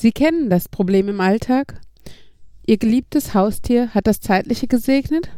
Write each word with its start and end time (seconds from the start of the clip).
Sie 0.00 0.12
kennen 0.12 0.48
das 0.48 0.68
Problem 0.68 1.08
im 1.08 1.20
Alltag. 1.20 1.80
Ihr 2.64 2.76
geliebtes 2.76 3.34
Haustier 3.34 3.94
hat 3.94 4.06
das 4.06 4.20
Zeitliche 4.20 4.68
gesegnet 4.68 5.28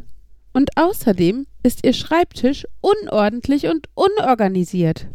und 0.53 0.77
außerdem 0.77 1.47
ist 1.63 1.83
Ihr 1.83 1.93
Schreibtisch 1.93 2.67
unordentlich 2.79 3.65
und 3.65 3.89
unorganisiert. 3.95 5.07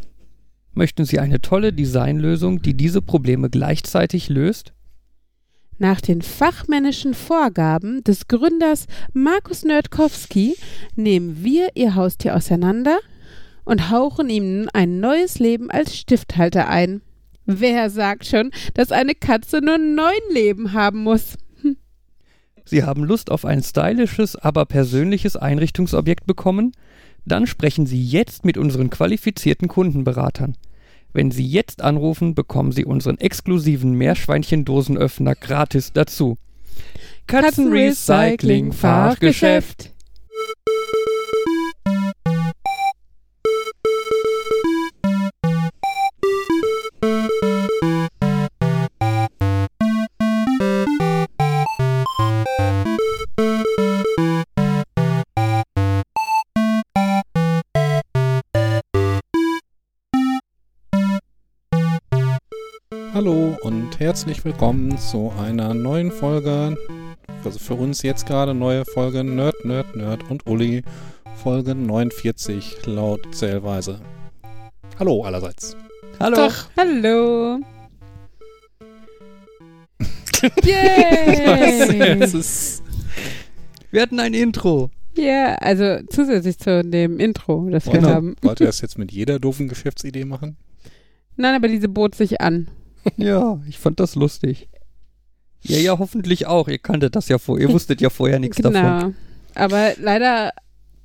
Möchten 0.72 1.04
Sie 1.04 1.20
eine 1.20 1.40
tolle 1.40 1.72
Designlösung, 1.72 2.60
die 2.60 2.74
diese 2.74 3.00
Probleme 3.00 3.48
gleichzeitig 3.48 4.28
löst? 4.28 4.72
Nach 5.78 6.00
den 6.00 6.22
fachmännischen 6.22 7.14
Vorgaben 7.14 8.02
des 8.02 8.26
Gründers 8.26 8.86
Markus 9.12 9.62
Nerdkowski 9.62 10.56
nehmen 10.96 11.44
wir 11.44 11.68
Ihr 11.76 11.94
Haustier 11.94 12.34
auseinander 12.34 12.98
und 13.64 13.90
hauchen 13.92 14.28
ihm 14.28 14.68
ein 14.72 14.98
neues 14.98 15.38
Leben 15.38 15.70
als 15.70 15.96
Stifthalter 15.96 16.68
ein. 16.68 17.00
Wer 17.46 17.90
sagt 17.90 18.26
schon, 18.26 18.50
dass 18.74 18.92
eine 18.92 19.14
Katze 19.14 19.60
nur 19.60 19.78
neun 19.78 20.12
Leben 20.32 20.72
haben 20.72 21.02
muss? 21.02 21.38
Sie 22.64 22.82
haben 22.82 23.04
Lust 23.04 23.30
auf 23.30 23.44
ein 23.44 23.62
stylisches, 23.62 24.34
aber 24.34 24.66
persönliches 24.66 25.36
Einrichtungsobjekt 25.36 26.26
bekommen? 26.26 26.72
Dann 27.24 27.46
sprechen 27.46 27.86
Sie 27.86 28.02
jetzt 28.04 28.44
mit 28.44 28.58
unseren 28.58 28.90
qualifizierten 28.90 29.68
Kundenberatern. 29.68 30.56
Wenn 31.12 31.30
Sie 31.30 31.46
jetzt 31.46 31.82
anrufen, 31.82 32.34
bekommen 32.34 32.72
Sie 32.72 32.84
unseren 32.84 33.18
exklusiven 33.18 33.92
Meerschweinchendosenöffner 33.94 35.36
gratis 35.36 35.92
dazu. 35.92 36.38
Katzenrecycling 37.26 38.72
Fachgeschäft. 38.72 39.92
Und 63.96 64.00
herzlich 64.00 64.44
willkommen 64.44 64.98
zu 64.98 65.32
einer 65.38 65.72
neuen 65.72 66.10
Folge, 66.10 66.76
also 67.44 67.58
für 67.58 67.74
uns 67.74 68.02
jetzt 68.02 68.26
gerade 68.26 68.52
neue 68.52 68.84
Folge 68.84 69.24
Nerd, 69.24 69.64
Nerd, 69.64 69.96
Nerd 69.96 70.30
und 70.30 70.46
Uli, 70.46 70.82
Folge 71.36 71.74
49 71.74 72.86
laut 72.86 73.34
Zählweise. 73.34 74.00
Hallo 74.98 75.22
allerseits. 75.24 75.76
Hallo. 76.20 76.36
Doch, 76.36 76.68
hallo. 76.76 77.60
Yay! 80.64 82.22
Ist 82.22 82.82
Wir 83.90 84.02
hatten 84.02 84.20
ein 84.20 84.34
Intro. 84.34 84.90
Ja, 85.16 85.54
also 85.54 86.00
zusätzlich 86.10 86.58
zu 86.58 86.84
dem 86.84 87.18
Intro, 87.18 87.68
das 87.70 87.86
wir 87.86 87.94
Genau. 87.94 88.08
haben. 88.10 88.36
Wollt 88.42 88.60
ihr 88.60 88.66
das 88.66 88.80
jetzt 88.82 88.98
mit 88.98 89.10
jeder 89.12 89.38
doofen 89.38 89.68
Geschäftsidee 89.68 90.24
machen? 90.26 90.56
Nein, 91.36 91.54
aber 91.54 91.68
diese 91.68 91.88
bot 91.88 92.14
sich 92.14 92.40
an. 92.42 92.68
Ja, 93.16 93.60
ich 93.68 93.78
fand 93.78 94.00
das 94.00 94.14
lustig. 94.14 94.68
Ja, 95.62 95.78
ja, 95.78 95.98
hoffentlich 95.98 96.46
auch. 96.46 96.68
Ihr 96.68 96.78
kanntet 96.78 97.16
das 97.16 97.28
ja 97.28 97.38
vorher. 97.38 97.68
Ihr 97.68 97.74
wusstet 97.74 98.00
ja 98.00 98.10
vorher 98.10 98.38
nichts 98.38 98.58
davon. 98.58 98.72
Genau. 98.80 99.12
Aber 99.54 99.92
leider 100.00 100.52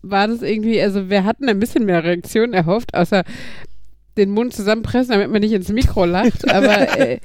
war 0.02 0.28
das 0.28 0.42
irgendwie, 0.42 0.82
also 0.82 1.10
wir 1.10 1.24
hatten 1.24 1.48
ein 1.50 1.60
bisschen 1.60 1.86
mehr 1.86 2.04
Reaktion 2.04 2.54
erhofft, 2.54 2.94
außer 2.94 3.24
den 4.18 4.30
Mund 4.32 4.54
zusammenpressen, 4.54 5.14
damit 5.14 5.32
man 5.32 5.42
nicht 5.42 5.54
ins 5.54 5.70
Mikro 5.70 6.06
lacht. 6.06 6.50
Aber 6.52 7.00
äh, 7.00 7.20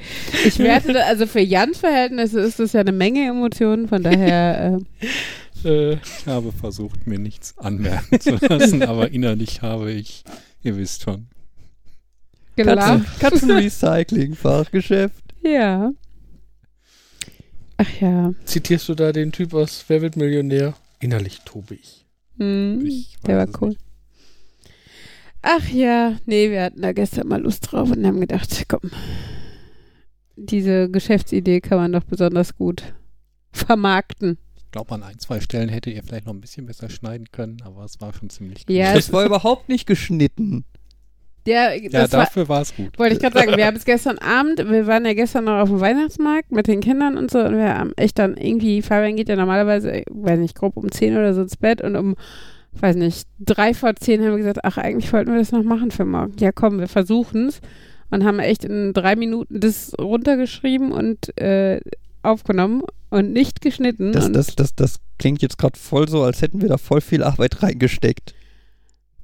ich 0.47 0.59
werte, 0.59 1.05
also 1.05 1.27
für 1.27 1.41
Jans 1.41 1.79
Verhältnisse 1.79 2.41
ist 2.41 2.61
das 2.61 2.73
ja 2.73 2.81
eine 2.81 2.93
Menge 2.93 3.27
Emotionen, 3.29 3.89
von 3.89 4.03
daher 4.03 4.79
äh, 5.03 5.07
Äh, 5.65 5.95
ich 5.95 6.27
habe 6.27 6.53
versucht, 6.53 7.07
mir 7.07 7.19
nichts 7.19 7.57
anmerken 7.59 8.21
zu 8.21 8.37
lassen, 8.37 8.83
aber 8.83 9.11
innerlich 9.11 9.63
habe 9.63 9.91
ich, 9.91 10.25
ihr 10.63 10.77
wisst 10.77 11.03
schon. 11.03 11.27
Gelacht. 12.57 13.05
Katzen, 13.19 13.19
Katzenrecycling, 13.21 14.35
Fachgeschäft. 14.35 15.23
Ja. 15.45 15.93
Ach 17.79 18.01
ja. 18.01 18.33
Zitierst 18.45 18.89
du 18.89 18.95
da 18.95 19.13
den 19.13 19.33
Typ 19.33 19.53
aus 19.55 19.85
Wer 19.89 20.01
wird 20.03 20.17
Millionär? 20.17 20.75
Innerlich 20.99 21.41
tobe 21.45 21.75
ich. 21.75 22.07
Hm, 22.39 22.85
Ich 22.87 23.17
der 23.27 23.37
war 23.39 23.49
es 23.49 23.61
cool. 23.61 23.69
nicht. 23.71 23.81
Ach 25.43 25.69
ja, 25.69 26.17
nee, 26.27 26.51
wir 26.51 26.63
hatten 26.65 26.83
da 26.83 26.93
gestern 26.93 27.29
mal 27.29 27.41
Lust 27.41 27.71
drauf 27.71 27.91
und 27.91 28.05
haben 28.05 28.21
gedacht, 28.21 28.65
komm, 28.67 28.91
diese 30.35 30.91
Geschäftsidee 30.91 31.61
kann 31.61 31.79
man 31.79 31.93
doch 31.93 32.03
besonders 32.03 32.57
gut 32.57 32.83
vermarkten. 33.53 34.39
Ich 34.57 34.71
glaube, 34.73 34.93
an 34.95 35.03
ein, 35.05 35.19
zwei 35.19 35.41
Stellen 35.41 35.69
hättet 35.69 35.95
ihr 35.95 36.03
vielleicht 36.03 36.27
noch 36.27 36.35
ein 36.35 36.41
bisschen 36.41 36.67
besser 36.67 36.91
schneiden 36.91 37.29
können, 37.31 37.63
aber 37.63 37.85
es 37.85 38.01
war 38.01 38.13
schon 38.13 38.29
ziemlich 38.29 38.65
Ja, 38.69 38.89
gut. 38.93 38.99
Das 38.99 39.13
war 39.13 39.25
überhaupt 39.25 39.69
nicht 39.69 39.87
geschnitten. 39.87 40.65
Ja, 41.47 41.73
Ja, 41.73 42.07
dafür 42.07 42.49
war 42.49 42.63
es 42.63 42.75
gut. 42.75 42.99
wollte 42.99 43.15
ich 43.15 43.21
gerade 43.21 43.39
sagen, 43.39 43.57
wir 43.57 43.67
haben 43.67 43.77
es 43.77 43.85
gestern 43.85 44.19
Abend, 44.19 44.59
wir 44.59 44.87
waren 44.87 45.05
ja 45.05 45.15
gestern 45.15 45.45
noch 45.45 45.61
auf 45.61 45.69
dem 45.69 45.81
Weihnachtsmarkt 45.81 46.53
mit 46.53 46.67
den 46.67 46.81
Kindern 46.81 47.17
und 47.17 47.31
so 47.31 47.39
und 47.41 47.57
wir 47.57 47.77
haben 47.79 47.93
echt 47.97 48.19
dann 48.19 48.37
irgendwie, 48.37 48.83
Fabian 48.83 49.17
geht 49.17 49.29
ja 49.29 49.37
normalerweise, 49.37 50.03
weiß 50.11 50.39
nicht, 50.39 50.55
grob 50.55 50.77
um 50.77 50.91
10 50.91 51.17
oder 51.17 51.35
so 51.35 51.43
ins 51.43 51.57
Bett 51.57 51.81
und 51.81 51.97
um, 51.97 52.17
weiß 52.73 52.97
nicht, 52.97 53.27
drei 53.39 53.75
vor 53.75 53.95
10 53.95 54.21
haben 54.23 54.31
wir 54.33 54.39
gesagt, 54.39 54.65
ach, 54.65 54.77
eigentlich 54.79 55.13
wollten 55.13 55.33
wir 55.33 55.39
das 55.39 55.53
noch 55.53 55.63
machen 55.63 55.91
für 55.91 56.05
morgen. 56.05 56.35
Ja, 56.39 56.53
komm, 56.53 56.79
wir 56.79 56.89
versuchen 56.89 57.49
es 57.49 57.61
und 58.11 58.25
haben 58.25 58.39
echt 58.39 58.65
in 58.65 58.93
drei 58.93 59.17
Minuten 59.17 59.61
das 59.61 59.93
runtergeschrieben 59.99 60.93
und 60.93 61.37
äh, 61.41 61.81
aufgenommen 62.23 62.83
und 63.11 63.33
nicht 63.33 63.61
geschnitten. 63.61 64.13
Das, 64.13 64.27
und 64.27 64.33
das, 64.33 64.57
das, 64.57 64.75
das 64.75 64.97
klingt 65.19 65.43
jetzt 65.43 65.59
gerade 65.59 65.79
voll 65.79 66.09
so, 66.09 66.23
als 66.23 66.43
hätten 66.43 66.61
wir 66.61 66.69
da 66.69 66.79
voll 66.79 67.01
viel 67.01 67.23
Arbeit 67.23 67.63
reingesteckt. 67.63 68.35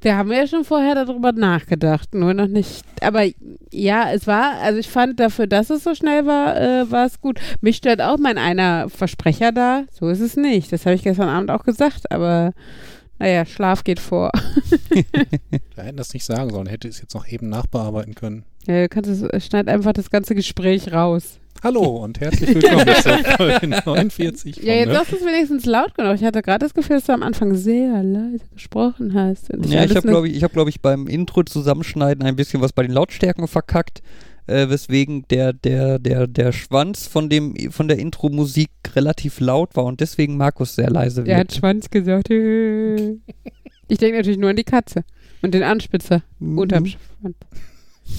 Wir 0.02 0.16
haben 0.16 0.32
ja 0.32 0.48
schon 0.48 0.64
vorher 0.64 0.96
darüber 0.96 1.30
nachgedacht, 1.30 2.12
nur 2.12 2.34
noch 2.34 2.48
nicht. 2.48 2.84
Aber 3.00 3.24
ja, 3.70 4.12
es 4.12 4.26
war, 4.26 4.54
also 4.60 4.80
ich 4.80 4.88
fand 4.88 5.20
dafür, 5.20 5.46
dass 5.46 5.70
es 5.70 5.84
so 5.84 5.94
schnell 5.94 6.26
war, 6.26 6.60
äh, 6.60 6.90
war 6.90 7.06
es 7.06 7.20
gut. 7.20 7.40
Mich 7.60 7.76
stört 7.76 8.02
auch 8.02 8.18
mein 8.18 8.36
einer 8.36 8.88
Versprecher 8.88 9.52
da. 9.52 9.84
So 9.92 10.08
ist 10.08 10.20
es 10.20 10.36
nicht. 10.36 10.72
Das 10.72 10.86
habe 10.86 10.96
ich 10.96 11.04
gestern 11.04 11.28
Abend 11.28 11.52
auch 11.52 11.62
gesagt, 11.62 12.10
aber 12.10 12.52
naja, 13.20 13.46
Schlaf 13.46 13.84
geht 13.84 14.00
vor. 14.00 14.32
Wir 14.90 15.84
hätten 15.84 15.96
das 15.96 16.12
nicht 16.12 16.24
sagen 16.24 16.50
sollen, 16.50 16.66
hätte 16.66 16.88
es 16.88 17.00
jetzt 17.00 17.14
noch 17.14 17.28
eben 17.28 17.48
nachbearbeiten 17.48 18.16
können. 18.16 18.44
Ja, 18.66 18.82
du 18.82 18.88
kannst 18.88 19.08
es, 19.08 19.46
schneid 19.46 19.68
einfach 19.68 19.92
das 19.92 20.10
ganze 20.10 20.34
Gespräch 20.34 20.92
raus. 20.92 21.38
Hallo 21.62 21.82
und 22.02 22.18
herzlich 22.20 22.54
willkommen 22.54 22.86
zur 23.02 23.18
Folge 23.36 23.68
49 23.68 24.56
von 24.56 24.64
Ja, 24.66 24.74
jetzt 24.74 24.92
sagst 24.92 25.12
du 25.12 25.16
es 25.16 25.24
wenigstens 25.24 25.64
laut 25.64 25.94
genug. 25.94 26.14
Ich 26.16 26.24
hatte 26.24 26.42
gerade 26.42 26.58
das 26.64 26.74
Gefühl, 26.74 26.96
dass 26.96 27.04
du 27.06 27.12
am 27.12 27.22
Anfang 27.22 27.54
sehr 27.54 28.02
leise 28.02 28.44
gesprochen 28.52 29.14
hast. 29.14 29.50
Und 29.50 29.66
Ja, 29.66 29.84
ich 29.84 29.94
habe, 29.94 30.08
glaube 30.08 30.28
ich, 30.28 30.36
ich, 30.36 30.42
hab, 30.42 30.52
glaub 30.52 30.68
ich, 30.68 30.80
beim 30.80 31.06
Intro 31.06 31.42
zusammenschneiden 31.44 32.24
ein 32.24 32.34
bisschen 32.36 32.60
was 32.60 32.72
bei 32.72 32.82
den 32.82 32.90
Lautstärken 32.92 33.46
verkackt, 33.46 34.02
äh, 34.48 34.68
weswegen 34.68 35.24
der, 35.30 35.52
der, 35.52 35.98
der, 36.00 36.26
der 36.26 36.50
Schwanz 36.52 37.06
von, 37.06 37.28
dem, 37.28 37.54
von 37.70 37.86
der 37.86 37.98
Intro-Musik 37.98 38.70
relativ 38.96 39.38
laut 39.38 39.76
war 39.76 39.84
und 39.84 40.00
deswegen 40.00 40.36
Markus 40.36 40.74
sehr 40.74 40.90
leise 40.90 41.22
Der 41.22 41.36
hat 41.38 41.50
wird. 41.50 41.58
Schwanz 41.58 41.90
gesagt. 41.90 42.28
Ich 43.88 43.98
denke 43.98 44.16
natürlich 44.16 44.38
nur 44.38 44.48
an 44.48 44.56
die 44.56 44.64
Katze 44.64 45.04
und 45.42 45.52
den 45.52 45.62
Anspitzer 45.64 46.22
unterm 46.40 46.84
Mhm. 46.84 46.88
Schwanz. 47.20 47.36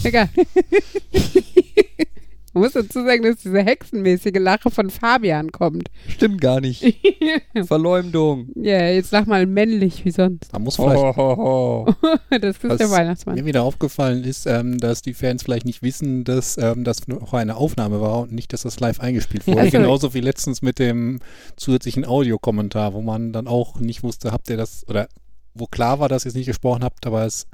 Egal. 0.03 0.29
Man 2.53 2.63
muss 2.63 2.73
dazu 2.73 3.03
sagen, 3.03 3.23
dass 3.23 3.37
diese 3.37 3.63
hexenmäßige 3.63 4.37
Lache 4.37 4.69
von 4.69 4.91
Fabian 4.91 5.51
kommt. 5.51 5.89
Stimmt 6.07 6.39
gar 6.39 6.61
nicht. 6.61 6.83
Verleumdung. 7.65 8.49
Ja, 8.55 8.87
jetzt 8.89 9.09
sag 9.09 9.25
mal 9.25 9.47
männlich 9.47 10.05
wie 10.05 10.11
sonst. 10.11 10.53
Man 10.53 10.61
muss 10.61 10.75
vielleicht, 10.75 10.95
Ho, 10.95 11.15
ho, 11.15 11.37
ho. 11.37 11.95
Das 12.29 12.57
ist 12.57 12.63
Was 12.63 12.77
der 12.77 12.91
Weihnachtsmann. 12.91 13.35
mir 13.35 13.45
wieder 13.45 13.63
aufgefallen 13.63 14.23
ist, 14.23 14.45
ähm, 14.45 14.77
dass 14.77 15.01
die 15.01 15.15
Fans 15.15 15.43
vielleicht 15.43 15.65
nicht 15.65 15.81
wissen, 15.81 16.23
dass 16.25 16.57
ähm, 16.57 16.83
das 16.83 17.07
noch 17.07 17.33
eine 17.33 17.57
Aufnahme 17.57 18.01
war 18.01 18.19
und 18.19 18.31
nicht, 18.31 18.53
dass 18.53 18.61
das 18.61 18.79
live 18.79 18.99
eingespielt 18.99 19.47
wurde. 19.47 19.59
Ach 19.61 19.65
so. 19.65 19.71
Genauso 19.71 20.13
wie 20.13 20.21
letztens 20.21 20.61
mit 20.61 20.77
dem 20.77 21.19
zusätzlichen 21.55 22.05
Audiokommentar, 22.05 22.93
wo 22.93 23.01
man 23.01 23.33
dann 23.33 23.47
auch 23.47 23.79
nicht 23.79 24.03
wusste, 24.03 24.31
habt 24.31 24.49
ihr 24.51 24.57
das, 24.57 24.87
oder 24.87 25.07
wo 25.55 25.65
klar 25.65 25.99
war, 25.99 26.07
dass 26.07 26.25
ihr 26.25 26.29
es 26.29 26.35
nicht 26.35 26.47
gesprochen 26.47 26.83
habt, 26.83 27.07
aber 27.07 27.25
es 27.25 27.47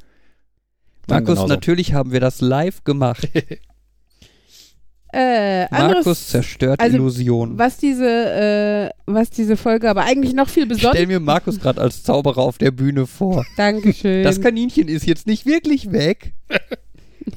Markus, 1.08 1.36
genauso. 1.36 1.48
natürlich 1.48 1.94
haben 1.94 2.12
wir 2.12 2.20
das 2.20 2.42
live 2.42 2.84
gemacht. 2.84 3.30
Äh, 5.12 5.62
Markus 5.72 5.98
anderes, 5.98 6.28
zerstört 6.28 6.80
also, 6.80 6.98
Illusionen. 6.98 7.58
was 7.58 7.78
diese, 7.78 8.06
äh, 8.08 8.90
was 9.06 9.30
diese 9.32 9.58
Folge 9.58 9.90
aber 9.90 10.04
eigentlich 10.04 10.34
noch 10.34 10.50
viel 10.50 10.72
Ich 10.72 10.80
stell 10.80 11.08
mir 11.08 11.20
Markus 11.20 11.60
gerade 11.60 11.82
als 11.82 12.04
Zauberer 12.04 12.42
auf 12.42 12.58
der 12.60 12.72
Bühne 12.72 13.08
vor. 13.08 13.46
Dankeschön. 13.58 14.24
Das 14.24 14.40
Kaninchen 14.40 14.88
ist 14.88 15.06
jetzt 15.08 15.26
nicht 15.26 15.46
wirklich 15.46 15.92
weg. 15.92 16.34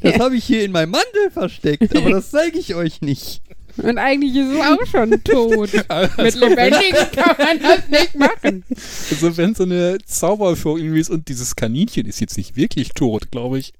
Das 0.02 0.18
habe 0.18 0.36
ich 0.36 0.44
hier 0.44 0.64
in 0.64 0.72
meinem 0.72 0.90
Mantel 0.90 1.30
versteckt, 1.30 1.96
aber 1.96 2.10
das 2.10 2.30
zeige 2.30 2.58
ich 2.58 2.74
euch 2.74 3.00
nicht. 3.00 3.42
Und 3.78 3.96
eigentlich 3.96 4.36
ist 4.36 4.48
es 4.50 4.60
auch 4.60 4.86
schon 4.86 5.10
tot. 5.24 5.72
Mit 5.72 5.90
Also, 5.90 6.46
Lebendigen 6.46 7.10
kann 7.14 7.36
man 7.38 7.58
das 7.58 7.88
nicht 7.88 8.14
machen. 8.14 8.64
also 9.10 9.36
wenn 9.38 9.54
so 9.54 9.62
eine 9.62 9.96
Zaubershow 10.04 10.76
irgendwie 10.76 11.00
ist 11.00 11.08
und 11.10 11.28
dieses 11.28 11.56
Kaninchen 11.56 12.04
ist 12.06 12.20
jetzt 12.20 12.36
nicht 12.36 12.54
wirklich 12.56 12.90
tot, 12.90 13.30
glaube 13.30 13.58
ich, 13.58 13.72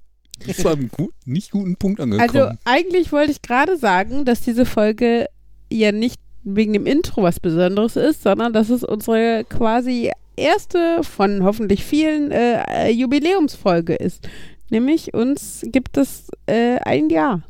bist 0.46 0.66
an 0.66 0.72
einem 0.78 0.88
gut, 0.88 1.12
nicht 1.24 1.50
guten 1.50 1.76
Punkt 1.76 2.00
angekommen. 2.00 2.28
Also 2.30 2.50
eigentlich 2.64 3.12
wollte 3.12 3.32
ich 3.32 3.42
gerade 3.42 3.76
sagen, 3.76 4.24
dass 4.24 4.40
diese 4.40 4.64
Folge 4.66 5.26
ja 5.70 5.92
nicht 5.92 6.20
wegen 6.44 6.72
dem 6.72 6.86
Intro 6.86 7.22
was 7.22 7.38
Besonderes 7.40 7.96
ist, 7.96 8.22
sondern 8.22 8.52
dass 8.52 8.68
es 8.68 8.82
unsere 8.84 9.44
quasi 9.48 10.10
erste 10.36 11.02
von 11.04 11.42
hoffentlich 11.44 11.84
vielen 11.84 12.30
äh, 12.32 12.90
Jubiläumsfolge 12.90 13.94
ist. 13.94 14.28
Nämlich 14.70 15.14
uns 15.14 15.62
gibt 15.66 15.96
es 15.98 16.28
äh, 16.46 16.78
ein 16.80 17.10
Jahr. 17.10 17.42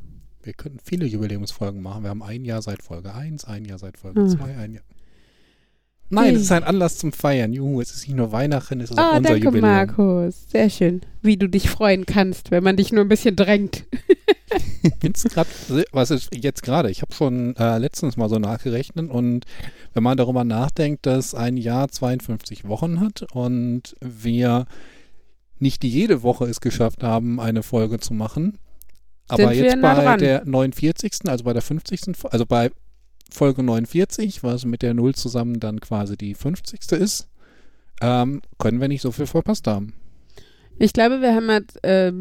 wir 0.42 0.52
könnten 0.54 0.80
viele 0.84 1.06
Jubiläumsfolgen 1.06 1.80
machen. 1.80 2.02
Wir 2.02 2.10
haben 2.10 2.22
ein 2.22 2.44
Jahr 2.44 2.60
seit 2.62 2.82
Folge 2.82 3.14
1, 3.14 3.44
ein 3.44 3.64
Jahr 3.64 3.78
seit 3.78 3.96
Folge 3.96 4.22
Ah. 4.22 4.28
2, 4.28 4.56
ein 4.56 4.72
Jahr. 4.74 4.82
Nein, 6.14 6.34
es 6.36 6.42
ist 6.42 6.52
ein 6.52 6.64
Anlass 6.64 6.98
zum 6.98 7.12
Feiern. 7.12 7.52
Juhu, 7.52 7.80
es 7.80 7.90
ist 7.92 8.06
nicht 8.06 8.16
nur 8.16 8.32
Weihnachten, 8.32 8.80
es 8.80 8.90
ist 8.90 8.98
auch 8.98 9.02
Ah, 9.02 9.16
unser 9.16 9.30
danke, 9.30 9.44
Jubiläum. 9.46 9.70
Markus. 9.70 10.44
Sehr 10.50 10.68
schön. 10.70 11.00
Wie 11.22 11.36
du 11.36 11.48
dich 11.48 11.70
freuen 11.70 12.04
kannst, 12.06 12.50
wenn 12.50 12.62
man 12.62 12.76
dich 12.76 12.92
nur 12.92 13.02
ein 13.04 13.08
bisschen 13.08 13.34
drängt. 13.36 13.84
Jetzt 15.02 15.28
grad, 15.30 15.46
was 15.92 16.10
ist 16.10 16.28
jetzt 16.34 16.62
gerade? 16.62 16.90
Ich 16.90 17.00
habe 17.02 17.14
schon 17.14 17.56
äh, 17.56 17.78
letztens 17.78 18.16
mal 18.18 18.28
so 18.28 18.38
nachgerechnet 18.38 19.10
und 19.10 19.44
wenn 19.94 20.02
man 20.02 20.16
darüber 20.18 20.44
nachdenkt, 20.44 21.06
dass 21.06 21.34
ein 21.34 21.56
Jahr 21.56 21.88
52 21.88 22.66
Wochen 22.68 23.00
hat 23.00 23.24
und 23.32 23.96
wir 24.00 24.66
nicht 25.58 25.84
jede 25.84 26.22
Woche 26.22 26.44
es 26.46 26.60
geschafft 26.60 27.02
haben, 27.02 27.40
eine 27.40 27.62
Folge 27.62 27.98
zu 28.00 28.12
machen, 28.12 28.58
aber 29.28 29.44
Sind 29.44 29.50
wir 29.52 29.64
jetzt 29.64 29.80
bei 29.80 29.94
dran. 29.94 30.18
der 30.18 30.44
49., 30.44 31.12
also 31.28 31.44
bei 31.44 31.52
der 31.54 31.62
50., 31.62 32.00
Fo- 32.16 32.28
also 32.28 32.44
bei 32.44 32.70
Folge 33.32 33.62
49, 33.62 34.42
was 34.42 34.64
mit 34.64 34.82
der 34.82 34.94
0 34.94 35.14
zusammen 35.14 35.58
dann 35.60 35.80
quasi 35.80 36.16
die 36.16 36.34
50. 36.34 36.80
ist, 36.92 37.28
ähm, 38.00 38.42
können 38.58 38.80
wir 38.80 38.88
nicht 38.88 39.02
so 39.02 39.10
viel 39.12 39.26
verpasst 39.26 39.66
haben. 39.66 39.94
Ich 40.78 40.92
glaube, 40.92 41.20
wir 41.20 41.34
haben 41.34 41.48
halt, 41.50 41.84
äh, 41.84 42.12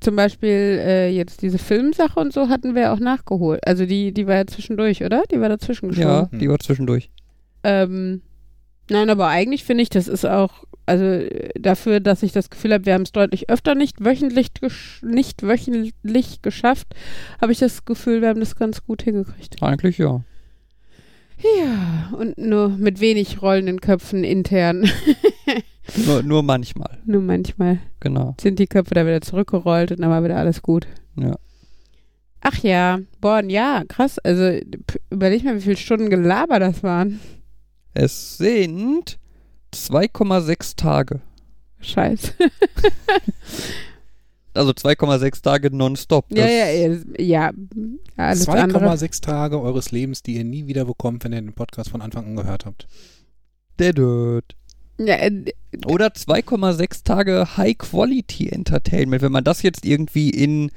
zum 0.00 0.16
Beispiel 0.16 0.48
äh, 0.48 1.10
jetzt 1.10 1.42
diese 1.42 1.58
Filmsache 1.58 2.18
und 2.18 2.32
so 2.32 2.48
hatten 2.48 2.74
wir 2.74 2.92
auch 2.92 2.98
nachgeholt. 2.98 3.60
Also 3.66 3.86
die, 3.86 4.12
die 4.12 4.26
war 4.26 4.36
ja 4.36 4.46
zwischendurch, 4.46 5.04
oder? 5.04 5.22
Die 5.30 5.40
war 5.40 5.48
dazwischen 5.48 5.92
Ja, 5.92 6.22
geschoben. 6.22 6.38
die 6.38 6.48
war 6.48 6.58
zwischendurch. 6.58 7.10
Ähm, 7.62 8.22
nein, 8.88 9.10
aber 9.10 9.28
eigentlich 9.28 9.64
finde 9.64 9.82
ich, 9.82 9.90
das 9.90 10.08
ist 10.08 10.24
auch, 10.24 10.64
also 10.86 11.04
äh, 11.04 11.50
dafür, 11.60 12.00
dass 12.00 12.22
ich 12.22 12.32
das 12.32 12.48
Gefühl 12.50 12.72
habe, 12.72 12.86
wir 12.86 12.94
haben 12.94 13.02
es 13.02 13.12
deutlich 13.12 13.50
öfter 13.50 13.74
nicht 13.74 14.02
wöchentlich, 14.02 14.54
gesch 14.54 15.02
nicht 15.04 15.42
wöchentlich 15.42 16.40
geschafft, 16.42 16.88
habe 17.40 17.52
ich 17.52 17.58
das 17.58 17.84
Gefühl, 17.84 18.22
wir 18.22 18.30
haben 18.30 18.40
das 18.40 18.56
ganz 18.56 18.82
gut 18.82 19.02
hingekriegt. 19.02 19.62
Eigentlich 19.62 19.98
ja. 19.98 20.22
Ja, 21.42 22.12
und 22.16 22.38
nur 22.38 22.68
mit 22.68 23.00
wenig 23.00 23.40
rollenden 23.40 23.80
Köpfen 23.80 24.24
intern. 24.24 24.88
Nur, 26.06 26.22
nur 26.22 26.44
manchmal, 26.44 26.98
nur 27.04 27.20
manchmal 27.20 27.80
genau. 27.98 28.36
sind 28.40 28.60
die 28.60 28.68
Köpfe 28.68 28.94
da 28.94 29.04
wieder 29.04 29.20
zurückgerollt 29.22 29.90
und 29.90 30.00
dann 30.00 30.10
war 30.10 30.22
wieder 30.22 30.36
alles 30.36 30.62
gut. 30.62 30.86
Ja. 31.16 31.34
Ach 32.42 32.56
ja, 32.58 33.00
boah, 33.20 33.42
Jahr, 33.42 33.84
krass. 33.86 34.20
Also 34.20 34.60
überleg 35.10 35.42
mal, 35.42 35.56
wie 35.56 35.62
viele 35.62 35.76
Stunden 35.76 36.08
Gelaber 36.08 36.60
das 36.60 36.84
waren. 36.84 37.18
Es 37.92 38.38
sind 38.38 39.18
2,6 39.74 40.76
Tage. 40.76 41.20
Scheiße. 41.80 42.34
Also 44.60 44.72
2,6 44.72 45.42
Tage 45.42 45.74
nonstop. 45.74 46.26
Ja, 46.30 46.46
ja, 46.46 46.66
ja, 46.70 46.98
ja. 47.18 47.50
Alles 48.16 48.46
andere. 48.48 48.86
2,6 48.90 49.22
Tage 49.22 49.60
eures 49.60 49.90
Lebens, 49.90 50.22
die 50.22 50.36
ihr 50.36 50.44
nie 50.44 50.66
wieder 50.66 50.84
bekommt, 50.84 51.24
wenn 51.24 51.32
ihr 51.32 51.40
den 51.40 51.54
Podcast 51.54 51.90
von 51.90 52.02
Anfang 52.02 52.26
an 52.26 52.36
gehört 52.36 52.66
habt. 52.66 52.86
Der 53.78 53.92
Död. 53.94 54.44
Ja, 54.98 55.14
äh, 55.14 55.44
Oder 55.86 56.08
2,6 56.08 57.04
Tage 57.04 57.56
High-Quality-Entertainment. 57.56 59.22
Wenn 59.22 59.32
man 59.32 59.44
das 59.44 59.62
jetzt 59.62 59.86
irgendwie 59.86 60.28
in 60.28 60.70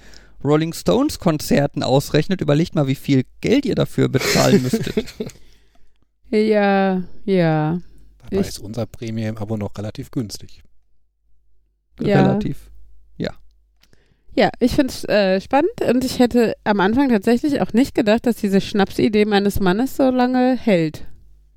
Rolling 0.44 0.72
Stones 0.74 1.20
Konzerten 1.20 1.84
ausrechnet, 1.84 2.40
überlegt 2.40 2.76
mal, 2.76 2.88
wie 2.88 2.96
viel 2.96 3.24
Geld 3.42 3.66
ihr 3.66 3.76
dafür 3.76 4.08
bezahlen 4.08 4.62
müsstet. 4.64 5.04
ja, 6.30 7.04
ja. 7.26 7.82
Dabei 8.20 8.42
Ich- 8.42 8.48
ist 8.48 8.60
unser 8.60 8.86
Premium-Abo 8.86 9.58
noch 9.58 9.78
relativ 9.78 10.10
günstig. 10.12 10.64
Ja. 12.00 12.22
Relativ. 12.26 12.72
Ja, 14.36 14.50
ich 14.60 14.74
finde 14.74 14.92
es 14.92 15.04
äh, 15.06 15.40
spannend 15.42 15.82
und 15.88 16.04
ich 16.04 16.20
hätte 16.20 16.56
am 16.64 16.80
Anfang 16.80 17.10
tatsächlich 17.10 17.62
auch 17.62 17.72
nicht 17.74 17.94
gedacht, 17.94 18.26
dass 18.26 18.38
diese 18.38 18.62
Schnapsidee 18.62 19.26
meines 19.26 19.60
Mannes 19.60 19.96
so 19.96 20.10
lange 20.10 20.58
hält. 20.58 21.06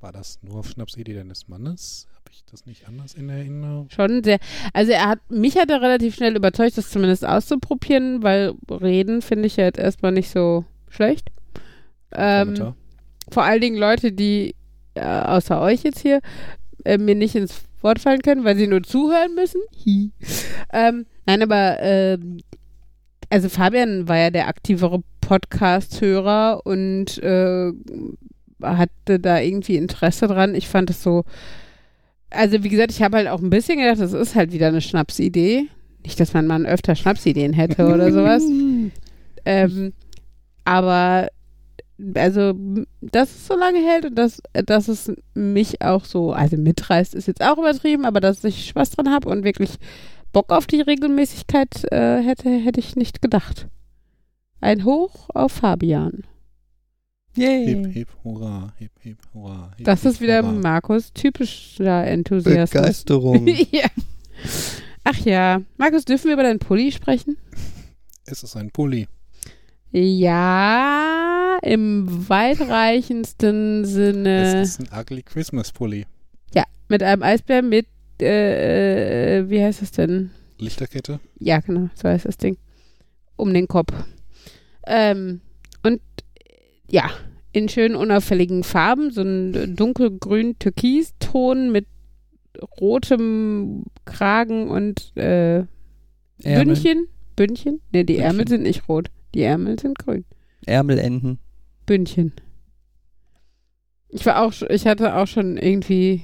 War 0.00 0.12
das 0.12 0.38
nur 0.42 0.62
Schnapsidee 0.62 1.14
deines 1.14 1.48
Mannes? 1.48 2.06
Habe 2.14 2.30
ich 2.30 2.44
das 2.44 2.66
nicht 2.66 2.86
anders 2.86 3.14
in 3.14 3.30
Erinnerung? 3.30 3.88
Schon 3.88 4.22
sehr. 4.22 4.38
Also 4.74 4.92
er 4.92 5.08
hat, 5.08 5.20
mich 5.30 5.56
hat 5.56 5.70
er 5.70 5.80
relativ 5.80 6.14
schnell 6.14 6.36
überzeugt, 6.36 6.76
das 6.76 6.90
zumindest 6.90 7.24
auszuprobieren, 7.24 8.22
weil 8.22 8.52
reden 8.70 9.22
finde 9.22 9.46
ich 9.46 9.56
ja 9.56 9.64
jetzt 9.64 9.78
erstmal 9.78 10.12
nicht 10.12 10.30
so 10.30 10.66
schlecht. 10.88 11.30
Ähm, 12.12 12.74
vor 13.30 13.42
allen 13.42 13.60
Dingen 13.60 13.78
Leute, 13.78 14.12
die 14.12 14.54
äh, 14.94 15.00
außer 15.00 15.60
euch 15.60 15.82
jetzt 15.82 16.00
hier 16.00 16.20
äh, 16.84 16.98
mir 16.98 17.14
nicht 17.14 17.34
ins 17.34 17.62
Wort 17.80 18.00
fallen 18.00 18.22
können, 18.22 18.44
weil 18.44 18.56
sie 18.56 18.66
nur 18.66 18.82
zuhören 18.82 19.34
müssen. 19.34 19.60
Ähm, 20.72 21.06
nein, 21.24 21.42
aber 21.42 21.78
ähm, 21.80 22.38
also 23.30 23.48
Fabian 23.48 24.08
war 24.08 24.16
ja 24.16 24.30
der 24.30 24.48
aktivere 24.48 25.02
Podcast-Hörer 25.20 26.60
und 26.64 27.18
äh, 27.22 27.72
hatte 28.62 29.20
da 29.20 29.40
irgendwie 29.40 29.76
Interesse 29.76 30.26
dran. 30.26 30.54
Ich 30.54 30.68
fand 30.68 30.90
es 30.90 31.02
so, 31.02 31.24
also 32.30 32.62
wie 32.62 32.68
gesagt, 32.68 32.92
ich 32.92 33.02
habe 33.02 33.16
halt 33.16 33.28
auch 33.28 33.40
ein 33.40 33.50
bisschen 33.50 33.78
gedacht, 33.78 34.00
das 34.00 34.12
ist 34.12 34.34
halt 34.34 34.52
wieder 34.52 34.68
eine 34.68 34.80
Schnapsidee. 34.80 35.68
Nicht, 36.04 36.20
dass 36.20 36.34
mein 36.34 36.46
Mann 36.46 36.66
öfter 36.66 36.94
Schnapsideen 36.94 37.52
hätte 37.52 37.86
oder 37.86 38.12
sowas. 38.12 38.42
Ähm, 39.48 39.92
aber 40.64 41.28
also, 42.14 42.52
dass 43.00 43.30
es 43.30 43.46
so 43.46 43.56
lange 43.56 43.78
hält 43.78 44.06
und 44.06 44.16
dass, 44.16 44.42
dass 44.52 44.88
es 44.88 45.12
mich 45.34 45.82
auch 45.82 46.04
so, 46.04 46.32
also 46.32 46.56
mitreißt, 46.56 47.14
ist 47.14 47.28
jetzt 47.28 47.42
auch 47.42 47.58
übertrieben, 47.58 48.04
aber 48.04 48.20
dass 48.20 48.44
ich 48.44 48.66
Spaß 48.66 48.90
dran 48.90 49.10
habe 49.10 49.28
und 49.28 49.44
wirklich 49.44 49.70
Bock 50.32 50.52
auf 50.52 50.66
die 50.66 50.80
Regelmäßigkeit 50.80 51.90
äh, 51.92 52.22
hätte, 52.22 52.50
hätte 52.50 52.80
ich 52.80 52.96
nicht 52.96 53.22
gedacht. 53.22 53.68
Ein 54.60 54.84
Hoch 54.84 55.28
auf 55.34 55.52
Fabian. 55.52 56.24
Yay. 57.36 57.66
Hip, 57.66 57.86
hip, 57.92 58.08
hurra, 58.24 58.72
hip, 58.78 58.92
hip, 59.00 59.18
hurra. 59.34 59.72
Hip, 59.76 59.84
Das 59.84 60.02
hip, 60.02 60.12
ist 60.12 60.20
wieder 60.20 60.42
hurra. 60.42 60.52
Markus 60.52 61.12
typischer 61.12 62.06
Enthusiasmus. 62.06 62.70
Begeisterung. 62.70 63.46
ja. 63.70 63.88
Ach 65.04 65.18
ja. 65.18 65.60
Markus, 65.76 66.04
dürfen 66.04 66.26
wir 66.26 66.32
über 66.34 66.42
deinen 66.42 66.58
Pulli 66.58 66.92
sprechen? 66.92 67.36
Es 68.24 68.42
ist 68.42 68.56
ein 68.56 68.70
Pulli. 68.70 69.06
Ja, 69.92 71.58
im 71.62 72.28
weitreichendsten 72.28 73.84
Sinne. 73.84 74.60
Es 74.62 74.78
ist 74.78 74.80
ein 74.80 74.98
ugly 75.00 75.22
Christmas 75.22 75.72
Pulli. 75.72 76.06
Ja, 76.54 76.64
mit 76.88 77.02
einem 77.02 77.22
Eisbär 77.22 77.62
mit, 77.62 77.86
äh, 78.22 79.38
äh, 79.38 79.50
wie 79.50 79.62
heißt 79.62 79.82
das 79.82 79.90
denn? 79.92 80.30
Lichterkette. 80.58 81.20
Ja, 81.38 81.60
genau, 81.60 81.88
so 81.94 82.08
heißt 82.08 82.24
das 82.26 82.36
Ding. 82.38 82.56
Um 83.36 83.52
den 83.52 83.68
Kopf. 83.68 83.92
Ähm, 84.86 85.40
und 85.82 86.00
äh, 86.38 86.54
ja, 86.90 87.10
in 87.52 87.68
schönen 87.68 87.96
unauffälligen 87.96 88.64
Farben, 88.64 89.10
so 89.10 89.22
ein 89.22 89.76
dunkelgrün 89.76 90.58
Türkiston 90.58 91.72
mit 91.72 91.86
rotem 92.80 93.84
Kragen 94.04 94.68
und 94.70 95.12
äh, 95.16 95.64
Ärmel, 96.42 96.64
Bündchen. 96.66 97.08
Bündchen? 97.34 97.80
Ne, 97.92 98.04
die 98.04 98.16
Ärmel 98.18 98.44
Bündchen. 98.44 98.56
sind 98.56 98.62
nicht 98.62 98.88
rot. 98.88 99.08
Die 99.34 99.42
Ärmel 99.42 99.78
sind 99.78 99.98
grün. 99.98 100.24
Ärmelenden. 100.64 101.38
Bündchen. 101.84 102.32
Ich 104.08 104.24
war 104.24 104.42
auch, 104.42 104.52
schon- 104.52 104.70
ich 104.70 104.86
hatte 104.86 105.14
auch 105.16 105.26
schon 105.26 105.56
irgendwie 105.58 106.22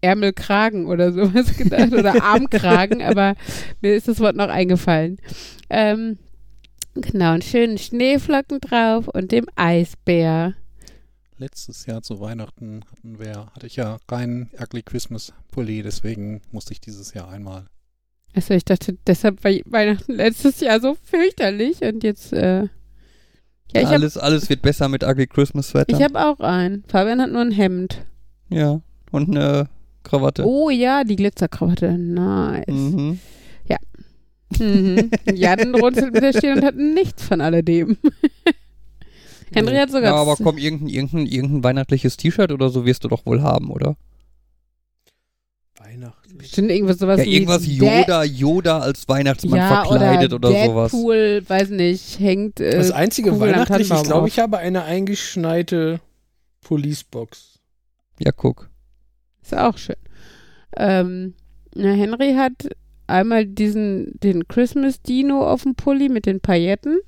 Ärmelkragen 0.00 0.86
oder 0.86 1.12
sowas 1.12 1.56
gedacht 1.56 1.92
oder 1.92 2.22
Armkragen, 2.22 3.02
aber 3.02 3.34
mir 3.80 3.94
ist 3.94 4.08
das 4.08 4.20
Wort 4.20 4.36
noch 4.36 4.48
eingefallen. 4.48 5.18
Ähm, 5.68 6.18
genau, 6.94 7.32
einen 7.32 7.42
schönen 7.42 7.78
Schneeflocken 7.78 8.60
drauf 8.60 9.08
und 9.08 9.32
dem 9.32 9.46
Eisbär. 9.56 10.54
Letztes 11.36 11.86
Jahr 11.86 12.02
zu 12.02 12.20
Weihnachten 12.20 12.82
hatten 12.90 13.18
wir, 13.18 13.46
hatte 13.54 13.66
ich 13.66 13.76
ja 13.76 13.98
keinen 14.06 14.50
ugly 14.60 14.82
Christmas 14.82 15.32
Pulli, 15.50 15.82
deswegen 15.82 16.42
musste 16.52 16.72
ich 16.72 16.80
dieses 16.80 17.14
Jahr 17.14 17.30
einmal. 17.30 17.66
Achso, 18.34 18.54
ich 18.54 18.64
dachte, 18.64 18.96
deshalb 19.06 19.42
war 19.42 19.50
Weihnachten 19.66 20.12
letztes 20.12 20.60
Jahr 20.60 20.80
so 20.80 20.96
fürchterlich 21.02 21.80
und 21.82 22.04
jetzt, 22.04 22.32
äh, 22.32 22.62
ja, 22.62 22.68
ich 23.72 23.84
habe 23.84 23.94
alles, 23.96 24.16
alles 24.18 24.48
wird 24.50 24.62
besser 24.62 24.88
mit 24.88 25.02
Ugly 25.04 25.28
Christmas 25.28 25.68
Sweater. 25.68 25.96
ich 25.96 26.02
hab 26.02 26.14
auch 26.14 26.40
einen. 26.40 26.84
Fabian 26.88 27.20
hat 27.20 27.30
nur 27.30 27.42
ein 27.42 27.52
Hemd. 27.52 28.04
ja. 28.48 28.80
Und 29.12 29.28
eine 29.28 29.68
Krawatte. 30.02 30.44
Oh 30.46 30.70
ja, 30.70 31.04
die 31.04 31.16
Glitzerkrawatte. 31.16 31.96
Nice. 31.98 32.66
Mhm. 32.68 33.18
Mhm. 34.58 35.10
Jan 35.34 35.74
runzelt 35.74 36.12
mit 36.12 36.22
der 36.22 36.32
Stirn 36.32 36.58
und 36.58 36.64
hat 36.64 36.76
nichts 36.76 37.22
von 37.22 37.40
alledem. 37.40 37.96
Henry 39.52 39.76
hat 39.76 39.90
sogar. 39.90 40.12
Ja, 40.12 40.16
aber 40.16 40.36
komm, 40.36 40.58
irgendein, 40.58 40.88
irgendein, 40.88 41.26
irgendein 41.26 41.64
weihnachtliches 41.64 42.16
T-Shirt 42.16 42.52
oder 42.52 42.68
so 42.70 42.84
wirst 42.84 43.04
du 43.04 43.08
doch 43.08 43.26
wohl 43.26 43.42
haben, 43.42 43.70
oder? 43.70 43.96
Weihnachtlich. 45.78 46.38
Bestimmt 46.38 46.70
irgendwas 46.70 46.98
sowas 46.98 47.18
Ja, 47.18 47.24
wie 47.24 47.34
irgendwas 47.34 47.66
Yoda, 47.66 48.24
Yoda 48.24 48.78
als 48.78 49.08
Weihnachtsmann 49.08 49.58
ja, 49.58 49.84
verkleidet 49.84 50.32
oder, 50.32 50.50
oder, 50.50 50.64
sowas. 50.66 50.92
Deadpool, 50.92 51.42
weiß 51.48 51.70
nicht, 51.70 52.20
hängt. 52.20 52.60
Äh, 52.60 52.76
Das 52.76 52.92
einzige 52.92 53.30
Kugeln 53.30 53.54
am 53.54 53.60
weihnachtliche, 53.60 53.94
ich 53.94 54.02
glaube, 54.04 54.28
ich 54.28 54.38
habe 54.38 54.58
eine 54.58 54.84
eingeschneite 54.84 56.00
Policebox. 56.60 57.58
Ja, 58.18 58.30
guck. 58.30 58.69
Ist 59.50 59.58
auch 59.58 59.78
schön. 59.78 59.96
Ähm, 60.76 61.34
na, 61.74 61.90
Henry 61.90 62.34
hat 62.34 62.68
einmal 63.08 63.46
diesen, 63.46 64.12
den 64.20 64.46
Christmas 64.46 65.02
Dino 65.02 65.44
auf 65.44 65.64
dem 65.64 65.74
Pulli 65.74 66.08
mit 66.08 66.26
den 66.26 66.38
Pailletten, 66.38 67.00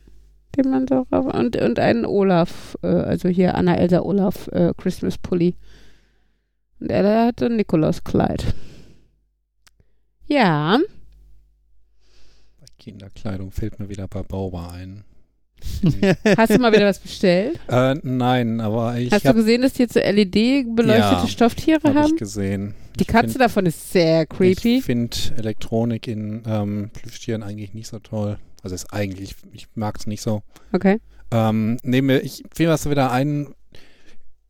den 0.57 0.71
man 0.71 0.89
so 0.89 1.07
rauf, 1.13 1.33
und, 1.33 1.55
und 1.55 1.79
einen 1.79 2.05
Olaf, 2.05 2.77
äh, 2.83 2.89
also 2.89 3.29
hier 3.29 3.55
Anna 3.55 3.77
Elsa 3.77 4.01
Olaf 4.01 4.49
äh, 4.49 4.73
Christmas 4.77 5.19
Pulli. 5.19 5.55
Und 6.81 6.91
er 6.91 7.27
hatte 7.27 7.47
ein 7.47 7.55
Nikolaus-Kleid. 7.55 8.45
Ja, 10.27 10.81
Bei 12.59 12.67
Kinderkleidung 12.79 13.53
fällt 13.53 13.79
mir 13.79 13.89
wieder 13.89 14.09
bei 14.09 14.25
Bauber 14.25 14.73
ein. 14.73 15.05
hast 16.37 16.55
du 16.55 16.59
mal 16.59 16.73
wieder 16.73 16.87
was 16.87 16.99
bestellt? 16.99 17.59
äh, 17.69 17.95
nein, 18.03 18.61
aber 18.61 18.97
ich 18.99 19.13
Hast 19.13 19.25
du 19.25 19.29
habe 19.29 19.39
gesehen, 19.41 19.63
dass 19.63 19.73
die 19.75 19.83
jetzt 19.83 19.95
so 19.95 20.01
LED-beleuchtete 20.01 21.23
Ja, 21.23 21.27
Stofftiere 21.29 21.81
hab 21.85 21.95
haben? 21.95 22.13
ich 22.15 22.17
gesehen. 22.17 22.75
Die 22.99 23.05
Katze 23.05 23.39
davon 23.39 23.67
ist 23.67 23.91
sehr 23.93 24.27
creepy. 24.27 24.79
Ich 24.79 24.85
finde 24.85 25.17
Elektronik 25.37 26.07
in 26.09 26.43
ähm, 26.47 26.91
Plüschtieren 26.93 27.43
eigentlich 27.43 27.73
nicht 27.75 27.89
so 27.89 27.99
toll. 27.99 28.39
Also 28.63 28.75
ist 28.75 28.93
eigentlich, 28.93 29.35
ich 29.53 29.67
mag 29.75 29.97
es 29.99 30.07
nicht 30.07 30.21
so. 30.23 30.43
Okay. 30.73 30.99
Ähm, 31.33 31.79
nehme, 31.83 32.21
ich 32.21 32.45
fiel 32.55 32.69
was 32.69 32.89
wieder 32.89 33.11
ein. 33.11 33.49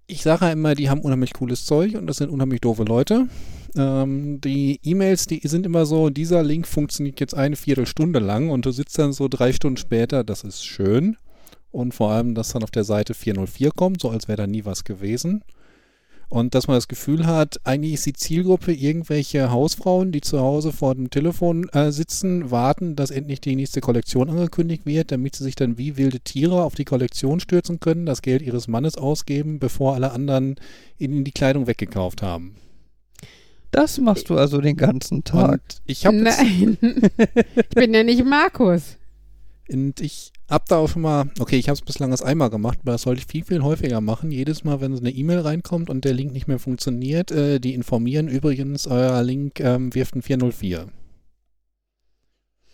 Ich 0.08 0.22
sage 0.22 0.46
ja 0.46 0.52
immer, 0.52 0.74
die 0.74 0.90
haben 0.90 1.00
unheimlich 1.00 1.32
cooles 1.32 1.64
Zeug 1.64 1.94
und 1.94 2.06
das 2.06 2.16
sind 2.18 2.30
unheimlich 2.30 2.60
doofe 2.60 2.82
Leute. 2.82 3.28
Ähm, 3.76 4.40
die 4.40 4.80
E-Mails, 4.82 5.26
die 5.26 5.40
sind 5.44 5.66
immer 5.66 5.86
so, 5.86 6.10
dieser 6.10 6.42
Link 6.42 6.66
funktioniert 6.66 7.20
jetzt 7.20 7.34
eine 7.34 7.56
Viertelstunde 7.56 8.18
lang 8.18 8.50
und 8.50 8.66
du 8.66 8.70
sitzt 8.70 8.98
dann 8.98 9.12
so 9.12 9.28
drei 9.28 9.52
Stunden 9.52 9.78
später, 9.78 10.24
das 10.24 10.44
ist 10.44 10.64
schön. 10.64 11.16
Und 11.70 11.94
vor 11.94 12.10
allem, 12.10 12.34
dass 12.34 12.50
dann 12.52 12.62
auf 12.62 12.70
der 12.70 12.84
Seite 12.84 13.14
404 13.14 13.70
kommt, 13.70 14.02
so 14.02 14.10
als 14.10 14.28
wäre 14.28 14.36
da 14.36 14.46
nie 14.46 14.64
was 14.66 14.84
gewesen. 14.84 15.42
Und 16.28 16.54
dass 16.54 16.66
man 16.66 16.78
das 16.78 16.88
Gefühl 16.88 17.26
hat, 17.26 17.60
eigentlich 17.64 17.92
ist 17.92 18.06
die 18.06 18.14
Zielgruppe 18.14 18.72
irgendwelche 18.72 19.50
Hausfrauen, 19.50 20.12
die 20.12 20.22
zu 20.22 20.40
Hause 20.40 20.72
vor 20.72 20.94
dem 20.94 21.10
Telefon 21.10 21.68
äh, 21.74 21.92
sitzen, 21.92 22.50
warten, 22.50 22.96
dass 22.96 23.10
endlich 23.10 23.42
die 23.42 23.54
nächste 23.54 23.82
Kollektion 23.82 24.30
angekündigt 24.30 24.86
wird, 24.86 25.12
damit 25.12 25.36
sie 25.36 25.44
sich 25.44 25.56
dann 25.56 25.76
wie 25.76 25.98
wilde 25.98 26.20
Tiere 26.20 26.62
auf 26.62 26.74
die 26.74 26.86
Kollektion 26.86 27.38
stürzen 27.38 27.80
können, 27.80 28.06
das 28.06 28.22
Geld 28.22 28.40
ihres 28.40 28.66
Mannes 28.66 28.96
ausgeben, 28.96 29.58
bevor 29.58 29.94
alle 29.94 30.12
anderen 30.12 30.56
ihnen 30.96 31.24
die 31.24 31.32
Kleidung 31.32 31.66
weggekauft 31.66 32.22
haben. 32.22 32.56
Das 33.72 33.98
machst 33.98 34.28
du 34.28 34.36
also 34.36 34.60
den 34.60 34.76
ganzen 34.76 35.24
Tag. 35.24 35.62
Und 35.62 35.82
ich 35.86 36.06
habe 36.06 36.16
Nein. 36.18 36.76
ich 37.56 37.68
bin 37.70 37.94
ja 37.94 38.04
nicht 38.04 38.24
Markus. 38.24 38.98
Und 39.70 40.00
ich 40.00 40.30
habe 40.50 40.64
da 40.68 40.76
auch 40.76 40.88
schon 40.88 41.02
mal, 41.02 41.30
okay, 41.40 41.56
ich 41.56 41.68
habe 41.68 41.74
es 41.74 41.80
bislang 41.80 42.10
erst 42.10 42.24
einmal 42.24 42.50
gemacht, 42.50 42.80
aber 42.82 42.92
das 42.92 43.02
sollte 43.02 43.22
ich 43.22 43.26
viel, 43.26 43.44
viel 43.44 43.62
häufiger 43.62 44.02
machen. 44.02 44.30
Jedes 44.30 44.62
Mal, 44.64 44.82
wenn 44.82 44.94
so 44.94 45.00
eine 45.00 45.10
E-Mail 45.10 45.40
reinkommt 45.40 45.88
und 45.88 46.04
der 46.04 46.12
Link 46.12 46.32
nicht 46.32 46.48
mehr 46.48 46.58
funktioniert, 46.58 47.30
äh, 47.30 47.58
die 47.58 47.72
informieren 47.72 48.28
übrigens, 48.28 48.86
euer 48.86 49.22
Link 49.22 49.58
ähm, 49.60 49.94
wirft 49.94 50.14
ein 50.14 50.22
404. 50.22 50.88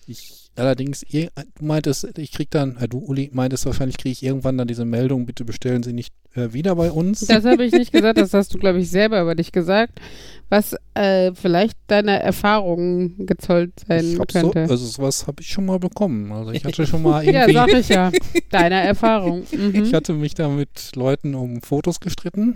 Ich 0.09 0.49
allerdings, 0.57 1.01
du 1.01 1.29
meintest, 1.61 2.19
ich 2.19 2.33
krieg 2.33 2.51
dann, 2.51 2.77
äh, 2.79 2.89
du 2.89 2.99
Uli 2.99 3.31
meintest 3.33 3.67
wahrscheinlich, 3.67 3.97
kriege 3.97 4.13
ich 4.13 4.23
irgendwann 4.23 4.59
dann 4.59 4.69
diese 4.69 4.85
Meldung, 4.85 5.27
bitte 5.27 5.45
bestellen 5.45 5.83
Sie 5.83 5.93
nicht 5.93 6.13
äh, 6.35 6.53
wieder 6.53 6.75
bei 6.77 6.91
uns. 6.91 7.21
Das 7.21 7.45
habe 7.45 7.65
ich 7.65 7.73
nicht 7.73 7.93
gesagt, 7.93 8.19
das 8.19 8.35
hast 8.35 8.55
du, 8.55 8.59
glaube 8.59 8.81
ich, 8.81 8.91
selber 8.91 9.21
über 9.23 9.35
dich 9.35 9.53
gesagt, 9.53 10.01
was 10.49 10.77
äh, 10.95 11.33
vielleicht 11.35 11.77
deine 11.87 12.21
Erfahrungen 12.21 13.27
gezollt 13.27 13.73
sein 13.87 14.19
hab 14.19 14.33
so, 14.33 14.41
könnte. 14.41 14.61
also 14.63 14.77
sowas 14.77 15.27
habe 15.27 15.43
ich 15.43 15.49
schon 15.49 15.67
mal 15.67 15.79
bekommen. 15.79 16.33
Also 16.33 16.53
ich 16.53 16.65
hatte 16.65 16.87
schon 16.87 17.03
mal 17.03 17.25
ja, 17.25 17.47
irgendwie, 17.47 17.53
sag 17.53 17.73
ich 17.73 17.89
ja. 17.89 18.11
Deine 18.51 18.81
Erfahrung. 18.83 19.45
Mhm. 19.59 19.85
Ich 19.85 19.95
hatte 19.95 20.13
mich 20.13 20.35
da 20.35 20.49
mit 20.49 20.95
Leuten 20.95 21.35
um 21.35 21.63
Fotos 21.63 22.01
gestritten. 22.01 22.55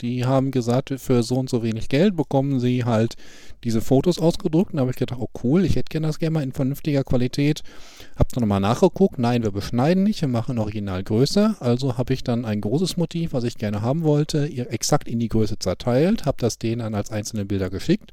Die 0.00 0.24
haben 0.24 0.50
gesagt, 0.50 0.92
für 0.98 1.22
so 1.22 1.36
und 1.36 1.50
so 1.50 1.62
wenig 1.62 1.88
Geld 1.88 2.16
bekommen 2.16 2.58
sie 2.58 2.84
halt 2.84 3.16
diese 3.64 3.80
Fotos 3.80 4.18
ausgedruckt. 4.18 4.72
Und 4.72 4.76
da 4.76 4.80
habe 4.82 4.90
ich 4.90 4.96
gedacht, 4.96 5.20
oh 5.20 5.28
cool, 5.44 5.64
ich 5.64 5.76
hätte 5.76 5.90
gerne 5.90 6.06
das 6.06 6.18
gerne 6.18 6.34
mal 6.34 6.42
in 6.42 6.52
vernünftiger 6.52 7.04
Qualität. 7.04 7.62
Hab 8.16 8.28
dann 8.30 8.42
nochmal 8.42 8.60
nachgeguckt. 8.60 9.18
Nein, 9.18 9.42
wir 9.42 9.52
beschneiden 9.52 10.02
nicht, 10.02 10.22
wir 10.22 10.28
machen 10.28 10.58
Originalgröße. 10.58 11.56
Also 11.60 11.98
habe 11.98 12.14
ich 12.14 12.24
dann 12.24 12.44
ein 12.44 12.60
großes 12.60 12.96
Motiv, 12.96 13.32
was 13.32 13.44
ich 13.44 13.56
gerne 13.56 13.82
haben 13.82 14.02
wollte, 14.02 14.44
exakt 14.70 15.08
in 15.08 15.18
die 15.18 15.28
Größe 15.28 15.58
zerteilt, 15.58 16.24
habe 16.24 16.38
das 16.40 16.58
denen 16.58 16.80
dann 16.80 16.94
als 16.94 17.10
einzelne 17.10 17.44
Bilder 17.44 17.70
geschickt. 17.70 18.12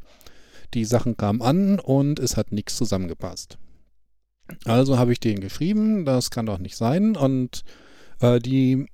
Die 0.74 0.86
Sachen 0.86 1.16
kamen 1.16 1.42
an 1.42 1.80
und 1.80 2.20
es 2.20 2.36
hat 2.36 2.52
nichts 2.52 2.76
zusammengepasst. 2.76 3.58
Also 4.66 4.98
habe 4.98 5.14
ich 5.14 5.20
denen 5.20 5.40
geschrieben, 5.40 6.06
das 6.06 6.32
kann 6.32 6.46
doch 6.46 6.60
nicht 6.60 6.76
sein. 6.76 7.16
Und 7.16 7.64
äh, 8.22 8.40
die 8.40 8.88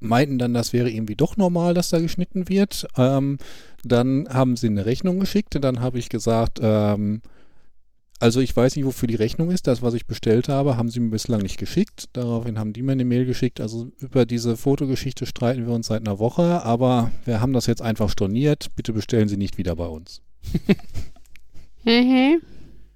meinten 0.00 0.38
dann, 0.38 0.54
das 0.54 0.72
wäre 0.72 0.90
irgendwie 0.90 1.16
doch 1.16 1.36
normal, 1.36 1.74
dass 1.74 1.90
da 1.90 2.00
geschnitten 2.00 2.48
wird. 2.48 2.86
Ähm, 2.96 3.38
dann 3.84 4.28
haben 4.28 4.56
sie 4.56 4.66
eine 4.66 4.86
Rechnung 4.86 5.20
geschickt 5.20 5.56
und 5.56 5.62
dann 5.62 5.80
habe 5.80 5.98
ich 5.98 6.08
gesagt, 6.08 6.58
ähm, 6.62 7.22
also 8.18 8.40
ich 8.40 8.54
weiß 8.54 8.76
nicht, 8.76 8.84
wofür 8.84 9.08
die 9.08 9.14
Rechnung 9.14 9.50
ist. 9.50 9.66
Das, 9.66 9.80
was 9.80 9.94
ich 9.94 10.06
bestellt 10.06 10.48
habe, 10.48 10.76
haben 10.76 10.90
sie 10.90 11.00
mir 11.00 11.10
bislang 11.10 11.40
nicht 11.40 11.56
geschickt. 11.56 12.10
Daraufhin 12.12 12.58
haben 12.58 12.74
die 12.74 12.82
mir 12.82 12.92
eine 12.92 13.06
Mail 13.06 13.24
geschickt. 13.24 13.60
Also 13.60 13.90
über 13.98 14.26
diese 14.26 14.58
Fotogeschichte 14.58 15.24
streiten 15.24 15.66
wir 15.66 15.72
uns 15.72 15.86
seit 15.86 16.06
einer 16.06 16.18
Woche, 16.18 16.62
aber 16.62 17.10
wir 17.24 17.40
haben 17.40 17.54
das 17.54 17.66
jetzt 17.66 17.80
einfach 17.80 18.10
storniert. 18.10 18.68
Bitte 18.76 18.92
bestellen 18.92 19.28
Sie 19.28 19.38
nicht 19.38 19.56
wieder 19.56 19.76
bei 19.76 19.86
uns. 19.86 20.20
Mhm. 21.82 22.42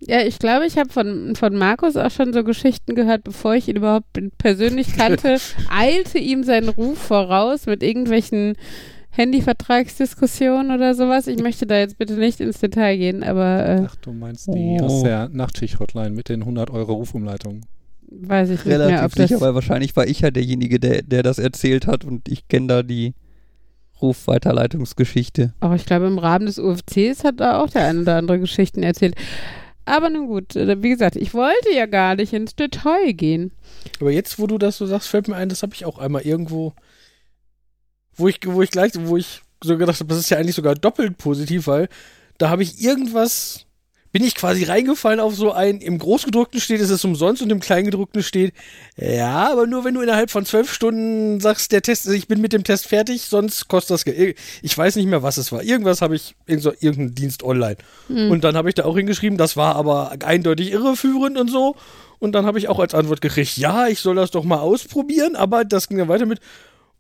Ja, 0.07 0.21
ich 0.21 0.39
glaube, 0.39 0.67
ich 0.67 0.77
habe 0.77 0.91
von, 0.91 1.35
von 1.35 1.57
Markus 1.57 1.97
auch 1.97 2.11
schon 2.11 2.33
so 2.35 2.45
Geschichten 2.45 2.95
gehört, 2.95 3.25
bevor 3.25 3.55
ich 3.55 3.69
ihn 3.69 3.77
überhaupt 3.77 4.07
persönlich 4.39 4.95
kannte, 4.97 5.39
eilte 5.71 6.19
ihm 6.19 6.45
sein 6.45 6.69
Ruf 6.69 6.99
voraus 6.99 7.65
mit 7.67 7.83
irgendwelchen 7.83 8.55
Handyvertragsdiskussionen 9.11 10.73
oder 10.73 10.95
sowas. 10.95 11.27
Ich 11.27 11.41
möchte 11.41 11.67
da 11.67 11.79
jetzt 11.79 11.99
bitte 11.99 12.15
nicht 12.15 12.41
ins 12.41 12.59
Detail 12.61 12.97
gehen, 12.97 13.23
aber 13.23 13.67
äh, 13.67 13.83
Ach, 13.87 13.97
du 13.97 14.13
meinst 14.13 14.49
die 14.49 14.77
Oh. 14.81 14.85
aus 14.85 15.03
der 15.03 15.29
Nachtschicht-Hotline 15.31 16.11
mit 16.11 16.29
den 16.29 16.41
100 16.41 16.69
Euro 16.71 16.95
Rufumleitungen. 16.95 17.65
weiß 18.11 18.51
ich 18.51 18.57
nicht 18.59 18.67
mehr, 18.67 18.81
Relativ 18.81 19.05
ob 19.05 19.15
das... 19.15 19.29
sicher, 19.29 19.41
weil 19.41 19.55
wahrscheinlich 19.55 19.97
war 19.97 20.07
ich 20.07 20.21
ja 20.21 20.31
derjenige, 20.31 20.79
der, 20.81 21.03
der 21.03 21.23
das 21.23 21.39
erzählt 21.39 21.87
hat 21.87 22.05
und 22.05 22.29
ich 22.29 22.49
kenne 22.49 22.67
da 22.67 22.83
die 22.83 23.15
Rufweiterleitungsgeschichte. 24.03 25.55
Auch 25.61 25.73
ich 25.75 25.87
glaube, 25.87 26.07
im 26.07 26.19
Rahmen 26.19 26.47
des 26.47 26.59
UFCs 26.59 27.25
hat 27.25 27.41
da 27.41 27.63
auch 27.63 27.71
der 27.71 27.87
eine 27.87 28.01
oder 28.03 28.17
andere 28.17 28.39
Geschichten 28.41 28.83
erzählt. 28.83 29.15
Aber 29.85 30.11
nun 30.11 30.27
gut, 30.27 30.57
äh, 30.57 30.83
wie 30.83 30.91
gesagt, 30.91 31.17
ich 31.17 31.35
wollte 31.35 31.73
ja 31.75 31.87
gar 31.87 32.15
nicht 32.17 32.33
ins 32.33 32.55
Detail 32.55 33.13
gehen. 33.13 33.53
Aber 34.01 34.11
jetzt, 34.11 34.39
wo 34.39 34.47
du 34.47 34.59
das 34.59 34.79
so 34.79 34.87
sagst, 34.87 35.09
fällt 35.09 35.29
mir 35.29 35.37
ein, 35.37 35.49
das 35.49 35.63
habe 35.63 35.75
ich 35.75 35.85
auch 35.85 35.99
einmal 35.99 36.23
irgendwo, 36.23 36.73
wo 38.15 38.29
ich, 38.29 38.41
wo 38.45 38.63
ich 38.63 38.71
gleich, 38.71 38.93
wo 38.97 39.17
ich 39.17 39.43
so 39.63 39.77
gedacht 39.77 40.01
habe, 40.01 40.09
das 40.09 40.19
ist 40.19 40.31
ja 40.31 40.39
eigentlich 40.39 40.55
sogar 40.55 40.75
doppelt 40.75 41.19
positiv, 41.19 41.67
weil 41.67 41.89
da 42.39 42.51
habe 42.51 42.63
ich 42.63 42.83
irgendwas, 42.83 43.64
bin 44.15 44.23
ich 44.23 44.37
quasi 44.37 44.63
reingefallen 44.63 45.19
auf 45.19 45.35
so 45.35 45.51
ein, 45.51 45.81
im 45.81 45.99
Großgedruckten 45.99 46.61
steht, 46.61 46.81
es 46.81 46.89
ist 46.89 47.05
umsonst 47.05 47.43
und 47.43 47.51
im 47.51 47.59
Kleingedruckten 47.59 48.23
steht, 48.23 48.55
ja, 48.97 49.51
aber 49.51 49.67
nur 49.67 49.85
wenn 49.85 49.95
du 49.95 50.03
innerhalb 50.03 50.31
von 50.31 50.47
zwölf 50.47 50.73
Stunden 50.73 51.41
sagst, 51.41 51.73
der 51.73 51.83
Test, 51.83 52.07
ich 52.07 52.29
bin 52.29 52.41
mit 52.41 52.53
dem 52.53 52.63
Test 52.63 52.87
fertig, 52.87 53.23
sonst 53.23 53.67
kostet 53.67 53.95
das 53.95 54.05
Geld. 54.05 54.39
Ich 54.63 54.79
weiß 54.79 54.95
nicht 54.95 55.07
mehr, 55.07 55.25
was 55.25 55.37
es 55.37 55.51
war. 55.51 55.65
Irgendwas 55.65 56.01
habe 56.01 56.15
ich, 56.15 56.37
irgend 56.47 56.63
so, 56.63 56.73
irgendein 56.79 57.17
Dienst 57.17 57.43
online. 57.43 57.77
Hm. 58.07 58.31
Und 58.31 58.45
dann 58.45 58.57
habe 58.57 58.69
ich 58.69 58.77
da 58.77 58.85
auch 58.85 58.97
hingeschrieben, 58.97 59.37
das 59.37 59.57
war 59.57 59.75
aber 59.75 60.13
eindeutig 60.25 60.71
irreführend 60.71 61.37
und 61.37 61.51
so. 61.51 61.75
Und 62.21 62.37
dann 62.37 62.47
habe 62.47 62.61
ich 62.61 62.69
auch 62.69 62.79
als 62.79 62.95
Antwort 62.95 63.21
gekriegt, 63.21 63.57
ja, 63.57 63.89
ich 63.89 63.99
soll 63.99 64.15
das 64.15 64.31
doch 64.31 64.45
mal 64.45 64.61
ausprobieren, 64.61 65.35
aber 65.35 65.65
das 65.65 65.89
ging 65.89 65.99
dann 65.99 66.07
weiter 66.07 66.27
mit, 66.27 66.39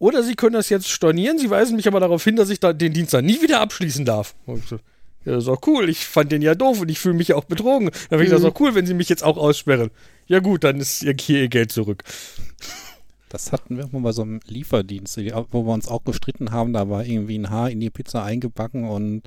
oder 0.00 0.24
Sie 0.24 0.34
können 0.34 0.54
das 0.54 0.68
jetzt 0.68 0.90
stornieren, 0.90 1.38
Sie 1.38 1.48
weisen 1.48 1.76
mich 1.76 1.86
aber 1.86 2.00
darauf 2.00 2.24
hin, 2.24 2.34
dass 2.34 2.50
ich 2.50 2.58
da 2.58 2.72
den 2.72 2.92
Dienst 2.92 3.14
dann 3.14 3.24
nie 3.24 3.40
wieder 3.40 3.60
abschließen 3.60 4.04
darf. 4.04 4.34
Und 4.46 4.64
ich 4.64 4.68
so, 4.68 4.80
ja, 5.24 5.32
das 5.32 5.44
ist 5.44 5.48
auch 5.48 5.60
cool, 5.66 5.88
ich 5.88 6.04
fand 6.06 6.30
den 6.32 6.42
ja 6.42 6.54
doof 6.54 6.80
und 6.80 6.90
ich 6.90 6.98
fühle 6.98 7.14
mich 7.14 7.28
ja 7.28 7.36
auch 7.36 7.44
betrogen. 7.44 7.86
Dann 7.86 8.18
finde 8.18 8.24
ich 8.24 8.30
das 8.30 8.42
Mhm. 8.42 8.48
auch 8.48 8.60
cool, 8.60 8.74
wenn 8.74 8.86
Sie 8.86 8.94
mich 8.94 9.08
jetzt 9.08 9.24
auch 9.24 9.36
aussperren. 9.36 9.90
Ja 10.26 10.40
gut, 10.40 10.64
dann 10.64 10.78
ist 10.80 11.02
Ihr, 11.02 11.14
hier 11.18 11.40
Ihr 11.42 11.48
Geld 11.48 11.72
zurück. 11.72 12.02
Das 13.28 13.50
hatten 13.52 13.76
wir 13.76 13.88
mal 13.90 14.00
bei 14.02 14.12
so 14.12 14.22
einem 14.22 14.40
Lieferdienst, 14.46 15.16
die- 15.16 15.32
wo 15.50 15.64
wir 15.66 15.72
uns 15.72 15.88
auch 15.88 16.04
gestritten 16.04 16.52
haben. 16.52 16.72
Da 16.72 16.88
war 16.88 17.04
irgendwie 17.04 17.38
ein 17.38 17.50
Haar 17.50 17.70
in 17.70 17.80
die 17.80 17.90
Pizza 17.90 18.22
eingebacken 18.22 18.84
und 18.88 19.22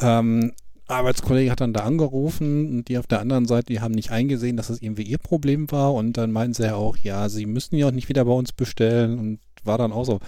ähm, 0.00 0.52
Arbeitskollege 0.86 1.50
hat 1.50 1.60
dann 1.60 1.72
da 1.72 1.80
angerufen 1.80 2.68
und 2.68 2.88
die 2.88 2.98
auf 2.98 3.06
der 3.06 3.20
anderen 3.20 3.46
Seite, 3.46 3.66
die 3.72 3.80
haben 3.80 3.94
nicht 3.94 4.10
eingesehen, 4.10 4.56
dass 4.56 4.66
das 4.68 4.82
irgendwie 4.82 5.02
ihr 5.04 5.18
Problem 5.18 5.70
war 5.72 5.94
und 5.94 6.12
dann 6.18 6.30
meinten 6.30 6.54
sie 6.54 6.64
ja 6.64 6.74
auch, 6.74 6.96
ja, 6.98 7.28
sie 7.28 7.46
müssen 7.46 7.76
ja 7.76 7.88
auch 7.88 7.92
nicht 7.92 8.08
wieder 8.10 8.24
bei 8.24 8.32
uns 8.32 8.52
bestellen 8.52 9.18
und 9.18 9.38
war 9.64 9.78
dann 9.78 9.92
auch 9.92 10.04
so, 10.04 10.20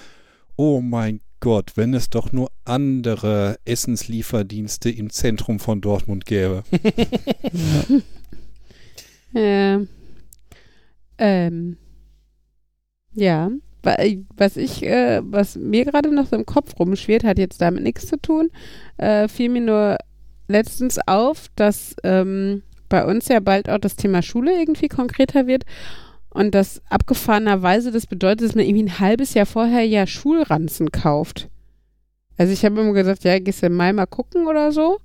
oh 0.57 0.81
mein 0.81 1.21
Gott, 1.47 1.77
wenn 1.77 1.95
es 1.95 2.11
doch 2.11 2.33
nur 2.33 2.51
andere 2.65 3.61
Essenslieferdienste 3.65 4.91
im 4.91 5.11
Zentrum 5.11 5.61
von 5.61 5.81
Dortmund 5.81 6.27
gäbe. 6.27 6.65
Ja. 9.33 9.81
Ähm. 11.19 11.77
Ja. 13.13 13.51
Wa- 13.85 13.95
äh, 13.99 14.19
Was 14.37 14.57
ich, 14.57 14.83
äh, 14.83 15.21
was 15.23 15.55
mir 15.55 15.85
gerade 15.85 16.13
noch 16.13 16.27
so 16.27 16.35
im 16.35 16.47
Kopf 16.47 16.79
rumschwirrt, 16.81 17.23
hat 17.23 17.39
jetzt 17.39 17.61
damit 17.61 17.85
nichts 17.85 18.07
zu 18.09 18.17
tun. 18.21 18.51
Äh, 18.97 19.29
fiel 19.29 19.51
mir 19.51 19.61
nur 19.61 19.99
letztens 20.49 20.99
auf, 21.07 21.47
dass 21.55 21.95
ähm, 22.03 22.63
bei 22.89 23.05
uns 23.05 23.29
ja 23.29 23.39
bald 23.39 23.69
auch 23.71 23.79
das 23.79 23.95
Thema 23.95 24.23
Schule 24.23 24.59
irgendwie 24.59 24.89
konkreter 24.89 25.47
wird. 25.47 25.65
Und 26.37 26.55
das 26.55 26.83
abgefahrenerweise, 26.91 27.91
das 27.91 28.07
bedeutet, 28.07 28.47
dass 28.47 28.55
man 28.55 28.67
irgendwie 28.67 28.83
ein 28.83 28.99
halbes 28.99 29.33
Jahr 29.33 29.47
vorher 29.47 29.87
ja 29.87 30.07
Schulranzen 30.07 30.93
kauft. 30.93 31.49
Also 32.37 32.53
ich 32.53 32.63
habe 32.63 32.79
immer 32.79 32.93
gesagt, 32.93 33.25
ja, 33.25 33.39
gehst 33.39 33.63
du 33.63 33.69
im 33.69 33.75
Mai 33.75 33.95
mal 33.95 34.05
gucken 34.05 34.47
oder 34.47 34.71
so. 34.71 34.99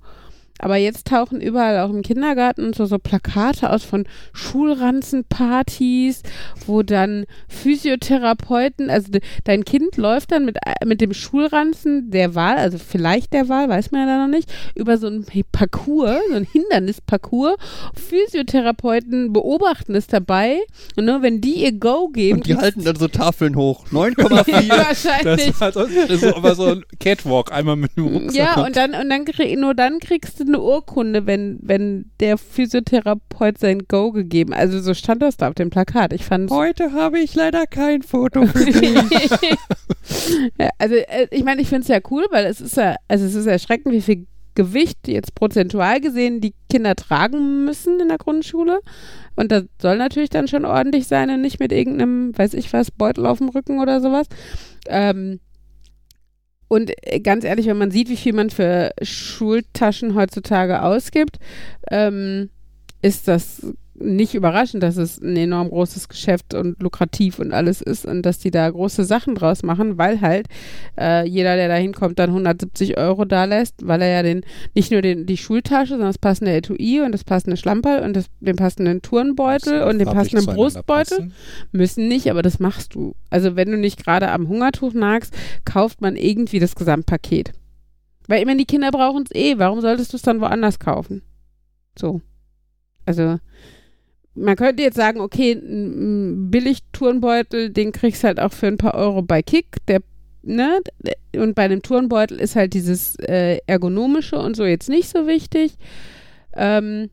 Aber 0.58 0.76
jetzt 0.76 1.08
tauchen 1.08 1.40
überall 1.40 1.80
auch 1.80 1.90
im 1.90 2.02
Kindergarten 2.02 2.72
so, 2.72 2.86
so 2.86 2.98
Plakate 2.98 3.70
aus 3.70 3.82
von 3.82 4.04
Schulranzenpartys, 4.32 6.22
wo 6.66 6.82
dann 6.82 7.26
Physiotherapeuten, 7.48 8.88
also 8.88 9.10
de, 9.10 9.20
dein 9.44 9.64
Kind 9.64 9.96
läuft 9.96 10.30
dann 10.30 10.44
mit, 10.44 10.58
mit 10.84 11.00
dem 11.00 11.14
Schulranzen 11.14 12.10
der 12.10 12.34
Wahl, 12.34 12.58
also 12.58 12.78
vielleicht 12.78 13.32
der 13.32 13.48
Wahl, 13.48 13.68
weiß 13.68 13.90
man 13.90 14.02
ja 14.02 14.06
da 14.06 14.26
noch 14.26 14.30
nicht, 14.30 14.52
über 14.74 14.98
so 14.98 15.08
ein 15.08 15.26
Parcours, 15.50 16.20
so 16.30 16.36
ein 16.36 16.46
Hindernisparcours. 16.50 17.56
Physiotherapeuten 17.94 19.32
beobachten 19.32 19.94
es 19.94 20.06
dabei 20.06 20.58
und 20.96 21.06
nur 21.06 21.22
wenn 21.22 21.40
die 21.40 21.64
ihr 21.64 21.72
Go 21.72 22.08
geben. 22.08 22.38
Und 22.38 22.46
die 22.46 22.56
halten 22.56 22.84
dann 22.84 22.96
so 22.96 23.08
Tafeln 23.08 23.56
hoch. 23.56 23.86
9,4. 23.88 24.68
wahrscheinlich. 24.68 25.46
Das 25.46 25.60
war 25.60 25.72
so, 25.72 25.86
das 25.86 26.22
ist 26.22 26.24
aber 26.24 26.54
so 26.54 26.66
ein 26.66 26.84
Catwalk, 27.00 27.52
einmal 27.52 27.76
mit 27.76 27.96
dem 27.96 28.06
Rucksack. 28.06 28.34
Ja, 28.34 28.64
und 28.64 28.76
dann, 28.76 28.94
und 28.94 29.10
dann 29.10 29.24
krieg, 29.24 29.58
nur 29.58 29.74
dann 29.74 29.98
kriegst 29.98 30.38
du 30.38 30.41
eine 30.48 30.60
Urkunde, 30.60 31.26
wenn, 31.26 31.58
wenn 31.62 32.10
der 32.20 32.38
Physiotherapeut 32.38 33.58
sein 33.58 33.82
Go 33.88 34.12
gegeben. 34.12 34.52
Also 34.52 34.80
so 34.80 34.94
stand 34.94 35.22
das 35.22 35.36
da 35.36 35.48
auf 35.48 35.54
dem 35.54 35.70
Plakat. 35.70 36.12
Ich 36.12 36.24
fand 36.24 36.50
Heute 36.50 36.92
habe 36.92 37.18
ich 37.18 37.34
leider 37.34 37.66
kein 37.66 38.02
Foto 38.02 38.46
für 38.46 38.64
dich. 38.64 39.30
ja, 40.58 40.68
also 40.78 40.94
äh, 40.94 41.28
ich 41.30 41.44
meine, 41.44 41.60
ich 41.62 41.68
finde 41.68 41.82
es 41.82 41.88
ja 41.88 41.98
cool, 42.10 42.26
weil 42.30 42.46
es 42.46 42.60
ist 42.60 42.76
ja, 42.76 42.96
also 43.08 43.24
es 43.24 43.34
ist 43.34 43.46
erschreckend, 43.46 43.94
wie 43.94 44.02
viel 44.02 44.26
Gewicht 44.54 45.08
jetzt 45.08 45.34
prozentual 45.34 46.00
gesehen 46.00 46.40
die 46.40 46.54
Kinder 46.68 46.94
tragen 46.94 47.64
müssen 47.64 48.00
in 48.00 48.08
der 48.08 48.18
Grundschule. 48.18 48.80
Und 49.34 49.50
das 49.50 49.64
soll 49.80 49.96
natürlich 49.96 50.30
dann 50.30 50.48
schon 50.48 50.64
ordentlich 50.64 51.06
sein 51.06 51.30
und 51.30 51.40
nicht 51.40 51.58
mit 51.58 51.72
irgendeinem, 51.72 52.36
weiß 52.36 52.54
ich 52.54 52.72
was, 52.72 52.90
Beutel 52.90 53.26
auf 53.26 53.38
dem 53.38 53.48
Rücken 53.48 53.80
oder 53.80 54.00
sowas. 54.00 54.26
Ähm, 54.88 55.40
und 56.72 56.90
äh, 57.02 57.20
ganz 57.20 57.44
ehrlich, 57.44 57.66
wenn 57.66 57.76
man 57.76 57.90
sieht, 57.90 58.08
wie 58.08 58.16
viel 58.16 58.32
man 58.32 58.48
für 58.48 58.92
Schultaschen 59.02 60.14
heutzutage 60.14 60.82
ausgibt, 60.82 61.38
ähm, 61.90 62.48
ist 63.02 63.28
das 63.28 63.60
nicht 64.02 64.34
überraschend, 64.34 64.82
dass 64.82 64.96
es 64.96 65.20
ein 65.20 65.36
enorm 65.36 65.68
großes 65.70 66.08
Geschäft 66.08 66.54
und 66.54 66.82
lukrativ 66.82 67.38
und 67.38 67.52
alles 67.52 67.80
ist 67.80 68.06
und 68.06 68.22
dass 68.22 68.38
die 68.38 68.50
da 68.50 68.68
große 68.68 69.04
Sachen 69.04 69.34
draus 69.34 69.62
machen, 69.62 69.98
weil 69.98 70.20
halt 70.20 70.46
äh, 70.98 71.26
jeder, 71.26 71.56
der 71.56 71.68
da 71.68 71.74
hinkommt, 71.74 72.18
dann 72.18 72.30
170 72.30 72.98
Euro 72.98 73.24
da 73.24 73.44
lässt, 73.44 73.86
weil 73.86 74.02
er 74.02 74.08
ja 74.08 74.22
den 74.22 74.42
nicht 74.74 74.90
nur 74.90 75.02
den, 75.02 75.26
die 75.26 75.36
Schultasche, 75.36 75.90
sondern 75.90 76.08
das 76.08 76.18
passende 76.18 76.52
Etui 76.52 77.00
und 77.00 77.12
das 77.12 77.24
passende 77.24 77.56
Schlamperl 77.56 78.02
und 78.02 78.14
das, 78.14 78.26
den 78.40 78.56
passenden 78.56 79.02
Turnbeutel 79.02 79.82
und 79.82 79.98
den 79.98 80.08
passenden 80.08 80.46
Brustbeutel 80.46 81.30
müssen 81.72 82.08
nicht, 82.08 82.30
aber 82.30 82.42
das 82.42 82.58
machst 82.58 82.94
du. 82.94 83.14
Also 83.30 83.56
wenn 83.56 83.70
du 83.70 83.78
nicht 83.78 84.04
gerade 84.04 84.30
am 84.30 84.48
Hungertuch 84.48 84.92
nagst, 84.94 85.34
kauft 85.64 86.00
man 86.00 86.16
irgendwie 86.16 86.58
das 86.58 86.74
Gesamtpaket. 86.74 87.52
Weil 88.28 88.44
meine, 88.44 88.58
die 88.58 88.66
Kinder 88.66 88.90
brauchen 88.90 89.24
es 89.24 89.34
eh. 89.34 89.58
Warum 89.58 89.80
solltest 89.80 90.12
du 90.12 90.16
es 90.16 90.22
dann 90.22 90.40
woanders 90.40 90.78
kaufen? 90.78 91.22
So. 91.98 92.20
Also, 93.04 93.38
man 94.34 94.56
könnte 94.56 94.82
jetzt 94.82 94.96
sagen, 94.96 95.20
okay, 95.20 95.52
ein 95.52 96.50
Billig-Turnbeutel, 96.50 97.70
den 97.70 97.92
kriegst 97.92 98.22
du 98.22 98.28
halt 98.28 98.40
auch 98.40 98.52
für 98.52 98.66
ein 98.66 98.78
paar 98.78 98.94
Euro 98.94 99.22
bei 99.22 99.42
Kick, 99.42 99.66
der, 99.88 100.00
ne, 100.42 100.80
und 101.36 101.54
bei 101.54 101.64
einem 101.64 101.82
Turnbeutel 101.82 102.40
ist 102.40 102.56
halt 102.56 102.74
dieses 102.74 103.16
äh, 103.16 103.58
ergonomische 103.66 104.38
und 104.38 104.56
so 104.56 104.64
jetzt 104.64 104.88
nicht 104.88 105.08
so 105.08 105.26
wichtig. 105.26 105.74
Ähm, 106.54 107.10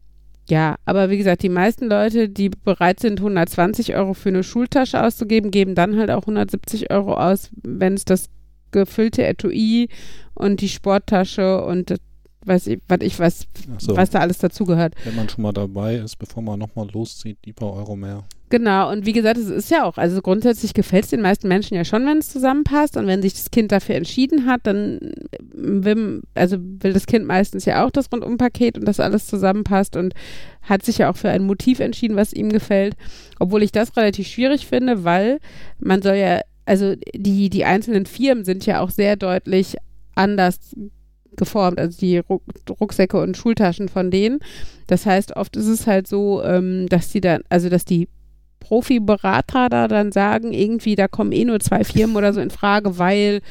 ja, 0.50 0.78
aber 0.86 1.10
wie 1.10 1.18
gesagt, 1.18 1.44
die 1.44 1.50
meisten 1.50 1.88
Leute, 1.88 2.28
die 2.28 2.50
bereit 2.50 3.00
sind, 3.00 3.20
120 3.20 3.96
Euro 3.96 4.14
für 4.16 4.30
eine 4.30 4.44
Schultasche 4.44 5.04
auszugeben, 5.04 5.52
geben 5.52 5.76
dann 5.76 5.98
halt 5.98 6.10
auch 6.10 6.24
170 6.24 6.92
Euro 6.92 7.14
aus, 7.14 7.52
wenn 7.62 7.94
es 7.94 8.06
das 8.06 8.30
gefüllte 8.72 9.26
Etui 9.26 9.90
und 10.34 10.62
die 10.62 10.70
Sporttasche 10.70 11.64
und 11.64 11.92
das 11.92 12.00
weiß 12.46 12.68
ich, 12.68 12.80
was 12.88 13.00
ich 13.02 13.20
weiß, 13.20 13.48
so. 13.80 13.96
was 13.96 14.10
da 14.10 14.20
alles 14.20 14.38
dazugehört. 14.38 14.96
Wenn 15.04 15.16
man 15.16 15.30
schon 15.30 15.42
mal 15.44 15.54
dabei 15.54 15.96
ist, 15.96 16.18
bevor 16.18 16.42
man 16.42 16.60
nochmal 16.60 16.88
loszieht, 16.92 17.38
die 17.46 17.54
paar 17.54 17.74
Euro 17.74 17.96
mehr. 17.96 18.24
Genau, 18.52 18.92
und 18.92 19.06
wie 19.06 19.14
gesagt, 19.14 19.38
es 19.38 19.48
ist 19.48 19.70
ja 19.70 19.84
auch, 19.84 19.98
also 19.98 20.24
grundsätzlich 20.24 20.74
gefällt 20.74 21.04
es 21.04 21.12
den 21.12 21.22
meisten 21.22 21.48
Menschen 21.48 21.76
ja 21.76 21.86
schon, 21.86 22.06
wenn 22.08 22.18
es 22.18 22.30
zusammenpasst 22.30 22.98
und 22.98 23.06
wenn 23.06 23.22
sich 23.22 23.34
das 23.34 23.52
Kind 23.52 23.72
dafür 23.72 23.94
entschieden 23.96 24.48
hat, 24.48 24.62
dann 24.64 25.00
will, 25.54 26.24
also 26.34 26.58
will 26.60 26.94
das 26.94 27.06
Kind 27.06 27.28
meistens 27.28 27.66
ja 27.66 27.86
auch 27.86 27.92
das 27.92 28.12
Rundumpaket 28.12 28.80
und 28.80 28.86
dass 28.86 29.00
alles 29.00 29.28
zusammenpasst 29.28 29.96
und 29.96 30.16
hat 30.64 30.84
sich 30.84 30.98
ja 30.98 31.12
auch 31.12 31.18
für 31.18 31.30
ein 31.30 31.44
Motiv 31.44 31.80
entschieden, 31.80 32.16
was 32.16 32.34
ihm 32.34 32.50
gefällt, 32.50 32.96
obwohl 33.40 33.62
ich 33.62 33.72
das 33.72 33.96
relativ 33.96 34.28
schwierig 34.28 34.66
finde, 34.66 35.04
weil 35.04 35.40
man 35.78 36.02
soll 36.02 36.16
ja, 36.16 36.42
also 36.66 36.96
die, 37.14 37.52
die 37.52 37.66
einzelnen 37.66 38.08
Firmen 38.08 38.46
sind 38.46 38.66
ja 38.66 38.82
auch 38.82 38.90
sehr 38.90 39.16
deutlich 39.16 39.76
anders 40.16 40.76
geformt, 41.40 41.80
also 41.80 41.98
die 42.00 42.22
Rucksäcke 42.70 43.20
und 43.20 43.36
Schultaschen 43.36 43.90
von 43.90 44.12
denen. 44.12 44.40
Das 44.86 45.08
heißt, 45.08 45.36
oft 45.36 45.56
ist 45.56 45.68
es 45.68 45.88
halt 45.88 46.08
so, 46.08 46.44
ähm, 46.44 46.88
dass 46.88 47.10
die 47.10 47.22
dann, 47.22 47.42
also 47.50 47.70
dass 47.70 47.86
die 47.86 48.08
Profi-Berater 48.60 49.70
da 49.70 49.88
dann 49.88 50.12
sagen, 50.12 50.54
irgendwie, 50.54 50.96
da 50.96 51.08
kommen 51.08 51.32
eh 51.32 51.46
nur 51.46 51.60
zwei 51.60 51.84
Firmen 51.84 52.16
oder 52.16 52.34
so 52.34 52.42
in 52.42 52.52
Frage, 52.52 53.00
weil 53.00 53.42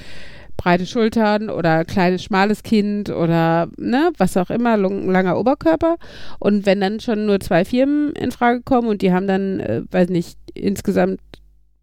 breite 0.56 0.86
Schultern 0.86 1.48
oder 1.50 1.84
kleines, 1.84 2.24
schmales 2.24 2.62
Kind 2.62 3.10
oder 3.10 3.68
ne, 3.78 4.10
was 4.18 4.36
auch 4.36 4.50
immer, 4.50 4.76
langer 4.76 5.38
Oberkörper. 5.38 5.96
Und 6.38 6.66
wenn 6.66 6.80
dann 6.80 7.00
schon 7.00 7.26
nur 7.26 7.40
zwei 7.40 7.64
Firmen 7.64 8.12
in 8.12 8.32
Frage 8.32 8.60
kommen 8.62 8.88
und 8.88 9.00
die 9.00 9.12
haben 9.12 9.26
dann, 9.26 9.60
äh, 9.60 9.82
weiß 9.90 10.10
nicht, 10.10 10.36
insgesamt, 10.54 11.20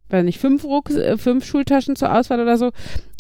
weiß 0.10 0.24
nicht, 0.24 0.39
fünf, 0.39 0.63
Rucks, 0.63 0.96
äh, 0.96 1.18
fünf 1.18 1.46
Schultaschen 1.46 1.96
zur 1.96 2.13
Auswahl 2.13 2.39
oder 2.39 2.58
so, 2.58 2.72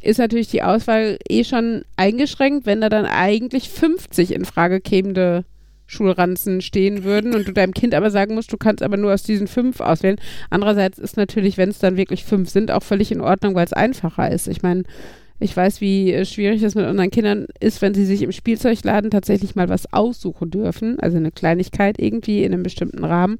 ist 0.01 0.19
natürlich 0.19 0.49
die 0.49 0.63
Auswahl 0.63 1.17
eh 1.27 1.43
schon 1.43 1.83
eingeschränkt, 1.97 2.65
wenn 2.65 2.81
da 2.81 2.89
dann 2.89 3.05
eigentlich 3.05 3.69
50 3.69 4.33
in 4.33 4.45
Frage 4.45 4.79
kämende 4.81 5.45
Schulranzen 5.87 6.61
stehen 6.61 7.03
würden 7.03 7.35
und 7.35 7.47
du 7.47 7.53
deinem 7.53 7.73
Kind 7.73 7.93
aber 7.93 8.09
sagen 8.09 8.35
musst, 8.35 8.51
du 8.51 8.57
kannst 8.57 8.83
aber 8.83 8.97
nur 8.97 9.13
aus 9.13 9.23
diesen 9.23 9.47
fünf 9.47 9.81
auswählen. 9.81 10.19
Andererseits 10.49 10.97
ist 10.97 11.17
natürlich, 11.17 11.57
wenn 11.57 11.69
es 11.69 11.79
dann 11.79 11.97
wirklich 11.97 12.23
fünf 12.25 12.49
sind, 12.49 12.71
auch 12.71 12.83
völlig 12.83 13.11
in 13.11 13.21
Ordnung, 13.21 13.55
weil 13.55 13.65
es 13.65 13.73
einfacher 13.73 14.31
ist. 14.31 14.47
Ich 14.47 14.63
meine, 14.63 14.83
ich 15.39 15.55
weiß, 15.55 15.81
wie 15.81 16.13
äh, 16.13 16.25
schwierig 16.25 16.63
es 16.63 16.75
mit 16.75 16.87
unseren 16.87 17.11
Kindern 17.11 17.47
ist, 17.59 17.81
wenn 17.81 17.93
sie 17.93 18.05
sich 18.05 18.21
im 18.21 18.31
Spielzeugladen 18.31 19.11
tatsächlich 19.11 19.55
mal 19.55 19.69
was 19.69 19.91
aussuchen 19.93 20.49
dürfen, 20.49 20.99
also 20.99 21.17
eine 21.17 21.31
Kleinigkeit 21.31 21.99
irgendwie 21.99 22.43
in 22.43 22.53
einem 22.53 22.63
bestimmten 22.63 23.03
Rahmen, 23.03 23.37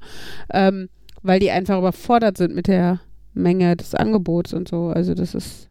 ähm, 0.52 0.88
weil 1.22 1.40
die 1.40 1.50
einfach 1.50 1.78
überfordert 1.78 2.36
sind 2.36 2.54
mit 2.54 2.68
der 2.68 3.00
Menge 3.36 3.76
des 3.76 3.94
Angebots 3.94 4.52
und 4.52 4.68
so. 4.68 4.88
Also 4.88 5.14
das 5.14 5.34
ist 5.34 5.68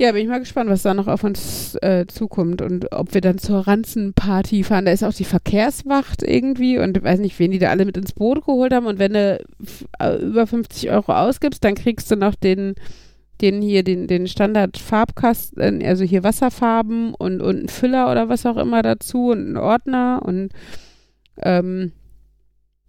ja, 0.00 0.12
bin 0.12 0.22
ich 0.22 0.28
mal 0.28 0.38
gespannt, 0.38 0.70
was 0.70 0.82
da 0.82 0.94
noch 0.94 1.08
auf 1.08 1.24
uns 1.24 1.74
äh, 1.82 2.06
zukommt 2.06 2.62
und 2.62 2.92
ob 2.92 3.14
wir 3.14 3.20
dann 3.20 3.38
zur 3.38 3.66
Ranzenparty 3.66 4.62
fahren. 4.62 4.84
Da 4.84 4.92
ist 4.92 5.02
auch 5.02 5.12
die 5.12 5.24
Verkehrswacht 5.24 6.22
irgendwie 6.22 6.78
und 6.78 6.96
ich 6.96 7.02
weiß 7.02 7.18
nicht, 7.18 7.36
wen 7.40 7.50
die 7.50 7.58
da 7.58 7.70
alle 7.70 7.84
mit 7.84 7.96
ins 7.96 8.12
Boot 8.12 8.46
geholt 8.46 8.72
haben. 8.72 8.86
Und 8.86 9.00
wenn 9.00 9.14
du 9.14 9.40
äh, 9.98 10.16
über 10.22 10.46
50 10.46 10.90
Euro 10.92 11.12
ausgibst, 11.12 11.64
dann 11.64 11.74
kriegst 11.74 12.08
du 12.12 12.16
noch 12.16 12.36
den, 12.36 12.76
den 13.40 13.60
hier, 13.60 13.82
den, 13.82 14.06
den 14.06 14.28
Standard-Farbkasten, 14.28 15.82
also 15.84 16.04
hier 16.04 16.22
Wasserfarben 16.22 17.12
und, 17.14 17.42
und 17.42 17.58
einen 17.58 17.68
Füller 17.68 18.08
oder 18.08 18.28
was 18.28 18.46
auch 18.46 18.56
immer 18.56 18.82
dazu 18.82 19.30
und 19.30 19.38
einen 19.38 19.56
Ordner 19.56 20.22
und 20.24 20.50
ähm, 21.42 21.90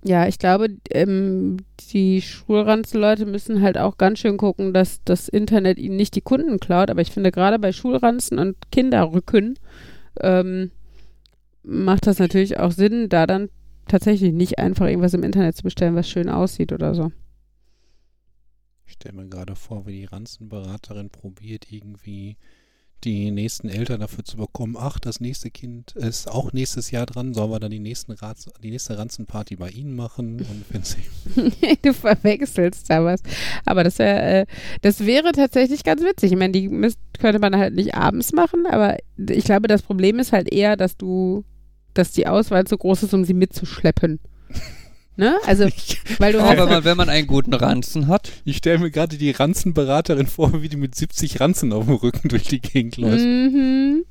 ja, 0.04 0.28
ich 0.28 0.40
glaube, 0.40 0.70
ähm, 0.92 1.58
die 1.92 2.22
Schulranzenleute 2.22 3.26
müssen 3.26 3.62
halt 3.62 3.78
auch 3.78 3.98
ganz 3.98 4.20
schön 4.20 4.38
gucken, 4.38 4.74
dass 4.74 5.04
das 5.04 5.28
Internet 5.28 5.78
ihnen 5.78 5.98
nicht 5.98 6.16
die 6.16 6.22
Kunden 6.22 6.60
klaut. 6.60 6.90
Aber 6.90 7.02
ich 7.02 7.12
finde, 7.12 7.32
gerade 7.32 7.60
bei 7.60 7.74
Schulranzen 7.74 8.40
und 8.40 8.56
Kinderrücken 8.72 9.60
ähm, 10.22 10.72
macht 11.64 12.08
das 12.08 12.20
natürlich 12.20 12.60
auch 12.60 12.72
Sinn, 12.72 13.10
da 13.10 13.28
dann 13.28 13.50
tatsächlich 13.88 14.32
nicht 14.32 14.58
einfach 14.58 14.88
irgendwas 14.88 15.14
im 15.14 15.24
Internet 15.24 15.58
zu 15.58 15.64
bestellen, 15.64 15.96
was 15.96 16.10
schön 16.10 16.30
aussieht 16.30 16.72
oder 16.72 16.96
so. 16.96 17.12
Ich 18.86 18.94
stelle 18.94 19.16
mir 19.16 19.28
gerade 19.28 19.56
vor, 19.56 19.86
wie 19.86 20.00
die 20.00 20.06
Ranzenberaterin 20.06 21.10
probiert, 21.10 21.72
irgendwie 21.72 22.38
die 23.04 23.32
nächsten 23.32 23.70
Eltern 23.70 24.00
dafür 24.00 24.24
zu 24.24 24.38
bekommen, 24.38 24.76
ach, 24.78 25.00
das 25.00 25.20
nächste 25.20 25.50
Kind 25.50 25.92
ist 25.94 26.30
auch 26.30 26.54
nächstes 26.54 26.92
Jahr 26.92 27.06
dran, 27.06 27.34
sollen 27.34 27.52
wir 27.52 27.60
dann 27.60 27.72
die, 27.72 27.80
nächsten 27.80 28.12
Rats, 28.12 28.50
die 28.62 28.72
nächste 28.72 28.98
Ranzenparty 28.98 29.56
bei 29.56 29.70
Ihnen 29.70 29.96
machen? 29.96 30.40
Und 30.40 30.66
wenn 30.70 30.84
sie 30.84 30.98
du 31.82 31.94
verwechselst 31.94 32.90
da 32.90 33.04
was. 33.04 33.22
Aber 33.66 33.84
das, 33.84 34.00
wär, 34.00 34.42
äh, 34.42 34.46
das 34.82 35.06
wäre 35.06 35.32
tatsächlich 35.32 35.84
ganz 35.84 36.02
witzig. 36.02 36.32
Ich 36.32 36.38
meine, 36.38 36.54
die 36.54 36.70
müsst, 36.70 37.00
könnte 37.20 37.40
man 37.40 37.56
halt 37.56 37.76
nicht 37.76 37.96
abends 37.96 38.34
machen, 38.34 38.66
aber 38.66 38.98
ich 39.18 39.44
glaube, 39.44 39.68
das 39.68 39.82
Problem 39.82 40.20
ist 40.20 40.32
halt 40.32 40.52
eher, 40.52 40.76
dass 40.76 40.98
du, 40.98 41.44
dass 41.94 42.12
die 42.12 42.28
Auswahl 42.28 42.66
zu 42.66 42.78
groß 42.78 43.04
ist, 43.04 43.14
um 43.14 43.24
sie 43.24 43.34
mitzuschleppen. 43.34 44.20
Ne? 45.20 45.38
Also, 45.46 45.66
weil 46.20 46.32
du 46.32 46.40
Aber 46.40 46.70
halt 46.70 46.86
wenn 46.86 46.96
man 46.96 47.10
einen 47.10 47.28
guten 47.28 47.54
Ranzen 47.54 48.08
hat. 48.08 48.32
Ich 48.46 48.56
stelle 48.56 48.78
mir 48.80 48.90
gerade 48.90 49.18
die 49.18 49.32
Ranzenberaterin 49.32 50.28
vor, 50.28 50.62
wie 50.62 50.70
die 50.70 50.78
mit 50.78 50.96
70 50.96 51.42
Ranzen 51.42 51.74
auf 51.74 51.88
dem 51.88 51.96
Rücken 51.96 52.30
durch 52.30 52.44
die 52.44 52.62
Gegend 52.62 52.96
läuft. 52.96 53.26
Mhm. 53.26 54.06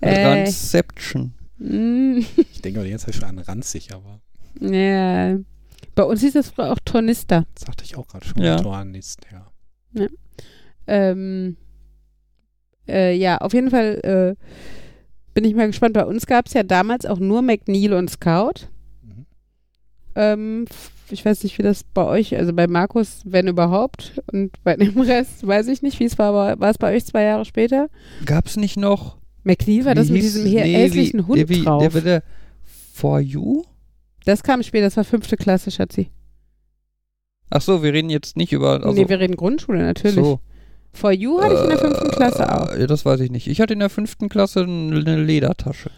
Äh, 0.00 0.22
Transception. 0.22 1.34
mm, 1.58 2.18
Ich 2.52 2.62
denke 2.62 2.78
aber 2.78 2.88
jetzt 2.88 3.12
schon 3.12 3.24
an 3.24 3.40
ranzig, 3.40 3.88
aber 3.92 4.20
ja. 4.60 5.36
Bei 5.96 6.04
uns 6.04 6.20
hieß 6.20 6.34
das 6.34 6.50
früher 6.50 6.70
auch 6.70 6.78
Tornister. 6.84 7.44
das 7.54 7.64
sagte 7.66 7.82
ich 7.84 7.96
auch 7.96 8.06
gerade 8.06 8.24
schon. 8.24 8.40
Ja. 8.40 8.54
Tornist, 8.60 9.22
ja. 9.32 10.06
Ähm, 10.86 11.56
äh, 12.86 13.16
ja, 13.16 13.38
auf 13.38 13.52
jeden 13.52 13.70
Fall 13.70 14.36
äh, 14.38 14.44
bin 15.34 15.44
ich 15.44 15.56
mal 15.56 15.66
gespannt. 15.66 15.94
Bei 15.94 16.04
uns 16.04 16.26
gab 16.26 16.46
es 16.46 16.52
ja 16.52 16.62
damals 16.62 17.04
auch 17.04 17.18
nur 17.18 17.42
McNeil 17.42 17.94
und 17.94 18.10
Scout. 18.10 18.68
Ähm, 20.14 20.66
ich 21.10 21.24
weiß 21.24 21.42
nicht, 21.42 21.58
wie 21.58 21.62
das 21.62 21.82
bei 21.82 22.04
euch, 22.04 22.36
also 22.36 22.52
bei 22.52 22.66
Markus, 22.66 23.22
wenn 23.24 23.48
überhaupt. 23.48 24.20
Und 24.32 24.52
bei 24.62 24.76
dem 24.76 24.98
Rest 25.00 25.46
weiß 25.46 25.68
ich 25.68 25.82
nicht, 25.82 26.00
wie 26.00 26.04
es 26.04 26.18
war, 26.18 26.28
aber 26.28 26.60
war 26.60 26.70
es 26.70 26.78
bei 26.78 26.94
euch 26.94 27.04
zwei 27.04 27.22
Jahre 27.24 27.44
später? 27.44 27.88
Gab's 28.24 28.56
nicht 28.56 28.76
noch. 28.76 29.16
McNeil 29.42 29.84
war 29.86 29.94
das 29.94 30.08
mit 30.10 30.22
diesem 30.22 30.44
hier 30.44 30.64
nee, 30.64 30.74
hässlichen 30.74 31.26
Hund 31.26 31.48
wie, 31.48 31.64
drauf. 31.64 31.92
Der, 31.92 32.02
der 32.02 32.22
For 32.92 33.20
You? 33.20 33.64
das 34.26 34.42
kam 34.42 34.62
später, 34.62 34.84
das 34.84 34.96
war 34.96 35.04
fünfte 35.04 35.36
Klasse, 35.36 35.70
Schatzi. 35.70 36.10
Ach 37.48 37.62
so, 37.62 37.82
wir 37.82 37.92
reden 37.92 38.10
jetzt 38.10 38.36
nicht 38.36 38.52
über. 38.52 38.84
Also, 38.84 38.92
nee, 38.92 39.08
wir 39.08 39.18
reden 39.18 39.36
Grundschule, 39.36 39.82
natürlich. 39.82 40.14
So. 40.14 40.40
For 40.92 41.12
You 41.12 41.40
hatte 41.40 41.54
ich 41.54 41.62
in 41.62 41.68
der 41.68 41.78
fünften 41.78 42.10
Klasse 42.10 42.52
auch. 42.52 42.72
Äh, 42.72 42.80
Ja, 42.80 42.86
das 42.86 43.04
weiß 43.04 43.20
ich 43.20 43.30
nicht. 43.30 43.46
Ich 43.46 43.60
hatte 43.60 43.72
in 43.72 43.78
der 43.78 43.90
fünften 43.90 44.28
Klasse 44.28 44.62
eine 44.62 45.22
Ledertasche. 45.22 45.90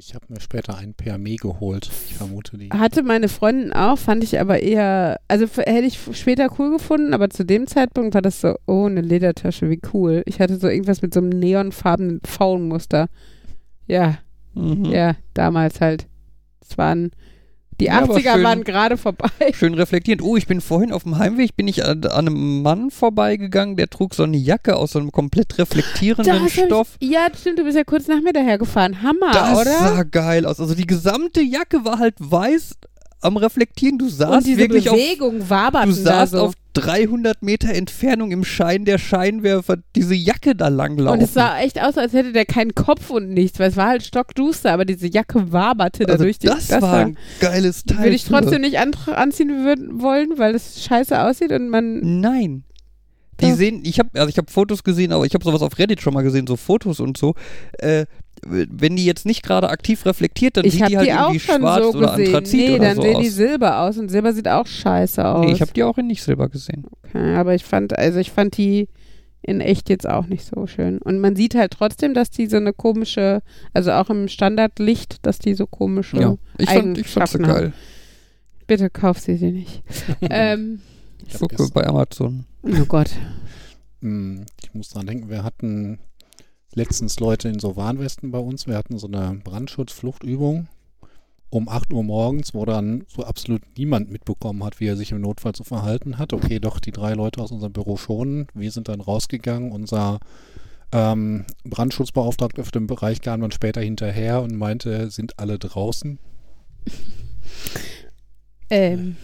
Ich 0.00 0.14
habe 0.14 0.26
mir 0.28 0.40
später 0.40 0.76
ein 0.78 0.94
PME 0.94 1.34
geholt. 1.36 1.90
Ich 2.06 2.14
vermute 2.14 2.56
die. 2.56 2.68
Hatte 2.70 3.02
meine 3.02 3.28
Freundin 3.28 3.72
auch, 3.72 3.98
fand 3.98 4.22
ich 4.22 4.38
aber 4.38 4.60
eher, 4.62 5.18
also 5.26 5.46
hätte 5.56 5.86
ich 5.86 5.98
später 6.12 6.48
cool 6.58 6.70
gefunden, 6.70 7.14
aber 7.14 7.30
zu 7.30 7.44
dem 7.44 7.66
Zeitpunkt 7.66 8.14
war 8.14 8.22
das 8.22 8.40
so, 8.40 8.54
oh, 8.66 8.86
eine 8.86 9.00
Ledertasche, 9.00 9.68
wie 9.70 9.80
cool. 9.92 10.22
Ich 10.26 10.38
hatte 10.38 10.56
so 10.56 10.68
irgendwas 10.68 11.02
mit 11.02 11.12
so 11.12 11.18
einem 11.20 11.30
neonfarbenen 11.30 12.20
Faunmuster. 12.24 13.08
Ja, 13.88 14.18
Mhm. 14.54 14.84
ja, 14.86 15.16
damals 15.34 15.80
halt. 15.80 16.06
Es 16.60 16.78
waren, 16.78 17.10
die 17.80 17.86
Ja, 17.86 18.00
aber 18.00 18.16
80er 18.16 18.34
schön- 18.34 18.44
waren 18.44 18.64
gerade 18.64 18.96
vorbei. 18.96 19.28
Schön 19.54 19.74
reflektierend. 19.74 20.22
Oh, 20.22 20.36
ich 20.36 20.46
bin 20.46 20.60
vorhin 20.60 20.92
auf 20.92 21.04
dem 21.04 21.18
Heimweg, 21.18 21.56
bin 21.56 21.68
ich 21.68 21.84
an, 21.84 22.04
an 22.04 22.26
einem 22.26 22.62
Mann 22.62 22.90
vorbeigegangen, 22.90 23.76
der 23.76 23.88
trug 23.88 24.14
so 24.14 24.22
eine 24.24 24.36
Jacke 24.36 24.76
aus 24.76 24.92
so 24.92 24.98
einem 24.98 25.12
komplett 25.12 25.58
reflektierenden 25.58 26.42
hab 26.42 26.50
Stoff. 26.50 26.88
Ich, 26.98 27.10
ja, 27.10 27.28
stimmt, 27.38 27.58
du 27.58 27.64
bist 27.64 27.76
ja 27.76 27.84
kurz 27.84 28.08
nach 28.08 28.20
mir 28.20 28.32
dahergefahren. 28.32 29.02
Hammer, 29.02 29.32
Das 29.32 29.58
oder? 29.60 29.64
sah 29.78 30.02
geil 30.02 30.46
aus. 30.46 30.60
Also 30.60 30.74
die 30.74 30.86
gesamte 30.86 31.40
Jacke 31.40 31.84
war 31.84 31.98
halt 31.98 32.14
weiß 32.18 32.76
am 33.20 33.36
Reflektieren. 33.36 33.98
Du 33.98 34.08
saßt 34.08 34.46
wirklich 34.46 34.88
auf, 34.88 34.96
Bewegung 34.96 35.48
waberten 35.50 35.90
du 35.94 36.02
da 36.02 36.20
saßt 36.20 36.32
so. 36.32 36.38
auf 36.40 36.54
300 36.74 37.42
Meter 37.42 37.70
Entfernung 37.74 38.30
im 38.30 38.44
Schein 38.44 38.84
der 38.84 38.98
Scheinwerfer 38.98 39.78
diese 39.96 40.14
Jacke 40.14 40.54
da 40.54 40.68
langlaufen. 40.68 41.18
Und 41.18 41.24
es 41.24 41.34
sah 41.34 41.58
echt 41.58 41.80
aus, 41.82 41.98
als 41.98 42.12
hätte 42.12 42.32
der 42.32 42.44
keinen 42.44 42.74
Kopf 42.74 43.10
und 43.10 43.30
nichts, 43.30 43.58
weil 43.58 43.70
es 43.70 43.76
war 43.76 43.88
halt 43.88 44.04
stockduster, 44.04 44.72
aber 44.72 44.84
diese 44.84 45.08
Jacke 45.08 45.50
waberte 45.52 46.04
da 46.04 46.12
also 46.12 46.24
durch 46.24 46.38
die 46.38 46.46
das, 46.46 46.70
war 46.70 46.82
war- 46.82 46.96
ein 46.98 47.18
geiles 47.40 47.84
Teil. 47.84 47.98
Würde 48.04 48.14
ich 48.16 48.24
trotzdem 48.24 48.60
nicht 48.60 48.78
an, 48.78 48.92
anziehen 49.06 49.64
würden, 49.64 50.00
wollen, 50.00 50.38
weil 50.38 50.54
es 50.54 50.84
scheiße 50.84 51.20
aussieht 51.20 51.50
und 51.52 51.68
man. 51.68 52.20
Nein. 52.20 52.64
Die 53.40 53.52
sehen, 53.52 53.82
ich 53.84 54.00
habe 54.00 54.10
also 54.18 54.28
ich 54.28 54.36
habe 54.36 54.50
Fotos 54.50 54.82
gesehen, 54.82 55.12
aber 55.12 55.24
ich 55.24 55.32
habe 55.32 55.44
sowas 55.44 55.62
auf 55.62 55.78
Reddit 55.78 56.00
schon 56.00 56.12
mal 56.12 56.22
gesehen, 56.22 56.48
so 56.48 56.56
Fotos 56.56 56.98
und 56.98 57.16
so. 57.16 57.34
Äh, 57.78 58.06
wenn 58.46 58.96
die 58.96 59.04
jetzt 59.04 59.26
nicht 59.26 59.42
gerade 59.42 59.68
aktiv 59.70 60.04
reflektiert, 60.06 60.56
dann 60.56 60.64
Ich 60.64 60.72
sieht 60.74 60.82
habe 60.82 60.90
die 60.90 60.96
halt 60.98 61.08
die 61.08 61.12
auch 61.14 61.20
irgendwie 61.30 61.40
schon 61.40 61.60
schwarz 61.60 61.82
so 61.84 61.88
oder 61.98 62.10
gesehen. 62.16 62.26
anthrazit 62.34 62.60
Nee, 62.60 62.74
oder 62.74 62.78
dann 62.84 62.96
so 62.96 63.02
sehen 63.02 63.16
aus. 63.16 63.22
die 63.22 63.28
Silber 63.30 63.80
aus 63.80 63.98
und 63.98 64.08
Silber 64.10 64.32
sieht 64.32 64.48
auch 64.48 64.66
scheiße 64.66 65.24
aus. 65.24 65.46
nee, 65.46 65.52
ich 65.52 65.60
habe 65.60 65.72
die 65.72 65.82
auch 65.84 65.98
in 65.98 66.06
nicht 66.06 66.22
Silber 66.22 66.48
gesehen. 66.48 66.86
okay, 67.04 67.34
aber 67.34 67.54
ich 67.54 67.64
fand, 67.64 67.98
also 67.98 68.18
ich 68.18 68.30
fand 68.30 68.56
die 68.56 68.88
in 69.42 69.60
echt 69.60 69.88
jetzt 69.88 70.08
auch 70.08 70.26
nicht 70.26 70.44
so 70.44 70.66
schön. 70.66 70.98
Und 70.98 71.20
man 71.20 71.36
sieht 71.36 71.54
halt 71.54 71.72
trotzdem, 71.72 72.12
dass 72.12 72.28
die 72.30 72.46
so 72.48 72.56
eine 72.56 72.72
komische, 72.72 73.40
also 73.72 73.92
auch 73.92 74.10
im 74.10 74.28
Standardlicht, 74.28 75.24
dass 75.24 75.38
die 75.38 75.54
so 75.54 75.66
komische. 75.66 76.18
Ja, 76.20 76.36
ich 76.58 76.68
fand 76.68 76.98
ich 76.98 77.06
fand 77.06 77.28
sie 77.28 77.38
Eigenschaften 77.38 77.42
geil. 77.44 77.72
Bitte 78.66 78.90
kauf 78.90 79.18
sie 79.20 79.36
sie 79.36 79.52
nicht. 79.52 79.82
ähm, 80.22 80.80
Ich 81.26 81.34
gucke 81.38 81.68
bei 81.72 81.86
Amazon. 81.86 82.44
oh 82.64 82.84
Gott. 82.86 83.10
Hm, 84.02 84.44
Ich 84.62 84.74
muss 84.74 84.90
dran 84.90 85.06
denken, 85.06 85.30
wir 85.30 85.42
hatten 85.44 85.98
letztens 86.78 87.18
Leute 87.20 87.48
in 87.48 87.58
so 87.58 87.76
Warnwesten 87.76 88.30
bei 88.30 88.38
uns. 88.38 88.66
Wir 88.66 88.76
hatten 88.76 88.98
so 88.98 89.08
eine 89.08 89.40
Brandschutzfluchtübung 89.44 90.68
um 91.50 91.68
8 91.68 91.92
Uhr 91.92 92.04
morgens, 92.04 92.54
wo 92.54 92.64
dann 92.64 93.04
so 93.08 93.24
absolut 93.24 93.62
niemand 93.76 94.10
mitbekommen 94.10 94.62
hat, 94.64 94.80
wie 94.80 94.86
er 94.86 94.96
sich 94.96 95.12
im 95.12 95.20
Notfall 95.20 95.54
zu 95.54 95.64
verhalten 95.64 96.18
hat. 96.18 96.32
Okay, 96.32 96.60
doch 96.60 96.78
die 96.78 96.92
drei 96.92 97.14
Leute 97.14 97.40
aus 97.42 97.50
unserem 97.50 97.72
Büro 97.72 97.96
schon. 97.96 98.46
Wir 98.54 98.70
sind 98.70 98.88
dann 98.88 99.00
rausgegangen. 99.00 99.72
Unser 99.72 100.20
ähm, 100.92 101.46
Brandschutzbeauftragter 101.64 102.64
für 102.64 102.72
den 102.72 102.86
Bereich 102.86 103.20
kam 103.22 103.40
dann 103.40 103.50
später 103.52 103.80
hinterher 103.80 104.42
und 104.42 104.56
meinte, 104.56 105.10
sind 105.10 105.38
alle 105.38 105.58
draußen. 105.58 106.18
Ähm, 108.70 109.16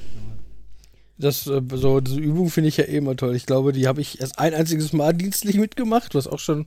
Das, 1.19 1.47
äh, 1.47 1.63
so, 1.73 2.01
diese 2.01 2.19
Übung 2.21 2.51
finde 2.51 2.69
ich 2.69 2.79
ja 2.79 2.85
eh 2.85 2.97
immer 2.97 3.17
toll. 3.17 3.37
Ich 3.37 3.47
glaube, 3.47 3.73
die 3.73 3.87
habe 3.87 4.01
ich 4.01 4.21
erst 4.21 4.39
ein 4.39 4.55
einziges 4.55 4.93
Mal 4.93 5.13
dienstlich 5.13 5.57
mitgemacht, 5.57 6.15
was 6.15 6.27
auch 6.27 6.41
schon 6.41 6.67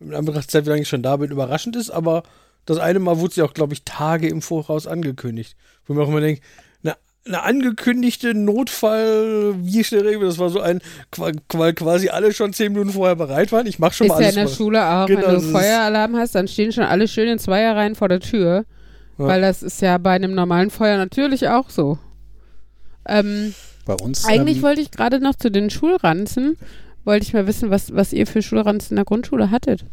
in 0.00 0.14
Anbetracht 0.14 0.44
der 0.44 0.48
Zeit, 0.50 0.66
wie 0.66 0.70
lange 0.70 0.82
ich 0.82 0.88
schon 0.88 1.02
da 1.02 1.16
bin, 1.16 1.30
überraschend 1.30 1.76
ist, 1.76 1.90
aber 1.90 2.22
das 2.66 2.78
eine 2.78 2.98
Mal 2.98 3.18
wurde 3.20 3.34
sie 3.34 3.42
auch, 3.42 3.54
glaube 3.54 3.72
ich, 3.74 3.84
Tage 3.84 4.28
im 4.28 4.42
Voraus 4.42 4.86
angekündigt. 4.86 5.56
Wo 5.86 5.94
mir 5.94 6.02
auch 6.02 6.08
immer 6.08 6.20
denke, 6.20 6.42
eine, 6.82 6.96
eine 7.24 7.42
angekündigte 7.42 8.34
Notfall, 8.34 9.54
wie 9.58 9.84
schnell 9.84 10.02
regeln 10.02 10.20
wir 10.20 10.26
das? 10.28 10.38
war 10.38 10.50
so 10.50 10.60
ein, 10.60 10.80
weil 11.16 11.72
quasi 11.74 12.08
alle 12.08 12.32
schon 12.32 12.52
zehn 12.52 12.72
Minuten 12.72 12.90
vorher 12.90 13.16
bereit 13.16 13.52
waren. 13.52 13.66
Ich 13.66 13.78
mache 13.78 13.94
schon 13.94 14.06
ist 14.08 14.12
mal 14.12 14.20
ja 14.20 14.26
alles. 14.26 14.36
in 14.36 14.40
der 14.42 14.50
was- 14.50 14.56
Schule 14.56 14.84
auch, 14.86 15.06
Genau, 15.06 15.22
wenn 15.22 15.30
du 15.30 15.36
ist- 15.36 15.50
Feueralarm 15.52 16.16
hast, 16.16 16.34
dann 16.34 16.48
stehen 16.48 16.72
schon 16.72 16.84
alle 16.84 17.06
schön 17.08 17.28
in 17.28 17.38
Zweierreihen 17.38 17.94
vor 17.94 18.08
der 18.08 18.20
Tür. 18.20 18.64
Ja. 19.18 19.26
Weil 19.28 19.40
das 19.40 19.62
ist 19.62 19.80
ja 19.80 19.96
bei 19.96 20.10
einem 20.10 20.34
normalen 20.34 20.70
Feuer 20.70 20.98
natürlich 20.98 21.48
auch 21.48 21.70
so. 21.70 21.98
Ähm, 23.08 23.54
Bei 23.84 23.94
uns 23.94 24.26
eigentlich 24.26 24.58
ähm, 24.58 24.62
wollte 24.62 24.80
ich 24.80 24.90
gerade 24.90 25.20
noch 25.20 25.36
zu 25.36 25.50
den 25.50 25.70
Schulranzen, 25.70 26.58
wollte 27.06 27.24
ich 27.24 27.32
mal 27.32 27.46
wissen, 27.46 27.70
was, 27.70 27.94
was 27.94 28.12
ihr 28.12 28.26
für 28.26 28.42
Schulranzen 28.42 28.92
in 28.92 28.96
der 28.96 29.04
Grundschule 29.04 29.50
hattet. 29.50 29.84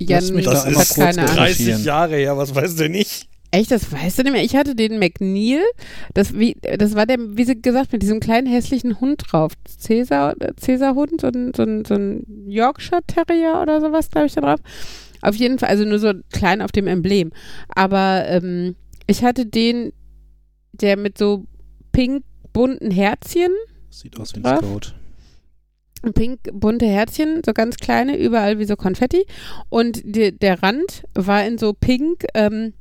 Lass 0.00 0.30
mich 0.30 0.44
Jan 0.46 0.54
da 0.54 0.72
kurz 0.72 0.94
keine 0.94 1.22
Ahnung. 1.22 1.36
recherchieren. 1.36 1.72
30 1.72 1.84
Jahre 1.84 2.16
her, 2.16 2.36
was 2.36 2.54
weißt 2.54 2.78
du 2.80 2.88
nicht? 2.88 3.28
Echt, 3.50 3.70
das 3.70 3.90
weißt 3.90 4.18
du 4.18 4.22
nicht 4.24 4.32
mehr. 4.32 4.44
Ich 4.44 4.56
hatte 4.56 4.74
den 4.74 4.98
McNeil, 4.98 5.62
das, 6.12 6.34
wie, 6.38 6.56
das 6.60 6.94
war 6.94 7.06
der, 7.06 7.16
wie 7.18 7.44
sie 7.44 7.60
gesagt, 7.60 7.92
mit 7.92 8.02
diesem 8.02 8.20
kleinen 8.20 8.46
hässlichen 8.46 9.00
Hund 9.00 9.22
drauf. 9.26 9.52
Cäsar, 9.64 10.34
Cäsar-Hund, 10.56 11.20
so 11.20 11.28
ein, 11.28 11.52
so 11.56 11.62
ein, 11.62 11.84
so 11.84 11.94
ein 11.94 12.24
Yorkshire 12.46 13.00
Terrier 13.06 13.60
oder 13.62 13.80
sowas, 13.80 14.10
glaube 14.10 14.26
ich, 14.26 14.34
da 14.34 14.42
drauf. 14.42 14.60
Auf 15.22 15.34
jeden 15.34 15.58
Fall, 15.58 15.70
also 15.70 15.84
nur 15.84 15.98
so 15.98 16.12
klein 16.30 16.60
auf 16.60 16.72
dem 16.72 16.86
Emblem. 16.86 17.32
Aber 17.74 18.24
ähm, 18.28 18.76
ich 19.06 19.24
hatte 19.24 19.46
den, 19.46 19.92
der 20.72 20.96
mit 20.98 21.16
so 21.16 21.44
pink 21.92 22.24
bunten 22.52 22.90
Herzchen, 22.90 23.50
Sieht 23.98 24.16
aus 24.20 24.32
wie 24.32 24.38
ein 24.38 24.42
Drauf? 24.44 24.60
Scout. 24.60 26.12
pink 26.14 26.38
bunte 26.52 26.86
Herzchen, 26.86 27.42
so 27.44 27.52
ganz 27.52 27.78
kleine, 27.78 28.16
überall 28.16 28.60
wie 28.60 28.64
so 28.64 28.76
Konfetti. 28.76 29.26
Und 29.70 30.00
die, 30.04 30.30
der 30.38 30.62
Rand 30.62 31.02
war 31.14 31.44
in 31.44 31.58
so 31.58 31.72
pink, 31.72 32.24
ähm, 32.34 32.74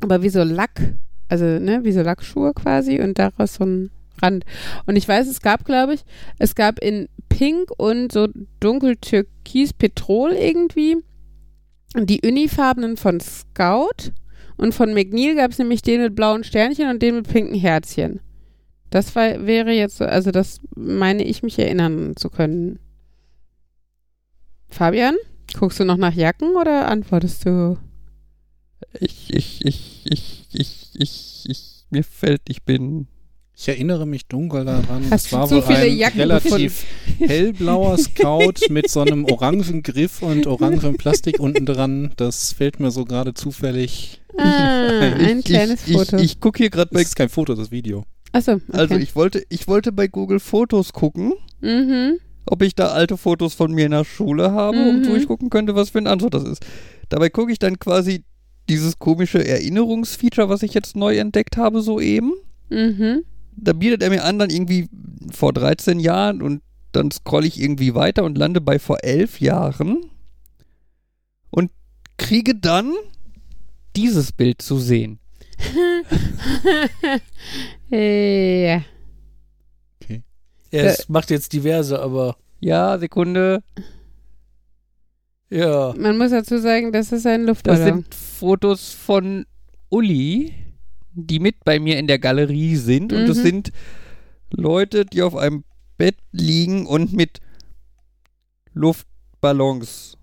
aber 0.00 0.24
wie 0.24 0.28
so 0.28 0.42
Lack, 0.42 0.96
also 1.28 1.44
ne, 1.44 1.84
wie 1.84 1.92
so 1.92 2.02
Lackschuhe 2.02 2.52
quasi 2.52 3.00
und 3.00 3.16
daraus 3.20 3.54
so 3.54 3.64
ein 3.64 3.92
Rand. 4.20 4.44
Und 4.86 4.96
ich 4.96 5.06
weiß, 5.06 5.28
es 5.28 5.40
gab, 5.40 5.64
glaube 5.64 5.94
ich, 5.94 6.00
es 6.40 6.56
gab 6.56 6.80
in 6.80 7.08
pink 7.28 7.70
und 7.76 8.10
so 8.10 8.26
dunkel 8.58 8.96
türkis 8.96 9.72
Petrol 9.72 10.32
irgendwie 10.32 10.96
die 11.96 12.22
Unifarbenen 12.26 12.96
von 12.96 13.20
Scout 13.20 14.10
und 14.56 14.74
von 14.74 14.94
McNeil 14.94 15.36
gab 15.36 15.52
es 15.52 15.58
nämlich 15.58 15.82
den 15.82 16.02
mit 16.02 16.16
blauen 16.16 16.42
Sternchen 16.42 16.90
und 16.90 17.00
den 17.00 17.14
mit 17.14 17.28
pinken 17.28 17.54
Herzchen. 17.54 18.18
Das 18.90 19.14
war, 19.14 19.46
wäre 19.46 19.70
jetzt, 19.72 19.98
so- 19.98 20.04
also 20.04 20.30
das 20.30 20.60
meine 20.74 21.22
ich 21.24 21.42
mich 21.42 21.58
erinnern 21.58 22.14
zu 22.16 22.28
können. 22.28 22.78
Fabian, 24.68 25.16
guckst 25.58 25.80
du 25.80 25.84
noch 25.84 25.96
nach 25.96 26.14
Jacken 26.14 26.54
oder 26.56 26.88
antwortest 26.88 27.44
du? 27.46 27.76
Ich, 28.98 29.32
ich, 29.32 29.64
ich, 29.64 30.02
ich, 30.04 30.46
ich, 30.52 30.90
ich, 30.94 31.44
ich, 31.48 31.84
mir 31.90 32.04
fällt, 32.04 32.42
ich 32.48 32.62
bin. 32.64 33.06
Ich 33.56 33.68
erinnere 33.68 34.06
mich 34.06 34.26
dunkel 34.26 34.64
daran. 34.64 35.04
Hast 35.10 35.26
es 35.26 35.32
war 35.32 35.46
zu 35.46 35.56
wohl 35.56 35.62
viele 35.62 35.80
ein 35.80 35.96
Jacken 35.98 36.20
relativ 36.20 36.86
hellblauer 37.18 37.98
Scout 37.98 38.54
mit 38.70 38.88
so 38.88 39.00
einem 39.02 39.24
orangen 39.30 39.82
Griff 39.82 40.22
und 40.22 40.46
orangen 40.46 40.96
Plastik 40.96 41.38
unten 41.38 41.66
dran. 41.66 42.12
Das 42.16 42.54
fällt 42.54 42.80
mir 42.80 42.90
so 42.90 43.04
gerade 43.04 43.34
zufällig. 43.34 44.22
Ah, 44.38 45.00
ein 45.18 45.40
ich, 45.40 45.44
kleines 45.44 45.86
ich, 45.86 45.92
Foto. 45.94 46.16
Ich, 46.16 46.22
ich 46.22 46.40
gucke 46.40 46.58
hier 46.58 46.70
gerade 46.70 46.88
Das 46.90 46.94
bei. 46.94 47.02
ist 47.02 47.16
kein 47.16 47.28
Foto, 47.28 47.54
das 47.54 47.66
ist 47.66 47.70
Video. 47.70 48.06
Achso, 48.32 48.52
okay. 48.52 48.62
Also 48.72 48.94
ich 48.96 49.16
wollte, 49.16 49.44
ich 49.48 49.66
wollte 49.68 49.92
bei 49.92 50.06
Google 50.06 50.40
Fotos 50.40 50.92
gucken, 50.92 51.32
mhm. 51.60 52.18
ob 52.46 52.62
ich 52.62 52.74
da 52.74 52.88
alte 52.88 53.16
Fotos 53.16 53.54
von 53.54 53.72
mir 53.72 53.86
in 53.86 53.92
der 53.92 54.04
Schule 54.04 54.52
habe 54.52 54.88
und 54.88 55.02
Mhm. 55.08 55.16
ich 55.16 55.26
gucken 55.26 55.50
könnte, 55.50 55.74
was 55.74 55.90
für 55.90 55.98
ein 55.98 56.06
Antwort 56.06 56.34
das 56.34 56.44
ist. 56.44 56.64
Dabei 57.08 57.28
gucke 57.28 57.52
ich 57.52 57.58
dann 57.58 57.78
quasi 57.78 58.24
dieses 58.68 58.98
komische 58.98 59.44
Erinnerungsfeature, 59.44 60.48
was 60.48 60.62
ich 60.62 60.74
jetzt 60.74 60.94
neu 60.96 61.16
entdeckt 61.18 61.56
habe, 61.56 61.82
soeben. 61.82 62.32
Mhm. 62.68 63.24
Da 63.56 63.72
bietet 63.72 64.02
er 64.02 64.10
mir 64.10 64.24
an, 64.24 64.38
dann 64.38 64.50
irgendwie 64.50 64.88
vor 65.32 65.52
13 65.52 65.98
Jahren 65.98 66.40
und 66.40 66.62
dann 66.92 67.10
scrolle 67.10 67.46
ich 67.46 67.60
irgendwie 67.60 67.94
weiter 67.94 68.24
und 68.24 68.38
lande 68.38 68.60
bei 68.60 68.78
vor 68.78 68.98
elf 69.02 69.40
Jahren. 69.40 69.98
kriege 72.20 72.54
dann 72.54 72.92
dieses 73.96 74.30
Bild 74.30 74.60
zu 74.62 74.78
sehen. 74.78 75.18
Äh, 77.92 78.66
ja. 78.66 78.84
Ja, 80.72 80.82
es 80.84 81.08
macht 81.08 81.30
jetzt 81.30 81.52
diverse, 81.52 82.00
aber 82.00 82.36
Ja, 82.60 82.96
Sekunde. 82.98 83.62
ja. 85.50 85.92
Man 85.98 86.16
muss 86.18 86.30
dazu 86.30 86.58
sagen, 86.58 86.92
das 86.92 87.10
ist 87.10 87.26
ein 87.26 87.40
Das 87.40 87.48
Luftballon. 87.48 87.84
sind 87.84 88.14
Fotos 88.14 88.92
von 88.92 89.46
Uli, 89.88 90.54
die 91.12 91.40
mit 91.40 91.64
bei 91.64 91.80
mir 91.80 91.98
in 91.98 92.06
der 92.06 92.20
Galerie 92.20 92.76
sind. 92.76 93.12
Und 93.12 93.26
das 93.26 93.38
Mhm. 93.38 93.42
sind 93.42 93.72
Leute, 94.52 95.04
die 95.04 95.22
auf 95.22 95.34
einem 95.34 95.64
Bett 95.98 96.16
liegen 96.30 96.86
und 96.86 97.12
mit 97.12 97.40
Luftballons 98.74 100.16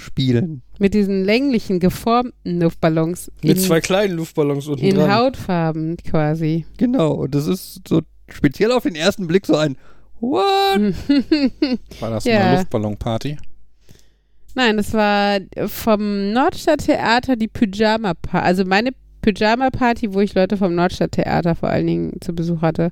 spielen. 0.00 0.62
Mit 0.78 0.94
diesen 0.94 1.24
länglichen, 1.24 1.78
geformten 1.78 2.60
Luftballons. 2.60 3.30
Mit 3.42 3.58
in, 3.58 3.62
zwei 3.62 3.80
kleinen 3.80 4.16
Luftballons 4.16 4.66
unten 4.66 4.84
in 4.84 4.96
dran. 4.96 5.14
Hautfarben 5.14 5.96
quasi. 5.98 6.66
Genau. 6.78 7.12
Und 7.12 7.34
das 7.34 7.46
ist 7.46 7.82
so 7.86 8.00
speziell 8.28 8.72
auf 8.72 8.82
den 8.82 8.94
ersten 8.96 9.26
Blick 9.26 9.46
so 9.46 9.56
ein 9.56 9.76
What? 10.20 10.94
War 12.00 12.10
das 12.10 12.24
Ja. 12.24 12.40
eine 12.40 12.56
Luftballonparty? 12.56 13.36
Nein, 14.54 14.76
das 14.76 14.92
war 14.92 15.38
vom 15.66 16.32
Nordstadttheater 16.32 17.36
die 17.36 17.46
Pyjama-Party. 17.48 18.44
Also 18.44 18.64
meine 18.64 18.90
Pyjama-Party, 19.22 20.12
wo 20.12 20.20
ich 20.20 20.34
Leute 20.34 20.56
vom 20.56 20.74
Nordstadttheater 20.74 21.54
vor 21.54 21.68
allen 21.68 21.86
Dingen 21.86 22.20
zu 22.20 22.34
Besuch 22.34 22.60
hatte. 22.60 22.90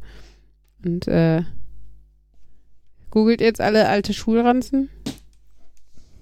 Und 0.84 1.08
äh, 1.08 1.42
googelt 3.10 3.40
jetzt 3.40 3.60
alle 3.60 3.88
alte 3.88 4.12
Schulranzen? 4.14 4.88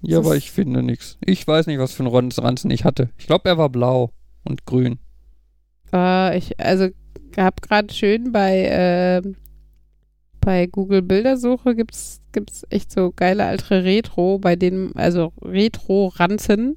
Ja, 0.06 0.18
aber 0.18 0.36
ich 0.36 0.50
finde 0.52 0.82
nichts. 0.82 1.18
Ich 1.24 1.46
weiß 1.46 1.66
nicht, 1.66 1.78
was 1.78 1.92
für 1.92 2.00
einen 2.04 2.08
Ron- 2.12 2.30
Ranzen 2.32 2.70
ich 2.70 2.84
hatte. 2.84 3.10
Ich 3.18 3.26
glaube, 3.26 3.48
er 3.48 3.58
war 3.58 3.68
blau 3.68 4.10
und 4.44 4.64
grün. 4.66 4.98
Äh, 5.92 6.38
ich, 6.38 6.58
also 6.60 6.88
hab 7.36 7.60
gerade 7.62 7.92
schön 7.92 8.32
bei, 8.32 8.62
äh, 8.66 9.22
bei 10.40 10.66
Google 10.66 11.02
Bildersuche 11.02 11.74
gibt's, 11.74 12.20
gibt's 12.32 12.64
echt 12.70 12.92
so 12.92 13.12
geile 13.14 13.44
alte 13.44 13.82
Retro, 13.84 14.38
bei 14.38 14.54
denen, 14.56 14.94
also 14.96 15.32
Retro-Ranzen, 15.42 16.76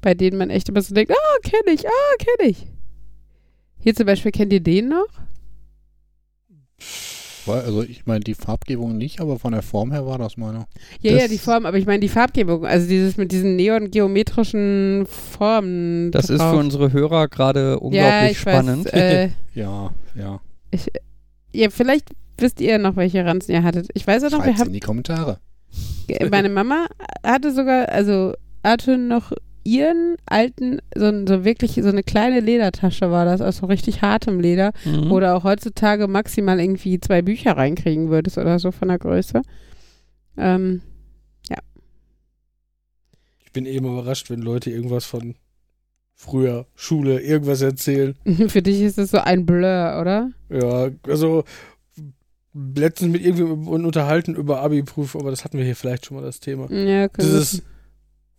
bei 0.00 0.14
denen 0.14 0.38
man 0.38 0.50
echt 0.50 0.68
immer 0.68 0.80
so 0.82 0.94
denkt, 0.94 1.12
ah, 1.12 1.38
kenne 1.42 1.74
ich, 1.74 1.86
ah, 1.88 2.14
kenne 2.18 2.50
ich. 2.50 2.66
Hier 3.80 3.94
zum 3.94 4.06
Beispiel, 4.06 4.32
kennt 4.32 4.52
ihr 4.52 4.60
den 4.60 4.88
noch? 4.88 5.06
War, 7.48 7.64
also 7.64 7.82
ich 7.82 8.06
meine 8.06 8.20
die 8.20 8.34
Farbgebung 8.34 8.96
nicht, 8.96 9.20
aber 9.20 9.38
von 9.38 9.52
der 9.52 9.62
Form 9.62 9.90
her 9.92 10.06
war 10.06 10.18
das 10.18 10.36
meine. 10.36 10.66
Ja, 11.00 11.12
Das- 11.12 11.22
ja, 11.22 11.28
die 11.28 11.38
Form, 11.38 11.66
aber 11.66 11.76
ich 11.78 11.86
meine 11.86 12.00
die 12.00 12.08
Farbgebung, 12.08 12.64
also 12.66 12.86
dieses 12.88 13.16
mit 13.16 13.32
diesen 13.32 13.56
neon-geometrischen 13.56 15.06
Formen. 15.08 16.10
Das 16.12 16.30
ist 16.30 16.38
drauf. 16.40 16.52
für 16.52 16.58
unsere 16.58 16.92
Hörer 16.92 17.28
gerade 17.28 17.70
ja, 17.70 17.76
unglaublich 17.76 18.30
ich 18.32 18.38
spannend. 18.38 18.84
Weiß, 18.86 18.92
äh, 18.92 19.28
Ja, 19.54 19.90
ja. 20.14 20.40
ja, 21.52 21.70
vielleicht 21.70 22.10
wisst 22.36 22.60
ihr 22.60 22.78
noch, 22.78 22.96
welche 22.96 23.24
Ranzen 23.24 23.52
ihr 23.52 23.62
hattet. 23.64 23.88
Ich 23.94 24.06
weiß 24.06 24.22
auch 24.24 24.30
noch, 24.30 24.38
wir 24.38 24.44
Schreibt's 24.44 24.60
haben 24.60 24.68
in 24.68 24.74
die 24.74 24.80
Kommentare. 24.80 25.38
Meine 26.30 26.48
Mama 26.48 26.86
hatte 27.24 27.52
sogar, 27.52 27.88
also 27.88 28.34
hatte 28.64 28.96
noch 28.96 29.32
ihren 29.70 30.16
alten, 30.26 30.78
so, 30.96 31.10
so 31.26 31.44
wirklich 31.44 31.72
so 31.74 31.88
eine 31.88 32.02
kleine 32.02 32.40
Ledertasche 32.40 33.10
war 33.10 33.24
das, 33.24 33.40
aus 33.40 33.58
so 33.58 33.66
richtig 33.66 34.02
hartem 34.02 34.40
Leder, 34.40 34.72
Mhm. 34.84 35.10
wo 35.10 35.20
du 35.20 35.32
auch 35.34 35.44
heutzutage 35.44 36.08
maximal 36.08 36.60
irgendwie 36.60 37.00
zwei 37.00 37.22
Bücher 37.22 37.56
reinkriegen 37.56 38.08
würdest 38.10 38.38
oder 38.38 38.58
so 38.58 38.70
von 38.72 38.88
der 38.88 38.98
Größe. 38.98 39.42
Ähm, 40.36 40.82
Ich 43.44 43.52
bin 43.52 43.64
eben 43.66 43.86
überrascht, 43.86 44.28
wenn 44.30 44.42
Leute 44.42 44.70
irgendwas 44.70 45.04
von 45.06 45.34
früher, 46.14 46.66
Schule, 46.74 47.20
irgendwas 47.20 47.62
erzählen. 47.62 48.14
für 48.48 48.60
dich 48.62 48.82
ist 48.82 48.98
das 48.98 49.10
so 49.10 49.18
ein 49.18 49.46
Blur, 49.46 49.98
oder? 50.00 50.30
Ja, 50.50 50.90
also 51.06 51.44
letztens 52.52 53.10
mit 53.12 53.22
irgendjemandem 53.22 53.68
unterhalten 53.86 54.34
über 54.34 54.60
Abi-Prüfung, 54.60 55.22
aber 55.22 55.30
das 55.30 55.44
hatten 55.44 55.56
wir 55.58 55.64
hier 55.64 55.76
vielleicht 55.76 56.06
schon 56.06 56.16
mal 56.18 56.22
das 56.24 56.40
Thema. 56.40 56.70
Ja, 56.70 57.04
okay. 57.06 57.22
Ist, 57.38 57.62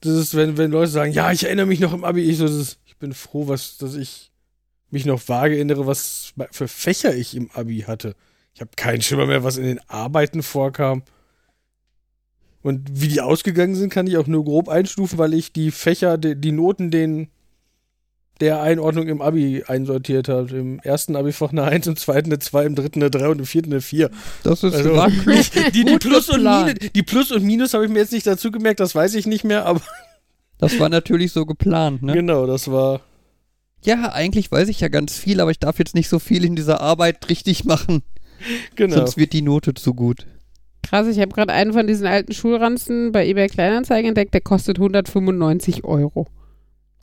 das 0.02 0.14
ist, 0.14 0.36
wenn, 0.36 0.58
wenn 0.58 0.72
Leute 0.72 0.92
sagen, 0.92 1.12
ja, 1.12 1.32
ich 1.32 1.44
erinnere 1.44 1.66
mich 1.66 1.80
noch 1.80 1.94
im 1.94 2.04
Abi, 2.04 2.22
ich 2.22 2.38
so, 2.38 2.46
ist, 2.46 2.80
ich 2.86 2.98
bin 2.98 3.14
froh, 3.14 3.48
was, 3.48 3.78
dass 3.78 3.96
ich 3.96 4.32
mich 4.90 5.06
noch 5.06 5.28
vage 5.28 5.56
erinnere, 5.56 5.86
was 5.86 6.34
für 6.52 6.68
Fächer 6.68 7.16
ich 7.16 7.36
im 7.36 7.52
Abi 7.52 7.82
hatte. 7.82 8.16
Ich 8.54 8.62
habe 8.62 8.72
keinen 8.76 9.02
Schimmer 9.02 9.26
mehr, 9.26 9.44
was 9.44 9.58
in 9.58 9.66
den 9.66 9.80
Arbeiten 9.90 10.44
vorkam. 10.44 11.04
Und 12.62 13.02
wie 13.02 13.08
die 13.08 13.22
ausgegangen 13.22 13.76
sind, 13.76 13.90
kann 13.90 14.08
ich 14.08 14.18
auch 14.18 14.28
nur 14.28 14.44
grob 14.44 14.68
einstufen, 14.68 15.18
weil 15.18 15.34
ich 15.34 15.54
die 15.54 15.72
Fächer, 15.72 16.18
die, 16.18 16.36
die 16.36 16.52
Noten 16.52 16.92
den 16.92 17.30
der 18.40 18.62
Einordnung 18.62 19.08
im 19.08 19.22
Abi 19.22 19.64
einsortiert 19.68 20.30
habe. 20.30 20.56
Im 20.56 20.80
ersten 20.80 21.16
Abi-Fach 21.16 21.52
eine 21.52 21.64
1, 21.64 21.88
im 21.88 21.96
zweiten 21.96 22.30
eine 22.30 22.40
2, 22.40 22.66
im 22.66 22.76
dritten 22.76 23.02
eine 23.02 23.12
3 23.12 23.30
und 23.30 23.40
im 23.40 23.46
vierten 23.46 23.72
eine 23.72 23.82
4. 23.82 24.10
Das 24.44 24.64
ist 24.64 24.76
Also, 24.76 24.96
die, 25.74 25.84
die, 25.84 25.98
Plus 25.98 26.30
und. 26.30 26.44
Minus, 26.44 26.74
die 26.96 27.04
Plus 27.04 27.32
und 27.32 27.44
Minus 27.44 27.74
habe 27.74 27.86
ich 27.86 27.92
mir 27.92 28.00
jetzt 28.00 28.14
nicht 28.14 28.28
dazu 28.28 28.52
gemerkt, 28.52 28.80
das 28.80 28.96
weiß 28.96 29.16
ich 29.16 29.28
nicht 29.28 29.44
mehr, 29.44 29.66
aber 29.66 29.82
Das 30.60 30.78
war 30.78 30.90
natürlich 30.90 31.32
so 31.32 31.46
geplant, 31.46 32.04
ne? 32.04 32.14
genau, 32.14 32.46
das 32.46 32.70
war. 32.70 33.02
Ja, 33.82 34.12
eigentlich 34.12 34.52
weiß 34.52 34.68
ich 34.68 34.82
ja 34.82 34.90
ganz 34.90 35.18
viel, 35.18 35.40
aber 35.40 35.52
ich 35.52 35.60
darf 35.60 35.80
jetzt 35.80 35.96
nicht 35.96 36.10
so 36.10 36.20
viel 36.20 36.44
in 36.44 36.58
dieser 36.58 36.82
Arbeit 36.82 37.30
richtig 37.30 37.64
machen. 37.64 38.04
Genau. 38.76 38.98
Sonst 38.98 39.16
wird 39.16 39.32
die 39.32 39.42
Note 39.42 39.74
zu 39.74 39.94
gut. 39.94 40.28
Krass, 40.84 41.08
ich 41.08 41.20
habe 41.20 41.32
gerade 41.32 41.54
einen 41.54 41.72
von 41.72 41.88
diesen 41.88 42.08
alten 42.08 42.34
Schulranzen 42.34 43.14
bei 43.14 43.26
eBay 43.26 43.48
Kleinanzeigen 43.48 44.10
entdeckt, 44.10 44.34
der 44.34 44.42
kostet 44.42 44.78
195 44.78 45.86
Euro. 45.86 46.28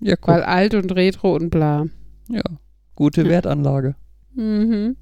Ja, 0.00 0.16
guck. 0.16 0.28
Weil 0.34 0.42
alt 0.42 0.74
und 0.74 0.94
retro 0.94 1.34
und 1.34 1.50
bla. 1.50 1.86
Ja, 2.28 2.42
gute 2.94 3.22
Ja. 3.22 3.28
Wertanlage. 3.28 3.94
Mhm. 4.34 4.96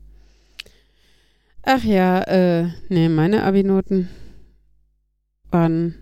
Ach 1.63 1.83
ja, 1.83 2.21
äh, 2.23 2.69
nee, 2.89 3.09
meine 3.09 3.43
Abi-Noten 3.45 4.09
waren 5.51 5.95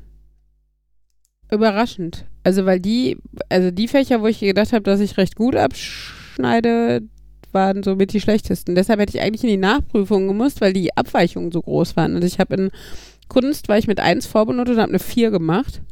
überraschend. 1.50 2.26
Also, 2.44 2.66
weil 2.66 2.80
die, 2.80 3.18
also 3.48 3.70
die 3.70 3.86
Fächer, 3.86 4.20
wo 4.20 4.26
ich 4.26 4.40
gedacht 4.40 4.72
habe, 4.72 4.82
dass 4.82 4.98
ich 5.00 5.16
recht 5.18 5.36
gut 5.36 5.54
abschneide, 5.54 7.02
waren 7.52 7.82
somit 7.82 8.12
die 8.12 8.20
schlechtesten. 8.20 8.74
Deshalb 8.74 8.98
hätte 8.98 9.16
ich 9.16 9.22
eigentlich 9.22 9.44
in 9.44 9.50
die 9.50 9.56
Nachprüfung 9.58 10.26
gemusst, 10.26 10.60
weil 10.60 10.72
die 10.72 10.96
Abweichungen 10.96 11.52
so 11.52 11.60
groß 11.62 11.96
waren. 11.96 12.14
Also 12.16 12.26
ich 12.26 12.40
habe 12.40 12.54
in 12.54 12.70
Kunst, 13.28 13.68
war 13.68 13.78
ich 13.78 13.86
mit 13.86 14.00
1 14.00 14.26
vorbenotet 14.26 14.74
und 14.76 14.80
habe 14.80 14.90
eine 14.90 14.98
4 14.98 15.30
gemacht. 15.30 15.82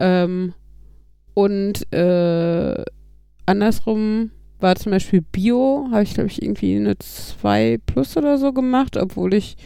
Ähm, 0.00 0.54
und 1.44 1.92
äh, 1.92 2.84
andersrum 3.46 4.30
war 4.58 4.76
zum 4.76 4.92
Beispiel 4.92 5.22
Bio, 5.22 5.88
habe 5.90 6.02
ich 6.02 6.14
glaube 6.14 6.28
ich 6.28 6.42
irgendwie 6.42 6.76
eine 6.76 6.98
2 6.98 7.78
plus 7.86 8.16
oder 8.16 8.38
so 8.38 8.52
gemacht, 8.52 8.96
obwohl 8.96 9.34
ich 9.34 9.56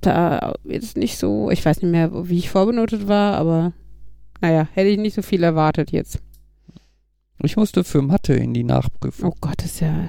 da 0.00 0.54
jetzt 0.64 0.96
nicht 0.96 1.18
so, 1.18 1.50
ich 1.50 1.64
weiß 1.64 1.82
nicht 1.82 1.90
mehr, 1.90 2.28
wie 2.28 2.38
ich 2.38 2.50
vorbenotet 2.50 3.08
war, 3.08 3.34
aber 3.36 3.72
naja, 4.40 4.68
hätte 4.72 4.88
ich 4.88 4.98
nicht 4.98 5.14
so 5.14 5.22
viel 5.22 5.42
erwartet 5.42 5.90
jetzt. 5.92 6.20
Ich 7.42 7.56
musste 7.56 7.84
für 7.84 8.02
Mathe 8.02 8.34
in 8.34 8.54
die 8.54 8.64
Nachprüfung. 8.64 9.30
Oh 9.30 9.36
Gott, 9.40 9.62
ist 9.64 9.80
ja. 9.80 10.08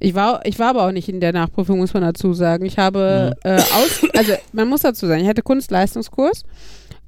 Ich 0.00 0.14
war, 0.14 0.46
ich 0.46 0.58
war 0.58 0.70
aber 0.70 0.86
auch 0.86 0.92
nicht 0.92 1.08
in 1.08 1.20
der 1.20 1.32
Nachprüfung, 1.32 1.78
muss 1.78 1.92
man 1.92 2.02
dazu 2.02 2.32
sagen. 2.32 2.64
Ich 2.64 2.78
habe 2.78 3.34
äh, 3.42 3.56
aus, 3.56 4.02
also 4.14 4.32
man 4.52 4.68
muss 4.68 4.82
dazu 4.82 5.06
sagen, 5.06 5.22
ich 5.22 5.28
hatte 5.28 5.42
Kunstleistungskurs. 5.42 6.44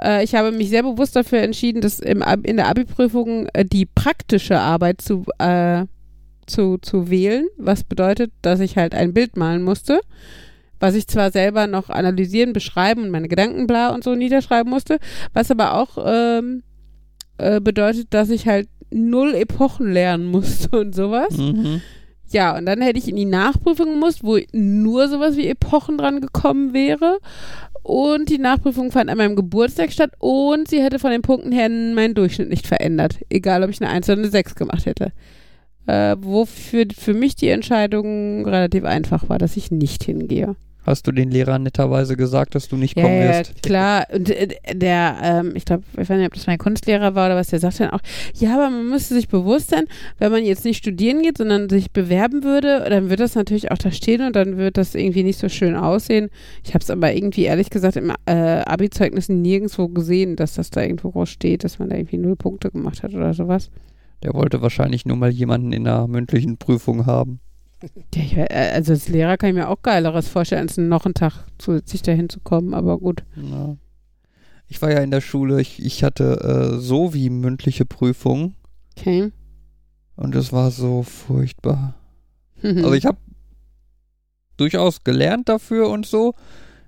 Äh, 0.00 0.24
ich 0.24 0.34
habe 0.34 0.52
mich 0.52 0.70
sehr 0.70 0.82
bewusst 0.82 1.16
dafür 1.16 1.40
entschieden, 1.40 1.80
dass 1.80 2.00
im, 2.00 2.22
in 2.42 2.56
der 2.56 2.68
Abi-Prüfung 2.68 3.48
äh, 3.52 3.64
die 3.64 3.86
praktische 3.86 4.58
Arbeit 4.58 5.00
zu, 5.00 5.24
äh, 5.38 5.86
zu, 6.46 6.78
zu 6.78 7.10
wählen, 7.10 7.46
was 7.56 7.84
bedeutet, 7.84 8.32
dass 8.42 8.60
ich 8.60 8.76
halt 8.76 8.94
ein 8.94 9.14
Bild 9.14 9.36
malen 9.36 9.62
musste, 9.62 10.00
was 10.78 10.94
ich 10.94 11.06
zwar 11.06 11.30
selber 11.30 11.66
noch 11.66 11.90
analysieren, 11.90 12.52
beschreiben 12.52 13.04
und 13.04 13.10
meine 13.10 13.28
Gedanken 13.28 13.66
bla 13.66 13.90
und 13.90 14.02
so 14.02 14.14
niederschreiben 14.14 14.70
musste, 14.70 14.98
was 15.32 15.50
aber 15.50 15.74
auch 15.74 15.98
ähm, 16.04 16.62
äh, 17.38 17.60
bedeutet, 17.60 18.08
dass 18.10 18.30
ich 18.30 18.46
halt 18.46 18.68
null 18.90 19.34
Epochen 19.34 19.92
lernen 19.92 20.26
musste 20.30 20.78
und 20.78 20.94
sowas. 20.94 21.36
Mhm. 21.36 21.82
Ja, 22.32 22.56
und 22.56 22.66
dann 22.66 22.80
hätte 22.80 22.98
ich 22.98 23.08
in 23.08 23.16
die 23.16 23.24
Nachprüfung 23.24 23.94
gemusst, 23.94 24.22
wo 24.22 24.38
nur 24.52 25.08
sowas 25.08 25.36
wie 25.36 25.48
Epochen 25.48 25.98
dran 25.98 26.20
gekommen 26.20 26.72
wäre. 26.72 27.18
Und 27.82 28.28
die 28.28 28.38
Nachprüfung 28.38 28.92
fand 28.92 29.10
an 29.10 29.18
meinem 29.18 29.36
Geburtstag 29.36 29.90
statt 29.90 30.12
und 30.18 30.68
sie 30.68 30.82
hätte 30.82 30.98
von 30.98 31.10
den 31.10 31.22
Punkten 31.22 31.50
her 31.50 31.68
meinen 31.68 32.14
Durchschnitt 32.14 32.48
nicht 32.48 32.66
verändert. 32.66 33.18
Egal, 33.30 33.64
ob 33.64 33.70
ich 33.70 33.80
eine 33.80 33.90
1 33.90 34.08
oder 34.08 34.18
eine 34.18 34.28
6 34.28 34.54
gemacht 34.54 34.86
hätte. 34.86 35.12
Äh, 35.86 36.16
wofür 36.20 36.84
für 36.96 37.14
mich 37.14 37.34
die 37.34 37.48
Entscheidung 37.48 38.44
relativ 38.44 38.84
einfach 38.84 39.28
war, 39.28 39.38
dass 39.38 39.56
ich 39.56 39.70
nicht 39.70 40.04
hingehe. 40.04 40.54
Hast 40.90 41.06
du 41.06 41.12
den 41.12 41.30
Lehrern 41.30 41.62
netterweise 41.62 42.16
gesagt, 42.16 42.56
dass 42.56 42.66
du 42.66 42.76
nicht 42.76 42.96
Ja, 42.96 43.04
kommen 43.04 43.22
ja, 43.22 43.28
wirst? 43.28 43.62
klar. 43.62 44.08
Und 44.12 44.28
äh, 44.28 44.48
der, 44.74 45.18
ähm, 45.22 45.52
ich 45.54 45.64
glaube, 45.64 45.84
ich 45.92 46.10
weiß 46.10 46.18
nicht, 46.18 46.26
ob 46.26 46.34
das 46.34 46.48
mein 46.48 46.58
Kunstlehrer 46.58 47.14
war 47.14 47.26
oder 47.26 47.36
was, 47.36 47.46
der 47.46 47.60
sagt 47.60 47.78
dann 47.78 47.90
auch, 47.90 48.00
ja, 48.34 48.54
aber 48.54 48.70
man 48.70 48.88
müsste 48.88 49.14
sich 49.14 49.28
bewusst 49.28 49.70
sein, 49.70 49.84
wenn 50.18 50.32
man 50.32 50.44
jetzt 50.44 50.64
nicht 50.64 50.78
studieren 50.78 51.22
geht, 51.22 51.38
sondern 51.38 51.68
sich 51.68 51.92
bewerben 51.92 52.42
würde, 52.42 52.84
dann 52.90 53.08
wird 53.08 53.20
das 53.20 53.36
natürlich 53.36 53.70
auch 53.70 53.78
da 53.78 53.92
stehen 53.92 54.22
und 54.22 54.34
dann 54.34 54.56
wird 54.56 54.78
das 54.78 54.96
irgendwie 54.96 55.22
nicht 55.22 55.38
so 55.38 55.48
schön 55.48 55.76
aussehen. 55.76 56.28
Ich 56.64 56.74
habe 56.74 56.82
es 56.82 56.90
aber 56.90 57.14
irgendwie, 57.14 57.44
ehrlich 57.44 57.70
gesagt, 57.70 57.94
im 57.94 58.12
äh, 58.26 58.32
Abi-Zeugnis 58.32 59.28
nirgendwo 59.28 59.86
gesehen, 59.86 60.34
dass 60.34 60.54
das 60.54 60.70
da 60.70 60.82
irgendwo 60.82 61.12
groß 61.12 61.28
steht, 61.28 61.62
dass 61.62 61.78
man 61.78 61.90
da 61.90 61.94
irgendwie 61.94 62.18
null 62.18 62.34
Punkte 62.34 62.68
gemacht 62.72 63.04
hat 63.04 63.14
oder 63.14 63.32
sowas. 63.32 63.70
Der 64.24 64.34
wollte 64.34 64.60
wahrscheinlich 64.60 65.06
nur 65.06 65.16
mal 65.16 65.30
jemanden 65.30 65.72
in 65.72 65.86
einer 65.86 66.08
mündlichen 66.08 66.58
Prüfung 66.58 67.06
haben. 67.06 67.38
Ja, 68.14 68.44
äh, 68.44 68.72
also 68.74 68.92
als 68.92 69.08
Lehrer 69.08 69.36
kann 69.36 69.50
ich 69.50 69.54
mir 69.54 69.68
auch 69.68 69.82
Geileres 69.82 70.28
vorstellen, 70.28 70.62
als 70.68 70.76
noch 70.76 71.04
einen 71.04 71.14
Tag 71.14 71.44
zusätzlich 71.58 72.02
dahin 72.02 72.28
zu 72.28 72.40
kommen, 72.40 72.74
aber 72.74 72.98
gut. 72.98 73.24
Ja. 73.36 73.76
Ich 74.68 74.80
war 74.82 74.90
ja 74.90 75.00
in 75.00 75.10
der 75.10 75.20
Schule, 75.20 75.60
ich, 75.60 75.84
ich 75.84 76.04
hatte 76.04 76.74
äh, 76.74 76.78
so 76.78 77.12
wie 77.14 77.28
mündliche 77.30 77.84
Prüfung 77.84 78.54
Okay. 78.96 79.32
und 80.16 80.34
es 80.34 80.52
war 80.52 80.70
so 80.70 81.02
furchtbar. 81.02 81.94
Mhm. 82.62 82.78
Also 82.84 82.92
ich 82.92 83.06
habe 83.06 83.18
durchaus 84.56 85.02
gelernt 85.02 85.48
dafür 85.48 85.88
und 85.88 86.04
so, 86.06 86.34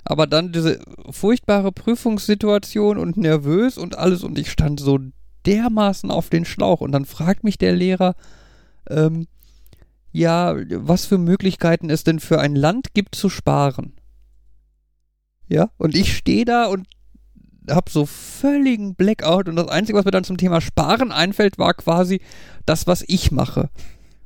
aber 0.05 0.27
dann 0.27 0.53
diese 0.53 0.81
furchtbare 1.11 1.73
Prüfungssituation 1.73 2.99
und 2.99 3.17
nervös 3.17 3.79
und 3.79 3.97
alles 3.97 4.23
und 4.25 4.39
ich 4.39 4.51
stand 4.51 4.79
so 4.79 4.99
dermaßen 5.47 6.11
auf 6.11 6.29
den 6.29 6.45
Schlauch 6.45 6.83
und 6.83 6.93
dann 6.93 7.05
fragt 7.07 7.45
mich 7.45 7.57
der 7.59 7.73
Lehrer, 7.75 8.15
ähm, 8.91 9.27
ja, 10.13 10.55
was 10.69 11.07
für 11.07 11.19
Möglichkeiten 11.19 11.91
es 11.91 12.05
denn 12.05 12.21
für 12.21 12.41
ein 12.41 12.55
Land 12.55 12.95
gibt 12.95 13.15
zu 13.15 13.29
sparen. 13.29 13.95
Ja, 15.49 15.71
und 15.79 15.97
ich 15.97 16.17
stehe 16.17 16.45
da 16.45 16.67
und 16.67 16.87
hab 17.69 17.89
so 17.89 18.07
völligen 18.07 18.95
Blackout 18.95 19.49
und 19.49 19.57
das 19.57 19.69
Einzige, 19.69 19.99
was 19.99 20.05
mir 20.05 20.11
dann 20.11 20.25
zum 20.25 20.37
Thema 20.37 20.61
Sparen 20.61 21.13
einfällt, 21.13 21.59
war 21.59 21.75
quasi 21.75 22.21
das, 22.67 22.87
was 22.87 23.05
ich 23.07 23.31
mache. 23.31 23.71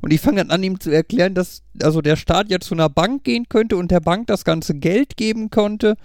Und 0.01 0.13
ich 0.13 0.21
fange 0.21 0.39
dann 0.39 0.51
an, 0.51 0.63
ihm 0.63 0.79
zu 0.79 0.91
erklären, 0.91 1.35
dass 1.35 1.63
also 1.83 2.01
der 2.01 2.17
Staat 2.17 2.51
ja 2.51 2.61
zu 2.61 2.75
einer 2.75 2.89
Bank 2.89 3.25
gehen 3.25 3.49
könnte 3.49 3.77
und 3.77 3.91
der 3.91 4.01
Bank 4.01 4.27
das 4.27 4.45
ganze 4.45 4.75
Geld 4.75 5.17
geben 5.17 5.51
konnte, 5.51 5.97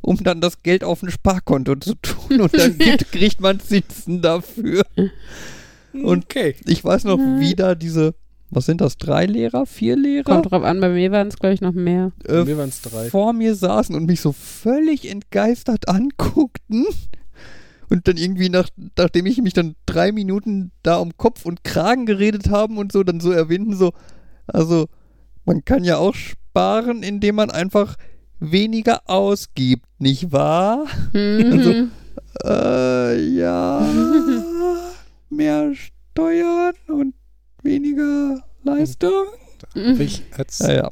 um 0.00 0.22
dann 0.22 0.40
das 0.40 0.62
Geld 0.62 0.84
auf 0.84 1.02
ein 1.02 1.10
Sparkonto 1.10 1.76
zu 1.76 1.94
tun 1.94 2.40
und 2.40 2.56
dann 2.56 2.76
gibt, 2.78 3.10
kriegt 3.12 3.40
man 3.40 3.60
Zinsen 3.60 4.20
dafür. 4.20 4.84
Und 5.92 6.24
okay. 6.24 6.54
ich 6.66 6.84
weiß 6.84 7.04
noch, 7.04 7.18
wie 7.18 7.54
da 7.54 7.74
diese, 7.74 8.14
was 8.50 8.66
sind 8.66 8.80
das, 8.80 8.96
drei 8.96 9.26
Lehrer, 9.26 9.66
vier 9.66 9.96
Lehrer 9.96 10.24
Kommt 10.24 10.50
drauf 10.50 10.62
an, 10.62 10.80
bei 10.80 10.88
mir 10.90 11.10
waren 11.12 11.28
es, 11.28 11.36
glaube 11.36 11.54
ich, 11.54 11.60
noch 11.60 11.72
mehr. 11.72 12.12
äh, 12.28 12.44
Mir 12.44 12.56
waren's 12.58 12.80
drei. 12.82 13.10
vor 13.10 13.32
mir 13.32 13.54
saßen 13.54 13.94
und 13.94 14.06
mich 14.06 14.20
so 14.20 14.32
völlig 14.32 15.10
entgeistert 15.10 15.88
anguckten. 15.88 16.86
Und 17.88 18.08
dann 18.08 18.16
irgendwie, 18.16 18.48
nach, 18.48 18.68
nachdem 18.98 19.26
ich 19.26 19.40
mich 19.42 19.52
dann 19.52 19.76
drei 19.86 20.10
Minuten 20.10 20.72
da 20.82 20.96
um 20.96 21.16
Kopf 21.16 21.44
und 21.46 21.62
Kragen 21.62 22.04
geredet 22.06 22.50
haben 22.50 22.78
und 22.78 22.90
so, 22.92 23.04
dann 23.04 23.20
so 23.20 23.30
erwähnten, 23.30 23.76
so, 23.76 23.92
also 24.48 24.86
man 25.44 25.64
kann 25.64 25.84
ja 25.84 25.96
auch 25.98 26.14
sparen, 26.14 27.04
indem 27.04 27.36
man 27.36 27.50
einfach 27.50 27.94
weniger 28.40 29.00
ausgibt, 29.08 29.86
nicht 29.98 30.32
wahr? 30.32 30.86
Also, 31.14 31.72
Mhm. 31.72 31.90
Äh, 32.44 33.28
ja, 33.30 33.80
mehr 35.30 35.72
Steuern 35.74 36.74
und 36.88 37.14
weniger 37.66 38.42
Leistung. 38.64 39.26
Habe 39.74 40.02
ich 40.02 40.22
jetzt 40.36 40.60
Ja, 40.60 40.72
ja. 40.72 40.90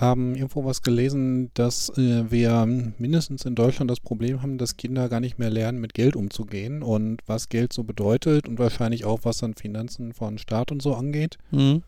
ähm, 0.00 0.34
irgendwo 0.34 0.64
was 0.64 0.82
gelesen, 0.82 1.50
dass 1.54 1.90
äh, 1.96 2.30
wir 2.30 2.66
mindestens 2.98 3.44
in 3.44 3.54
Deutschland 3.54 3.90
das 3.90 4.00
Problem 4.00 4.42
haben, 4.42 4.58
dass 4.58 4.76
Kinder 4.76 5.08
gar 5.08 5.20
nicht 5.20 5.38
mehr 5.38 5.50
lernen, 5.50 5.80
mit 5.80 5.94
Geld 5.94 6.16
umzugehen 6.16 6.82
und 6.82 7.22
was 7.26 7.48
Geld 7.48 7.72
so 7.72 7.84
bedeutet 7.84 8.48
und 8.48 8.58
wahrscheinlich 8.58 9.04
auch, 9.04 9.20
was 9.22 9.38
dann 9.38 9.54
Finanzen 9.54 10.12
von 10.12 10.38
Staat 10.38 10.72
und 10.72 10.82
so 10.82 10.94
angeht. 10.94 11.38
Hm. 11.50 11.82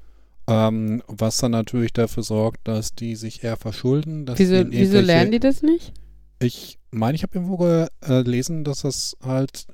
Ähm, 0.46 1.02
was 1.06 1.36
dann 1.36 1.52
natürlich 1.52 1.92
dafür 1.92 2.22
sorgt, 2.22 2.66
dass 2.66 2.94
die 2.94 3.14
sich 3.14 3.44
eher 3.44 3.56
verschulden. 3.56 4.26
Dass 4.26 4.38
wieso, 4.38 4.64
wieso 4.70 5.00
lernen 5.00 5.30
die 5.30 5.38
das 5.38 5.62
nicht? 5.62 5.92
Ich 6.40 6.78
meine, 6.90 7.14
ich 7.14 7.22
habe 7.22 7.38
irgendwo 7.38 7.86
gelesen, 8.00 8.64
dass 8.64 8.82
das 8.82 9.16
halt 9.22 9.66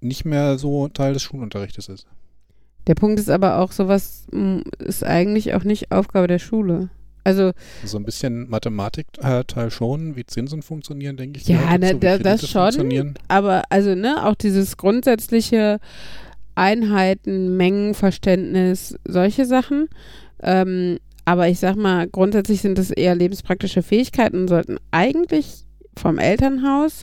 nicht 0.00 0.24
mehr 0.24 0.58
so 0.58 0.88
Teil 0.88 1.12
des 1.12 1.22
Schulunterrichtes 1.22 1.88
ist. 1.88 2.06
Der 2.88 2.94
Punkt 2.96 3.20
ist 3.20 3.30
aber 3.30 3.58
auch, 3.58 3.70
sowas 3.70 4.26
mm, 4.32 4.60
ist 4.80 5.04
eigentlich 5.04 5.54
auch 5.54 5.62
nicht 5.64 5.92
Aufgabe 5.92 6.26
der 6.26 6.38
Schule. 6.40 6.88
Also, 7.22 7.52
So 7.84 7.98
ein 7.98 8.04
bisschen 8.04 8.48
Mathematik-Teil 8.48 9.70
schon, 9.70 10.16
wie 10.16 10.24
Zinsen 10.24 10.62
funktionieren, 10.62 11.16
denke 11.18 11.38
ich. 11.38 11.46
Ja, 11.46 11.76
ne, 11.76 11.94
wie 11.94 11.98
da- 12.00 12.16
das 12.18 12.48
schon. 12.48 13.14
aber, 13.28 13.64
also, 13.68 13.94
ne, 13.94 14.24
auch 14.26 14.34
dieses 14.34 14.78
grundsätzliche 14.78 15.78
Einheiten, 16.54 17.56
Mengenverständnis, 17.56 18.96
solche 19.06 19.44
Sachen. 19.44 19.88
Ähm, 20.42 20.98
aber 21.24 21.48
ich 21.48 21.58
sag 21.58 21.76
mal, 21.76 22.08
grundsätzlich 22.08 22.62
sind 22.62 22.78
das 22.78 22.90
eher 22.90 23.14
lebenspraktische 23.14 23.82
Fähigkeiten 23.82 24.38
und 24.40 24.48
sollten 24.48 24.78
eigentlich 24.90 25.64
vom 25.98 26.18
Elternhaus 26.18 27.02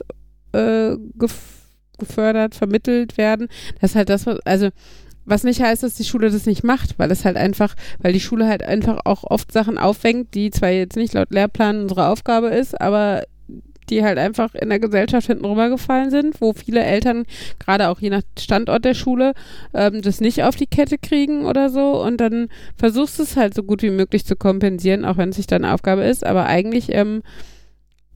äh, 0.52 0.96
gef 1.16 1.52
gefördert, 1.98 2.54
vermittelt 2.54 3.16
werden. 3.16 3.48
Das 3.80 3.92
ist 3.92 3.96
halt 3.96 4.10
das, 4.10 4.26
was, 4.26 4.38
also 4.44 4.68
was 5.26 5.44
nicht 5.44 5.60
heißt, 5.60 5.82
dass 5.82 5.94
die 5.94 6.04
Schule 6.04 6.30
das 6.30 6.46
nicht 6.46 6.64
macht, 6.64 6.98
weil 6.98 7.10
es 7.10 7.24
halt 7.24 7.36
einfach, 7.36 7.74
weil 7.98 8.12
die 8.12 8.20
Schule 8.20 8.46
halt 8.46 8.62
einfach 8.62 9.00
auch 9.04 9.24
oft 9.24 9.52
Sachen 9.52 9.76
aufwängt, 9.76 10.34
die 10.34 10.50
zwar 10.50 10.70
jetzt 10.70 10.96
nicht 10.96 11.14
laut 11.14 11.30
Lehrplan 11.30 11.82
unsere 11.82 12.08
Aufgabe 12.08 12.48
ist, 12.48 12.80
aber 12.80 13.24
die 13.90 14.02
halt 14.02 14.18
einfach 14.18 14.54
in 14.54 14.68
der 14.68 14.80
Gesellschaft 14.80 15.26
hinten 15.28 15.44
rübergefallen 15.44 16.10
sind, 16.10 16.40
wo 16.40 16.52
viele 16.52 16.82
Eltern, 16.82 17.24
gerade 17.58 17.88
auch 17.88 18.00
je 18.00 18.10
nach 18.10 18.22
Standort 18.38 18.84
der 18.84 18.94
Schule, 18.94 19.32
ähm, 19.74 20.02
das 20.02 20.20
nicht 20.20 20.42
auf 20.42 20.56
die 20.56 20.66
Kette 20.66 20.98
kriegen 20.98 21.46
oder 21.46 21.70
so. 21.70 22.02
Und 22.02 22.18
dann 22.18 22.48
versuchst 22.76 23.18
du 23.18 23.22
es 23.22 23.36
halt 23.36 23.54
so 23.54 23.62
gut 23.62 23.82
wie 23.82 23.90
möglich 23.90 24.24
zu 24.24 24.36
kompensieren, 24.36 25.04
auch 25.04 25.18
wenn 25.18 25.28
es 25.28 25.36
nicht 25.36 25.52
deine 25.52 25.72
Aufgabe 25.72 26.02
ist, 26.02 26.26
aber 26.26 26.46
eigentlich 26.46 26.92
ähm, 26.92 27.22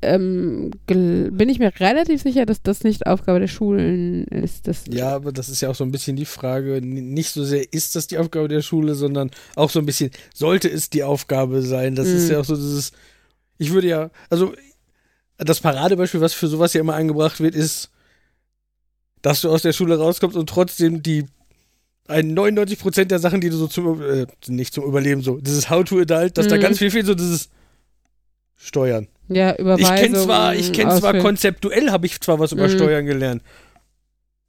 ähm, 0.02 0.70
bin 0.86 1.48
ich 1.48 1.58
mir 1.58 1.72
relativ 1.78 2.22
sicher, 2.22 2.46
dass 2.46 2.62
das 2.62 2.82
nicht 2.84 3.06
Aufgabe 3.06 3.40
der 3.40 3.48
Schulen 3.48 4.24
ist. 4.26 4.66
Das 4.68 4.84
Ja, 4.90 5.14
aber 5.14 5.32
das 5.32 5.48
ist 5.48 5.60
ja 5.60 5.68
auch 5.70 5.74
so 5.74 5.84
ein 5.84 5.92
bisschen 5.92 6.16
die 6.16 6.24
Frage, 6.24 6.80
nicht 6.82 7.30
so 7.32 7.44
sehr 7.44 7.72
ist 7.72 7.96
das 7.96 8.06
die 8.06 8.18
Aufgabe 8.18 8.48
der 8.48 8.62
Schule, 8.62 8.94
sondern 8.94 9.30
auch 9.56 9.70
so 9.70 9.78
ein 9.78 9.86
bisschen, 9.86 10.10
sollte 10.34 10.68
es 10.68 10.90
die 10.90 11.02
Aufgabe 11.04 11.62
sein? 11.62 11.94
Das 11.94 12.08
ist 12.08 12.26
Mhm. 12.26 12.32
ja 12.32 12.40
auch 12.40 12.44
so 12.44 12.56
dieses, 12.56 12.92
ich 13.58 13.72
würde 13.72 13.88
ja, 13.88 14.10
also 14.30 14.54
das 15.38 15.60
Paradebeispiel, 15.60 16.20
was 16.20 16.34
für 16.34 16.48
sowas 16.48 16.72
ja 16.74 16.80
immer 16.80 16.94
eingebracht 16.94 17.40
wird, 17.40 17.54
ist, 17.54 17.90
dass 19.22 19.40
du 19.42 19.50
aus 19.50 19.62
der 19.62 19.72
Schule 19.72 19.98
rauskommst 19.98 20.36
und 20.36 20.48
trotzdem 20.48 21.02
die 21.02 21.26
ein 22.08 22.34
99% 22.34 23.04
der 23.10 23.18
Sachen, 23.20 23.40
die 23.40 23.50
du 23.50 23.56
so 23.56 23.68
zum, 23.68 24.02
äh, 24.02 24.26
nicht 24.48 24.74
zum 24.74 24.84
Überleben, 24.84 25.22
so, 25.22 25.36
dieses 25.38 25.70
How 25.70 25.84
to 25.84 25.98
Adult, 26.00 26.36
dass 26.38 26.48
da 26.48 26.56
Mhm. 26.56 26.60
ganz 26.60 26.78
viel 26.78 26.90
fehlt, 26.90 27.06
so 27.06 27.14
dieses 27.14 27.50
Steuern. 28.62 29.08
ja, 29.28 29.52
Ich 29.54 29.58
Überweisung. 29.60 29.96
kenne 29.96 30.18
zwar, 30.18 30.54
ich 30.54 30.72
kenn 30.72 30.90
zwar 30.90 31.16
konzeptuell 31.18 31.90
habe 31.90 32.06
ich 32.06 32.20
zwar 32.20 32.38
was 32.38 32.52
über 32.52 32.68
Mhm. 32.68 32.72
Steuern 32.76 33.06
gelernt. 33.06 33.42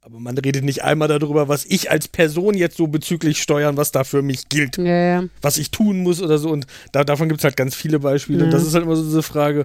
Aber 0.04 0.18
man 0.18 0.36
redet 0.36 0.64
nicht 0.64 0.82
einmal 0.82 1.06
darüber, 1.06 1.46
was 1.46 1.64
ich 1.64 1.88
als 1.90 2.08
Person 2.08 2.54
jetzt 2.54 2.76
so 2.76 2.88
bezüglich 2.88 3.40
Steuern, 3.40 3.76
was 3.76 3.92
da 3.92 4.02
für 4.02 4.20
mich 4.20 4.48
gilt, 4.48 4.76
Ja, 4.76 4.84
ja. 5.20 5.24
was 5.40 5.58
ich 5.58 5.70
tun 5.70 6.00
muss 6.02 6.20
oder 6.20 6.38
so. 6.38 6.50
Und 6.50 6.66
da, 6.90 7.04
davon 7.04 7.28
gibt 7.28 7.40
es 7.40 7.44
halt 7.44 7.56
ganz 7.56 7.76
viele 7.76 8.00
Beispiele. 8.00 8.44
Und 8.44 8.50
das 8.50 8.62
Mhm. 8.62 8.68
ist 8.68 8.74
halt 8.74 8.84
immer 8.84 8.96
so 8.96 9.04
diese 9.04 9.22
Frage, 9.22 9.64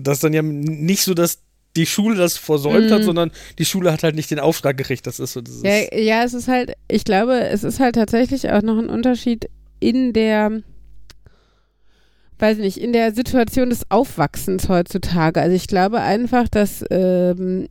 dass 0.00 0.18
dann 0.18 0.32
ja 0.34 0.42
nicht 0.42 1.04
so, 1.04 1.14
dass 1.14 1.38
die 1.76 1.86
Schule 1.86 2.16
das 2.16 2.36
versäumt 2.36 2.90
hat, 2.90 3.00
Mhm. 3.00 3.04
sondern 3.04 3.30
die 3.58 3.64
Schule 3.64 3.92
hat 3.92 4.02
halt 4.02 4.16
nicht 4.16 4.30
den 4.32 4.40
Auftrag 4.40 4.76
gekriegt. 4.76 5.06
Das 5.06 5.20
ist 5.20 5.32
so 5.32 5.40
dieses. 5.40 5.62
Ja, 5.62 5.96
ja, 5.96 6.24
es 6.24 6.34
ist 6.34 6.48
halt, 6.48 6.72
ich 6.88 7.04
glaube, 7.04 7.38
es 7.48 7.62
ist 7.62 7.78
halt 7.78 7.94
tatsächlich 7.94 8.50
auch 8.50 8.62
noch 8.62 8.76
ein 8.78 8.88
Unterschied 8.88 9.48
in 9.78 10.12
der, 10.12 10.62
weiß 12.38 12.58
nicht, 12.58 12.78
in 12.78 12.92
der 12.92 13.12
Situation 13.12 13.70
des 13.70 13.90
Aufwachsens 13.90 14.68
heutzutage. 14.68 15.40
Also 15.40 15.54
ich 15.54 15.66
glaube 15.66 16.00
einfach, 16.00 16.48
dass 16.48 16.84
ähm, 16.90 17.68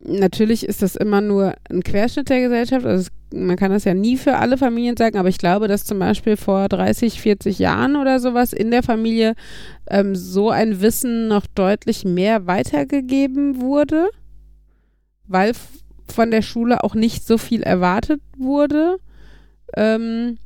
natürlich 0.00 0.66
ist 0.66 0.82
das 0.82 0.96
immer 0.96 1.20
nur 1.20 1.54
ein 1.70 1.82
Querschnitt 1.82 2.28
der 2.28 2.42
Gesellschaft. 2.42 2.86
Also 2.86 3.10
man 3.32 3.56
kann 3.56 3.70
das 3.70 3.84
ja 3.84 3.94
nie 3.94 4.16
für 4.16 4.36
alle 4.36 4.58
Familien 4.58 4.96
sagen, 4.96 5.18
aber 5.18 5.28
ich 5.28 5.38
glaube, 5.38 5.68
dass 5.68 5.84
zum 5.84 5.98
Beispiel 5.98 6.36
vor 6.36 6.68
30, 6.68 7.20
40 7.20 7.58
Jahren 7.58 7.96
oder 7.96 8.20
sowas 8.20 8.52
in 8.52 8.70
der 8.70 8.82
Familie 8.82 9.34
ähm, 9.88 10.14
so 10.14 10.50
ein 10.50 10.80
Wissen 10.80 11.28
noch 11.28 11.46
deutlich 11.46 12.04
mehr 12.04 12.46
weitergegeben 12.46 13.60
wurde, 13.60 14.08
weil 15.26 15.52
von 16.06 16.30
der 16.30 16.42
Schule 16.42 16.84
auch 16.84 16.94
nicht 16.94 17.26
so 17.26 17.36
viel 17.36 17.62
erwartet 17.62 18.20
wurde, 18.36 18.98
ähm, 19.76 20.38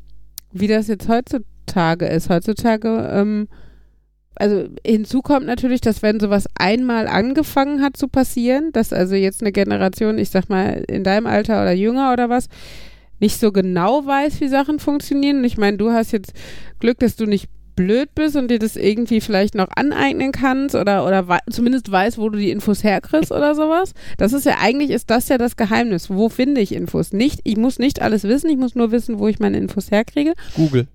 wie 0.53 0.69
das 0.69 0.89
jetzt 0.89 1.09
heutzutage 1.09 1.45
ist. 1.77 2.29
Heutzutage, 2.31 3.11
ähm, 3.13 3.49
also 4.37 4.69
hinzu 4.87 5.23
kommt 5.23 5.47
natürlich, 5.47 5.81
dass 5.81 6.03
wenn 6.03 6.21
sowas 6.21 6.47
einmal 6.59 7.09
angefangen 7.09 7.83
hat 7.83 7.97
zu 7.97 8.09
passieren, 8.09 8.73
dass 8.73 8.93
also 8.93 9.15
jetzt 9.15 9.43
eine 9.43 9.53
Generation, 9.53 10.19
ich 10.19 10.31
sag 10.31 10.49
mal, 10.49 10.85
in 10.89 11.05
deinem 11.05 11.27
Alter 11.27 11.61
oder 11.61 11.73
jünger 11.73 12.13
oder 12.13 12.29
was, 12.29 12.47
nicht 13.19 13.39
so 13.39 13.53
genau 13.53 14.07
weiß, 14.07 14.41
wie 14.41 14.49
Sachen 14.49 14.79
funktionieren. 14.79 15.39
Und 15.39 15.45
ich 15.45 15.59
meine, 15.59 15.77
du 15.77 15.91
hast 15.91 16.13
jetzt 16.13 16.33
Glück, 16.79 16.99
dass 17.01 17.17
du 17.17 17.27
nicht 17.27 17.49
blöd 17.77 18.15
bist 18.15 18.37
und 18.37 18.51
dir 18.51 18.59
das 18.59 18.77
irgendwie 18.77 19.21
vielleicht 19.21 19.55
noch 19.55 19.69
aneignen 19.75 20.33
kannst 20.33 20.75
oder, 20.75 21.07
oder 21.07 21.29
wei- 21.29 21.39
zumindest 21.51 21.91
weißt, 21.91 22.19
wo 22.19 22.29
du 22.29 22.39
die 22.39 22.51
Infos 22.51 22.85
herkriegst 22.85 23.33
oder 23.33 23.55
sowas. 23.55 23.93
Das 24.19 24.33
ist 24.33 24.45
ja 24.45 24.57
eigentlich, 24.61 24.91
ist 24.91 25.11
das 25.11 25.29
ja 25.29 25.39
das 25.39 25.57
Geheimnis. 25.57 26.11
Wo 26.11 26.29
finde 26.29 26.61
ich 26.61 26.73
Infos? 26.73 27.13
Nicht, 27.13 27.41
ich 27.45 27.57
muss 27.57 27.79
nicht 27.79 28.03
alles 28.03 28.25
wissen, 28.25 28.51
ich 28.51 28.59
muss 28.59 28.75
nur 28.75 28.91
wissen, 28.91 29.19
wo 29.19 29.29
ich 29.29 29.39
meine 29.39 29.57
Infos 29.59 29.91
herkriege, 29.91 30.35
Google. 30.55 30.89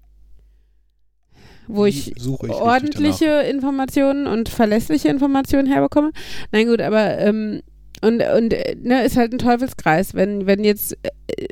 Wo 1.68 1.86
ich 1.86 2.14
suche 2.18 2.48
ich 2.48 2.52
richtig 2.54 2.68
ordentliche 2.68 3.42
Informationen 3.50 4.28
und 4.28 4.50
verlässliche 4.50 5.10
Informationen 5.10 5.68
herbekomme. 5.68 6.12
Nein, 6.52 6.68
gut, 6.68 6.82
aber 6.82 7.18
ähm, 7.18 7.62
und, 8.02 8.22
und 8.22 8.54
äh, 8.54 8.76
ne, 8.82 9.04
ist 9.04 9.18
halt 9.18 9.34
ein 9.34 9.40
Teufelskreis. 9.40 10.14
Wenn, 10.14 10.46
wenn 10.46 10.64
jetzt 10.64 10.98
äh, 11.28 11.48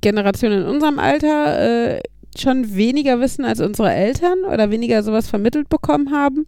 Generationen 0.00 0.62
in 0.62 0.66
unserem 0.68 0.98
Alter 0.98 1.96
äh, 1.96 2.00
schon 2.36 2.74
weniger 2.74 3.20
wissen 3.20 3.44
als 3.44 3.60
unsere 3.60 3.92
Eltern 3.92 4.44
oder 4.50 4.70
weniger 4.70 5.02
sowas 5.02 5.28
vermittelt 5.28 5.68
bekommen 5.68 6.12
haben 6.12 6.46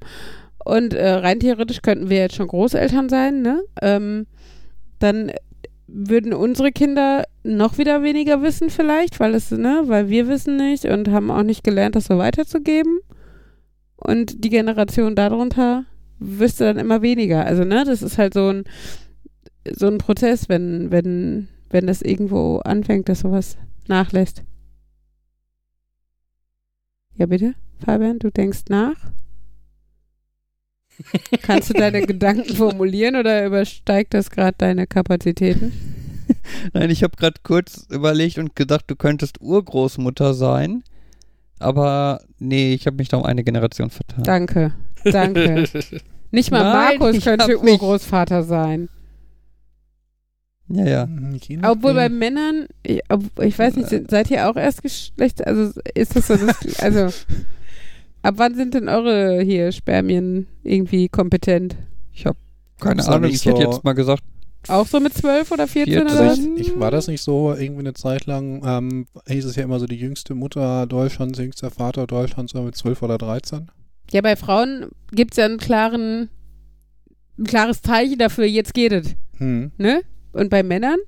und 0.64 0.95
äh, 0.95 1.11
rein 1.11 1.41
theoretisch 1.41 1.82
könnten 1.82 2.09
wir 2.09 2.18
jetzt 2.18 2.37
schon 2.37 2.49
Großeltern 2.49 3.09
sein, 3.09 3.43
ne? 3.43 3.62
Ähm, 3.82 4.26
dann 4.99 5.30
würden 5.87 6.32
unsere 6.32 6.72
Kinder 6.72 7.24
noch 7.43 7.78
wieder 7.78 8.03
weniger 8.03 8.43
wissen 8.43 8.70
vielleicht, 8.70 9.20
weil 9.20 9.35
es, 9.35 9.51
ne, 9.51 9.82
weil 9.87 10.09
wir 10.09 10.28
wissen 10.28 10.57
nicht 10.57 10.87
und 10.87 11.09
haben 11.09 11.30
auch 11.30 11.43
nicht 11.43 11.62
gelernt, 11.62 11.97
das 11.97 12.07
so 12.07 12.18
weiterzugeben. 12.18 13.01
Und 13.97 14.45
die 14.45 14.51
Generation 14.51 15.14
darunter 15.14 15.85
wüsste 16.18 16.64
dann 16.64 16.78
immer 16.78 17.03
weniger. 17.03 17.45
Also, 17.45 17.64
ne, 17.64 17.85
das 17.85 18.03
ist 18.03 18.18
halt 18.18 18.35
so 18.35 18.49
ein, 18.49 18.64
so 19.76 19.87
ein 19.87 19.99
Prozess, 19.99 20.49
wenn, 20.49 20.91
wenn, 20.91 21.49
wenn 21.70 21.87
das 21.87 22.03
irgendwo 22.03 22.59
anfängt, 22.59 23.09
dass 23.09 23.20
sowas 23.20 23.59
nachlässt. 23.87 24.43
Ja, 27.16 27.26
bitte, 27.26 27.55
Fabian, 27.85 28.18
du 28.18 28.30
denkst 28.30 28.64
nach? 28.68 28.97
Kannst 31.42 31.70
du 31.70 31.74
deine 31.74 32.03
Gedanken 32.03 32.55
formulieren 32.55 33.16
oder 33.16 33.45
übersteigt 33.47 34.14
das 34.14 34.30
gerade 34.30 34.55
deine 34.59 34.86
Kapazitäten? 34.86 35.72
Nein, 36.72 36.90
ich 36.90 37.03
habe 37.03 37.16
gerade 37.16 37.40
kurz 37.42 37.86
überlegt 37.90 38.38
und 38.38 38.57
gedacht, 38.57 38.84
du 38.88 38.97
könntest 38.97 39.40
Urgroßmutter 39.40 40.34
sein. 40.34 40.84
Aber 41.59 42.20
nee, 42.38 42.74
ich 42.74 42.86
habe 42.86 42.97
mich 42.97 43.09
da 43.09 43.18
um 43.18 43.24
eine 43.24 43.45
Generation 43.45 43.90
vertan. 43.90 44.24
Danke, 44.24 44.74
danke. 45.05 45.64
Nicht 46.30 46.51
mal 46.51 46.62
Nein, 46.62 46.99
Markus 46.99 47.24
könnte 47.24 47.59
Urgroßvater 47.59 48.42
sein. 48.42 48.88
Ja, 50.68 50.84
ja. 50.84 51.03
Hm, 51.05 51.38
Obwohl 51.62 51.95
bei. 51.95 52.09
Männern, 52.09 52.66
ich, 52.82 53.03
ob, 53.09 53.22
ich 53.40 53.59
weiß 53.59 53.76
nicht, 53.76 53.88
sind, 53.88 54.11
seid 54.11 54.30
ihr 54.30 54.49
auch 54.49 54.57
erst 54.57 54.82
Geschlecht, 54.82 55.47
also 55.47 55.78
ist 55.95 56.16
das 56.16 56.26
so, 56.26 56.36
das, 56.36 56.80
also 56.80 57.09
ab 58.25 58.35
wann 58.39 58.55
sind 58.55 58.75
denn 58.75 58.89
eure 58.89 59.41
hier 59.43 59.70
Spermien 59.72 60.47
irgendwie 60.62 61.09
kompetent? 61.09 61.77
Ich 62.12 62.27
habe 62.27 62.37
keine 62.81 63.03
doch 63.03 63.09
Ahnung. 63.09 63.31
nicht 63.31 63.37
Ich 63.37 63.47
hätte 63.47 63.62
so- 63.62 63.70
jetzt 63.70 63.85
mal 63.85 63.93
gesagt, 63.93 64.22
Auch 64.68 64.87
so 64.87 64.99
mit 65.01 65.12
12 65.14 65.51
oder 65.53 65.66
14 65.68 65.95
14? 66.09 66.16
oder? 66.18 66.29
Also 66.31 66.51
ich, 66.57 66.68
ich, 66.68 66.81
war 66.81 66.91
das 66.91 67.07
nicht 67.07 67.20
so 67.22 67.53
irgendwie 67.55 67.81
eine 67.81 67.93
Zeit 67.95 68.27
lang, 68.27 68.62
ähm, 68.64 69.07
hieß 69.29 69.45
es 69.45 69.57
ja 69.57 69.62
immer 69.64 69.79
so, 69.79 69.87
die 69.87 69.97
jüngste 69.97 70.35
Mutter 70.35 70.87
Deutschlands, 70.87 71.39
jüngster 71.39 71.70
Vater 71.70 72.07
Deutschlands, 72.07 72.53
so 72.53 72.62
mit 72.62 72.75
12 72.75 73.03
oder 73.03 73.18
13? 73.18 73.70
Ja, 74.11 74.20
bei 74.22 74.37
Frauen 74.37 74.89
gibt 75.12 75.33
es 75.33 75.37
ja 75.39 75.45
einen 75.47 75.59
klaren, 75.59 76.29
ein 77.39 77.45
klares 77.45 77.83
Zeichen 77.83 78.18
dafür, 78.18 78.45
jetzt 78.47 78.75
geht 78.75 78.93
es, 78.93 79.14
Hm. 79.39 79.72
ne? 79.79 80.03
Und 80.33 80.51
bei 80.51 80.62
Männern? 80.62 80.99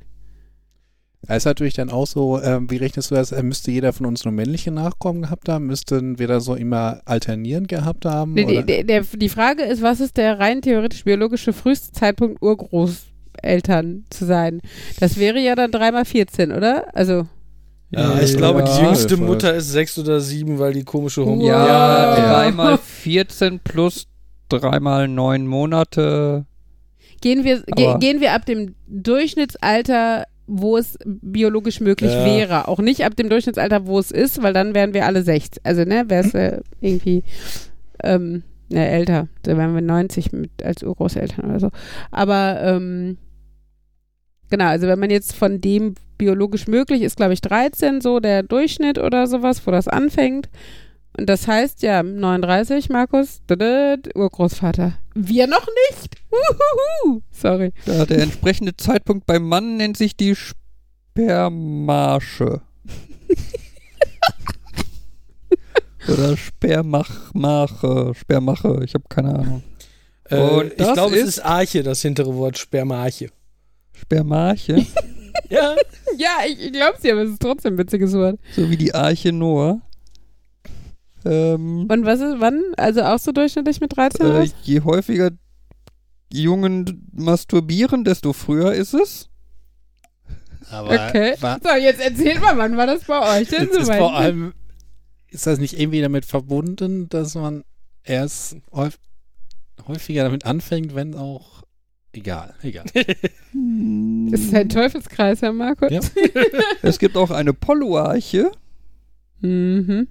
Es 1.28 1.38
ist 1.38 1.44
natürlich 1.46 1.74
dann 1.74 1.90
auch 1.90 2.06
so, 2.06 2.40
ähm, 2.40 2.70
wie 2.70 2.76
rechnest 2.76 3.10
du 3.10 3.14
das? 3.16 3.32
Äh, 3.32 3.42
müsste 3.42 3.70
jeder 3.72 3.92
von 3.92 4.06
uns 4.06 4.24
nur 4.24 4.32
männliche 4.32 4.70
Nachkommen 4.70 5.22
gehabt 5.22 5.48
haben? 5.48 5.66
Müssten 5.66 6.18
wir 6.18 6.28
da 6.28 6.38
so 6.40 6.54
immer 6.54 7.00
alternierend 7.04 7.66
gehabt 7.68 8.04
haben? 8.04 8.34
Nee, 8.34 8.44
oder? 8.44 8.62
der, 8.62 8.84
der, 8.84 9.02
die 9.02 9.28
Frage 9.28 9.62
ist, 9.64 9.82
was 9.82 10.00
ist 10.00 10.16
der 10.18 10.38
rein 10.38 10.62
theoretisch 10.62 11.04
biologische 11.04 11.52
früheste 11.52 11.90
Zeitpunkt, 11.92 12.40
Urgroßeltern 12.42 14.04
zu 14.10 14.24
sein? 14.24 14.60
Das 15.00 15.18
wäre 15.18 15.40
ja 15.40 15.54
dann 15.56 15.72
dreimal 15.72 16.04
14, 16.04 16.52
oder? 16.52 16.94
Also, 16.94 17.26
Ja, 17.90 18.20
ich 18.20 18.36
glaube, 18.36 18.62
die 18.64 18.82
jüngste. 18.82 19.16
Mutter 19.16 19.54
ist 19.54 19.70
sechs 19.72 19.98
oder 19.98 20.20
sieben, 20.20 20.58
weil 20.60 20.72
die 20.74 20.84
komische 20.84 21.24
Homo. 21.26 21.44
ja, 21.46 21.66
Ja, 21.66 22.32
dreimal 22.32 22.78
14 22.78 23.60
plus 23.60 24.06
dreimal 24.48 25.08
neun 25.08 25.46
Monate. 25.46 26.46
gehen 27.20 27.42
wir, 27.42 27.62
ge 27.62 27.98
gehen 27.98 28.20
wir 28.20 28.32
ab 28.32 28.46
dem 28.46 28.76
Durchschnittsalter, 28.86 30.24
wo 30.46 30.76
es 30.76 30.96
biologisch 31.04 31.80
möglich 31.80 32.12
Ja. 32.12 32.24
wäre. 32.24 32.68
Auch 32.68 32.78
nicht 32.78 33.04
ab 33.04 33.16
dem 33.16 33.28
Durchschnittsalter, 33.28 33.86
wo 33.86 33.98
es 33.98 34.10
ist, 34.10 34.42
weil 34.42 34.52
dann 34.52 34.74
wären 34.74 34.94
wir 34.94 35.06
alle 35.06 35.22
60. 35.22 35.64
Also, 35.64 35.84
ne, 35.84 36.04
wäre 36.08 36.24
es 36.26 36.34
äh, 36.34 36.60
irgendwie 36.80 37.24
ähm, 38.02 38.42
ne, 38.68 38.88
älter. 38.88 39.28
Da 39.42 39.56
wären 39.56 39.74
wir 39.74 39.82
90 39.82 40.32
mit, 40.32 40.62
als 40.62 40.82
Urgroßeltern 40.82 41.44
oder 41.50 41.60
so. 41.60 41.70
Aber 42.10 42.58
ähm, 42.62 43.18
genau, 44.50 44.66
also 44.66 44.86
wenn 44.86 44.98
man 45.00 45.10
jetzt 45.10 45.34
von 45.34 45.60
dem 45.60 45.94
biologisch 46.18 46.66
möglich 46.66 47.02
ist, 47.02 47.16
glaube 47.16 47.34
ich, 47.34 47.40
13 47.40 48.00
so 48.00 48.20
der 48.20 48.42
Durchschnitt 48.42 48.98
oder 48.98 49.26
sowas, 49.26 49.66
wo 49.66 49.70
das 49.70 49.88
anfängt. 49.88 50.48
Und 51.18 51.26
das 51.28 51.48
heißt 51.48 51.82
ja, 51.82 52.02
39, 52.02 52.90
Markus, 52.90 53.40
Urgroßvater. 54.14 54.98
Wir 55.14 55.46
noch 55.46 55.66
nicht. 55.90 56.14
Uhuhu. 56.30 57.22
Sorry. 57.30 57.72
Ja, 57.86 58.04
der 58.04 58.18
entsprechende 58.18 58.76
Zeitpunkt 58.76 59.24
beim 59.26 59.48
Mann 59.48 59.78
nennt 59.78 59.96
sich 59.96 60.14
die 60.16 60.36
Spermasche. 60.36 62.60
Oder 66.08 66.36
Spermachmache, 66.36 68.12
Spermache, 68.14 68.80
ich 68.84 68.94
habe 68.94 69.04
keine 69.08 69.34
Ahnung. 69.34 69.62
Äh, 70.28 70.36
Und 70.38 70.72
ich 70.72 70.92
glaube, 70.92 71.16
es 71.16 71.26
ist- 71.28 71.44
Arche, 71.44 71.82
das 71.82 72.02
hintere 72.02 72.34
Wort 72.36 72.58
Spermarche. 72.58 73.30
Spermarche, 73.92 74.86
Ja. 75.50 75.74
Ja, 76.16 76.30
ich, 76.46 76.66
ich 76.66 76.72
glaub's 76.72 77.00
dir, 77.02 77.12
aber 77.12 77.22
es 77.22 77.30
ist 77.30 77.42
trotzdem 77.42 77.74
ein 77.74 77.78
witziges 77.78 78.12
Wort. 78.14 78.38
so 78.54 78.68
wie 78.70 78.76
die 78.76 78.94
Arche 78.94 79.32
Noah. 79.32 79.80
Ähm, 81.26 81.86
Und 81.90 82.04
was 82.04 82.20
ist, 82.20 82.36
wann? 82.38 82.62
Also 82.76 83.02
auch 83.02 83.18
so 83.18 83.32
durchschnittlich 83.32 83.80
mit 83.80 83.96
13 83.96 84.24
oder 84.26 84.42
äh, 84.42 84.48
je 84.62 84.80
häufiger 84.82 85.30
Jungen 86.32 87.08
masturbieren, 87.12 88.04
desto 88.04 88.32
früher 88.32 88.72
ist 88.72 88.94
es. 88.94 89.28
Aber 90.70 90.90
Okay. 91.08 91.34
war, 91.40 91.58
So, 91.62 91.70
jetzt 91.76 92.00
erzählt 92.00 92.40
mal, 92.40 92.56
wann 92.58 92.76
war 92.76 92.86
das 92.86 93.04
bei 93.04 93.40
euch 93.40 93.48
denn 93.48 93.68
ist, 93.68 93.76
ist 93.76 93.82
soweit? 93.86 93.98
vor 93.98 94.14
allem, 94.16 94.52
ist 95.30 95.46
das 95.46 95.58
nicht 95.58 95.78
irgendwie 95.78 96.00
damit 96.00 96.24
verbunden, 96.24 97.08
dass 97.08 97.34
man 97.34 97.62
erst 98.02 98.56
häuf, 98.72 98.98
häufiger 99.86 100.24
damit 100.24 100.44
anfängt, 100.46 100.94
wenn 100.94 101.14
auch 101.14 101.62
egal, 102.12 102.54
egal. 102.62 102.84
Das 104.30 104.40
ist 104.40 104.54
ein 104.54 104.68
Teufelskreis, 104.68 105.40
Herr 105.42 105.52
Markus. 105.52 105.90
Ja. 105.92 106.00
Es 106.82 106.98
gibt 106.98 107.16
auch 107.16 107.30
eine 107.30 107.52
Polloarche, 107.52 108.50
Mhm. 109.40 110.08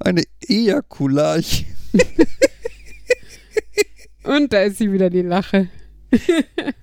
Eine 0.00 0.22
Ejakularche. 0.46 1.64
Und 4.24 4.52
da 4.52 4.62
ist 4.62 4.78
sie 4.78 4.90
wieder 4.92 5.10
die 5.10 5.22
Lache. 5.22 5.68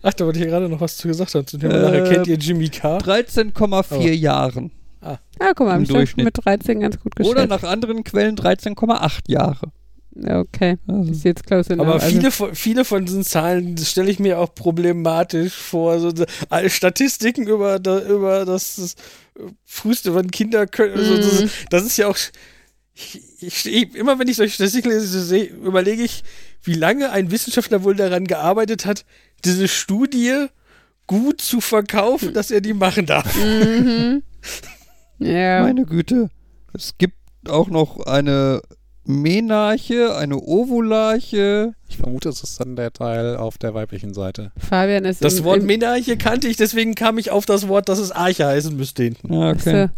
Ach, 0.01 0.14
da 0.14 0.26
wollte 0.26 0.39
ich 0.39 0.45
gerade 0.45 0.70
noch 0.70 0.82
was 0.82 0.97
zu 0.97 1.07
gesagt 1.07 1.34
haben. 1.34 1.47
Zum 1.47 1.59
Thema 1.59 1.74
Äh, 1.76 1.82
nachher 1.82 2.03
kennt 2.14 2.28
ihr 2.28 2.36
Jimmy 2.38 2.70
Carr? 2.70 2.99
13,4 3.01 3.95
Aber- 3.95 4.12
Jahren. 4.12 4.72
Ah, 5.03 5.18
guck 5.55 5.62
mal, 5.62 5.70
Im 5.70 5.72
hab 5.72 5.82
ich 5.82 5.88
doch 5.88 5.95
Durchschnitt. 5.95 6.26
mit 6.26 6.45
13 6.45 6.80
ganz 6.82 6.99
gut 6.99 7.16
geschätzt. 7.16 7.32
Oder 7.36 7.47
nach 7.47 7.64
anderen 7.64 8.03
Quellen 8.03 8.36
13,8 8.36 9.22
Jahre. 9.28 9.72
Okay, 10.24 10.78
Also, 10.88 11.09
ist 11.12 11.24
jetzt 11.24 11.47
close 11.47 11.74
enough. 11.74 11.88
Aber 11.88 11.93
Also- 11.95 12.07
viele, 12.07 12.30
von, 12.32 12.53
viele 12.53 12.86
von 12.86 13.05
diesen 13.05 13.24
Zahlen 13.24 13.76
stelle 13.80 14.12
ich 14.12 14.20
mir 14.20 14.38
auch 14.38 14.53
problematisch 14.53 15.53
vor. 15.53 15.99
So, 15.99 16.14
so, 16.16 16.26
alle 16.49 16.70
Statistiken 16.70 17.47
über, 17.47 17.78
über 18.07 18.45
das, 18.45 18.76
das 18.76 18.95
früheste, 19.66 20.14
wann 20.14 20.30
Kinder 20.30 20.68
können. 20.68 20.93
Also, 20.95 21.18
das, 21.18 21.41
Mhm. 21.41 21.49
das 21.72 21.84
ist 21.86 21.97
ja 21.97 22.07
auch. 22.07 22.18
Ich, 23.02 23.22
ich, 23.41 23.66
ich, 23.66 23.95
immer 23.95 24.20
wenn 24.20 24.28
ich 24.28 24.36
solche 24.36 24.54
Statistiken 24.54 24.89
lese, 24.89 25.24
sehe, 25.24 25.45
überlege 25.45 26.04
ich, 26.04 26.24
wie 26.64 26.76
lange 26.76 27.10
ein 27.12 27.32
Wissenschaftler 27.32 27.84
wohl 27.84 27.95
daran 27.95 28.26
gearbeitet 28.26 28.86
hat, 28.86 29.06
diese 29.43 29.68
Studie 29.68 30.47
gut 31.08 31.41
zu 31.41 31.62
verkaufen, 31.62 32.34
dass 32.34 32.52
er 32.52 32.62
die 32.62 32.74
machen 32.74 33.06
darf. 33.06 33.36
Mhm. 33.36 34.24
Ja. 35.24 35.62
meine 35.62 35.86
Güte. 35.86 36.32
Es 36.74 36.97
gibt 36.97 37.14
auch 37.47 37.68
noch 37.68 37.99
eine 38.08 38.64
Menarche, 39.12 40.16
eine 40.16 40.38
Ovularche. 40.38 41.74
Ich 41.89 41.97
vermute, 41.97 42.30
es 42.30 42.41
ist 42.41 42.59
dann 42.59 42.76
der 42.76 42.91
Teil 42.93 43.36
auf 43.36 43.57
der 43.57 43.74
weiblichen 43.74 44.14
Seite. 44.14 44.51
Fabian 44.57 45.05
ist 45.05 45.24
Das 45.24 45.39
im, 45.39 45.43
Wort 45.43 45.59
im, 45.59 45.66
Menarche 45.66 46.18
kannte 46.18 46.47
ich, 46.47 46.57
deswegen 46.57 46.95
kam 46.95 47.18
ich 47.18 47.32
auf 47.32 47.45
das 47.45 47.68
Wort, 47.68 47.89
dass 47.89 47.99
es 47.99 48.12
Arche 48.12 48.45
heißen 48.45 48.76
müsste 48.76 49.03
hinten. 49.03 49.34
Ja, 49.34 49.53
Weißt 49.53 49.68
okay. 49.68 49.89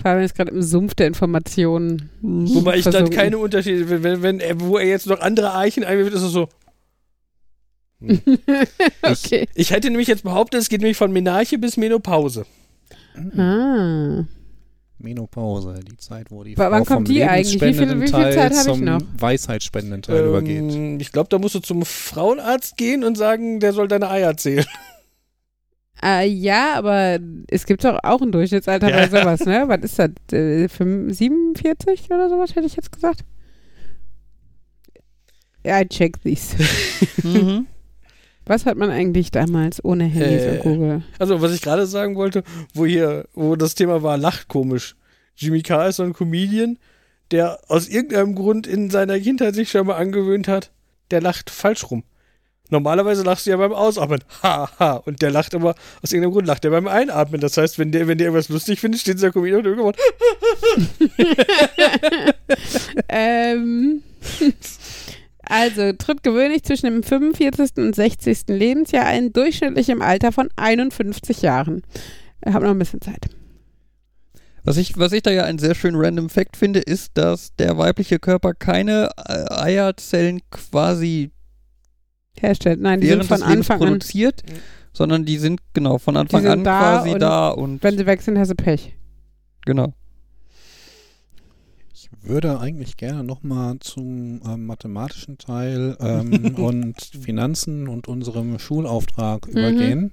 Fabian 0.00 0.24
ist 0.24 0.34
gerade 0.34 0.52
im 0.52 0.62
Sumpf 0.62 0.94
der 0.94 1.08
Informationen. 1.08 2.10
Hm. 2.20 2.54
Wobei 2.54 2.78
ich 2.78 2.84
dann 2.84 3.10
keine 3.10 3.38
Unterschiede, 3.38 3.90
wenn, 3.90 4.02
wenn, 4.02 4.22
wenn 4.22 4.40
er, 4.40 4.60
wo 4.60 4.78
er 4.78 4.86
jetzt 4.86 5.06
noch 5.06 5.20
andere 5.20 5.54
Eichen 5.54 5.84
einwirft, 5.84 6.14
ist 6.14 6.22
es 6.22 6.32
so. 6.32 6.48
okay. 9.02 9.48
Ich 9.54 9.70
hätte 9.72 9.90
nämlich 9.90 10.08
jetzt 10.08 10.22
behauptet, 10.22 10.60
es 10.60 10.68
geht 10.68 10.80
nämlich 10.80 10.96
von 10.96 11.12
Menarche 11.12 11.58
bis 11.58 11.76
Menopause. 11.76 12.46
Ah. 13.36 14.24
Menopause, 15.00 15.80
die 15.88 15.96
Zeit, 15.96 16.30
wo 16.30 16.44
die 16.44 16.56
W- 16.56 16.60
wann 16.62 16.84
Frau 16.84 16.84
vom 16.84 16.96
kommt 16.96 17.08
die 17.08 17.24
eigentlich? 17.24 17.54
Wie 17.54 17.58
viel- 17.58 17.68
lebensspendenden 17.68 18.00
wie 18.02 18.06
viel 18.06 18.12
Teil 18.12 18.32
Zeit 18.34 18.52
hab 18.52 18.58
ich 18.66 18.72
zum 18.72 18.84
noch? 18.84 19.00
Weisheitsspendenden 19.18 20.02
Teil 20.02 20.26
übergeht. 20.26 20.72
Ähm, 20.74 21.00
ich 21.00 21.12
glaube, 21.12 21.28
da 21.28 21.38
musst 21.38 21.54
du 21.54 21.60
zum 21.60 21.84
Frauenarzt 21.84 22.76
gehen 22.76 23.02
und 23.04 23.16
sagen, 23.16 23.60
der 23.60 23.72
soll 23.72 23.88
deine 23.88 24.08
Eier 24.10 24.36
zählen. 24.36 24.64
Äh, 26.02 26.26
ja, 26.28 26.76
aber 26.76 27.18
es 27.48 27.66
gibt 27.66 27.84
doch 27.84 27.98
auch 28.02 28.22
ein 28.22 28.32
Durchschnittsalter 28.32 28.88
Ja. 28.88 28.96
bei 29.06 29.08
sowas, 29.20 29.40
ne? 29.44 29.64
Was 29.66 29.80
ist 29.82 29.98
das? 29.98 30.10
Äh, 30.32 30.66
fünf- 30.70 31.14
47 31.14 32.06
oder 32.10 32.30
sowas, 32.30 32.54
hätte 32.56 32.64
ich 32.66 32.74
jetzt 32.76 32.90
gesagt? 32.90 33.20
Ja, 35.62 35.78
I 35.80 35.86
check 35.86 36.22
these. 36.22 36.56
Mhm. 37.22 37.66
Was 38.46 38.66
hat 38.66 38.76
man 38.76 38.90
eigentlich 38.90 39.30
damals 39.30 39.84
ohne 39.84 40.04
Handys 40.04 40.42
Äh, 40.42 40.50
und 40.52 40.60
Google? 40.62 41.02
Also, 41.18 41.40
was 41.42 41.52
ich 41.54 41.62
gerade 41.62 41.86
sagen 41.86 42.16
wollte, 42.16 42.42
wo 42.74 42.86
hier, 42.86 43.26
wo 43.34 43.56
das 43.56 43.74
Thema 43.74 44.02
war, 44.02 44.16
lacht 44.16 44.48
komisch. 44.48 44.96
Jimmy 45.36 45.62
Carr 45.62 45.88
ist 45.88 45.96
so 45.96 46.02
ein 46.02 46.12
Comedian, 46.12 46.78
der 47.30 47.60
aus 47.68 47.88
irgendeinem 47.88 48.34
Grund 48.34 48.66
in 48.66 48.90
seiner 48.90 49.18
Kindheit 49.20 49.54
sich 49.54 49.70
schon 49.70 49.86
mal 49.86 49.96
angewöhnt 49.96 50.48
hat, 50.48 50.70
der 51.10 51.20
lacht 51.20 51.50
falsch 51.50 51.90
rum. 51.90 52.02
Normalerweise 52.72 53.22
lachst 53.24 53.46
du 53.46 53.50
ja 53.50 53.56
beim 53.56 53.72
Ausatmen. 53.72 54.20
Ha, 54.42 54.70
ha. 54.78 54.92
Und 55.04 55.22
der 55.22 55.30
lacht 55.30 55.54
aber, 55.54 55.74
aus 56.02 56.12
irgendeinem 56.12 56.32
Grund 56.32 56.46
lacht 56.46 56.64
er 56.64 56.70
beim 56.70 56.86
Einatmen. 56.88 57.40
Das 57.40 57.56
heißt, 57.56 57.78
wenn 57.78 57.92
der, 57.92 58.06
wenn 58.08 58.18
der 58.18 58.26
irgendwas 58.28 58.48
lustig 58.48 58.80
findet, 58.80 59.00
steht 59.00 59.14
dieser 59.16 59.32
Comedian 59.32 59.60
und 59.60 59.66
irgendwann, 59.66 59.94
ähm, 63.08 64.02
also 65.50 65.92
tritt 65.92 66.22
gewöhnlich 66.22 66.62
zwischen 66.62 66.86
dem 66.86 67.02
45. 67.02 67.76
und 67.76 67.94
60. 67.94 68.44
Lebensjahr 68.48 69.06
ein, 69.06 69.32
durchschnittlich 69.32 69.88
im 69.88 70.02
Alter 70.02 70.32
von 70.32 70.48
51 70.56 71.42
Jahren. 71.42 71.82
Ich 72.46 72.52
habe 72.52 72.64
noch 72.64 72.72
ein 72.72 72.78
bisschen 72.78 73.00
Zeit. 73.00 73.26
Was 74.62 74.76
ich, 74.76 74.98
was 74.98 75.12
ich 75.12 75.22
da 75.22 75.30
ja 75.30 75.44
einen 75.44 75.58
sehr 75.58 75.74
schönen 75.74 75.96
random 75.96 76.28
Fact 76.28 76.56
finde, 76.56 76.80
ist, 76.80 77.12
dass 77.14 77.54
der 77.56 77.78
weibliche 77.78 78.18
Körper 78.18 78.54
keine 78.54 79.10
äh, 79.16 79.44
Eierzellen 79.50 80.40
quasi 80.50 81.30
Herstellt. 82.38 82.80
Nein, 82.80 83.00
die 83.00 83.08
sind 83.08 83.24
von 83.24 83.42
Anfang 83.42 83.80
an. 83.80 83.88
produziert, 83.88 84.42
sondern 84.92 85.24
die 85.24 85.38
sind 85.38 85.60
genau 85.74 85.98
von 85.98 86.16
Anfang 86.16 86.46
an 86.46 86.64
da 86.64 86.78
quasi 86.78 87.18
da 87.18 87.48
und 87.48 87.82
Wenn 87.82 87.98
sie 87.98 88.06
weg 88.06 88.22
sind, 88.22 88.38
hast 88.38 88.50
du 88.50 88.54
Pech. 88.54 88.94
genau. 89.64 89.94
Ich 92.02 92.08
würde 92.22 92.58
eigentlich 92.60 92.96
gerne 92.96 93.22
nochmal 93.22 93.78
zum 93.80 94.40
ähm, 94.46 94.64
mathematischen 94.64 95.36
Teil 95.36 95.98
ähm, 96.00 96.54
und 96.56 96.98
Finanzen 96.98 97.88
und 97.88 98.08
unserem 98.08 98.58
Schulauftrag 98.58 99.46
Mhm. 99.46 99.52
übergehen. 99.52 100.10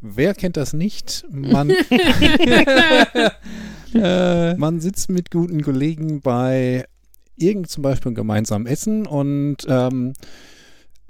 Wer 0.00 0.34
kennt 0.34 0.56
das 0.56 0.74
nicht? 0.74 1.24
Man, 1.30 1.70
Äh, 3.94 4.54
man 4.56 4.80
sitzt 4.80 5.08
mit 5.08 5.30
guten 5.32 5.62
Kollegen 5.62 6.20
bei 6.20 6.84
irgend 7.36 7.70
zum 7.70 7.82
Beispiel 7.82 8.12
gemeinsam 8.12 8.66
Essen 8.66 9.06
und 9.06 9.56
ähm, 9.66 10.12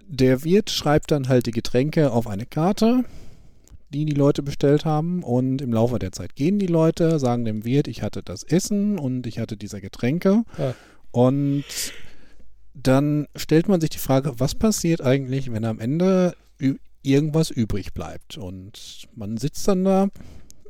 der 0.06 0.44
Wirt 0.44 0.70
schreibt 0.70 1.10
dann 1.10 1.28
halt 1.28 1.46
die 1.46 1.50
Getränke 1.50 2.12
auf 2.12 2.28
eine 2.28 2.46
Karte, 2.46 3.04
die 3.90 4.04
die 4.04 4.14
Leute 4.14 4.42
bestellt 4.42 4.84
haben 4.84 5.22
und 5.22 5.62
im 5.62 5.72
Laufe 5.72 5.98
der 5.98 6.12
Zeit 6.12 6.34
gehen 6.36 6.58
die 6.58 6.66
Leute, 6.66 7.18
sagen 7.18 7.44
dem 7.44 7.64
Wirt, 7.64 7.88
ich 7.88 8.02
hatte 8.02 8.22
das 8.22 8.42
Essen 8.44 8.98
und 8.98 9.26
ich 9.26 9.38
hatte 9.38 9.56
diese 9.56 9.80
Getränke 9.80 10.44
Ja. 10.58 10.74
und 11.10 11.64
dann 12.74 13.26
stellt 13.34 13.68
man 13.68 13.80
sich 13.80 13.90
die 13.90 13.98
Frage, 13.98 14.38
was 14.38 14.54
passiert 14.54 15.00
eigentlich, 15.00 15.50
wenn 15.52 15.64
am 15.64 15.80
Ende 15.80 16.34
irgendwas 17.02 17.50
übrig 17.50 17.92
bleibt 17.94 18.36
und 18.38 19.06
man 19.14 19.36
sitzt 19.36 19.66
dann 19.66 19.84
da 19.84 20.08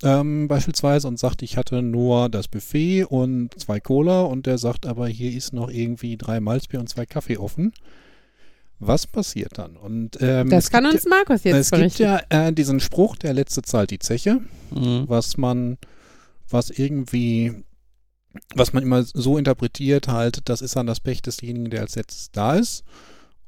ähm, 0.02 0.46
beispielsweise 0.46 1.08
und 1.08 1.18
sagt, 1.18 1.42
ich 1.42 1.56
hatte 1.56 1.82
nur 1.82 2.28
das 2.28 2.46
Buffet 2.46 3.04
und 3.04 3.58
zwei 3.58 3.80
Cola 3.80 4.22
und 4.22 4.46
der 4.46 4.56
sagt 4.58 4.86
aber, 4.86 5.08
hier 5.08 5.32
ist 5.32 5.52
noch 5.52 5.68
irgendwie 5.70 6.16
drei 6.16 6.38
Malzbier 6.38 6.78
und 6.80 6.88
zwei 6.88 7.04
Kaffee 7.06 7.36
offen. 7.38 7.72
Was 8.81 9.07
passiert 9.07 9.59
dann? 9.59 9.76
Und 9.76 10.18
ähm, 10.20 10.51
Das 10.51 10.64
es 10.64 10.70
kann 10.70 10.85
gibt 10.85 10.95
uns 10.95 11.07
Markus 11.07 11.45
ja, 11.45 11.57
jetzt 11.57 11.66
es 11.66 11.70
gibt 11.70 11.81
berichten. 11.81 12.03
ja 12.03 12.20
äh, 12.29 12.53
diesen 12.53 12.79
Spruch, 12.81 13.16
der 13.16 13.35
letzte 13.35 13.62
zahlt 13.62 13.91
die 13.91 13.99
Zeche, 13.99 14.41
mhm. 14.70 15.05
was 15.09 15.37
man, 15.37 15.79
was 16.49 16.70
irgendwie, 16.70 17.64
was 18.55 18.72
man 18.72 18.83
immer 18.85 19.03
so 19.03 19.37
interpretiert 19.37 20.07
halt, 20.09 20.49
das 20.49 20.62
ist 20.62 20.76
dann 20.76 20.87
das 20.87 21.01
Pech 21.01 21.22
desjenigen, 21.22 21.70
der 21.70 21.81
als 21.81 21.97
letztes 21.97 22.31
da 22.31 22.55
ist. 22.55 22.85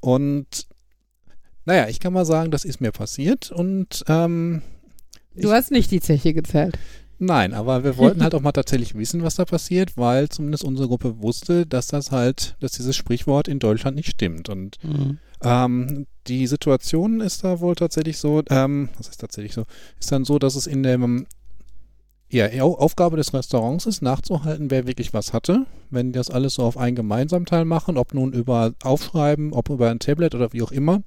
Und 0.01 0.67
naja, 1.65 1.87
ich 1.87 1.99
kann 1.99 2.11
mal 2.11 2.25
sagen, 2.25 2.51
das 2.51 2.65
ist 2.65 2.81
mir 2.81 2.91
passiert 2.91 3.51
und 3.51 4.03
ähm, 4.07 4.61
Du 5.33 5.51
hast 5.51 5.71
nicht 5.71 5.91
die 5.91 6.01
Zeche 6.01 6.33
gezählt. 6.33 6.77
Nein, 7.23 7.53
aber 7.53 7.83
wir 7.83 7.97
wollten 7.97 8.23
halt 8.23 8.33
auch 8.33 8.41
mal 8.41 8.51
tatsächlich 8.51 8.95
wissen, 8.95 9.21
was 9.21 9.35
da 9.35 9.45
passiert, 9.45 9.95
weil 9.95 10.27
zumindest 10.29 10.63
unsere 10.63 10.87
Gruppe 10.87 11.21
wusste, 11.21 11.67
dass 11.67 11.85
das 11.85 12.09
halt, 12.11 12.55
dass 12.61 12.71
dieses 12.71 12.95
Sprichwort 12.95 13.47
in 13.47 13.59
Deutschland 13.59 13.95
nicht 13.95 14.09
stimmt. 14.09 14.49
Und 14.49 14.79
Mhm. 14.83 15.19
ähm, 15.43 16.07
die 16.25 16.47
Situation 16.47 17.21
ist 17.21 17.43
da 17.43 17.59
wohl 17.59 17.75
tatsächlich 17.75 18.17
so, 18.17 18.41
ähm, 18.49 18.89
was 18.97 19.07
ist 19.09 19.21
tatsächlich 19.21 19.53
so, 19.53 19.65
ist 19.99 20.11
dann 20.11 20.25
so, 20.25 20.39
dass 20.39 20.55
es 20.55 20.65
in 20.65 20.81
dem, 20.81 21.27
ja, 22.27 22.47
Au- 22.63 22.77
Aufgabe 22.79 23.17
des 23.17 23.35
Restaurants 23.35 23.85
ist, 23.85 24.01
nachzuhalten, 24.01 24.71
wer 24.71 24.87
wirklich 24.87 25.13
was 25.13 25.31
hatte. 25.31 25.67
Wenn 25.91 26.07
die 26.07 26.17
das 26.17 26.31
alles 26.31 26.55
so 26.55 26.63
auf 26.63 26.75
einen 26.77 26.95
Gemeinsamteil 26.95 27.65
machen, 27.65 27.97
ob 27.97 28.15
nun 28.15 28.33
über 28.33 28.73
Aufschreiben, 28.83 29.53
ob 29.53 29.69
über 29.69 29.91
ein 29.91 29.99
Tablet 29.99 30.33
oder 30.33 30.53
wie 30.53 30.63
auch 30.63 30.71
immer, 30.71 31.03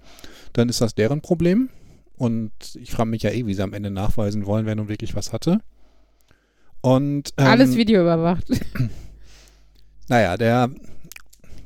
dann 0.53 0.69
ist 0.69 0.81
das 0.81 0.95
deren 0.95 1.23
Problem. 1.23 1.71
Und 2.17 2.53
ich 2.81 2.93
frage 2.93 3.11
mich 3.11 3.25
ja 3.25 3.31
eh, 3.31 3.47
wie 3.47 3.55
sie 3.55 3.63
am 3.65 3.73
Ende 3.73 3.91
nachweisen 3.91 4.47
wollen, 4.47 4.65
wer 4.67 4.77
nun 4.77 4.89
wirklich 4.89 5.17
was 5.17 5.33
hatte. 5.33 5.59
Und 6.85 7.33
ähm, 7.39 7.47
Alles 7.47 7.77
Video 7.77 8.03
überwacht. 8.03 8.45
naja, 10.09 10.37
der 10.37 10.69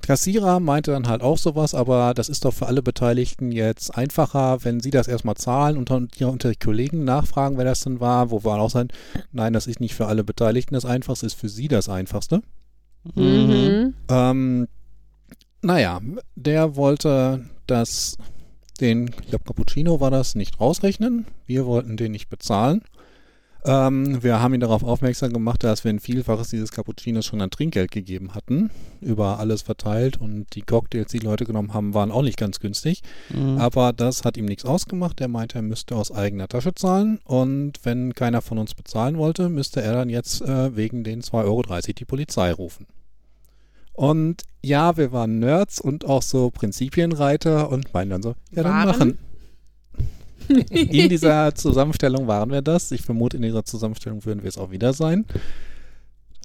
Kassierer 0.00 0.60
meinte 0.60 0.92
dann 0.92 1.08
halt 1.08 1.22
auch 1.22 1.38
sowas, 1.38 1.74
aber 1.74 2.14
das 2.14 2.28
ist 2.28 2.44
doch 2.44 2.54
für 2.54 2.66
alle 2.66 2.82
Beteiligten 2.82 3.50
jetzt 3.50 3.98
einfacher, 3.98 4.62
wenn 4.62 4.78
sie 4.78 4.92
das 4.92 5.08
erstmal 5.08 5.34
zahlen 5.34 5.76
und 5.76 5.90
dann 5.90 6.08
unter 6.22 6.54
Kollegen 6.54 7.02
nachfragen, 7.02 7.58
wer 7.58 7.64
das 7.64 7.80
denn 7.80 7.98
war, 7.98 8.30
wo 8.30 8.44
wir 8.44 8.60
auch 8.60 8.70
sein, 8.70 8.90
nein, 9.32 9.52
das 9.52 9.66
ist 9.66 9.80
nicht 9.80 9.96
für 9.96 10.06
alle 10.06 10.22
Beteiligten 10.22 10.74
das 10.74 10.84
Einfachste, 10.84 11.26
ist 11.26 11.34
für 11.34 11.48
sie 11.48 11.66
das 11.66 11.88
Einfachste. 11.88 12.40
Mhm. 13.16 13.24
Mhm. 13.24 13.94
Ähm, 14.08 14.68
naja, 15.62 16.00
der 16.36 16.76
wollte 16.76 17.44
das, 17.66 18.18
den, 18.80 19.08
ich 19.08 19.30
glaube 19.30 19.46
Cappuccino 19.46 19.98
war 19.98 20.12
das, 20.12 20.36
nicht 20.36 20.60
rausrechnen. 20.60 21.26
Wir 21.44 21.66
wollten 21.66 21.96
den 21.96 22.12
nicht 22.12 22.28
bezahlen. 22.28 22.84
Ähm, 23.64 24.22
wir 24.22 24.40
haben 24.40 24.54
ihn 24.54 24.60
darauf 24.60 24.82
aufmerksam 24.82 25.32
gemacht, 25.32 25.64
dass 25.64 25.84
wir 25.84 25.90
ein 25.90 25.98
Vielfaches 25.98 26.50
dieses 26.50 26.70
Cappuccinos 26.70 27.26
schon 27.26 27.40
an 27.40 27.50
Trinkgeld 27.50 27.90
gegeben 27.90 28.34
hatten, 28.34 28.70
über 29.00 29.38
alles 29.38 29.62
verteilt 29.62 30.20
und 30.20 30.46
die 30.54 30.62
Cocktails, 30.62 31.10
die, 31.10 31.18
die 31.18 31.26
Leute 31.26 31.44
genommen 31.44 31.74
haben, 31.74 31.94
waren 31.94 32.10
auch 32.10 32.22
nicht 32.22 32.38
ganz 32.38 32.60
günstig. 32.60 33.02
Mhm. 33.30 33.58
Aber 33.58 33.92
das 33.92 34.24
hat 34.24 34.36
ihm 34.36 34.44
nichts 34.44 34.64
ausgemacht. 34.64 35.20
Er 35.20 35.28
meinte, 35.28 35.58
er 35.58 35.62
müsste 35.62 35.96
aus 35.96 36.12
eigener 36.12 36.48
Tasche 36.48 36.74
zahlen. 36.74 37.18
Und 37.24 37.84
wenn 37.84 38.14
keiner 38.14 38.42
von 38.42 38.58
uns 38.58 38.74
bezahlen 38.74 39.18
wollte, 39.18 39.48
müsste 39.48 39.82
er 39.82 39.92
dann 39.92 40.08
jetzt 40.08 40.40
äh, 40.42 40.76
wegen 40.76 41.04
den 41.04 41.22
2,30 41.22 41.44
Euro 41.44 41.62
die 41.98 42.04
Polizei 42.04 42.52
rufen. 42.52 42.86
Und 43.92 44.44
ja, 44.62 44.96
wir 44.96 45.10
waren 45.10 45.40
Nerds 45.40 45.80
und 45.80 46.04
auch 46.04 46.22
so 46.22 46.50
Prinzipienreiter 46.50 47.68
und 47.68 47.92
meinen 47.92 48.10
dann 48.10 48.22
so, 48.22 48.34
ja, 48.52 48.62
dann 48.62 48.72
Waren? 48.72 48.86
machen. 48.86 49.18
In 50.70 51.08
dieser 51.08 51.54
Zusammenstellung 51.54 52.26
waren 52.26 52.50
wir 52.50 52.62
das. 52.62 52.90
Ich 52.92 53.02
vermute, 53.02 53.36
in 53.36 53.42
dieser 53.42 53.64
Zusammenstellung 53.64 54.24
würden 54.24 54.42
wir 54.42 54.48
es 54.48 54.58
auch 54.58 54.70
wieder 54.70 54.92
sein. 54.92 55.26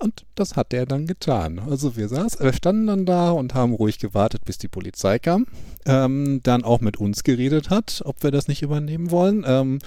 Und 0.02 0.26
das 0.36 0.58
hat 0.58 0.74
er 0.74 0.86
dann 0.86 1.06
getan. 1.06 1.60
Also 1.60 1.96
wir 1.96 2.10
saßen, 2.10 2.44
wir 2.44 2.52
standen 2.52 2.88
dann 2.88 3.06
da 3.06 3.32
und 3.32 3.54
haben 3.54 3.74
ruhig 3.74 4.00
gewartet, 4.00 4.44
bis 4.44 4.58
die 4.58 4.68
Polizei 4.68 5.18
kam. 5.20 5.46
Ähm, 5.86 6.42
dann 6.44 6.64
auch 6.66 6.82
mit 6.82 6.98
uns 6.98 7.24
geredet 7.24 7.70
hat, 7.70 8.02
ob 8.04 8.22
wir 8.24 8.32
das 8.32 8.48
nicht 8.50 8.64
übernehmen 8.64 9.12
wollen. 9.12 9.46
Ähm, 9.48 9.80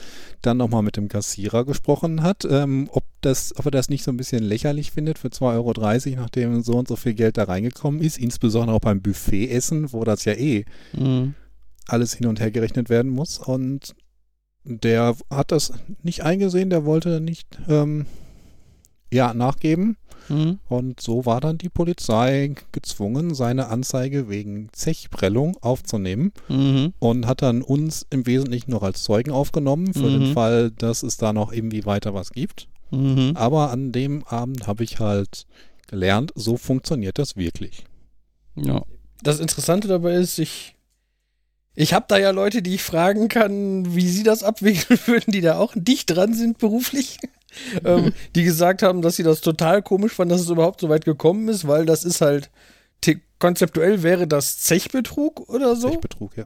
dann 0.43 0.57
nochmal 0.57 0.83
mit 0.83 0.97
dem 0.97 1.09
Kassierer 1.09 1.65
gesprochen 1.67 2.23
hat, 2.23 2.47
ähm, 2.49 2.89
ob, 2.93 3.05
das, 3.21 3.53
ob 3.59 3.67
er 3.67 3.73
das 3.73 3.91
nicht 3.91 4.05
so 4.05 4.11
ein 4.13 4.17
bisschen 4.17 4.43
lächerlich 4.45 4.93
findet 4.93 5.19
für 5.19 5.29
2,30 5.29 6.13
Euro, 6.13 6.21
nachdem 6.23 6.63
so 6.63 6.75
und 6.79 6.89
so 6.89 6.97
viel 6.97 7.13
Geld 7.15 7.37
da 7.37 7.45
reingekommen 7.45 8.01
ist. 8.01 8.17
Insbesondere 8.17 8.77
auch 8.77 8.81
beim 8.81 9.03
Buffetessen, 9.03 9.93
wo 9.93 10.05
das 10.05 10.25
ja 10.25 10.33
eh 10.33 10.65
Mhm. 10.97 11.35
alles 11.89 12.15
hin 12.15 12.27
und 12.29 12.41
her 12.41 12.53
gerechnet 12.53 12.89
werden 12.89 13.11
muss. 13.11 13.39
Und 13.39 13.95
der 14.67 15.17
hat 15.31 15.53
das 15.53 15.73
nicht 16.03 16.23
eingesehen, 16.25 16.71
der 16.71 16.85
wollte 16.85 17.21
nicht 17.21 17.59
ähm, 17.69 18.07
ja, 19.13 19.33
nachgeben. 19.35 19.97
Mhm. 20.29 20.59
Und 20.69 21.01
so 21.01 21.25
war 21.25 21.41
dann 21.41 21.57
die 21.57 21.69
Polizei 21.69 22.53
gezwungen, 22.73 23.35
seine 23.35 23.69
Anzeige 23.69 24.29
wegen 24.29 24.69
Zechprellung 24.73 25.57
aufzunehmen 25.61 26.33
Mhm. 26.49 26.93
und 26.99 27.27
hat 27.29 27.43
dann 27.43 27.63
uns 27.63 28.05
im 28.11 28.27
Wesentlichen 28.27 28.73
noch 28.73 28.83
als 28.83 29.05
Zeugen 29.05 29.31
aufgenommen, 29.31 29.95
für 29.95 30.01
Mhm. 30.11 30.21
den 30.21 30.33
Fall, 30.35 30.71
dass 30.73 31.05
es 31.05 31.17
da 31.17 31.33
noch 31.33 31.53
irgendwie 31.53 31.87
weiter 31.87 32.13
was 32.13 32.31
gibt. 32.31 32.67
Mhm. 32.91 33.33
Aber 33.37 33.71
an 33.71 33.93
dem 33.93 34.25
Abend 34.25 34.67
habe 34.67 34.83
ich 34.83 34.99
halt 34.99 35.47
gelernt, 35.87 36.33
so 36.35 36.57
funktioniert 36.57 37.19
das 37.19 37.37
wirklich. 37.37 37.85
Ja. 38.57 38.83
Das 39.23 39.39
Interessante 39.39 39.87
dabei 39.87 40.15
ist, 40.15 40.39
ich, 40.39 40.76
ich 41.77 41.93
habe 41.93 42.07
da 42.09 42.19
ja 42.19 42.31
Leute, 42.31 42.63
die 42.63 42.75
ich 42.75 42.83
fragen 42.83 43.29
kann, 43.29 43.95
wie 43.95 44.09
sie 44.09 44.23
das 44.23 44.43
abwickeln 44.43 44.99
würden, 45.07 45.31
die 45.31 45.43
da 45.43 45.59
auch 45.59 45.75
dicht 45.77 46.11
dran 46.11 46.35
sind 46.35 46.59
beruflich. 46.59 47.19
ähm, 47.85 48.13
die 48.35 48.43
gesagt 48.43 48.83
haben, 48.83 49.03
dass 49.03 49.17
sie 49.17 49.23
das 49.23 49.41
total 49.41 49.83
komisch 49.83 50.13
fanden, 50.13 50.33
dass 50.33 50.41
es 50.41 50.51
überhaupt 50.51 50.81
so 50.81 50.89
weit 50.89 51.05
gekommen 51.05 51.49
ist, 51.49 51.69
weil 51.69 51.87
das 51.87 52.05
ist 52.05 52.21
halt 52.21 52.51
konzeptuell 53.39 54.03
wäre 54.03 54.27
das 54.27 54.59
Zechbetrug 54.59 55.49
oder 55.49 55.77
so. 55.77 55.91
Zechbetrug, 55.91 56.37
ja. 56.37 56.45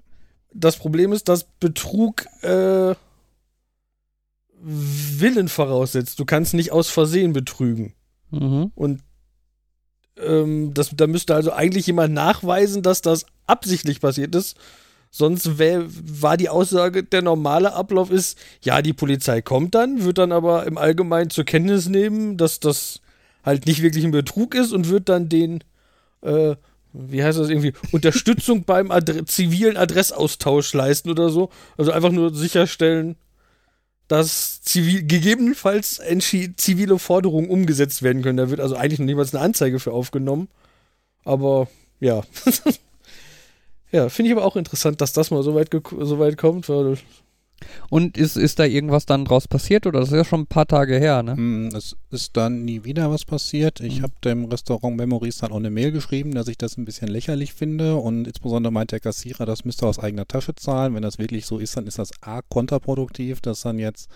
Das 0.52 0.76
Problem 0.76 1.12
ist, 1.12 1.28
dass 1.28 1.44
Betrug 1.44 2.26
äh, 2.42 2.94
Willen 4.62 5.48
voraussetzt. 5.48 6.18
Du 6.18 6.24
kannst 6.24 6.54
nicht 6.54 6.72
aus 6.72 6.90
Versehen 6.90 7.32
betrügen. 7.32 7.94
Mhm. 8.30 8.72
Und 8.74 9.02
ähm, 10.18 10.74
das, 10.74 10.90
da 10.94 11.06
müsste 11.06 11.34
also 11.34 11.52
eigentlich 11.52 11.86
jemand 11.86 12.12
nachweisen, 12.12 12.82
dass 12.82 13.00
das 13.00 13.24
absichtlich 13.46 14.00
passiert 14.00 14.34
ist. 14.34 14.56
Sonst 15.10 15.58
wär, 15.58 15.84
war 15.88 16.36
die 16.36 16.48
Aussage, 16.48 17.02
der 17.02 17.22
normale 17.22 17.72
Ablauf 17.72 18.10
ist, 18.10 18.38
ja, 18.62 18.80
die 18.80 18.92
Polizei 18.92 19.42
kommt 19.42 19.74
dann, 19.74 20.04
wird 20.04 20.18
dann 20.18 20.30
aber 20.30 20.66
im 20.66 20.78
Allgemeinen 20.78 21.30
zur 21.30 21.44
Kenntnis 21.44 21.88
nehmen, 21.88 22.36
dass 22.36 22.60
das 22.60 23.00
halt 23.44 23.66
nicht 23.66 23.82
wirklich 23.82 24.04
ein 24.04 24.12
Betrug 24.12 24.54
ist 24.54 24.72
und 24.72 24.88
wird 24.88 25.08
dann 25.08 25.28
den, 25.28 25.64
äh, 26.22 26.54
wie 26.92 27.24
heißt 27.24 27.38
das 27.38 27.48
irgendwie, 27.48 27.72
Unterstützung 27.90 28.64
beim 28.66 28.92
Adre 28.92 29.24
zivilen 29.24 29.76
Adressaustausch 29.76 30.72
leisten 30.74 31.10
oder 31.10 31.28
so. 31.30 31.50
Also 31.76 31.90
einfach 31.90 32.12
nur 32.12 32.32
sicherstellen, 32.32 33.16
dass 34.06 34.62
zivil, 34.62 35.04
gegebenenfalls 35.04 36.00
zivile 36.56 36.98
Forderungen 36.98 37.50
umgesetzt 37.50 38.02
werden 38.02 38.22
können. 38.22 38.38
Da 38.38 38.50
wird 38.50 38.60
also 38.60 38.76
eigentlich 38.76 38.98
noch 39.00 39.06
niemals 39.06 39.34
eine 39.34 39.42
Anzeige 39.42 39.80
für 39.80 39.92
aufgenommen. 39.92 40.48
Aber 41.24 41.68
ja. 41.98 42.22
ja, 43.92 44.08
finde 44.08 44.30
ich 44.30 44.36
aber 44.36 44.46
auch 44.46 44.56
interessant, 44.56 45.00
dass 45.00 45.12
das 45.12 45.30
mal 45.30 45.42
so 45.42 45.54
weit, 45.54 45.70
so 45.72 46.18
weit 46.18 46.36
kommt. 46.36 46.68
Weil 46.68 46.96
und 47.90 48.16
ist, 48.16 48.36
ist 48.36 48.58
da 48.58 48.64
irgendwas 48.64 49.06
dann 49.06 49.24
draus 49.24 49.48
passiert 49.48 49.86
oder 49.86 50.00
das 50.00 50.10
ist 50.10 50.16
ja 50.16 50.24
schon 50.24 50.42
ein 50.42 50.46
paar 50.46 50.66
Tage 50.66 50.96
her, 50.98 51.22
ne? 51.22 51.36
Hm, 51.36 51.68
es 51.74 51.96
ist 52.10 52.36
dann 52.36 52.64
nie 52.64 52.84
wieder 52.84 53.10
was 53.10 53.24
passiert. 53.24 53.80
Ich 53.80 53.98
mhm. 53.98 54.02
habe 54.04 54.12
dem 54.24 54.44
Restaurant 54.46 54.96
Memories 54.96 55.38
dann 55.38 55.52
auch 55.52 55.56
eine 55.56 55.70
Mail 55.70 55.92
geschrieben, 55.92 56.32
dass 56.34 56.48
ich 56.48 56.58
das 56.58 56.76
ein 56.76 56.84
bisschen 56.84 57.08
lächerlich 57.08 57.52
finde 57.52 57.96
und 57.96 58.26
insbesondere 58.26 58.72
meint 58.72 58.92
der 58.92 59.00
Kassierer, 59.00 59.46
das 59.46 59.64
müsste 59.64 59.86
aus 59.86 59.98
eigener 59.98 60.26
Tasche 60.26 60.54
zahlen. 60.54 60.94
Wenn 60.94 61.02
das 61.02 61.18
wirklich 61.18 61.46
so 61.46 61.58
ist, 61.58 61.76
dann 61.76 61.86
ist 61.86 61.98
das 61.98 62.10
A 62.22 62.42
kontraproduktiv, 62.42 63.40
dass 63.40 63.62
dann 63.62 63.78
jetzt 63.78 64.08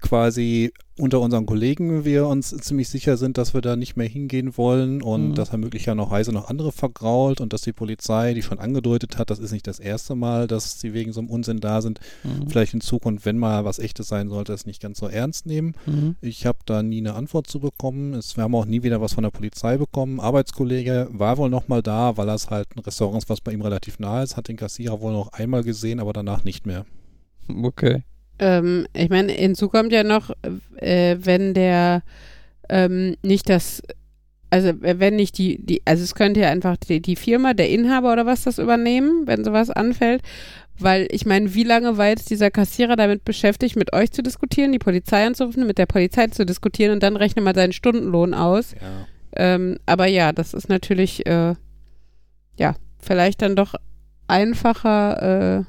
quasi 0.00 0.72
unter 1.00 1.20
unseren 1.20 1.46
Kollegen 1.46 2.04
wir 2.04 2.26
uns 2.26 2.50
ziemlich 2.50 2.88
sicher 2.88 3.16
sind, 3.16 3.38
dass 3.38 3.54
wir 3.54 3.60
da 3.62 3.74
nicht 3.74 3.96
mehr 3.96 4.06
hingehen 4.08 4.56
wollen 4.56 5.02
und 5.02 5.30
mhm. 5.30 5.34
dass 5.34 5.50
er 5.50 5.58
möglicherweise 5.58 5.96
noch 5.96 6.10
Heise 6.10 6.32
noch 6.32 6.48
andere 6.48 6.72
vergrault 6.72 7.40
und 7.40 7.52
dass 7.52 7.62
die 7.62 7.72
Polizei, 7.72 8.34
die 8.34 8.42
schon 8.42 8.58
angedeutet 8.58 9.16
hat, 9.16 9.30
das 9.30 9.38
ist 9.38 9.52
nicht 9.52 9.66
das 9.66 9.80
erste 9.80 10.14
Mal, 10.14 10.46
dass 10.46 10.78
sie 10.78 10.92
wegen 10.92 11.12
so 11.12 11.20
einem 11.20 11.30
Unsinn 11.30 11.60
da 11.60 11.80
sind, 11.80 12.00
mhm. 12.22 12.48
vielleicht 12.48 12.74
in 12.74 12.80
Zukunft, 12.80 13.24
wenn 13.24 13.38
mal 13.38 13.64
was 13.64 13.78
echtes 13.78 14.08
sein 14.08 14.28
sollte, 14.28 14.52
es 14.52 14.66
nicht 14.66 14.82
ganz 14.82 14.98
so 14.98 15.08
ernst 15.08 15.46
nehmen. 15.46 15.74
Mhm. 15.86 16.16
Ich 16.20 16.44
habe 16.44 16.58
da 16.66 16.82
nie 16.82 16.98
eine 16.98 17.14
Antwort 17.14 17.46
zu 17.46 17.60
bekommen. 17.60 18.14
Es, 18.14 18.36
wir 18.36 18.44
haben 18.44 18.54
auch 18.54 18.66
nie 18.66 18.82
wieder 18.82 19.00
was 19.00 19.14
von 19.14 19.24
der 19.24 19.30
Polizei 19.30 19.78
bekommen. 19.78 20.20
Arbeitskollege 20.20 21.08
war 21.12 21.38
wohl 21.38 21.50
noch 21.50 21.68
mal 21.68 21.82
da, 21.82 22.16
weil 22.16 22.26
das 22.26 22.50
halt 22.50 22.68
ein 22.76 22.80
Restaurant 22.80 23.22
ist, 23.22 23.30
was 23.30 23.40
bei 23.40 23.52
ihm 23.52 23.62
relativ 23.62 23.98
nah 23.98 24.22
ist, 24.22 24.36
hat 24.36 24.48
den 24.48 24.56
Kassierer 24.56 25.00
wohl 25.00 25.12
noch 25.12 25.32
einmal 25.32 25.64
gesehen, 25.64 25.98
aber 25.98 26.12
danach 26.12 26.44
nicht 26.44 26.66
mehr. 26.66 26.84
Okay. 27.62 28.02
Ähm, 28.40 28.86
ich 28.94 29.10
meine, 29.10 29.32
hinzu 29.32 29.68
kommt 29.68 29.92
ja 29.92 30.02
noch, 30.02 30.30
äh, 30.76 31.16
wenn 31.20 31.54
der 31.54 32.02
ähm, 32.70 33.16
nicht 33.22 33.50
das, 33.50 33.82
also 34.48 34.72
wenn 34.80 35.16
nicht 35.16 35.36
die, 35.38 35.64
die, 35.64 35.82
also 35.84 36.02
es 36.02 36.14
könnte 36.14 36.40
ja 36.40 36.48
einfach 36.48 36.78
die, 36.78 37.00
die 37.02 37.16
Firma, 37.16 37.52
der 37.52 37.68
Inhaber 37.68 38.12
oder 38.12 38.26
was 38.26 38.42
das 38.42 38.58
übernehmen, 38.58 39.26
wenn 39.26 39.44
sowas 39.44 39.70
anfällt. 39.70 40.22
Weil 40.78 41.08
ich 41.10 41.26
meine, 41.26 41.54
wie 41.54 41.64
lange 41.64 41.98
war 41.98 42.08
jetzt 42.08 42.30
dieser 42.30 42.50
Kassierer 42.50 42.96
damit 42.96 43.24
beschäftigt, 43.24 43.76
mit 43.76 43.92
euch 43.92 44.12
zu 44.12 44.22
diskutieren, 44.22 44.72
die 44.72 44.78
Polizei 44.78 45.26
anzurufen, 45.26 45.66
mit 45.66 45.76
der 45.76 45.84
Polizei 45.84 46.28
zu 46.28 46.46
diskutieren 46.46 46.92
und 46.92 47.02
dann 47.02 47.16
rechne 47.16 47.42
mal 47.42 47.54
seinen 47.54 47.74
Stundenlohn 47.74 48.32
aus. 48.32 48.72
Ja. 48.72 49.06
Ähm, 49.36 49.78
aber 49.84 50.06
ja, 50.06 50.32
das 50.32 50.54
ist 50.54 50.70
natürlich, 50.70 51.26
äh, 51.26 51.54
ja, 52.58 52.76
vielleicht 52.98 53.42
dann 53.42 53.56
doch 53.56 53.74
einfacher, 54.26 55.58
äh, 55.58 55.64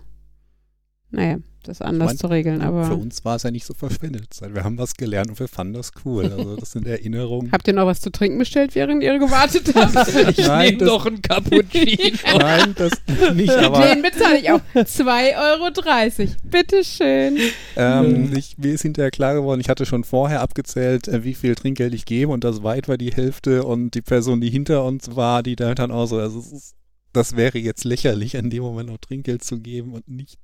naja, 1.12 1.40
das 1.64 1.82
anders 1.82 2.08
meine, 2.08 2.18
zu 2.18 2.28
regeln. 2.28 2.62
Aber 2.62 2.86
für 2.86 2.96
uns 2.96 3.24
war 3.26 3.36
es 3.36 3.44
ja 3.44 3.52
nicht 3.52 3.66
so 3.66 3.74
verschwendet. 3.74 4.28
Wir 4.42 4.64
haben 4.64 4.78
was 4.78 4.96
gelernt 4.96 5.30
und 5.30 5.40
wir 5.40 5.48
fanden 5.48 5.74
das 5.74 5.92
cool. 6.06 6.26
Also 6.26 6.56
das 6.60 6.72
sind 6.72 6.88
Erinnerungen. 6.88 7.52
Habt 7.52 7.68
ihr 7.68 7.74
noch 7.74 7.86
was 7.86 8.02
zu 8.02 8.12
trinken 8.12 8.38
bestellt, 8.38 8.76
während 8.76 9.04
ihr 9.04 9.18
gewartet 9.20 9.72
habt? 9.76 10.08
ich 10.38 10.48
nehme 10.48 10.78
doch 10.78 11.06
einen 11.06 11.22
Cappuccino. 11.22 12.18
Nein, 12.38 12.76
das 12.76 12.92
nicht. 13.34 13.52
Aber 13.52 13.88
Den 13.88 14.02
bezahle 14.02 14.40
ich 14.40 14.52
auch. 14.52 14.62
2,30 14.76 16.20
Euro. 16.20 16.32
Bitteschön. 16.44 17.38
Ähm, 17.76 18.34
ich, 18.36 18.58
mir 18.58 18.74
ist 18.74 18.82
hinterher 18.82 19.12
klar 19.12 19.36
geworden, 19.36 19.62
ich 19.62 19.70
hatte 19.70 19.86
schon 19.86 20.04
vorher 20.04 20.42
abgezählt, 20.42 21.08
äh, 21.08 21.24
wie 21.24 21.34
viel 21.34 21.56
Trinkgeld 21.56 21.94
ich 21.94 22.06
gebe 22.06 22.32
und 22.32 22.44
das 22.44 22.64
weit 22.64 22.88
war 22.88 22.98
die 22.98 23.12
Hälfte 23.12 23.64
und 23.64 23.92
die 23.92 24.02
Person, 24.02 24.42
die 24.42 24.50
hinter 24.50 24.84
uns 24.86 25.16
war, 25.16 25.44
die 25.44 25.56
da 25.56 25.74
dann 25.76 25.92
auch 25.92 26.08
so, 26.08 26.18
also 26.18 26.40
ist, 26.40 26.76
das 27.14 27.36
wäre 27.36 27.58
jetzt 27.58 27.84
lächerlich, 27.84 28.36
in 28.36 28.50
dem 28.50 28.64
Moment 28.64 28.90
noch 28.90 28.98
Trinkgeld 28.98 29.44
zu 29.44 29.60
geben 29.60 29.94
und 29.94 30.08
nicht 30.08 30.40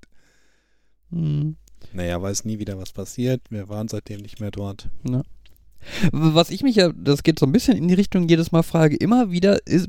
hm. 1.12 1.56
Naja, 1.94 2.22
weiß 2.22 2.46
nie 2.46 2.60
wieder 2.60 2.78
was 2.78 2.92
passiert. 2.92 3.42
Wir 3.50 3.70
waren 3.70 3.88
seitdem 3.88 4.22
nicht 4.22 4.40
mehr 4.40 4.52
dort. 4.52 4.90
Ja. 5.08 5.24
Was 6.12 6.50
ich 6.50 6.64
mich 6.64 6.76
ja, 6.76 6.92
das 6.92 7.24
geht 7.24 7.40
so 7.40 7.46
ein 7.46 7.52
bisschen 7.52 7.78
in 7.78 7.88
die 7.88 7.94
Richtung 7.94 8.28
jedes 8.28 8.52
Mal 8.52 8.64
frage, 8.64 8.96
immer 8.98 9.32
wieder 9.32 9.66
ist, 9.66 9.88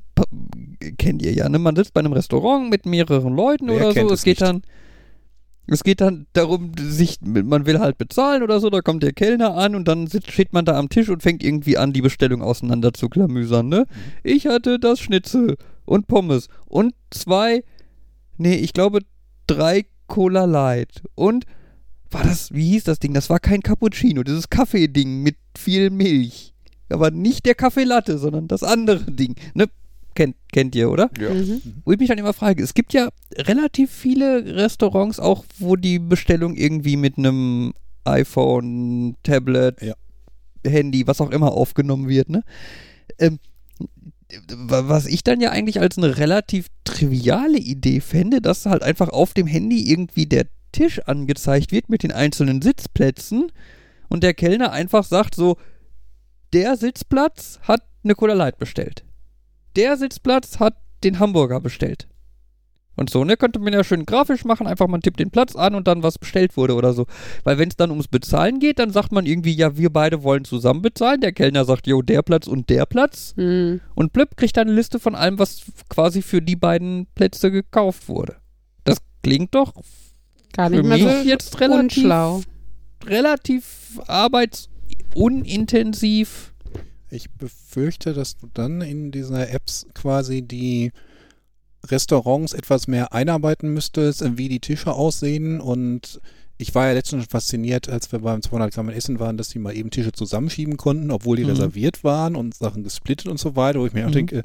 kennt 0.99 1.23
ihr 1.23 1.33
ja, 1.33 1.49
ne? 1.49 1.59
Man 1.59 1.75
sitzt 1.77 1.95
bei 1.95 2.01
einem 2.01 2.13
Restaurant 2.13 2.71
mit 2.71 2.87
mehreren 2.87 3.35
Leuten 3.35 3.69
Wer 3.69 3.77
oder 3.77 3.93
so. 3.93 4.07
Es, 4.07 4.21
es 4.21 4.23
geht 4.23 4.41
nicht? 4.41 4.43
dann, 4.43 4.63
es 5.67 5.83
geht 5.83 6.01
dann 6.01 6.27
darum, 6.35 6.73
sich, 6.79 7.19
man 7.23 7.67
will 7.67 7.81
halt 7.81 7.99
bezahlen 7.99 8.43
oder 8.43 8.61
so, 8.61 8.71
da 8.71 8.81
kommt 8.81 9.03
der 9.03 9.13
Kellner 9.13 9.55
an 9.55 9.75
und 9.75 9.89
dann 9.89 10.07
sitzt, 10.07 10.31
steht 10.31 10.53
man 10.53 10.65
da 10.65 10.79
am 10.79 10.89
Tisch 10.89 11.09
und 11.09 11.23
fängt 11.23 11.43
irgendwie 11.43 11.79
an, 11.79 11.93
die 11.93 12.03
Bestellung 12.03 12.43
auseinander 12.43 12.93
zu 12.93 13.09
klamüsern, 13.09 13.69
ne? 13.69 13.87
Mhm. 13.89 13.95
Ich 14.23 14.47
hatte 14.47 14.79
das 14.79 15.01
Schnitzel 15.01 15.57
und 15.85 16.07
Pommes 16.07 16.49
und 16.67 16.95
zwei, 17.11 17.65
nee, 18.37 18.55
ich 18.55 18.73
glaube 18.73 19.01
drei 19.47 19.87
Cola 20.09 20.45
Light. 20.45 21.03
Und 21.15 21.47
war 22.11 22.25
das, 22.25 22.53
wie 22.53 22.71
hieß 22.71 22.85
das 22.85 22.99
Ding? 22.99 23.15
Das 23.15 23.31
war 23.31 23.39
kein 23.39 23.63
Cappuccino, 23.63 24.23
dieses 24.23 24.51
Kaffeeding 24.51 25.23
mit 25.23 25.37
viel 25.57 25.91
Milch. 25.91 26.53
Aber 26.89 27.11
nicht 27.11 27.47
der 27.47 27.55
Kaffee 27.55 27.85
Latte, 27.85 28.19
sondern 28.19 28.49
das 28.49 28.63
andere 28.63 29.05
Ding. 29.11 29.37
Ne? 29.55 29.67
Kennt, 30.15 30.37
kennt 30.51 30.75
ihr, 30.75 30.91
oder? 30.91 31.11
Ja. 31.21 31.33
Mhm. 31.33 31.61
Wo 31.85 31.93
ich 31.93 31.99
mich 31.99 32.09
dann 32.09 32.19
immer 32.19 32.33
frage, 32.33 32.63
es 32.63 32.75
gibt 32.75 32.93
ja 32.93 33.09
relativ 33.37 33.91
viele 33.91 34.57
Restaurants 34.57 35.21
auch, 35.21 35.45
wo 35.59 35.77
die 35.77 35.99
Bestellung 35.99 36.57
irgendwie 36.57 36.97
mit 36.97 37.19
einem 37.19 37.73
iPhone, 38.05 39.17
Tablet, 39.23 39.81
ja. 39.83 39.95
Handy, 40.67 41.07
was 41.07 41.21
auch 41.21 41.31
immer 41.31 41.53
aufgenommen 41.53 42.09
wird, 42.09 42.31
ne? 42.31 42.43
Ähm, 43.19 43.39
was 44.49 45.07
ich 45.07 45.25
dann 45.25 45.41
ja 45.41 45.51
eigentlich 45.51 45.81
als 45.81 45.97
eine 45.97 46.19
relativ 46.19 46.67
triviale 46.85 47.59
Idee 47.59 48.01
fände, 48.01 48.41
dass 48.41 48.67
halt 48.67 48.83
einfach 48.83 49.09
auf 49.09 49.33
dem 49.35 49.47
Handy 49.47 49.91
irgendwie 49.91 50.27
der 50.27 50.47
Tisch 50.73 51.01
angezeigt 51.01 51.73
wird 51.73 51.89
mit 51.89 52.03
den 52.03 52.13
einzelnen 52.13 52.61
Sitzplätzen 52.61 53.51
und 54.09 54.23
der 54.23 54.35
Kellner 54.35 54.73
einfach 54.73 55.05
sagt 55.05 55.35
so, 55.35 55.57
der 56.53 56.77
Sitzplatz 56.77 57.59
hat 57.63 57.83
eine 58.05 58.15
Cola 58.15 58.35
Light 58.35 58.59
bestellt. 58.59 59.05
Der 59.77 59.97
Sitzplatz 59.97 60.59
hat 60.59 60.77
den 61.05 61.19
Hamburger 61.19 61.61
bestellt. 61.61 62.09
Und 62.99 63.09
so, 63.11 63.23
ne, 63.23 63.37
könnte 63.37 63.61
man 63.61 63.73
ja 63.73 63.85
schön 63.85 64.07
grafisch 64.07 64.45
machen, 64.45 64.67
einfach 64.67 64.89
man 64.89 65.03
tippt 65.03 65.21
den 65.21 65.31
Platz 65.31 65.55
an 65.55 65.77
und 65.77 65.87
dann 65.87 66.03
was 66.03 66.19
bestellt 66.19 66.57
wurde 66.57 66.75
oder 66.75 66.93
so. 66.93 67.07
Weil 67.45 67.57
wenn 67.57 67.69
es 67.69 67.77
dann 67.77 67.91
ums 67.91 68.09
Bezahlen 68.09 68.59
geht, 68.59 68.81
dann 68.81 68.91
sagt 68.91 69.13
man 69.13 69.25
irgendwie, 69.25 69.53
ja, 69.53 69.77
wir 69.77 69.91
beide 69.91 70.25
wollen 70.25 70.45
zusammen 70.45 70.83
bezahlen. 70.83 71.21
Der 71.21 71.31
Kellner 71.31 71.65
sagt, 71.65 71.87
jo, 71.87 72.03
der 72.03 72.23
Platz 72.23 72.49
und 72.49 72.69
der 72.69 72.87
Platz. 72.87 73.35
Mhm. 73.37 73.81
Und 73.95 74.13
Blöpp 74.13 74.37
kriegt 74.37 74.57
dann 74.57 74.67
eine 74.67 74.75
Liste 74.75 74.99
von 74.99 75.15
allem, 75.15 75.39
was 75.39 75.63
quasi 75.89 76.23
für 76.23 76.43
die 76.43 76.57
beiden 76.57 77.07
Plätze 77.15 77.53
gekauft 77.53 78.09
wurde. 78.09 78.35
Das 78.83 78.99
klingt 79.23 79.55
doch 79.55 79.75
gar 80.53 80.69
nicht 80.69 80.83
mehr 80.83 80.99
so 80.99 81.09
jetzt 81.29 81.61
relativ, 81.61 81.99
unschlau. 81.99 82.41
relativ 83.07 84.01
arbeitsunintensiv. 84.09 86.53
Ich 87.11 87.31
befürchte, 87.31 88.13
dass 88.13 88.39
du 88.39 88.49
dann 88.53 88.81
in 88.81 89.13
dieser 89.13 89.51
Apps 89.51 89.87
quasi 89.95 90.43
die 90.43 90.91
Restaurants 91.87 92.53
etwas 92.53 92.89
mehr 92.89 93.13
einarbeiten 93.13 93.73
müsstest, 93.73 94.37
wie 94.37 94.49
die 94.49 94.61
Tische 94.61 94.93
aussehen. 94.93 95.61
Und 95.61 96.21
ich 96.57 96.75
war 96.75 96.87
ja 96.87 96.93
letztens 96.93 97.25
schon 97.25 97.31
fasziniert, 97.31 97.89
als 97.89 98.11
wir 98.13 98.19
beim 98.21 98.43
200 98.43 98.75
Gramm 98.75 98.89
Essen 98.89 99.21
waren, 99.21 99.37
dass 99.37 99.49
die 99.49 99.59
mal 99.59 99.77
eben 99.77 99.91
Tische 99.91 100.13
zusammenschieben 100.13 100.77
konnten, 100.77 101.11
obwohl 101.11 101.37
die 101.37 101.45
mhm. 101.45 101.51
reserviert 101.51 102.05
waren 102.05 102.37
und 102.37 102.55
Sachen 102.55 102.83
gesplittet 102.83 103.29
und 103.29 103.39
so 103.39 103.57
weiter, 103.57 103.81
wo 103.81 103.87
ich 103.87 103.93
mir 103.93 104.03
mhm. 104.03 104.09
auch 104.09 104.13
denke, 104.13 104.45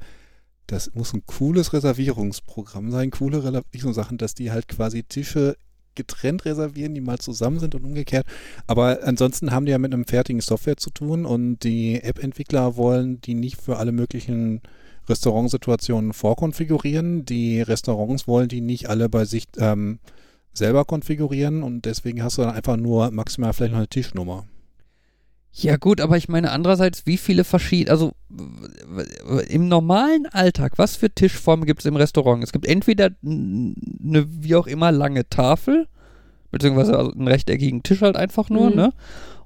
das 0.67 0.93
muss 0.93 1.13
ein 1.13 1.23
cooles 1.25 1.73
Reservierungsprogramm 1.73 2.91
sein, 2.91 3.11
coole 3.11 3.43
Reservierungssachen, 3.43 4.17
dass 4.17 4.34
die 4.34 4.51
halt 4.51 4.67
quasi 4.67 5.03
Tische 5.03 5.57
getrennt 5.95 6.45
reservieren, 6.45 6.95
die 6.95 7.01
mal 7.01 7.19
zusammen 7.19 7.59
sind 7.59 7.75
und 7.75 7.86
umgekehrt. 7.86 8.25
Aber 8.67 8.99
ansonsten 9.03 9.51
haben 9.51 9.65
die 9.65 9.71
ja 9.71 9.77
mit 9.77 9.93
einem 9.93 10.05
fertigen 10.05 10.41
Software 10.41 10.77
zu 10.77 10.89
tun 10.89 11.25
und 11.25 11.59
die 11.63 12.01
App-Entwickler 12.01 12.77
wollen 12.77 13.21
die 13.21 13.36
nicht 13.36 13.61
für 13.61 13.77
alle 13.77 13.91
möglichen 13.91 14.61
Restaurantsituationen 15.10 16.14
vorkonfigurieren. 16.14 17.26
Die 17.26 17.62
Restaurants 17.62 18.28
wollen 18.28 18.47
die 18.47 18.62
nicht 18.62 18.89
alle 18.89 19.10
bei 19.10 19.26
sich 19.26 19.45
ähm, 19.58 19.99
selber 20.54 20.86
konfigurieren 20.86 21.64
und 21.64 21.86
deswegen 21.86 22.24
hast 22.24 22.38
du 22.38 22.43
dann 22.43 22.56
einfach 22.56 22.78
nur 22.78 23.12
maximal 23.12 23.54
vielleicht 23.54 23.72
noch 23.74 23.80
eine 23.80 23.88
Tischnummer. 23.88 24.45
Ja 25.56 25.78
gut, 25.78 26.01
aber 26.01 26.18
ich 26.18 26.30
meine 26.30 26.49
andererseits, 26.51 27.06
wie 27.06 27.18
viele 27.18 27.43
verschiedene, 27.43 27.91
also 27.91 28.12
im 29.49 29.68
normalen 29.68 30.26
Alltag, 30.26 30.74
was 30.78 30.95
für 30.95 31.12
Tischformen 31.12 31.66
gibt 31.68 31.82
es 31.82 31.86
im 31.86 31.95
Restaurant? 31.95 32.43
Es 32.43 32.51
gibt 32.51 32.66
entweder 32.66 33.12
n- 33.24 33.76
eine 34.04 34.26
wie 34.43 34.56
auch 34.56 34.66
immer 34.66 34.91
lange 34.91 35.30
Tafel, 35.30 35.88
beziehungsweise 36.49 36.97
also 36.97 37.12
einen 37.14 37.28
rechteckigen 37.28 37.84
Tisch 37.84 38.01
halt 38.01 38.16
einfach 38.16 38.49
nur, 38.49 38.72
Mhm. 38.72 38.76
ne? 38.76 38.93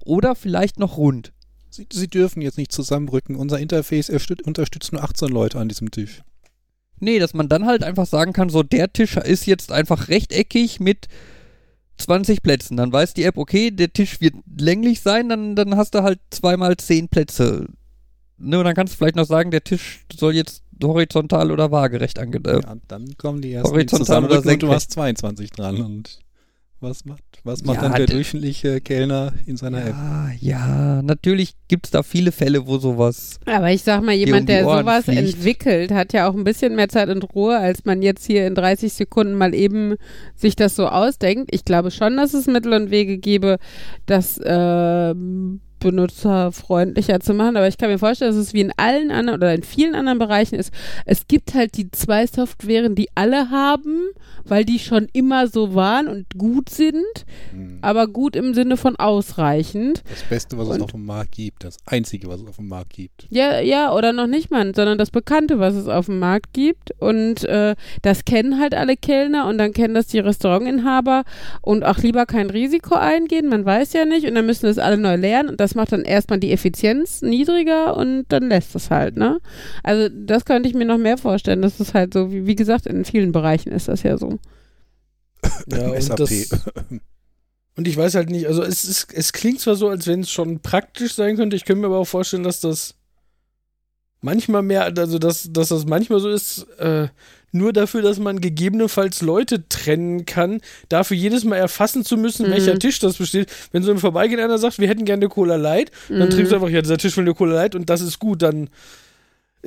Oder 0.05 0.35
vielleicht 0.35 0.79
noch 0.79 0.95
rund. 0.97 1.33
Sie, 1.77 1.87
Sie 1.91 2.07
dürfen 2.07 2.41
jetzt 2.41 2.57
nicht 2.57 2.71
zusammenrücken. 2.71 3.35
Unser 3.35 3.59
Interface 3.59 4.09
erstüt- 4.09 4.43
unterstützt 4.43 4.91
nur 4.93 5.03
18 5.03 5.29
Leute 5.29 5.59
an 5.59 5.69
diesem 5.69 5.91
Tisch. 5.91 6.21
Nee, 6.99 7.19
dass 7.19 7.33
man 7.33 7.47
dann 7.47 7.65
halt 7.65 7.83
einfach 7.83 8.05
sagen 8.07 8.33
kann, 8.33 8.49
so 8.49 8.63
der 8.63 8.91
Tisch 8.91 9.15
ist 9.17 9.45
jetzt 9.45 9.71
einfach 9.71 10.07
rechteckig 10.09 10.79
mit 10.79 11.07
20 11.99 12.41
Plätzen. 12.43 12.77
Dann 12.77 12.91
weiß 12.91 13.13
die 13.13 13.23
App, 13.23 13.37
okay, 13.37 13.71
der 13.71 13.93
Tisch 13.93 14.19
wird 14.21 14.35
länglich 14.59 15.01
sein, 15.01 15.29
dann, 15.29 15.55
dann 15.55 15.75
hast 15.77 15.93
du 15.95 16.03
halt 16.03 16.19
zweimal 16.31 16.75
10 16.77 17.07
Plätze. 17.09 17.67
Ne, 18.39 18.59
und 18.59 18.65
dann 18.65 18.75
kannst 18.75 18.93
du 18.93 18.97
vielleicht 18.97 19.15
noch 19.15 19.25
sagen, 19.25 19.49
der 19.51 19.63
Tisch 19.63 20.05
soll 20.15 20.35
jetzt 20.35 20.63
horizontal 20.83 21.51
oder 21.51 21.71
waagerecht 21.71 22.19
ange... 22.19 22.37
Äh, 22.45 22.61
Ja, 22.61 22.75
dann 22.87 23.17
kommen 23.17 23.41
die 23.41 23.51
ersten, 23.53 23.71
horizontal 23.71 24.05
zusammenrücken 24.05 24.37
oder 24.43 24.53
und 24.53 24.61
du 24.61 24.67
senkrecht. 24.67 24.73
hast 24.75 24.91
22 24.91 25.49
dran. 25.51 25.81
Und 25.81 26.19
was 26.79 27.05
macht, 27.05 27.23
was 27.47 27.63
macht 27.63 27.77
Ja, 27.77 27.83
dann 27.83 27.93
der 27.93 28.05
durchschnittliche 28.05 28.81
Kellner 28.81 29.33
in 29.45 29.57
seiner 29.57 29.79
App? 29.85 29.95
ja, 29.95 30.29
ja, 30.39 31.01
natürlich 31.01 31.53
gibt's 31.67 31.89
da 31.89 32.03
viele 32.03 32.31
Fälle, 32.31 32.67
wo 32.67 32.77
sowas... 32.77 33.39
Aber 33.45 33.71
ich 33.71 33.81
sag 33.81 34.03
mal, 34.03 34.13
um 34.13 34.19
jemand, 34.19 34.49
die 34.49 34.53
der 34.53 34.63
sowas 34.63 35.05
fliegt. 35.05 35.19
entwickelt, 35.19 35.91
hat 35.91 36.13
ja 36.13 36.29
auch 36.29 36.35
ein 36.35 36.43
bisschen 36.43 36.75
mehr 36.75 36.89
Zeit 36.89 37.09
und 37.09 37.23
Ruhe, 37.33 37.57
als 37.57 37.85
man 37.85 38.01
jetzt 38.01 38.25
hier 38.25 38.45
in 38.45 38.55
30 38.55 38.93
Sekunden 38.93 39.33
mal 39.33 39.55
eben 39.55 39.95
sich 40.35 40.55
das 40.55 40.75
so 40.75 40.87
ausdenkt. 40.87 41.49
Ich 41.53 41.65
glaube 41.65 41.91
schon, 41.91 42.17
dass 42.17 42.33
es 42.33 42.47
Mittel 42.47 42.73
und 42.73 42.91
Wege 42.91 43.17
gäbe, 43.17 43.57
das 44.05 44.39
ähm, 44.45 45.61
benutzerfreundlicher 45.79 47.19
zu 47.19 47.33
machen. 47.33 47.57
Aber 47.57 47.67
ich 47.67 47.77
kann 47.77 47.89
mir 47.89 47.99
vorstellen, 47.99 48.31
dass 48.31 48.39
es 48.39 48.53
wie 48.53 48.61
in 48.61 48.73
allen 48.77 49.11
anderen 49.11 49.39
oder 49.39 49.53
in 49.53 49.63
vielen 49.63 49.95
anderen 49.95 50.19
Bereichen 50.19 50.55
ist. 50.55 50.71
Es 51.05 51.27
gibt 51.27 51.53
halt 51.53 51.77
die 51.77 51.89
zwei 51.91 52.25
Softwaren, 52.27 52.95
die 52.95 53.09
alle 53.15 53.49
haben, 53.49 54.09
weil 54.45 54.65
die 54.65 54.79
schon 54.79 55.07
immer 55.13 55.47
so 55.47 55.75
waren 55.75 56.07
und 56.07 56.25
gut 56.37 56.69
sind, 56.69 57.03
Hm. 57.51 57.79
aber 57.81 58.07
gut 58.07 58.35
im 58.35 58.53
Sinne 58.53 58.77
von 58.77 58.95
ausreichend. 58.95 60.03
Das 60.09 60.23
Beste, 60.23 60.57
was 60.57 60.69
es 60.69 60.75
Und- 60.75 60.81
auf 60.83 60.91
dem 60.91 61.05
Markt 61.05 61.31
gibt. 61.33 61.63
Das 61.63 61.77
Einzige, 61.85 62.27
was 62.27 62.41
es 62.41 62.47
auf 62.47 62.55
dem 62.57 62.67
Markt 62.67 62.93
gibt. 62.93 63.27
Ja, 63.29 63.59
ja, 63.59 63.93
oder 63.93 64.13
noch 64.13 64.27
nicht 64.27 64.51
mal, 64.51 64.63
sondern 64.75 64.97
das 64.97 65.11
Bekannte, 65.11 65.59
was 65.59 65.73
es 65.75 65.87
auf 65.87 66.05
dem 66.05 66.19
Markt 66.19 66.53
gibt. 66.53 66.91
Und 66.99 67.43
äh, 67.45 67.75
das 68.01 68.25
kennen 68.25 68.59
halt 68.59 68.73
alle 68.73 68.95
Kellner 68.97 69.47
und 69.47 69.57
dann 69.57 69.73
kennen 69.73 69.93
das 69.93 70.07
die 70.07 70.19
Restaurantinhaber 70.19 71.23
und 71.61 71.83
auch 71.83 71.97
lieber 71.97 72.25
kein 72.25 72.49
Risiko 72.49 72.95
eingehen, 72.95 73.47
man 73.49 73.65
weiß 73.65 73.93
ja 73.93 74.05
nicht. 74.05 74.25
Und 74.27 74.35
dann 74.35 74.45
müssen 74.45 74.65
das 74.65 74.77
alle 74.77 74.97
neu 74.97 75.15
lernen 75.15 75.49
und 75.49 75.59
das 75.59 75.66
macht 75.75 75.91
dann 75.91 76.03
erstmal 76.03 76.39
die 76.39 76.51
Effizienz 76.51 77.21
niedriger 77.21 77.95
und 77.97 78.25
dann 78.29 78.49
lässt 78.49 78.75
es 78.75 78.89
halt, 78.89 79.17
ne? 79.17 79.39
Also 79.83 80.09
das 80.13 80.45
könnte 80.45 80.69
ich 80.69 80.75
mir 80.75 80.85
noch 80.85 80.97
mehr 80.97 81.17
vorstellen. 81.17 81.61
Das 81.61 81.79
ist 81.79 81.93
halt 81.93 82.13
so, 82.13 82.31
wie, 82.31 82.45
wie 82.45 82.55
gesagt, 82.55 82.85
in 82.85 83.05
vielen 83.05 83.31
Bereichen 83.31 83.71
ist 83.71 83.87
das 83.87 84.03
ja 84.03 84.17
so. 84.17 84.39
Ja, 85.71 85.89
und, 85.89 86.01
SAP. 86.01 86.17
das, 86.17 86.49
und 87.75 87.87
ich 87.87 87.95
weiß 87.95 88.15
halt 88.15 88.29
nicht, 88.31 88.47
also 88.47 88.63
es, 88.63 88.85
ist, 88.85 89.13
es 89.13 89.33
klingt 89.33 89.59
zwar 89.59 89.75
so, 89.75 89.87
als 89.87 90.07
wenn 90.07 90.21
es 90.21 90.31
schon 90.31 90.59
praktisch 90.61 91.13
sein 91.13 91.37
könnte, 91.37 91.55
ich 91.55 91.63
könnte 91.63 91.81
mir 91.81 91.87
aber 91.87 91.99
auch 91.99 92.07
vorstellen, 92.07 92.43
dass 92.43 92.59
das 92.59 92.95
manchmal 94.21 94.63
mehr, 94.63 94.85
also 94.97 95.19
dass, 95.19 95.51
dass 95.51 95.69
das 95.69 95.85
manchmal 95.85 96.19
so 96.19 96.29
ist, 96.29 96.63
äh, 96.79 97.07
nur 97.51 97.73
dafür, 97.73 98.01
dass 98.01 98.19
man 98.19 98.41
gegebenenfalls 98.41 99.21
Leute 99.21 99.67
trennen 99.69 100.25
kann, 100.25 100.61
dafür 100.89 101.15
jedes 101.17 101.43
Mal 101.43 101.55
erfassen 101.57 102.03
zu 102.03 102.17
müssen, 102.17 102.47
Mhm. 102.47 102.51
welcher 102.51 102.77
Tisch 102.79 102.99
das 102.99 103.17
besteht. 103.17 103.49
Wenn 103.71 103.83
so 103.83 103.91
im 103.91 103.99
Vorbeigehen 103.99 104.39
einer 104.39 104.57
sagt, 104.57 104.79
wir 104.79 104.87
hätten 104.87 105.05
gerne 105.05 105.27
Cola 105.29 105.55
Light, 105.55 105.91
dann 106.09 106.19
Mhm. 106.27 106.29
trinkst 106.31 106.51
du 106.51 106.55
einfach, 106.55 106.69
ja, 106.69 106.81
dieser 106.81 106.97
Tisch 106.97 107.15
will 107.17 107.23
eine 107.23 107.33
Cola 107.33 107.55
Light 107.55 107.75
und 107.75 107.89
das 107.89 108.01
ist 108.01 108.19
gut, 108.19 108.41
dann 108.41 108.69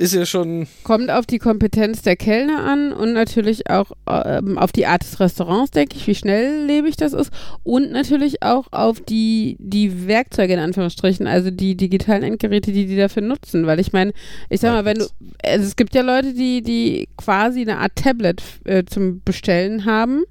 ist 0.01 0.13
ja 0.13 0.25
schon, 0.25 0.67
Kommt 0.83 1.11
auf 1.11 1.25
die 1.25 1.37
Kompetenz 1.37 2.01
der 2.01 2.15
Kellner 2.15 2.63
an 2.63 2.91
und 2.91 3.13
natürlich 3.13 3.69
auch 3.69 3.91
ähm, 4.07 4.57
auf 4.57 4.71
die 4.71 4.87
Art 4.87 5.03
des 5.03 5.19
Restaurants, 5.19 5.71
denke 5.71 5.95
ich, 5.95 6.07
wie 6.07 6.15
schnelllebig 6.15 6.97
das 6.97 7.13
ist. 7.13 7.31
Und 7.63 7.91
natürlich 7.91 8.41
auch 8.41 8.67
auf 8.71 8.99
die, 8.99 9.57
die 9.59 10.07
Werkzeuge 10.07 10.53
in 10.53 10.59
Anführungsstrichen, 10.59 11.27
also 11.27 11.51
die 11.51 11.77
digitalen 11.77 12.23
Endgeräte, 12.23 12.71
die 12.71 12.87
die 12.87 12.97
dafür 12.97 13.21
nutzen. 13.21 13.67
Weil 13.67 13.79
ich 13.79 13.93
meine, 13.93 14.11
ich 14.49 14.59
sag 14.59 14.73
mal, 14.73 14.85
wenn 14.85 14.97
du, 14.97 15.05
also 15.43 15.65
es 15.65 15.75
gibt 15.75 15.93
ja 15.93 16.01
Leute, 16.01 16.33
die, 16.33 16.63
die 16.63 17.07
quasi 17.15 17.61
eine 17.61 17.77
Art 17.77 17.95
Tablet 17.95 18.41
äh, 18.65 18.83
zum 18.83 19.21
Bestellen 19.23 19.85
haben. 19.85 20.23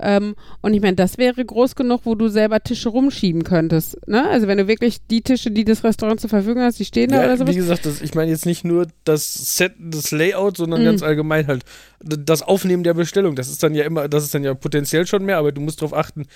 Ähm, 0.00 0.34
und 0.62 0.74
ich 0.74 0.80
meine, 0.80 0.96
das 0.96 1.18
wäre 1.18 1.44
groß 1.44 1.74
genug, 1.74 2.02
wo 2.04 2.14
du 2.14 2.28
selber 2.28 2.60
Tische 2.62 2.88
rumschieben 2.88 3.44
könntest. 3.44 3.96
Ne? 4.06 4.28
Also 4.28 4.46
wenn 4.46 4.58
du 4.58 4.68
wirklich 4.68 4.98
die 5.10 5.22
Tische, 5.22 5.50
die 5.50 5.64
das 5.64 5.84
Restaurant 5.84 6.20
zur 6.20 6.30
Verfügung 6.30 6.62
hast, 6.62 6.78
die 6.78 6.84
stehen 6.84 7.10
da 7.10 7.16
ja, 7.18 7.24
oder 7.24 7.36
sowas. 7.36 7.54
wie 7.54 7.58
gesagt, 7.58 7.86
das, 7.86 8.00
ich 8.00 8.14
meine 8.14 8.30
jetzt 8.30 8.46
nicht 8.46 8.64
nur 8.64 8.86
das 9.04 9.56
Set, 9.56 9.72
das 9.78 10.10
Layout, 10.10 10.56
sondern 10.56 10.80
Mhm. 10.80 10.84
ganz 10.86 11.02
allgemein 11.02 11.46
halt 11.46 11.64
das 12.00 12.42
Aufnehmen 12.42 12.84
der 12.84 12.94
Bestellung. 12.94 13.34
Das 13.34 13.48
ist 13.48 13.62
dann 13.62 13.74
ja 13.74 13.84
immer, 13.84 14.08
das 14.08 14.24
ist 14.24 14.34
dann 14.34 14.44
ja 14.44 14.54
potenziell 14.54 15.06
schon 15.06 15.24
mehr, 15.24 15.38
aber 15.38 15.52
du 15.52 15.60
musst 15.60 15.80
darauf 15.82 15.94
achten. 15.94 16.26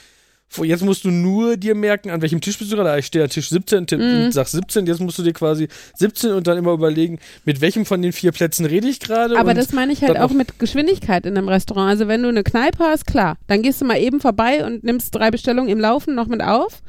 Jetzt 0.63 0.83
musst 0.85 1.05
du 1.05 1.11
nur 1.11 1.57
dir 1.57 1.75
merken, 1.75 2.11
an 2.11 2.21
welchem 2.23 2.41
Tisch 2.41 2.59
bist 2.59 2.71
du 2.73 2.77
gerade. 2.77 2.91
Ah, 2.91 2.99
Ich 2.99 3.07
stehe 3.07 3.25
an 3.25 3.31
Tisch 3.31 3.49
17, 3.49 3.87
tipp, 3.87 3.99
Mhm. 4.01 4.33
sag 4.33 4.49
17, 4.49 4.87
jetzt 4.87 5.01
musst 5.01 5.19
du 5.19 5.23
dir 5.23 5.33
quasi 5.33 5.69
17 5.97 6.33
und 6.33 6.47
dann 6.47 6.59
immer 6.59 6.73
überlegen, 6.73 7.19
mit 7.45 7.61
welchem 7.61 7.87
von 7.87 8.03
den 8.03 8.13
vier 8.13 8.33
Plätzen 8.33 8.67
rede 8.67 8.89
ich 8.89 9.01
gerade. 9.01 9.39
Aber 9.39 9.55
das 9.55 9.73
meine 9.73 9.93
ich 9.93 10.03
halt 10.03 10.19
auch 10.19 10.33
mit 10.33 10.59
Geschwindigkeit 10.59 11.25
in 11.27 11.37
einem 11.37 11.49
Restaurant. 11.49 11.89
Also 11.91 12.09
wenn 12.09 12.23
du 12.23 12.29
eine 12.29 12.43
Kneipe 12.43 12.85
hast, 12.85 13.07
klar, 13.07 13.37
dann 13.47 13.63
gehst 13.63 13.81
du 13.81 13.85
mal 13.85 13.99
eben 13.99 14.21
vorbei 14.21 14.65
und 14.65 14.85
nimmst 14.85 15.15
drei 15.15 15.31
Bestellungen 15.31 15.71
im 15.71 15.81
Laufen 15.81 16.15
noch 16.15 16.27
mit 16.27 16.43
auf. 16.43 16.83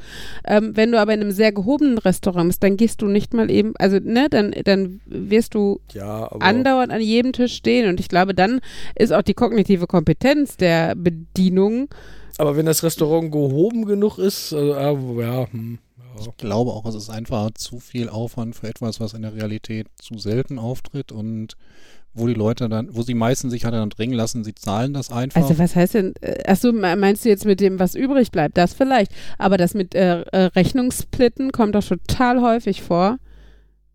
Ähm, 0.46 0.72
wenn 0.74 0.92
du 0.92 1.00
aber 1.00 1.14
in 1.14 1.20
einem 1.20 1.32
sehr 1.32 1.52
gehobenen 1.52 1.98
Restaurant 1.98 2.48
bist, 2.48 2.62
dann 2.62 2.76
gehst 2.76 3.00
du 3.02 3.06
nicht 3.06 3.34
mal 3.34 3.50
eben, 3.50 3.72
also 3.78 3.98
ne, 4.02 4.28
dann, 4.28 4.54
dann 4.64 5.00
wirst 5.06 5.54
du 5.54 5.80
ja, 5.92 6.26
andauernd 6.40 6.92
an 6.92 7.00
jedem 7.00 7.32
Tisch 7.32 7.54
stehen. 7.54 7.88
Und 7.88 8.00
ich 8.00 8.08
glaube, 8.08 8.34
dann 8.34 8.60
ist 8.94 9.12
auch 9.12 9.22
die 9.22 9.34
kognitive 9.34 9.86
Kompetenz 9.86 10.56
der 10.56 10.94
Bedienung. 10.94 11.88
Aber 12.38 12.56
wenn 12.56 12.66
das 12.66 12.82
Restaurant 12.82 13.30
gehoben 13.30 13.84
genug 13.84 14.18
ist, 14.18 14.52
also, 14.52 14.74
ah, 14.74 15.20
ja, 15.20 15.46
hm. 15.50 15.78
Ich 16.20 16.36
glaube 16.36 16.70
auch, 16.70 16.84
es 16.86 16.94
ist 16.94 17.10
einfach 17.10 17.50
zu 17.54 17.80
viel 17.80 18.08
Aufwand 18.08 18.54
für 18.54 18.68
etwas, 18.68 19.00
was 19.00 19.14
in 19.14 19.22
der 19.22 19.34
Realität 19.34 19.88
zu 20.00 20.16
selten 20.18 20.60
auftritt 20.60 21.10
und 21.10 21.56
wo 22.16 22.28
die 22.28 22.34
Leute 22.34 22.68
dann, 22.68 22.94
wo 22.94 23.02
die 23.02 23.14
meisten 23.14 23.50
sich 23.50 23.64
halt 23.64 23.74
dann 23.74 23.90
drängen 23.90 24.14
lassen, 24.14 24.44
sie 24.44 24.54
zahlen 24.54 24.94
das 24.94 25.10
einfach. 25.10 25.42
Also 25.42 25.58
was 25.58 25.74
heißt 25.74 25.94
denn, 25.94 26.14
äh, 26.20 26.44
achso, 26.46 26.70
me- 26.72 26.94
meinst 26.94 27.24
du 27.24 27.28
jetzt 27.30 27.44
mit 27.44 27.58
dem, 27.58 27.80
was 27.80 27.96
übrig 27.96 28.30
bleibt? 28.30 28.56
Das 28.56 28.74
vielleicht. 28.74 29.10
Aber 29.38 29.56
das 29.58 29.74
mit 29.74 29.96
äh, 29.96 30.20
äh, 30.20 30.36
Rechnungssplitten 30.54 31.50
kommt 31.50 31.74
doch 31.74 31.82
total 31.82 32.40
häufig 32.40 32.82
vor. 32.82 33.18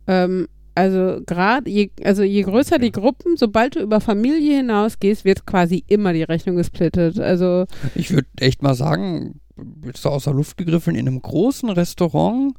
Ähm, 0.08 0.50
also 0.80 1.22
gerade, 1.26 1.70
je, 1.70 1.92
also 2.06 2.24
je 2.24 2.42
größer 2.42 2.80
die 2.80 2.94
Gruppen, 2.94 3.36
sobald 3.36 3.76
du 3.76 3.82
über 3.82 4.00
Familie 4.00 4.58
hinausgehst, 4.58 5.26
wird 5.26 5.46
quasi 5.46 5.84
immer 5.88 6.14
die 6.14 6.24
Rechnung 6.24 6.56
gesplittet. 6.56 7.20
Also 7.20 7.66
Ich 7.96 8.12
würde 8.12 8.30
echt 8.40 8.64
mal 8.64 8.76
sagen, 8.76 9.42
jetzt 9.84 10.02
so 10.02 10.10
aus 10.10 10.24
der 10.24 10.34
Luft 10.34 10.56
gegriffen, 10.56 10.96
in 10.96 11.06
einem 11.06 11.22
großen 11.22 11.70
Restaurant 11.70 12.54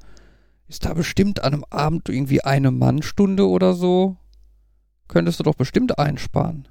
ist 0.68 0.84
da 0.84 0.92
bestimmt 0.92 1.42
an 1.42 1.54
einem 1.54 1.64
Abend 1.70 2.10
irgendwie 2.10 2.44
eine 2.44 2.70
Mannstunde 2.70 3.48
oder 3.48 3.72
so. 3.72 4.16
Könntest 5.08 5.40
du 5.40 5.44
doch 5.44 5.54
bestimmt 5.54 5.98
einsparen. 5.98 6.68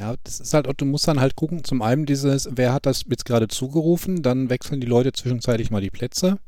Ja, 0.00 0.16
das 0.24 0.40
ist 0.40 0.52
halt, 0.52 0.68
du 0.76 0.84
musst 0.84 1.06
dann 1.06 1.20
halt 1.20 1.36
gucken, 1.36 1.62
zum 1.62 1.80
einen 1.80 2.06
dieses, 2.06 2.48
wer 2.50 2.72
hat 2.72 2.86
das 2.86 3.04
jetzt 3.08 3.24
gerade 3.24 3.46
zugerufen, 3.46 4.22
dann 4.22 4.50
wechseln 4.50 4.80
die 4.80 4.86
Leute 4.86 5.12
zwischenzeitlich 5.12 5.70
mal 5.70 5.80
die 5.80 5.90
Plätze, 5.90 6.38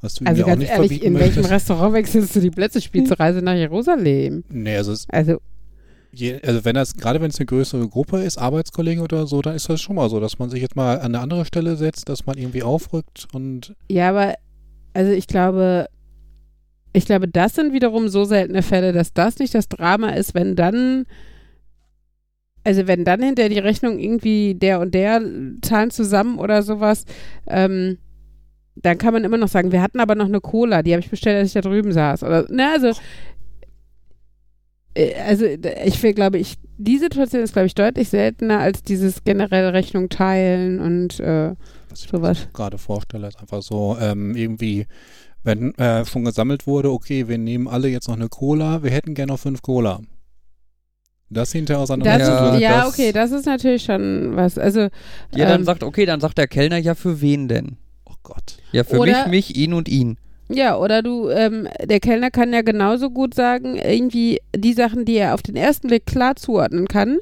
was 0.00 0.14
du 0.14 0.24
Also 0.26 0.44
ganz 0.44 0.60
nicht 0.60 0.70
ehrlich, 0.70 1.02
in 1.02 1.14
welchem 1.14 1.42
möchtest. 1.42 1.50
Restaurant 1.50 1.94
wechselst 1.94 2.36
du 2.36 2.40
die 2.40 2.50
Plätze? 2.50 2.80
Spielst 2.80 3.10
du 3.10 3.18
Reise 3.18 3.42
nach 3.42 3.54
Jerusalem? 3.54 4.44
Nee, 4.48 4.76
also, 4.76 4.92
es, 4.92 5.06
Also, 5.10 5.38
je, 6.12 6.40
also 6.42 6.64
wenn 6.64 6.74
das, 6.74 6.94
gerade 6.94 7.20
wenn 7.20 7.30
es 7.30 7.38
eine 7.38 7.46
größere 7.46 7.88
Gruppe 7.88 8.22
ist, 8.22 8.38
Arbeitskollegen 8.38 9.02
oder 9.02 9.26
so, 9.26 9.42
dann 9.42 9.54
ist 9.54 9.68
das 9.68 9.80
schon 9.80 9.96
mal 9.96 10.08
so, 10.10 10.20
dass 10.20 10.38
man 10.38 10.50
sich 10.50 10.60
jetzt 10.62 10.76
mal 10.76 10.98
an 10.98 11.14
eine 11.14 11.20
andere 11.20 11.44
Stelle 11.44 11.76
setzt, 11.76 12.08
dass 12.08 12.26
man 12.26 12.38
irgendwie 12.38 12.62
aufrückt 12.62 13.26
und 13.32 13.74
ja, 13.88 14.10
aber, 14.10 14.34
also 14.94 15.12
ich 15.12 15.26
glaube, 15.26 15.86
ich 16.92 17.04
glaube, 17.04 17.28
das 17.28 17.54
sind 17.54 17.72
wiederum 17.74 18.08
so 18.08 18.24
seltene 18.24 18.62
Fälle, 18.62 18.92
dass 18.92 19.12
das 19.12 19.38
nicht 19.38 19.54
das 19.54 19.68
Drama 19.68 20.10
ist, 20.10 20.34
wenn 20.34 20.56
dann, 20.56 21.04
also 22.64 22.86
wenn 22.86 23.04
dann 23.04 23.22
hinter 23.22 23.48
die 23.50 23.58
Rechnung 23.58 23.98
irgendwie 23.98 24.54
der 24.54 24.80
und 24.80 24.94
der 24.94 25.20
zahlen 25.62 25.90
zusammen 25.90 26.38
oder 26.38 26.62
sowas, 26.62 27.04
ähm, 27.46 27.98
dann 28.76 28.98
kann 28.98 29.12
man 29.14 29.24
immer 29.24 29.38
noch 29.38 29.48
sagen, 29.48 29.72
wir 29.72 29.82
hatten 29.82 30.00
aber 30.00 30.14
noch 30.14 30.26
eine 30.26 30.40
Cola, 30.40 30.82
die 30.82 30.92
habe 30.92 31.00
ich 31.00 31.10
bestellt, 31.10 31.38
als 31.38 31.48
ich 31.48 31.54
da 31.54 31.60
drüben 31.62 31.92
saß. 31.92 32.22
Oder, 32.22 32.46
ne, 32.50 32.68
also, 32.72 32.92
äh, 34.94 35.14
also 35.26 35.44
ich 35.46 36.02
will, 36.02 36.14
glaube 36.14 36.38
ich, 36.38 36.56
die 36.78 36.98
Situation 36.98 37.42
ist, 37.42 37.52
glaube 37.52 37.66
ich, 37.66 37.74
deutlich 37.74 38.08
seltener 38.08 38.58
als 38.60 38.82
dieses 38.82 39.24
generell 39.24 39.68
Rechnung 39.70 40.08
teilen 40.08 40.80
und 40.80 41.20
äh, 41.20 41.54
was 41.88 42.04
ich 42.04 42.10
sowas. 42.10 42.46
mir 42.46 42.52
gerade 42.52 42.78
vorstelle, 42.78 43.28
ist 43.28 43.40
einfach 43.40 43.62
so, 43.62 43.96
ähm, 44.00 44.34
irgendwie, 44.36 44.86
wenn 45.42 45.74
äh, 45.78 46.04
schon 46.04 46.24
gesammelt 46.24 46.66
wurde, 46.66 46.90
okay, 46.90 47.28
wir 47.28 47.38
nehmen 47.38 47.68
alle 47.68 47.88
jetzt 47.88 48.08
noch 48.08 48.16
eine 48.16 48.28
Cola, 48.28 48.82
wir 48.82 48.90
hätten 48.90 49.14
gerne 49.14 49.32
noch 49.32 49.40
fünf 49.40 49.62
Cola. 49.62 50.00
Das 51.28 51.50
hinterher 51.50 51.80
auseinander. 51.82 52.18
Das 52.18 52.28
Ja, 52.28 52.54
ist, 52.54 52.60
ja, 52.60 52.78
das- 52.84 52.88
okay, 52.92 53.12
das 53.12 53.32
ist 53.32 53.46
natürlich 53.46 53.82
schon 53.82 54.36
was. 54.36 54.58
Also, 54.58 54.80
Ja, 55.34 55.46
dann 55.46 55.60
ähm, 55.60 55.64
sagt, 55.64 55.82
okay, 55.82 56.06
dann 56.06 56.20
sagt 56.20 56.38
der 56.38 56.46
Kellner 56.46 56.76
ja 56.78 56.94
für 56.94 57.20
wen 57.20 57.48
denn? 57.48 57.76
Gott. 58.26 58.56
Ja, 58.72 58.84
für 58.84 58.98
Oder- 58.98 59.28
mich, 59.28 59.50
mich, 59.50 59.56
ihn 59.56 59.72
und 59.72 59.88
ihn. 59.88 60.18
Ja, 60.48 60.76
oder 60.78 61.02
du, 61.02 61.28
ähm, 61.28 61.66
der 61.84 61.98
Kellner 62.00 62.30
kann 62.30 62.52
ja 62.52 62.62
genauso 62.62 63.10
gut 63.10 63.34
sagen, 63.34 63.76
irgendwie 63.76 64.38
die 64.54 64.74
Sachen, 64.74 65.04
die 65.04 65.16
er 65.16 65.34
auf 65.34 65.42
den 65.42 65.56
ersten 65.56 65.88
Blick 65.88 66.06
klar 66.06 66.36
zuordnen 66.36 66.86
kann, 66.86 67.18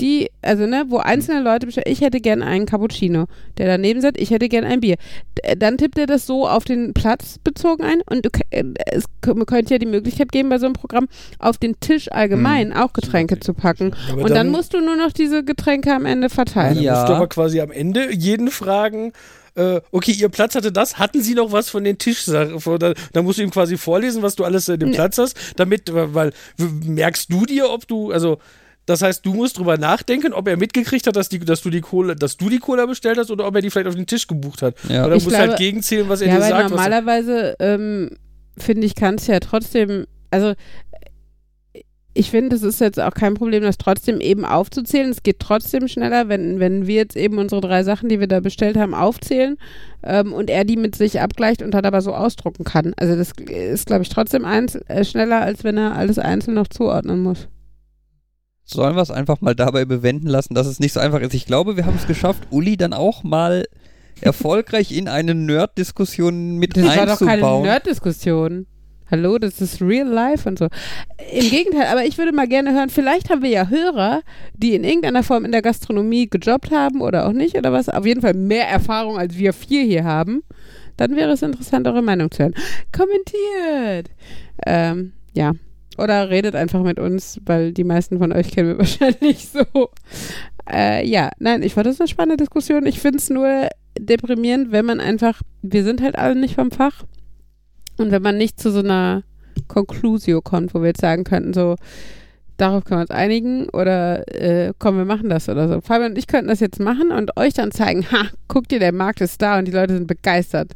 die, 0.00 0.30
also 0.40 0.66
ne, 0.66 0.84
wo 0.88 0.96
einzelne 0.98 1.42
Leute 1.42 1.66
bestellen, 1.66 1.90
ich 1.92 2.00
hätte 2.00 2.20
gern 2.20 2.42
einen 2.42 2.64
Cappuccino, 2.66 3.26
der 3.58 3.66
daneben 3.66 4.00
sagt, 4.00 4.18
ich 4.18 4.30
hätte 4.30 4.48
gern 4.48 4.64
ein 4.64 4.80
Bier. 4.80 4.96
D 5.36 5.56
dann 5.58 5.76
tippt 5.78 5.98
er 5.98 6.06
das 6.06 6.26
so 6.26 6.48
auf 6.48 6.64
den 6.64 6.94
Platz 6.94 7.38
bezogen 7.42 7.82
ein 7.84 8.00
und 8.08 8.24
du, 8.24 8.30
äh, 8.50 8.64
es 8.92 9.04
könnte 9.20 9.74
ja 9.74 9.78
die 9.78 9.84
Möglichkeit 9.86 10.30
geben, 10.32 10.48
bei 10.48 10.58
so 10.58 10.66
einem 10.66 10.72
Programm 10.74 11.08
auf 11.38 11.58
den 11.58 11.78
Tisch 11.80 12.10
allgemein 12.10 12.68
Mhm. 12.68 12.76
auch 12.76 12.92
Getränke 12.94 13.40
zu 13.40 13.52
packen. 13.52 13.94
Aber 14.12 14.22
Und 14.22 14.30
dann, 14.30 14.48
musst 14.48 14.72
du 14.74 14.80
nur 14.80 14.96
noch 14.96 15.12
diese 15.12 15.44
Getränke 15.44 15.92
am 15.92 16.06
Ende 16.06 16.30
verteilen. 16.30 16.76
Dann 16.76 16.84
Ja. 16.84 16.94
musst 16.94 17.08
du 17.08 17.12
aber 17.14 17.26
quasi 17.28 17.60
am 17.60 17.70
Ende 17.72 18.14
jeden 18.14 18.48
fragen, 18.50 19.12
äh, 19.60 19.80
okay, 19.92 20.12
ihr 20.12 20.28
Platz 20.28 20.54
hatte 20.54 20.72
das, 20.72 20.98
hatten 20.98 21.22
sie 21.22 21.34
noch 21.34 21.52
was 21.52 21.68
von 21.70 21.84
den 21.84 21.98
Tischsachen? 21.98 22.58
Da, 22.78 22.94
da 23.12 23.22
musst 23.22 23.38
du 23.38 23.42
ihm 23.42 23.50
quasi 23.50 23.76
vorlesen, 23.76 24.22
was 24.22 24.34
du 24.36 24.44
alles 24.44 24.68
in 24.68 24.78
dem 24.80 24.90
Nee. 24.90 24.94
Platz 24.96 25.18
hast, 25.18 25.36
damit, 25.56 25.82
weil 25.92 26.32
merkst 26.58 27.32
du 27.32 27.44
dir, 27.46 27.70
ob 27.70 27.86
du, 27.86 28.10
also 28.12 28.38
das 28.86 29.02
heißt, 29.02 29.24
du 29.24 29.34
musst 29.34 29.58
drüber 29.58 29.76
nachdenken, 29.78 30.32
ob 30.32 30.48
er 30.48 30.56
mitgekriegt 30.56 31.06
hat, 31.06 31.14
dass, 31.14 31.28
die, 31.28 31.38
dass, 31.38 31.60
du 31.60 31.70
die 31.70 31.80
Cola, 31.80 32.14
dass 32.14 32.36
du 32.36 32.48
die 32.48 32.58
Cola 32.58 32.86
bestellt 32.86 33.18
hast 33.18 33.30
oder 33.30 33.46
ob 33.46 33.54
er 33.54 33.60
die 33.62 33.70
vielleicht 33.70 33.86
auf 33.88 33.94
den 33.94 34.06
Tisch 34.06 34.26
gebucht 34.26 34.62
hat. 34.62 34.74
Ja. 34.88 35.06
Oder 35.06 35.16
Ich 35.16 35.24
musst 35.24 35.36
glaube- 35.36 35.50
halt 35.50 35.58
gegenzählen, 35.60 36.08
was 36.08 36.20
er 36.22 36.28
Ja, 36.28 36.34
dir 36.36 36.40
weil 36.42 36.48
sagt. 36.50 36.62
er- 36.62 36.68
normalerweise, 36.70 37.56
ähm, 37.60 38.16
finde 38.58 38.86
ich, 38.86 38.94
kann 38.96 39.14
es 39.16 39.26
ja 39.28 39.38
trotzdem, 39.38 40.06
also 40.30 40.54
ich 42.12 42.30
finde, 42.30 42.56
es 42.56 42.62
ist 42.62 42.80
jetzt 42.80 42.98
auch 42.98 43.14
kein 43.14 43.34
Problem, 43.34 43.62
das 43.62 43.78
trotzdem 43.78 44.20
eben 44.20 44.44
aufzuzählen. 44.44 45.10
Es 45.10 45.22
geht 45.22 45.38
trotzdem 45.38 45.86
schneller, 45.86 46.28
wenn, 46.28 46.58
wenn 46.58 46.86
wir 46.86 46.96
jetzt 46.96 47.16
eben 47.16 47.38
unsere 47.38 47.60
drei 47.60 47.84
Sachen, 47.84 48.08
die 48.08 48.18
wir 48.18 48.26
da 48.26 48.40
bestellt 48.40 48.76
haben, 48.76 48.94
aufzählen 48.94 49.56
ähm, 50.02 50.32
und 50.32 50.50
er 50.50 50.64
die 50.64 50.76
mit 50.76 50.96
sich 50.96 51.20
abgleicht 51.20 51.62
und 51.62 51.72
dann 51.72 51.84
aber 51.84 52.00
so 52.00 52.12
ausdrucken 52.12 52.64
kann. 52.64 52.94
Also 52.96 53.14
das 53.16 53.32
ist, 53.48 53.86
glaube 53.86 54.02
ich, 54.02 54.08
trotzdem 54.08 54.44
eins, 54.44 54.74
äh, 54.74 55.04
schneller, 55.04 55.40
als 55.40 55.62
wenn 55.62 55.76
er 55.76 55.94
alles 55.94 56.18
einzeln 56.18 56.54
noch 56.54 56.66
zuordnen 56.66 57.22
muss. 57.22 57.48
Sollen 58.64 58.96
wir 58.96 59.02
es 59.02 59.10
einfach 59.10 59.40
mal 59.40 59.54
dabei 59.54 59.84
bewenden 59.84 60.28
lassen, 60.28 60.54
dass 60.54 60.66
es 60.66 60.80
nicht 60.80 60.92
so 60.92 61.00
einfach 61.00 61.20
ist? 61.20 61.34
Ich 61.34 61.46
glaube, 61.46 61.76
wir 61.76 61.86
haben 61.86 61.96
es 61.96 62.06
geschafft, 62.06 62.42
Uli 62.50 62.76
dann 62.76 62.92
auch 62.92 63.22
mal 63.22 63.64
erfolgreich 64.20 64.92
in 64.92 65.08
eine 65.08 65.34
Nerd-Diskussion 65.34 66.56
mit 66.56 66.76
Das 66.76 66.84
war 66.96 67.06
doch 67.06 67.18
keine 67.18 67.32
einzubauen. 67.32 67.62
Nerd-Diskussion. 67.62 68.66
Hallo, 69.10 69.38
das 69.38 69.60
ist 69.60 69.82
real 69.82 70.06
life 70.06 70.48
und 70.48 70.58
so. 70.58 70.68
Im 71.32 71.50
Gegenteil, 71.50 71.86
aber 71.86 72.04
ich 72.04 72.16
würde 72.16 72.32
mal 72.32 72.46
gerne 72.46 72.72
hören, 72.72 72.90
vielleicht 72.90 73.28
haben 73.28 73.42
wir 73.42 73.50
ja 73.50 73.68
Hörer, 73.68 74.22
die 74.54 74.74
in 74.74 74.84
irgendeiner 74.84 75.24
Form 75.24 75.44
in 75.44 75.50
der 75.50 75.62
Gastronomie 75.62 76.28
gejobbt 76.28 76.70
haben 76.70 77.00
oder 77.00 77.26
auch 77.26 77.32
nicht 77.32 77.56
oder 77.56 77.72
was. 77.72 77.88
Auf 77.88 78.06
jeden 78.06 78.20
Fall 78.20 78.34
mehr 78.34 78.68
Erfahrung, 78.68 79.18
als 79.18 79.36
wir 79.36 79.52
vier 79.52 79.82
hier 79.82 80.04
haben. 80.04 80.42
Dann 80.96 81.16
wäre 81.16 81.32
es 81.32 81.42
interessant, 81.42 81.88
eure 81.88 82.02
Meinung 82.02 82.30
zu 82.30 82.44
hören. 82.44 82.54
Kommentiert! 82.92 84.10
Ähm, 84.64 85.12
ja. 85.34 85.52
Oder 85.98 86.30
redet 86.30 86.54
einfach 86.54 86.82
mit 86.82 87.00
uns, 87.00 87.40
weil 87.44 87.72
die 87.72 87.84
meisten 87.84 88.18
von 88.18 88.32
euch 88.32 88.52
kennen 88.52 88.68
wir 88.68 88.78
wahrscheinlich 88.80 89.48
so. 89.48 89.90
Äh, 90.70 91.04
ja, 91.06 91.30
nein, 91.38 91.62
ich 91.62 91.74
fand 91.74 91.86
das 91.86 92.00
eine 92.00 92.08
spannende 92.08 92.36
Diskussion. 92.36 92.86
Ich 92.86 93.00
finde 93.00 93.18
es 93.18 93.28
nur 93.28 93.68
deprimierend, 93.98 94.70
wenn 94.70 94.86
man 94.86 95.00
einfach, 95.00 95.42
wir 95.62 95.82
sind 95.82 96.00
halt 96.00 96.16
alle 96.16 96.36
nicht 96.36 96.54
vom 96.54 96.70
Fach. 96.70 97.04
Und 98.00 98.10
wenn 98.10 98.22
man 98.22 98.36
nicht 98.36 98.58
zu 98.58 98.70
so 98.70 98.80
einer 98.80 99.22
Conclusio 99.68 100.40
kommt, 100.40 100.74
wo 100.74 100.80
wir 100.80 100.88
jetzt 100.88 101.00
sagen 101.00 101.24
könnten, 101.24 101.52
so, 101.52 101.76
darauf 102.56 102.84
können 102.84 102.98
wir 102.98 103.02
uns 103.02 103.10
einigen 103.10 103.68
oder 103.70 104.26
äh, 104.34 104.72
komm, 104.78 104.98
wir 104.98 105.04
machen 105.04 105.28
das 105.28 105.48
oder 105.48 105.68
so. 105.68 105.80
Fabian 105.80 106.12
und 106.12 106.18
ich 106.18 106.26
könnten 106.26 106.48
das 106.48 106.60
jetzt 106.60 106.80
machen 106.80 107.10
und 107.10 107.36
euch 107.36 107.54
dann 107.54 107.72
zeigen, 107.72 108.10
ha, 108.10 108.26
guckt 108.48 108.72
ihr, 108.72 108.78
der 108.78 108.92
Markt 108.92 109.20
ist 109.20 109.40
da 109.40 109.58
und 109.58 109.66
die 109.66 109.72
Leute 109.72 109.94
sind 109.94 110.06
begeistert. 110.06 110.72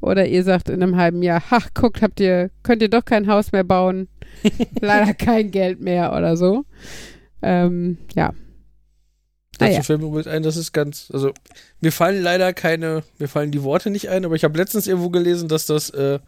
Oder 0.00 0.26
ihr 0.26 0.44
sagt 0.44 0.68
in 0.68 0.82
einem 0.82 0.96
halben 0.96 1.22
Jahr, 1.22 1.50
ha, 1.50 1.58
guckt, 1.74 2.02
habt 2.02 2.20
ihr, 2.20 2.50
könnt 2.62 2.82
ihr 2.82 2.90
doch 2.90 3.04
kein 3.04 3.26
Haus 3.26 3.52
mehr 3.52 3.64
bauen, 3.64 4.08
leider 4.80 5.14
kein 5.14 5.50
Geld 5.50 5.80
mehr 5.80 6.12
oder 6.12 6.36
so. 6.36 6.64
Ähm, 7.42 7.98
ja. 8.14 8.32
Dazu 9.58 9.70
Naja. 9.72 9.82
fällt 9.82 10.00
mir 10.00 10.06
übrigens 10.08 10.26
ein, 10.26 10.42
das 10.42 10.56
ist 10.56 10.72
ganz, 10.72 11.10
also 11.12 11.32
mir 11.80 11.90
fallen 11.90 12.22
leider 12.22 12.52
keine, 12.52 13.02
mir 13.18 13.28
fallen 13.28 13.50
die 13.50 13.62
Worte 13.62 13.88
nicht 13.88 14.10
ein, 14.10 14.24
aber 14.24 14.34
ich 14.34 14.44
habe 14.44 14.58
letztens 14.58 14.86
irgendwo 14.86 15.08
gelesen, 15.08 15.48
dass 15.48 15.64
das, 15.64 15.90
äh, 15.90 16.18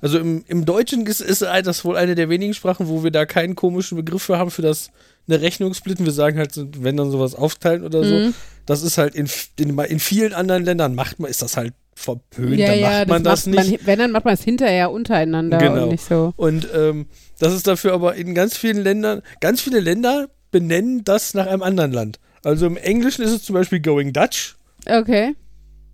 also 0.00 0.18
im, 0.18 0.44
im 0.46 0.64
Deutschen 0.64 1.06
ist, 1.06 1.20
ist 1.20 1.42
das 1.42 1.84
wohl 1.84 1.96
eine 1.96 2.14
der 2.14 2.28
wenigen 2.28 2.54
Sprachen, 2.54 2.88
wo 2.88 3.02
wir 3.02 3.10
da 3.10 3.24
keinen 3.26 3.54
komischen 3.54 3.96
Begriff 3.96 4.22
für 4.22 4.38
haben, 4.38 4.50
für 4.50 4.62
das 4.62 4.90
eine 5.28 5.40
Rechnung 5.40 5.74
splitten. 5.74 6.04
Wir 6.04 6.12
sagen 6.12 6.38
halt, 6.38 6.52
wenn 6.82 6.96
dann 6.96 7.10
sowas 7.10 7.34
aufteilen 7.34 7.82
oder 7.84 8.04
so. 8.04 8.14
Mhm. 8.14 8.34
Das 8.66 8.82
ist 8.82 8.98
halt 8.98 9.14
in, 9.14 9.28
in, 9.58 9.78
in 9.78 9.98
vielen 10.00 10.32
anderen 10.32 10.64
Ländern 10.64 10.94
macht 10.94 11.18
man, 11.18 11.30
ist 11.30 11.42
das 11.42 11.56
halt 11.56 11.72
verpönt, 11.94 12.58
Ja, 12.58 12.68
dann 12.68 12.78
ja, 12.78 12.90
macht 12.90 13.08
man 13.08 13.24
das, 13.24 13.46
macht 13.46 13.56
nicht. 13.56 13.70
Man, 13.80 13.86
wenn, 13.86 13.98
dann 13.98 14.10
macht 14.12 14.24
man 14.26 14.34
es 14.34 14.42
hinterher 14.42 14.90
untereinander 14.90 15.58
Genau. 15.58 15.84
und 15.84 15.88
nicht 15.90 16.04
so. 16.04 16.34
Und 16.36 16.68
ähm, 16.74 17.06
das 17.38 17.54
ist 17.54 17.66
dafür 17.66 17.94
aber 17.94 18.14
in 18.16 18.34
ganz 18.34 18.56
vielen 18.56 18.78
Ländern, 18.78 19.22
ganz 19.40 19.62
viele 19.62 19.80
Länder 19.80 20.28
benennen 20.50 21.04
das 21.04 21.34
nach 21.34 21.46
einem 21.46 21.62
anderen 21.62 21.92
Land. 21.92 22.18
Also 22.44 22.66
im 22.66 22.76
Englischen 22.76 23.22
ist 23.22 23.32
es 23.32 23.42
zum 23.42 23.54
Beispiel 23.54 23.80
Going 23.80 24.12
Dutch. 24.12 24.56
Okay. 24.88 25.34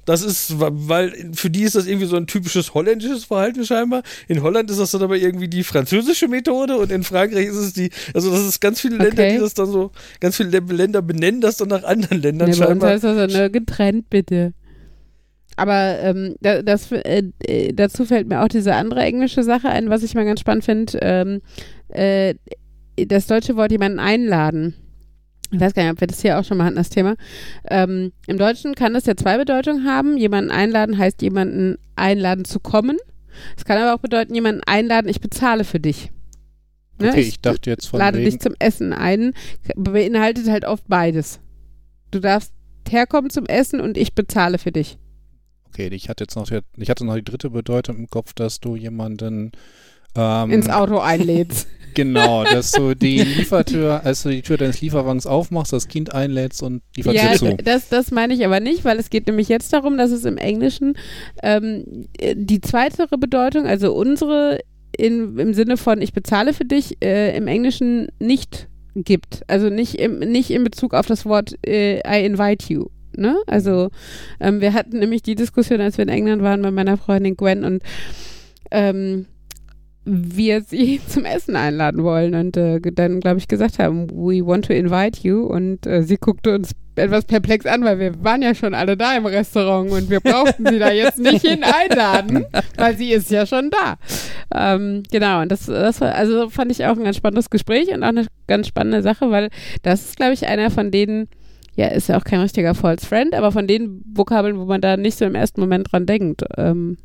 Das 0.05 0.23
ist, 0.23 0.55
weil 0.59 1.31
für 1.35 1.49
die 1.49 1.63
ist 1.63 1.77
das 1.77 1.87
irgendwie 1.87 2.07
so 2.07 2.17
ein 2.17 2.27
typisches 2.27 2.75
holländisches 2.75 3.25
Verhalten 3.25 3.65
scheinbar. 3.65 4.03
In 4.27 4.43
Holland 4.43 4.69
ist 4.71 4.81
das 4.81 4.91
dann 4.91 5.03
aber 5.03 5.17
irgendwie 5.17 5.47
die 5.49 5.63
französische 5.63 6.27
Methode 6.27 6.77
und 6.77 6.91
in 6.91 7.05
Frankreich 7.05 7.47
ist 7.47 7.57
es 7.57 7.73
die, 7.73 7.91
also 8.13 8.31
das 8.33 8.45
ist 8.45 8.61
ganz 8.61 8.81
viele 8.81 8.97
Länder, 8.97 9.23
Okay. 9.23 9.35
die 9.35 9.39
das 9.39 9.55
dann 9.55 9.67
so, 9.71 9.93
ganz 10.19 10.37
viele 10.37 10.49
Lä- 10.59 10.73
Länder 10.73 11.03
benennen 11.03 11.41
das 11.41 11.57
dann 11.59 11.69
nach 11.69 11.85
anderen 11.85 12.21
Ländern 12.21 12.51
Nee, 12.51 12.57
bei 12.57 12.67
uns 12.67 12.69
scheinbar. 12.69 12.91
heißt 12.91 13.05
das 13.05 13.17
ja 13.33 13.39
nur 13.41 13.49
getrennt, 13.51 14.11
bitte. 14.11 14.55
Aber 15.57 15.99
ähm, 16.01 16.35
da, 16.41 16.63
das, 16.63 16.91
äh, 16.91 17.23
äh, 17.45 17.73
dazu 17.73 18.05
fällt 18.05 18.27
mir 18.27 18.43
auch 18.43 18.49
diese 18.49 18.75
andere 18.75 19.01
englische 19.03 19.43
Sache 19.45 19.69
ein, 19.69 19.89
was 19.91 20.03
ich 20.03 20.15
mal 20.15 20.25
ganz 20.25 20.41
spannend 20.41 20.65
finde. 20.65 20.99
Ähm, 21.03 21.43
äh, 21.91 22.35
das 22.97 23.27
deutsche 23.27 23.55
Wort 23.57 23.71
jemanden 23.71 23.99
einladen. 24.01 24.75
Ich 25.53 25.61
weiß 25.61 25.75
gar 25.75 25.83
nicht, 25.83 25.93
ob 25.93 26.01
wir 26.01 26.07
das 26.09 26.23
hier 26.23 26.39
auch 26.39 26.45
schon 26.45 26.57
mal 26.57 26.65
hatten, 26.65 26.77
das 26.77 26.89
Thema. 26.89 27.15
Ähm, 27.69 28.13
Im 28.27 28.39
Deutschen 28.39 28.75
kann 28.75 28.95
das 28.95 29.05
ja 29.07 29.15
zwei 29.17 29.37
Bedeutungen 29.37 29.87
haben. 29.87 30.17
Jemanden 30.17 30.51
einladen 30.51 30.97
heißt 30.99 31.21
jemanden 31.23 31.77
einladen 31.95 32.45
zu 32.47 32.59
kommen. 32.59 32.97
Es 33.57 33.65
kann 33.65 33.79
aber 33.79 33.95
auch 33.95 34.01
bedeuten, 34.01 34.35
jemanden 34.35 34.63
einladen, 34.67 35.09
ich 35.09 35.21
bezahle 35.21 35.65
für 35.65 35.79
dich. 35.81 36.11
Ne? 36.99 37.11
Okay, 37.11 37.21
ich 37.21 37.41
dachte 37.41 37.71
jetzt 37.71 37.87
von 37.87 37.99
lade 37.99 38.19
wegen, 38.19 38.31
dich 38.31 38.41
zum 38.41 38.55
Essen 38.59 38.93
ein, 38.93 39.33
beinhaltet 39.77 40.49
halt 40.49 40.65
oft 40.65 40.85
beides. 40.89 41.41
Du 42.11 42.19
darfst 42.21 42.53
herkommen 42.89 43.31
zum 43.31 43.47
Essen 43.47 43.81
und 43.81 43.97
ich 43.97 44.15
bezahle 44.15 44.59
für 44.59 44.73
dich. 44.73 44.99
okay, 45.69 45.89
ich 45.93 46.09
hatte 46.09 46.25
jetzt 46.25 46.37
noch, 46.37 46.47
die- 46.49 46.61
ich 46.77 46.91
hatte 46.91 47.05
noch 47.05 47.15
die 47.15 47.25
dritte 47.25 47.49
Bedeutung 47.51 47.97
im 47.97 48.09
Kopf, 48.09 48.33
dass 48.35 48.61
du 48.61 48.77
jemanden 48.77 49.53
ähm, 50.15 50.51
Ins 50.51 50.69
Auto 50.69 50.99
einlädst. 50.99 51.67
Genau, 51.95 52.45
dass 52.51 52.73
du 52.73 52.95
die 52.95 53.19
Liefertür, 53.23 54.05
als 54.05 54.23
du 54.23 54.31
die 54.31 54.43
Tür 54.43 54.57
deines 54.57 54.81
Lieferwagens 54.81 55.27
aufmachst, 55.27 55.73
das 55.73 55.89
Kind 55.89 56.15
einlädst 56.15 56.63
und 56.63 56.83
die 56.97 57.03
Tür 57.03 57.15
ja, 57.15 57.33
zu. 57.35 57.57
das, 57.57 57.89
das 57.89 58.11
meine 58.11 58.35
ich 58.35 58.45
aber 58.45 58.61
nicht, 58.61 58.85
weil 58.85 58.99
es 58.99 59.11
geht 59.11 59.27
nämlich 59.27 59.49
jetzt 59.49 59.73
darum, 59.73 59.97
dass 59.97 60.11
es 60.11 60.25
im 60.25 60.37
Englischen 60.37 60.95
ähm, 61.43 62.09
die 62.35 62.61
zweite 62.61 63.07
Bedeutung, 63.09 63.67
also 63.67 63.93
unsere 63.93 64.59
in, 64.97 65.39
im 65.39 65.55
Sinne 65.55 65.77
von 65.77 66.03
ich 66.03 66.13
bezahle 66.13 66.53
für 66.53 66.65
dich, 66.65 67.03
äh, 67.03 67.37
im 67.37 67.47
Englischen 67.49 68.09
nicht 68.19 68.69
gibt. 68.95 69.43
Also 69.47 69.71
nicht, 69.71 69.95
im, 69.95 70.19
nicht 70.19 70.51
in 70.51 70.65
Bezug 70.65 70.95
auf 70.95 71.07
das 71.07 71.25
Wort 71.25 71.55
äh, 71.67 72.01
I 72.07 72.25
invite 72.25 72.73
you. 72.73 72.87
Ne? 73.17 73.37
Also 73.47 73.91
ähm, 74.41 74.61
wir 74.61 74.73
hatten 74.73 74.99
nämlich 74.99 75.23
die 75.23 75.35
Diskussion, 75.35 75.81
als 75.81 75.99
wir 75.99 76.03
in 76.03 76.09
England 76.09 76.43
waren 76.43 76.63
bei 76.63 76.71
meiner 76.71 76.97
Freundin 76.97 77.37
Gwen 77.37 77.65
und 77.65 77.83
ähm, 78.71 79.27
wir 80.05 80.63
sie 80.63 81.01
zum 81.09 81.25
Essen 81.25 81.57
einladen 81.57 82.03
wollen 82.03 82.35
und 82.35 82.57
äh, 82.57 82.81
dann, 82.81 83.21
glaube 83.21 83.39
ich, 83.39 83.49
gesagt 83.49 83.79
haben, 83.79 84.11
we 84.11 84.45
want 84.45 84.67
to 84.67 84.73
invite 84.73 85.27
you 85.27 85.45
und 85.47 85.87
äh, 85.87 86.03
sie 86.03 86.17
guckte 86.17 86.55
uns 86.55 86.73
etwas 86.95 87.25
perplex 87.25 87.65
an, 87.65 87.85
weil 87.85 87.99
wir 87.99 88.23
waren 88.23 88.43
ja 88.43 88.55
schon 88.55 88.75
alle 88.75 88.97
da 88.97 89.17
im 89.17 89.25
Restaurant 89.25 89.91
und 89.91 90.11
wir 90.11 90.21
brauchten 90.21 90.67
sie 90.67 90.79
da 90.79 90.91
jetzt 90.91 91.19
nicht 91.19 91.47
hin 91.47 91.65
einladen, 91.65 92.45
weil 92.77 92.97
sie 92.97 93.13
ist 93.13 93.31
ja 93.31 93.47
schon 93.47 93.71
da. 93.71 93.97
Ähm, 94.55 95.03
genau, 95.11 95.41
und 95.41 95.51
das, 95.51 95.67
das 95.67 96.01
war, 96.01 96.15
also 96.15 96.51
fand 96.51 96.71
ich 96.71 96.85
auch 96.85 96.97
ein 96.97 97.05
ganz 97.05 97.17
spannendes 97.17 97.49
Gespräch 97.49 97.89
und 97.89 98.03
auch 98.03 98.09
eine 98.09 98.27
ganz 98.47 98.67
spannende 98.67 99.03
Sache, 99.03 99.31
weil 99.31 99.49
das 99.83 100.05
ist, 100.05 100.17
glaube 100.17 100.35
ich, 100.35 100.47
einer 100.47 100.71
von 100.71 100.91
denen, 100.91 101.29
ja, 101.77 101.87
ist 101.87 102.09
ja 102.09 102.19
auch 102.19 102.25
kein 102.25 102.41
richtiger 102.41 102.75
False 102.75 103.07
Friend, 103.07 103.35
aber 103.35 103.53
von 103.53 103.67
den 103.67 104.03
Vokabeln, 104.15 104.59
wo 104.59 104.67
man 104.67 104.83
da 104.83 104.99
nicht 104.99 105.17
so 105.17 105.25
im 105.25 105.35
ersten 105.35 105.63
Moment 105.63 105.91
dran 105.91 106.05
denkt, 106.05 106.43
ähm, 106.59 106.99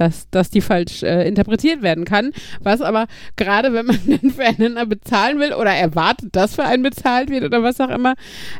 dass, 0.00 0.28
dass 0.30 0.50
die 0.50 0.60
falsch 0.60 1.02
äh, 1.02 1.26
interpretiert 1.26 1.82
werden 1.82 2.04
kann. 2.04 2.32
Was 2.60 2.80
aber 2.80 3.06
gerade, 3.36 3.72
wenn 3.72 3.86
man 3.86 3.98
einen 4.06 4.30
füreinander 4.30 4.86
bezahlen 4.86 5.38
will 5.38 5.52
oder 5.52 5.70
erwartet, 5.70 6.36
dass 6.36 6.54
für 6.54 6.64
einen 6.64 6.82
bezahlt 6.82 7.30
wird 7.30 7.44
oder 7.44 7.62
was 7.62 7.80
auch 7.80 7.90
immer, 7.90 8.14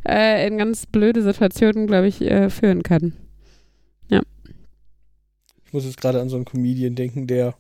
äh, 0.06 0.46
in 0.46 0.58
ganz 0.58 0.86
blöde 0.86 1.22
Situationen, 1.22 1.86
glaube 1.86 2.08
ich, 2.08 2.20
äh, 2.22 2.50
führen 2.50 2.82
kann. 2.82 3.14
Ich 5.68 5.74
muss 5.74 5.84
jetzt 5.84 6.00
gerade 6.00 6.18
an 6.18 6.30
so 6.30 6.36
einen 6.36 6.46
Comedian 6.46 6.94
denken, 6.94 7.26
der 7.26 7.54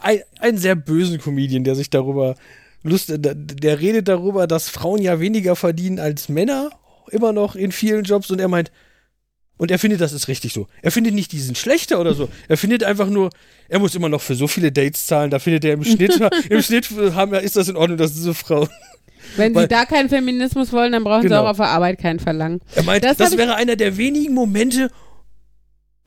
ein, 0.00 0.20
einen 0.40 0.56
sehr 0.56 0.74
bösen 0.74 1.18
Comedian, 1.18 1.64
der 1.64 1.74
sich 1.74 1.90
darüber 1.90 2.34
Lust, 2.82 3.10
der, 3.10 3.34
der 3.34 3.80
redet 3.80 4.08
darüber, 4.08 4.46
dass 4.46 4.70
Frauen 4.70 5.02
ja 5.02 5.20
weniger 5.20 5.54
verdienen 5.54 5.98
als 5.98 6.30
Männer, 6.30 6.70
immer 7.10 7.34
noch 7.34 7.56
in 7.56 7.72
vielen 7.72 8.04
Jobs 8.04 8.30
und 8.30 8.40
er 8.40 8.48
meint, 8.48 8.72
Und 9.58 9.70
er 9.70 9.78
findet, 9.78 10.00
das 10.02 10.12
ist 10.12 10.28
richtig 10.28 10.52
so. 10.52 10.66
Er 10.82 10.90
findet 10.92 11.14
nicht, 11.14 11.32
die 11.32 11.40
sind 11.40 11.56
schlechter 11.56 11.98
oder 12.00 12.12
so. 12.14 12.28
Er 12.48 12.56
findet 12.58 12.84
einfach 12.84 13.08
nur, 13.08 13.30
er 13.68 13.78
muss 13.78 13.94
immer 13.94 14.08
noch 14.10 14.20
für 14.20 14.34
so 14.34 14.46
viele 14.48 14.70
Dates 14.70 15.06
zahlen. 15.06 15.30
Da 15.30 15.38
findet 15.38 15.64
er 15.64 15.72
im 15.74 15.84
Schnitt, 15.84 16.20
im 16.50 16.62
Schnitt 16.62 16.88
haben, 17.14 17.32
ist 17.34 17.56
das 17.56 17.68
in 17.68 17.76
Ordnung, 17.76 17.96
dass 17.98 18.12
diese 18.12 18.34
Frau. 18.34 18.68
Wenn 19.36 19.54
Weil- 19.54 19.62
sie 19.64 19.68
da 19.68 19.84
keinen 19.86 20.08
Feminismus 20.10 20.72
wollen, 20.72 20.92
dann 20.92 21.04
brauchen 21.04 21.22
sie 21.22 21.28
Genau. 21.28 21.44
auch 21.44 21.48
auf 21.50 21.56
der 21.56 21.68
Arbeit 21.68 21.98
keinen 21.98 22.20
verlangen. 22.20 22.60
Er 22.74 22.82
meint, 22.84 23.02
Das 23.02 23.16
das, 23.16 23.36
wäre 23.38 23.54
einer 23.56 23.76
der 23.76 23.96
wenigen 23.96 24.34
Momente, 24.34 24.90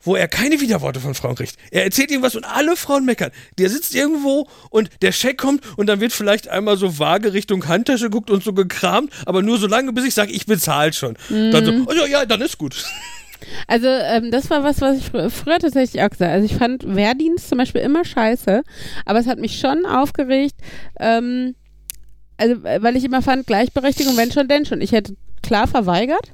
wo 0.02 0.14
er 0.16 0.28
keine 0.28 0.58
Widerworte 0.60 0.98
von 1.00 1.14
Frauen 1.14 1.34
kriegt. 1.34 1.56
Er 1.70 1.84
erzählt 1.84 2.10
irgendwas 2.10 2.34
und 2.34 2.44
alle 2.44 2.74
Frauen 2.76 3.04
meckern. 3.04 3.32
Der 3.58 3.68
sitzt 3.68 3.94
irgendwo 3.94 4.48
und 4.70 4.88
der 5.02 5.12
Scheck 5.12 5.36
kommt 5.36 5.62
und 5.76 5.88
dann 5.88 6.00
wird 6.00 6.12
vielleicht 6.12 6.48
einmal 6.48 6.78
so 6.78 6.98
vage 6.98 7.34
Richtung 7.34 7.66
Handtasche 7.68 8.04
geguckt 8.04 8.30
und 8.30 8.42
so 8.42 8.54
gekramt, 8.54 9.12
aber 9.26 9.42
nur 9.42 9.58
so 9.58 9.66
lange, 9.66 9.92
bis 9.92 10.06
ich 10.06 10.14
sage, 10.14 10.32
ich 10.32 10.46
bezahle 10.46 10.92
schon. 10.94 11.18
Dann 11.28 11.64
so, 11.66 11.72
oh 11.86 11.92
ja, 11.92 12.06
ja, 12.06 12.24
dann 12.26 12.40
ist 12.40 12.56
gut. 12.56 12.82
Also 13.66 13.88
ähm, 13.88 14.30
das 14.30 14.50
war 14.50 14.62
was, 14.62 14.80
was 14.80 14.98
ich 14.98 15.04
fr 15.04 15.30
früher 15.30 15.58
tatsächlich 15.58 16.02
auch 16.02 16.10
gesagt 16.10 16.30
habe. 16.30 16.42
Also 16.42 16.46
ich 16.46 16.56
fand 16.56 16.94
Wehrdienst 16.94 17.48
zum 17.48 17.58
Beispiel 17.58 17.80
immer 17.80 18.04
scheiße, 18.04 18.62
aber 19.04 19.18
es 19.18 19.26
hat 19.26 19.38
mich 19.38 19.58
schon 19.58 19.86
aufgeregt, 19.86 20.56
ähm, 20.98 21.54
also 22.36 22.62
weil 22.62 22.96
ich 22.96 23.04
immer 23.04 23.22
fand, 23.22 23.46
Gleichberechtigung, 23.46 24.16
wenn 24.16 24.32
schon, 24.32 24.48
denn 24.48 24.64
schon. 24.64 24.80
Ich 24.80 24.92
hätte 24.92 25.14
klar 25.42 25.66
verweigert, 25.66 26.32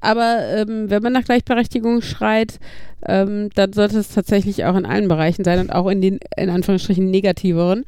aber 0.00 0.40
ähm, 0.48 0.90
wenn 0.90 1.02
man 1.02 1.12
nach 1.12 1.24
Gleichberechtigung 1.24 2.02
schreit, 2.02 2.58
ähm, 3.06 3.50
dann 3.54 3.72
sollte 3.72 3.98
es 3.98 4.08
tatsächlich 4.08 4.64
auch 4.64 4.76
in 4.76 4.86
allen 4.86 5.08
Bereichen 5.08 5.44
sein 5.44 5.60
und 5.60 5.70
auch 5.70 5.88
in 5.88 6.00
den, 6.00 6.18
in 6.36 6.50
Anführungsstrichen, 6.50 7.10
negativeren. 7.10 7.84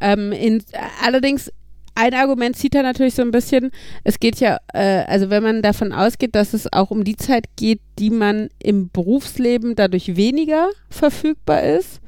Ähm, 0.00 0.32
in, 0.32 0.62
allerdings 1.02 1.52
ein 1.94 2.14
Argument 2.14 2.56
zieht 2.56 2.74
er 2.74 2.82
natürlich 2.82 3.14
so 3.14 3.22
ein 3.22 3.30
bisschen, 3.30 3.70
es 4.04 4.18
geht 4.18 4.40
ja, 4.40 4.58
äh, 4.72 5.04
also 5.06 5.30
wenn 5.30 5.42
man 5.42 5.62
davon 5.62 5.92
ausgeht, 5.92 6.34
dass 6.34 6.54
es 6.54 6.72
auch 6.72 6.90
um 6.90 7.04
die 7.04 7.16
Zeit 7.16 7.44
geht, 7.56 7.80
die 7.98 8.10
man 8.10 8.48
im 8.62 8.90
Berufsleben 8.90 9.74
dadurch 9.74 10.16
weniger 10.16 10.70
verfügbar 10.88 11.62
ist, 11.62 12.00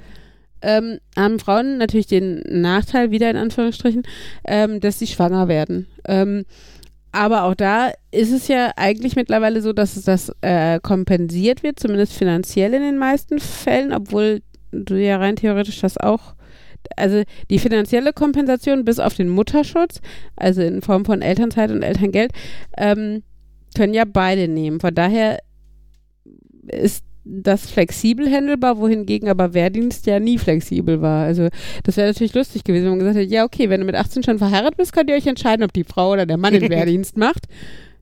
ähm, 0.62 0.98
haben 1.16 1.38
Frauen 1.38 1.76
natürlich 1.78 2.06
den 2.06 2.42
Nachteil, 2.48 3.10
wieder 3.10 3.30
in 3.30 3.36
Anführungsstrichen, 3.36 4.02
ähm, 4.46 4.80
dass 4.80 4.98
sie 4.98 5.06
schwanger 5.06 5.48
werden. 5.48 5.86
Ähm, 6.06 6.46
aber 7.12 7.44
auch 7.44 7.54
da 7.54 7.92
ist 8.10 8.32
es 8.32 8.48
ja 8.48 8.72
eigentlich 8.76 9.14
mittlerweile 9.14 9.60
so, 9.60 9.72
dass 9.72 10.02
das 10.02 10.32
äh, 10.40 10.80
kompensiert 10.80 11.62
wird, 11.62 11.78
zumindest 11.78 12.14
finanziell 12.14 12.74
in 12.74 12.82
den 12.82 12.98
meisten 12.98 13.38
Fällen, 13.38 13.92
obwohl 13.92 14.40
du 14.72 14.96
ja 14.96 15.18
rein 15.18 15.36
theoretisch 15.36 15.80
das 15.80 15.96
auch 15.96 16.34
also 16.96 17.22
die 17.50 17.58
finanzielle 17.58 18.12
Kompensation 18.12 18.84
bis 18.84 18.98
auf 18.98 19.14
den 19.14 19.28
Mutterschutz, 19.28 20.00
also 20.36 20.62
in 20.62 20.82
Form 20.82 21.04
von 21.04 21.22
Elternzeit 21.22 21.70
und 21.70 21.82
Elterngeld, 21.82 22.32
ähm, 22.76 23.22
können 23.76 23.94
ja 23.94 24.04
beide 24.04 24.48
nehmen. 24.48 24.80
Von 24.80 24.94
daher 24.94 25.38
ist 26.66 27.04
das 27.24 27.70
flexibel 27.70 28.30
handelbar, 28.30 28.78
wohingegen 28.78 29.28
aber 29.28 29.54
Wehrdienst 29.54 30.06
ja 30.06 30.20
nie 30.20 30.38
flexibel 30.38 31.00
war. 31.00 31.24
Also 31.24 31.48
das 31.82 31.96
wäre 31.96 32.08
natürlich 32.08 32.34
lustig 32.34 32.64
gewesen, 32.64 32.84
wenn 32.84 32.90
man 32.90 32.98
gesagt 32.98 33.16
hätte, 33.16 33.32
ja 33.32 33.44
okay, 33.44 33.70
wenn 33.70 33.80
du 33.80 33.86
mit 33.86 33.94
18 33.94 34.22
schon 34.22 34.38
verheiratet 34.38 34.76
bist, 34.76 34.92
könnt 34.92 35.08
ihr 35.08 35.16
euch 35.16 35.26
entscheiden, 35.26 35.64
ob 35.64 35.72
die 35.72 35.84
Frau 35.84 36.12
oder 36.12 36.26
der 36.26 36.36
Mann 36.36 36.52
den 36.52 36.68
Wehrdienst 36.68 37.16
macht. 37.16 37.46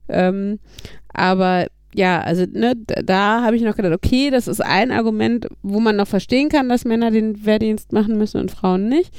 Ähm, 0.09 0.59
aber 1.07 1.67
ja, 1.95 2.21
also 2.21 2.45
ne, 2.51 2.75
da, 2.75 3.43
habe 3.43 3.55
ich 3.55 3.61
noch 3.61 3.75
gedacht, 3.75 3.93
okay, 3.93 4.29
das 4.29 4.47
ist 4.47 4.61
ein 4.61 4.91
Argument, 4.91 5.47
wo 5.61 5.79
man 5.79 5.95
noch 5.95 6.07
verstehen 6.07 6.49
kann, 6.49 6.69
dass 6.69 6.85
Männer 6.85 7.11
den 7.11 7.45
Wehrdienst 7.45 7.93
machen 7.93 8.17
müssen 8.17 8.39
und 8.39 8.51
Frauen 8.51 8.89
nicht, 8.89 9.13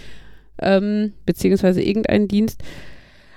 ähm, 0.60 1.12
beziehungsweise 1.26 1.82
irgendeinen 1.82 2.28
Dienst. 2.28 2.62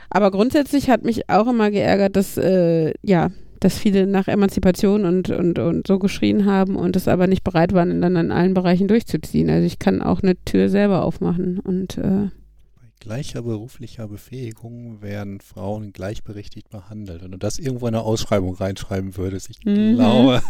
Aber 0.10 0.32
grundsätzlich 0.32 0.90
hat 0.90 1.04
mich 1.04 1.30
auch 1.30 1.48
immer 1.48 1.70
geärgert, 1.72 2.16
dass 2.16 2.38
äh, 2.38 2.94
ja, 3.02 3.32
dass 3.60 3.78
viele 3.78 4.08
nach 4.08 4.28
Emanzipation 4.28 5.06
und, 5.06 5.30
und, 5.30 5.60
und 5.60 5.88
so 5.88 6.00
geschrien 6.00 6.46
haben 6.46 6.76
und 6.76 6.96
es 6.96 7.08
aber 7.08 7.28
nicht 7.28 7.44
bereit 7.44 7.74
waren, 7.74 8.02
dann 8.02 8.16
in 8.16 8.32
allen 8.32 8.54
Bereichen 8.54 8.88
durchzuziehen. 8.88 9.50
Also 9.50 9.66
ich 9.66 9.80
kann 9.80 10.02
auch 10.02 10.22
eine 10.22 10.36
Tür 10.46 10.70
selber 10.70 11.04
aufmachen 11.04 11.60
und 11.60 11.98
äh, 11.98 12.30
gleicher 13.00 13.42
beruflicher 13.42 14.08
Befähigung 14.08 15.02
werden 15.02 15.40
Frauen 15.42 15.94
gleichberechtigt 15.94 16.70
behandelt. 16.70 17.24
Wenn 17.24 17.32
du 17.32 17.38
das 17.38 17.60
irgendwo 17.60 17.88
in 17.88 17.96
eine 17.96 18.04
Ausschreibung 18.04 18.56
reinschreiben 18.56 19.16
würdest, 19.18 19.50
ich 19.50 19.64
Mhm. 19.66 19.96
glaube, 19.96 20.42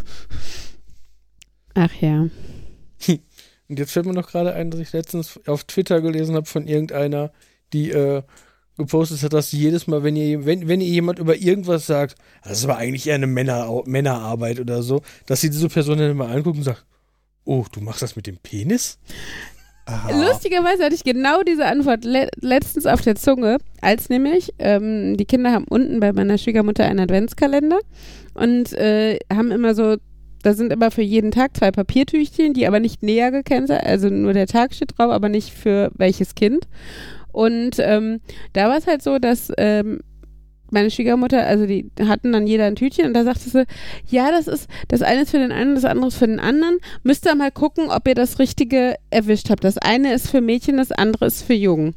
ach 1.74 1.94
ja. 2.02 2.22
Und 2.22 3.20
jetzt 3.80 3.92
fällt 3.92 4.06
mir 4.06 4.14
noch 4.14 4.30
gerade 4.30 4.54
ein, 4.54 4.72
dass 4.72 4.80
ich 4.80 4.94
letztens 4.94 5.40
auf 5.46 5.64
Twitter 5.66 6.02
gelesen 6.02 6.36
habe 6.36 6.46
von 6.46 6.68
irgendeiner, 6.68 7.32
die 7.74 7.92
äh, 7.92 8.24
gepostet 8.78 9.24
hat, 9.24 9.34
dass 9.34 9.50
sie 9.50 9.58
jedes 9.60 9.88
Mal, 9.88 10.04
wenn 10.04 10.16
ihr, 10.16 10.46
wenn, 10.46 10.68
wenn 10.68 10.82
ihr 10.82 10.88
jemand 10.88 11.20
über 11.20 11.36
irgendwas 11.36 11.86
sagt, 11.88 12.16
das 12.44 12.60
ist 12.60 12.64
aber 12.64 12.78
eigentlich 12.78 13.08
eher 13.08 13.16
eine 13.16 13.28
Männer, 13.28 13.82
Männerarbeit 13.86 14.60
oder 14.60 14.84
so, 14.84 15.02
dass 15.26 15.42
sie 15.42 15.50
diese 15.50 15.68
Person 15.70 15.98
dann 15.98 16.12
immer 16.12 16.30
anguckt 16.30 16.58
und 16.58 16.64
sagt, 16.64 16.86
oh, 17.44 17.66
du 17.72 17.82
machst 17.82 18.02
das 18.02 18.16
mit 18.16 18.28
dem 18.28 18.38
Penis? 18.38 19.00
Aha, 19.88 20.12
Lustigerweise 20.12 20.84
hatte 20.84 20.96
ich 20.96 21.04
genau 21.04 21.42
diese 21.42 21.66
Antwort 21.66 22.06
le 22.06 22.30
letztens 22.40 22.86
auf 22.86 23.02
der 23.02 23.16
Zunge, 23.16 23.58
als 23.82 24.10
nämlich 24.10 24.54
ähm, 24.60 25.18
die 25.18 25.26
Kinder 25.26 25.52
haben 25.52 25.66
unten 25.68 26.00
bei 26.00 26.14
meiner 26.14 26.38
Schwiegermutter 26.38 26.86
einen 26.86 27.00
Adventskalender 27.00 27.80
und 28.34 28.74
äh, 28.74 29.18
haben 29.34 29.52
immer 29.52 29.74
so, 29.74 29.96
da 30.44 30.54
sind 30.54 30.72
immer 30.72 30.92
für 30.92 31.02
jeden 31.02 31.32
Tag 31.32 31.58
zwei 31.58 31.72
Papiertüchchen, 31.72 32.54
die 32.54 32.68
aber 32.68 32.80
nicht 32.80 33.02
näher 33.02 33.32
gekennzeichnet, 33.32 33.88
also 33.88 34.10
nur 34.10 34.34
der 34.34 34.48
Tag 34.48 34.74
steht 34.74 34.98
drauf, 34.98 35.12
aber 35.12 35.30
nicht 35.30 35.52
für 35.52 35.92
welches 35.96 36.36
Kind. 36.36 36.68
Und 37.32 37.78
ähm, 37.80 38.20
da 38.54 38.70
war 38.70 38.78
es 38.78 38.88
halt 38.88 39.02
so, 39.02 39.20
dass 39.20 39.52
ähm, 39.58 40.00
meine 40.72 40.92
Schwiegermutter, 40.92 41.46
also 41.46 41.66
die 41.66 41.90
hatten 42.06 42.32
dann 42.32 42.48
jeder 42.48 42.66
ein 42.66 42.76
Tütchen 42.76 43.06
und 43.06 43.14
da 43.14 43.24
sagte 43.24 43.50
sie, 43.50 43.66
ja, 44.08 44.32
das 44.32 44.48
ist, 44.48 44.70
das 44.88 45.02
eine 45.02 45.22
ist 45.22 45.32
für 45.32 45.40
den 45.40 45.52
einen, 45.52 45.76
das 45.76 45.86
andere 45.86 46.08
ist 46.08 46.18
für 46.18 46.28
den 46.28 46.40
anderen. 46.40 46.78
Müsst 47.04 47.26
ihr 47.26 47.36
mal 47.36 47.52
gucken, 47.52 47.90
ob 47.90 48.08
ihr 48.08 48.16
das 48.16 48.40
Richtige 48.40 48.96
erwischt 49.10 49.50
habt. 49.50 49.64
Das 49.64 49.78
eine 49.78 50.14
ist 50.14 50.30
für 50.30 50.42
Mädchen, 50.42 50.78
das 50.78 50.92
andere 50.92 51.26
ist 51.26 51.44
für 51.44 51.54
Jungen. 51.54 51.96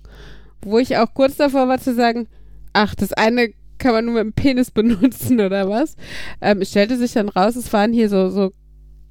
Wo 0.62 0.78
ich 0.78 0.96
auch 0.96 1.14
kurz 1.14 1.36
davor 1.36 1.68
war 1.68 1.78
zu 1.78 1.94
sagen, 1.94 2.28
ach, 2.72 2.94
das 2.94 3.12
eine 3.12 3.52
kann 3.78 3.92
man 3.92 4.04
nur 4.04 4.14
mit 4.14 4.24
dem 4.24 4.32
Penis 4.32 4.70
benutzen 4.72 5.40
oder 5.40 5.68
was. 5.68 5.96
Ähm, 6.40 6.60
es 6.60 6.70
stellte 6.70 6.96
sich 6.96 7.12
dann 7.12 7.28
raus, 7.28 7.56
es 7.56 7.72
waren 7.72 7.92
hier 7.92 8.08
so, 8.08 8.28
so 8.28 8.52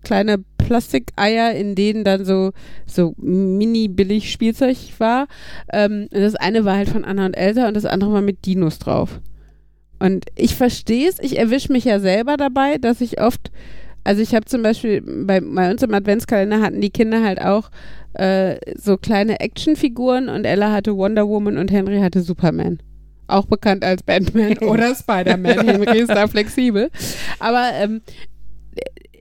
kleine 0.04 0.44
Plastikeier, 0.58 1.54
in 1.54 1.76
denen 1.76 2.04
dann 2.04 2.24
so, 2.24 2.52
so 2.86 3.14
mini-billig-Spielzeug 3.18 4.78
war. 5.00 5.28
Ähm, 5.74 6.08
das 6.12 6.36
eine 6.36 6.64
war 6.64 6.78
halt 6.78 6.90
von 6.90 7.04
Anna 7.04 7.26
und 7.26 7.34
Elsa 7.36 7.68
und 7.68 7.74
das 7.74 7.86
andere 7.86 8.14
war 8.14 8.22
mit 8.22 8.46
Dinos 8.46 8.80
drauf. 8.80 9.20
Und 10.00 10.26
ich 10.36 10.56
verstehe 10.56 11.10
es, 11.10 11.20
ich 11.20 11.38
erwische 11.38 11.72
mich 11.72 11.86
ja 11.86 12.00
selber 12.00 12.38
dabei, 12.38 12.78
dass 12.78 13.02
ich 13.02 13.22
oft, 13.22 13.52
also 14.04 14.22
ich 14.22 14.34
habe 14.34 14.46
zum 14.46 14.64
Beispiel, 14.64 15.02
bei, 15.02 15.42
bei 15.42 15.70
uns 15.70 15.84
im 15.84 15.94
Adventskalender 15.94 16.62
hatten 16.62 16.82
die 16.82 16.90
Kinder 16.90 17.24
halt 17.24 17.42
auch 17.42 17.70
äh, 18.14 18.58
so 18.78 18.98
kleine 18.98 19.40
Actionfiguren 19.40 20.30
und 20.30 20.46
Ella 20.46 20.72
hatte 20.72 20.96
Wonder 20.96 21.28
Woman 21.28 21.58
und 21.58 21.72
Henry 21.72 22.00
hatte 22.00 22.22
Superman. 22.22 22.80
Auch 23.28 23.46
bekannt 23.46 23.84
als 23.84 24.02
Batman 24.02 24.58
oder 24.62 24.96
Spider-Man. 24.96 25.60
Henry 25.68 26.00
ist 26.00 26.10
da 26.10 26.28
flexibel. 26.28 26.90
Aber 27.40 27.70
ähm, 27.74 28.02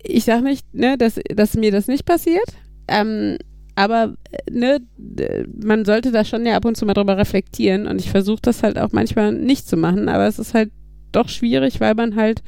ich 0.03 0.25
sage 0.25 0.43
nicht, 0.43 0.73
ne, 0.75 0.97
dass, 0.97 1.21
dass 1.35 1.55
mir 1.55 1.73
das 1.73 1.89
nicht 1.89 2.07
passiert. 2.07 2.49
Ähm, 2.87 3.37
aber 3.79 4.15
ne, 4.51 4.81
d- 4.97 5.45
man 5.65 5.85
sollte 5.85 6.11
da 6.11 6.25
schon 6.25 6.45
ja 6.45 6.57
ab 6.57 6.65
und 6.65 6.77
zu 6.77 6.85
mal 6.85 6.95
drüber 6.95 7.17
reflektieren 7.17 7.87
und 7.87 8.01
ich 8.01 8.11
versuche 8.11 8.43
das 8.43 8.65
halt 8.65 8.77
auch 8.77 8.91
manchmal 8.91 9.33
nicht 9.33 9.69
zu 9.69 9.77
machen, 9.77 10.09
aber 10.09 10.27
es 10.27 10.41
ist 10.41 10.53
halt 10.53 10.71
doch 11.13 11.29
schwierig, 11.29 11.81
weil 11.81 11.95
man 11.95 12.17
halt, 12.17 12.43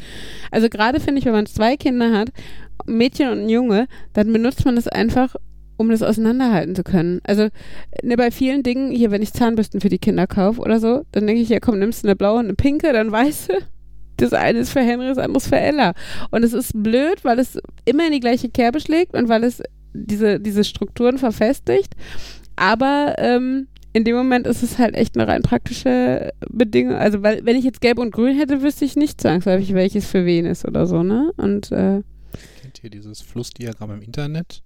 also 0.51 0.69
gerade 0.69 0.99
finde 0.99 1.21
ich, 1.21 1.25
wenn 1.27 1.33
man 1.33 1.47
zwei 1.47 1.77
Kinder 1.77 2.11
hat, 2.13 2.31
Mädchen 2.85 3.31
und 3.31 3.39
ein 3.43 3.49
Junge, 3.49 3.87
dann 4.13 4.33
benutzt 4.33 4.65
man 4.65 4.75
das 4.75 4.89
einfach, 4.89 5.37
um 5.77 5.89
das 5.89 6.03
auseinanderhalten 6.03 6.75
zu 6.75 6.83
können. 6.83 7.21
Also 7.23 7.49
ne, 8.03 8.17
bei 8.17 8.33
vielen 8.33 8.65
Dingen, 8.65 8.91
hier, 8.91 9.13
wenn 9.13 9.23
ich 9.23 9.33
Zahnbürsten 9.33 9.81
für 9.81 9.89
die 9.89 9.99
Kinder 9.99 10.27
kaufe 10.27 10.61
oder 10.61 10.81
so, 10.81 11.03
dann 11.13 11.29
denke 11.29 11.43
ich, 11.43 11.49
ja 11.49 11.61
komm, 11.61 11.79
nimmst 11.79 12.03
du 12.03 12.09
eine 12.09 12.17
blaue 12.17 12.41
und 12.41 12.47
eine 12.47 12.55
pinke, 12.55 12.93
dann 12.93 13.13
weißt 13.13 13.51
du, 13.51 13.55
das 14.17 14.33
eine 14.33 14.59
ist 14.59 14.73
für 14.73 14.81
Henry, 14.81 15.07
das 15.07 15.19
andere 15.19 15.39
ist 15.39 15.47
für 15.49 15.61
Ella. 15.61 15.95
Und 16.33 16.43
es 16.43 16.53
ist 16.53 16.73
blöd, 16.75 17.25
weil 17.25 17.39
es 17.39 17.57
immer 17.85 18.05
in 18.05 18.13
die 18.13 18.21
gleiche 18.21 18.51
Kerbe 18.51 18.81
schlägt 18.81 19.15
und 19.15 19.29
weil 19.29 19.45
es 19.45 19.63
diese, 19.93 20.41
diese 20.41 20.65
Strukturen 20.65 21.19
verfestigt. 21.19 21.95
Aber 22.57 23.15
ähm, 23.19 23.69
in 23.93 24.05
dem 24.05 24.17
Moment 24.17 24.47
ist 24.47 24.63
es 24.63 24.79
halt 24.79 24.95
echt 24.95 25.17
eine 25.17 25.27
rein 25.27 25.43
praktische 25.43 26.33
Bedingung. 26.49 26.95
Also, 26.95 27.23
weil, 27.23 27.45
wenn 27.45 27.57
ich 27.57 27.65
jetzt 27.65 27.81
gelb 27.81 27.99
und 27.99 28.13
grün 28.13 28.37
hätte, 28.37 28.63
wüsste 28.63 28.85
ich 28.85 28.97
nicht 28.97 29.21
zwangsläufig, 29.21 29.75
welches 29.75 30.07
für 30.07 30.25
wen 30.25 30.47
ist 30.47 30.65
oder 30.65 30.87
so, 30.87 31.03
ne? 31.03 31.33
Und 31.37 31.73
äh, 31.73 32.03
kennt 32.61 32.85
ihr 32.85 32.91
dieses 32.91 33.21
Flussdiagramm 33.21 33.91
im 33.91 34.03
Internet? 34.03 34.63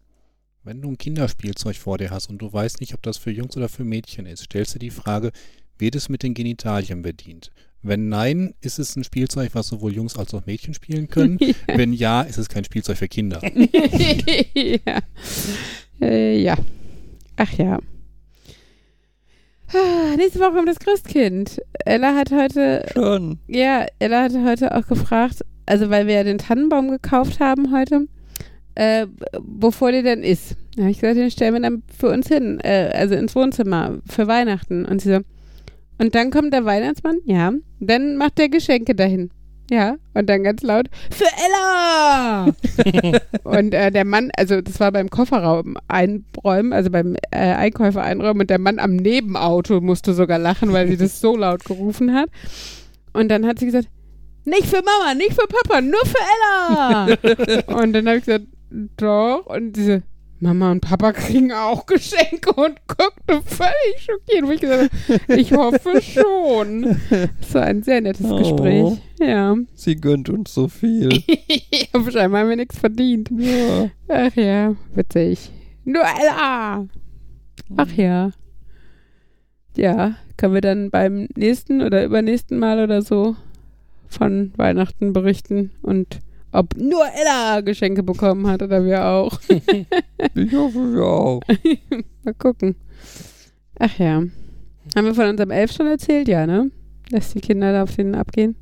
Wenn 0.62 0.80
du 0.80 0.90
ein 0.90 0.98
Kinderspielzeug 0.98 1.76
vor 1.76 1.98
dir 1.98 2.10
hast 2.10 2.28
und 2.30 2.38
du 2.38 2.52
weißt 2.52 2.80
nicht, 2.80 2.94
ob 2.94 3.02
das 3.02 3.18
für 3.18 3.30
Jungs 3.30 3.56
oder 3.56 3.68
für 3.68 3.84
Mädchen 3.84 4.26
ist, 4.26 4.44
stellst 4.44 4.74
du 4.74 4.78
die 4.78 4.90
Frage, 4.90 5.30
wird 5.78 5.94
es 5.94 6.08
mit 6.08 6.22
den 6.22 6.34
Genitalien 6.34 7.02
bedient? 7.02 7.50
Wenn 7.84 8.08
nein, 8.08 8.54
ist 8.62 8.78
es 8.78 8.96
ein 8.96 9.04
Spielzeug, 9.04 9.50
was 9.52 9.68
sowohl 9.68 9.92
Jungs 9.92 10.16
als 10.16 10.32
auch 10.32 10.46
Mädchen 10.46 10.72
spielen 10.72 11.08
können. 11.08 11.38
Wenn 11.66 11.92
ja, 11.92 12.22
ist 12.22 12.38
es 12.38 12.48
kein 12.48 12.64
Spielzeug 12.64 12.96
für 12.96 13.08
Kinder. 13.08 13.42
ja. 14.54 14.98
Äh, 16.00 16.38
ja. 16.40 16.56
Ach 17.36 17.52
ja. 17.58 17.78
Ah, 19.68 20.16
Nächste 20.16 20.40
Woche 20.40 20.52
kommt 20.54 20.68
das 20.68 20.78
Christkind. 20.78 21.60
Ella 21.84 22.14
hat 22.14 22.30
heute 22.32 22.86
Schon. 22.94 23.38
Ja, 23.48 23.84
Ella 23.98 24.22
hatte 24.22 24.42
heute 24.44 24.74
auch 24.74 24.86
gefragt, 24.86 25.44
also 25.66 25.90
weil 25.90 26.06
wir 26.06 26.14
ja 26.14 26.24
den 26.24 26.38
Tannenbaum 26.38 26.90
gekauft 26.90 27.38
haben 27.38 27.70
heute, 27.70 28.06
äh, 28.76 29.06
wovor 29.38 29.92
der 29.92 30.02
denn 30.02 30.22
ist. 30.22 30.56
Da 30.76 30.82
habe 30.82 30.90
ich 30.90 31.00
gesagt, 31.00 31.18
den 31.18 31.30
stellen 31.30 31.52
wir 31.52 31.60
dann 31.60 31.82
für 31.94 32.08
uns 32.08 32.28
hin, 32.28 32.60
äh, 32.60 32.92
also 32.94 33.14
ins 33.14 33.34
Wohnzimmer 33.34 33.98
für 34.08 34.26
Weihnachten. 34.26 34.86
Und 34.86 35.02
sie 35.02 35.10
so, 35.10 35.20
und 35.98 36.14
dann 36.14 36.30
kommt 36.30 36.52
der 36.52 36.64
Weihnachtsmann, 36.64 37.18
ja, 37.24 37.52
dann 37.80 38.16
macht 38.16 38.38
der 38.38 38.48
Geschenke 38.48 38.94
dahin. 38.94 39.30
Ja, 39.70 39.96
und 40.12 40.28
dann 40.28 40.44
ganz 40.44 40.62
laut, 40.62 40.90
für 41.10 41.24
Ella! 41.24 42.52
und 43.44 43.72
äh, 43.72 43.90
der 43.90 44.04
Mann, 44.04 44.30
also 44.36 44.60
das 44.60 44.78
war 44.78 44.92
beim 44.92 45.08
Kofferraum 45.08 45.78
einräumen, 45.88 46.74
also 46.74 46.90
beim 46.90 47.16
äh, 47.30 47.54
Einkäufer 47.54 48.02
einräumen 48.02 48.42
und 48.42 48.50
der 48.50 48.58
Mann 48.58 48.78
am 48.78 48.96
Nebenauto 48.96 49.80
musste 49.80 50.12
sogar 50.12 50.38
lachen, 50.38 50.74
weil 50.74 50.88
sie 50.88 50.98
das 50.98 51.18
so 51.18 51.34
laut 51.34 51.64
gerufen 51.64 52.12
hat. 52.12 52.28
Und 53.14 53.30
dann 53.30 53.46
hat 53.46 53.58
sie 53.58 53.66
gesagt, 53.66 53.88
nicht 54.44 54.66
für 54.66 54.82
Mama, 54.82 55.14
nicht 55.14 55.32
für 55.32 55.48
Papa, 55.48 55.80
nur 55.80 56.04
für 56.04 56.18
Ella! 56.34 57.74
und 57.82 57.94
dann 57.94 58.06
habe 58.06 58.18
ich 58.18 58.24
gesagt, 58.26 58.44
doch. 58.98 59.46
Und 59.46 59.72
diese 59.72 60.02
Mama 60.40 60.72
und 60.72 60.80
Papa 60.80 61.12
kriegen 61.12 61.52
auch 61.52 61.86
Geschenke 61.86 62.52
und 62.52 62.78
guckte 62.86 63.40
völlig 63.46 63.98
schockiert, 63.98 64.44
wo 64.46 64.50
ich 64.50 64.60
gesagt 64.60 64.90
habe, 65.28 65.40
ich 65.40 65.52
hoffe 65.52 66.02
schon. 66.02 66.96
Das 67.40 67.54
war 67.54 67.62
ein 67.62 67.82
sehr 67.82 68.00
nettes 68.00 68.26
Oh. 68.28 68.36
Gespräch. 68.38 68.98
Ja. 69.20 69.56
Sie 69.74 69.96
gönnt 69.96 70.28
uns 70.28 70.52
so 70.52 70.68
viel. 70.68 71.22
Aber 71.92 72.10
scheinbar 72.10 72.40
haben 72.42 72.48
wir 72.50 72.56
nichts 72.56 72.78
verdient. 72.78 73.30
ja. 73.38 73.90
Ach 74.08 74.34
ja, 74.36 74.74
witzig. 74.94 75.50
Nur 75.84 76.02
Ella! 76.02 76.86
Ach 77.76 77.92
ja. 77.92 78.30
Ja, 79.76 80.14
können 80.36 80.54
wir 80.54 80.60
dann 80.60 80.90
beim 80.90 81.28
nächsten 81.36 81.80
oder 81.82 82.04
übernächsten 82.04 82.58
Mal 82.58 82.82
oder 82.82 83.02
so 83.02 83.36
von 84.08 84.52
Weihnachten 84.56 85.12
berichten 85.12 85.70
und 85.82 86.20
ob 86.54 86.76
nur 86.76 87.04
Ella 87.06 87.60
Geschenke 87.60 88.02
bekommen 88.02 88.46
hat 88.46 88.62
oder 88.62 88.84
wir 88.84 89.04
auch. 89.04 89.40
Ich 90.36 90.52
hoffe, 90.52 90.94
wir 90.94 91.04
auch. 91.04 91.42
Mal 92.24 92.34
gucken. 92.34 92.74
Ach 93.78 93.98
ja. 93.98 94.22
Haben 94.96 95.04
wir 95.04 95.14
von 95.14 95.28
unserem 95.28 95.50
Elf 95.50 95.72
schon 95.72 95.86
erzählt? 95.86 96.28
Ja, 96.28 96.46
ne? 96.46 96.70
Dass 97.10 97.32
die 97.32 97.40
Kinder 97.40 97.72
da 97.72 97.82
auf 97.84 97.94
den 97.94 98.14
abgehen? 98.14 98.56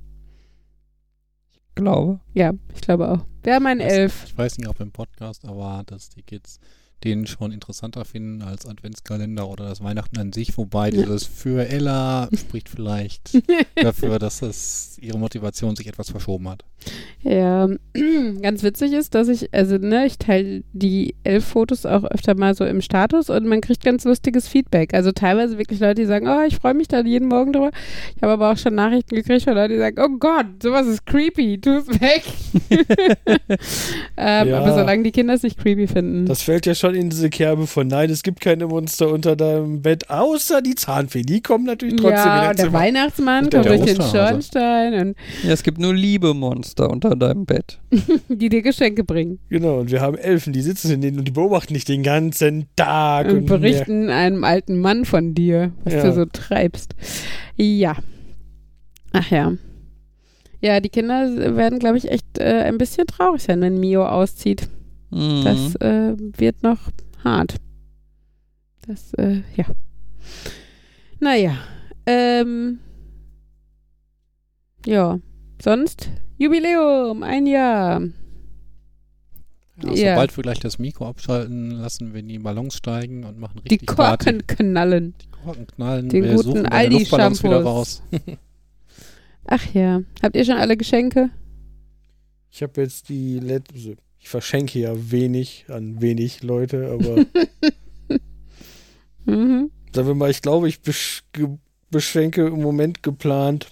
Glaube. 1.75 2.21
Ja, 2.35 2.53
ich 2.75 2.81
glaube 2.81 3.11
auch. 3.11 3.25
Wir 3.43 3.55
haben 3.55 3.67
einen 3.67 3.81
Elf. 3.81 4.25
Ich 4.27 4.37
weiß 4.37 4.59
nicht, 4.59 4.69
ob 4.69 4.81
im 4.81 4.93
Podcast, 4.93 5.47
aber 5.47 5.83
dass 5.87 6.11
die 6.11 6.23
Kids 6.23 6.61
den 7.05 7.27
schon 7.27 7.53
interessanter 7.53 8.05
finden 8.05 8.43
als 8.43 8.67
Adventskalender 8.67 9.49
oder 9.49 9.69
das 9.69 9.83
Weihnachten 9.83 10.19
an 10.19 10.33
sich, 10.33 10.57
wobei 10.57 10.91
dieses 10.91 11.25
für 11.25 11.69
Ella 11.69 12.29
spricht 12.35 12.69
vielleicht 12.69 13.43
dafür, 13.77 14.19
dass 14.19 14.43
es 14.43 14.99
ihre 15.01 15.19
Motivation 15.19 15.77
sich 15.77 15.89
etwas 15.89 16.11
verschoben 16.11 16.49
hat. 16.49 16.65
Ja, 17.23 17.69
ganz 18.43 18.63
witzig 18.63 18.93
ist, 18.93 19.15
dass 19.15 19.29
ich, 19.29 19.53
also 19.55 19.79
ne, 19.79 20.07
ich 20.07 20.19
teile 20.19 20.65
die 20.73 21.15
elf 21.25 21.45
Fotos 21.45 21.87
auch 21.87 22.05
öfter 22.05 22.35
mal 22.35 22.55
so 22.55 22.65
im 22.65 22.81
Status 22.81 23.31
und 23.31 23.47
man 23.47 23.61
kriegt 23.61 23.85
ganz 23.85 24.05
lustiges 24.05 24.49
Feedback. 24.49 24.95
Also 24.95 25.13
teilweise 25.13 25.59
wirklich 25.59 25.81
Leute, 25.81 26.03
die 26.03 26.07
sagen, 26.07 26.27
oh, 26.29 26.43
ich 26.47 26.57
freue 26.57 26.75
mich 26.75 26.89
da 26.89 27.01
jeden 27.03 27.29
Morgen 27.29 27.53
drüber. 27.53 27.71
Ich 28.17 28.23
habe 28.23 28.33
aber 28.33 28.51
auch 28.53 28.57
schon 28.57 28.75
Nachrichten 28.75 29.15
gekriegt 29.15 29.43
von 29.45 29.55
Leuten, 29.55 29.75
die 29.75 29.79
sagen, 29.79 29.97
oh 30.01 30.19
Gott, 30.19 30.47
sowas 30.63 30.87
ist 30.87 31.07
creepy, 31.07 31.61
tu 31.61 31.71
es 31.71 31.89
weg. 31.89 32.23
ähm, 34.17 34.49
Ja. 34.49 34.59
Aber 34.61 34.75
solange 34.75 35.03
die 35.03 35.13
Kinder 35.13 35.35
es 35.35 35.43
nicht 35.43 35.59
creepy 35.59 35.87
finden. 35.87 36.27
Das 36.27 36.43
fällt 36.43 36.67
ja 36.67 36.75
schon 36.75 36.92
in 36.95 37.11
diese 37.11 37.31
Kerbe 37.31 37.67
von 37.67 37.87
nein, 37.87 38.11
es 38.11 38.23
gibt 38.23 38.41
keine 38.41 38.67
Monster 38.67 39.09
unter 39.11 39.37
deinem 39.37 39.83
Bett, 39.83 40.11
außer 40.11 40.63
die 40.63 40.75
Zahnfee. 40.75 41.23
Die 41.23 41.41
kommen 41.43 41.65
natürlich 41.65 41.97
trotzdem 41.97 42.13
ja, 42.15 42.51
und 42.51 42.59
der. 42.59 42.73
Weihnachtsmann 42.73 43.45
Und 43.45 43.53
kommt 43.55 43.67
durch 43.67 43.83
den. 43.83 43.97
Schornstein 44.03 44.95
und 44.95 45.17
Ja, 45.43 45.51
es 45.53 45.63
gibt 45.63 45.79
nur 45.79 45.95
Liebe-Monster 45.95 46.91
unter 46.91 47.17
deinem 47.17 47.45
Bett. 47.47 47.79
die 48.29 48.49
dir 48.49 48.63
Geschenke 48.63 49.05
bringen 49.05 49.39
Genau, 49.49 49.81
und 49.81 49.91
wir 49.91 50.01
haben 50.01 50.17
Elfen, 50.17 50.53
die 50.53 50.63
sitzen 50.63 50.91
in 50.93 51.01
denen 51.01 51.19
und 51.19 51.27
die 51.29 51.33
beobachten 51.33 51.75
dich 51.75 51.85
den 51.85 52.03
ganzen 52.03 52.67
Tag. 52.77 53.29
und 53.31 53.47
berichten 53.47 54.09
einem 54.11 54.45
alten 54.45 54.79
Mann 54.79 55.05
von 55.05 55.35
dir, 55.35 55.73
was 55.85 55.95
Ja. 55.95 56.03
du 56.05 56.13
so 56.13 56.25
treibst. 56.27 56.95
Ja. 57.57 57.97
Ach 59.13 59.31
ja. 59.31 59.53
Ja, 60.61 60.79
die 60.81 60.89
Kinder 60.91 61.57
werden, 61.57 61.79
glaube 61.81 61.99
ich, 61.99 62.09
echt 62.11 62.39
äh, 62.39 62.63
ein 62.63 62.79
bisschen 62.79 63.07
traurig 63.07 63.43
sein, 63.43 63.61
wenn 63.61 63.81
Mio 63.81 64.07
auszieht. 64.07 64.69
Mhm. 65.13 65.45
Das 65.45 65.75
äh, 65.77 66.15
wird 66.39 66.63
noch 66.63 66.79
hart. 67.23 67.57
Das, 68.87 69.13
äh, 69.15 69.43
ja. 69.57 69.67
Naja. 71.21 71.57
Ähm, 72.07 72.81
ja. 74.87 75.21
Sonst? 75.63 76.11
Jubiläum, 76.39 77.23
ein 77.23 77.47
Jahr. 77.47 78.01
Ja, 79.85 79.93
Ja. 79.93 80.15
Sobald 80.15 80.37
wir 80.37 80.43
gleich 80.43 80.61
das 80.61 80.79
Mikro 80.79 81.07
abschalten, 81.09 81.71
lassen 81.71 82.15
wir 82.15 82.23
die 82.23 82.39
Ballons 82.39 82.75
steigen 82.77 83.25
und 83.25 83.39
machen 83.39 83.61
Die 83.65 83.75
richtig 83.75 83.95
Party. 83.95 84.25
Korken 84.25 84.47
knallen. 84.47 85.15
Die 85.23 85.29
Korken 85.31 85.67
knallen. 85.69 86.09
Den 86.09 86.25
wir 86.25 86.33
guten 86.35 86.43
suchen 86.43 86.63
deine 86.65 86.73
Aldi 86.73 86.99
Luftballons 86.99 87.43
wieder 87.45 87.63
raus. 87.63 88.03
Ach 89.45 89.75
ja. 89.75 90.03
Habt 90.23 90.37
ihr 90.37 90.45
schon 90.45 90.57
alle 90.57 90.77
Geschenke? 90.77 91.31
Ich 92.51 92.63
habe 92.63 92.81
jetzt 92.83 93.09
die 93.09 93.39
letzte. 93.39 93.97
Ich 94.23 94.29
verschenke 94.29 94.79
ja 94.79 94.93
wenig 94.95 95.67
an 95.69 96.01
wenig 96.01 96.45
Leute, 96.45 96.91
aber 96.93 97.27
Mhm. 99.25 99.71
sagen 99.93 100.09
wir 100.09 100.15
mal, 100.15 100.31
ich 100.31 100.43
glaube, 100.43 100.69
ich 100.69 100.81
besch 100.81 101.25
beschenke 101.91 102.47
im 102.47 102.63
Moment 102.63 103.03
geplant. 103.03 103.67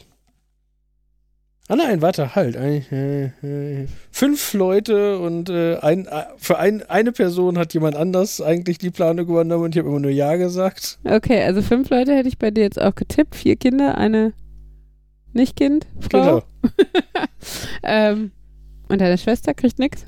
Ah 1.69 1.77
nein, 1.77 2.03
warte, 2.03 2.35
halt. 2.35 2.57
Äh, 2.57 3.27
äh, 3.27 3.87
fünf 4.11 4.53
Leute 4.53 5.21
und 5.21 5.49
äh, 5.51 5.77
ein, 5.77 6.09
für 6.37 6.59
ein, 6.59 6.83
eine 6.91 7.13
Person 7.13 7.57
hat 7.57 7.73
jemand 7.73 7.95
anders 7.95 8.41
eigentlich 8.41 8.79
die 8.79 8.91
Planung 8.91 9.29
übernommen 9.29 9.65
und 9.65 9.75
ich 9.75 9.79
habe 9.79 9.89
immer 9.89 10.01
nur 10.01 10.11
Ja 10.11 10.35
gesagt. 10.35 10.99
Okay, 11.05 11.43
also 11.43 11.63
fünf 11.63 11.91
Leute 11.91 12.15
hätte 12.15 12.29
ich 12.29 12.39
bei 12.39 12.51
dir 12.51 12.65
jetzt 12.65 12.81
auch 12.81 12.97
getippt. 12.97 13.37
Vier 13.37 13.55
Kinder, 13.55 13.97
eine 13.97 14.33
Nicht-Kind, 15.33 15.87
Frau. 16.01 16.21
Genau. 16.21 16.43
ähm, 17.85 18.33
und 18.89 19.01
deine 19.01 19.17
Schwester 19.17 19.55
kriegt 19.55 19.79
nichts? 19.79 20.07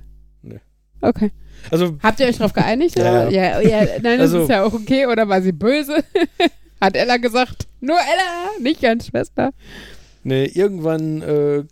Okay. 1.02 1.30
Also, 1.70 1.96
Habt 2.02 2.18
ihr 2.20 2.26
euch 2.26 2.38
darauf 2.38 2.52
geeinigt? 2.52 2.98
Ja. 2.98 3.28
ja, 3.28 3.60
ja 3.60 3.80
nein, 4.02 4.18
das 4.18 4.32
Also- 4.32 4.42
ist 4.42 4.48
ja 4.50 4.64
auch 4.64 4.72
okay. 4.72 5.06
Oder 5.06 5.28
war 5.28 5.42
sie 5.42 5.52
böse? 5.52 6.02
Hat 6.80 6.96
Ella 6.96 7.18
gesagt, 7.18 7.68
nur 7.80 7.96
Ella, 7.96 8.50
nicht 8.60 8.80
ganz 8.80 9.06
Schwester. 9.06 9.52
nee, 10.24 10.46
irgendwann 10.46 11.22
äh, 11.22 11.62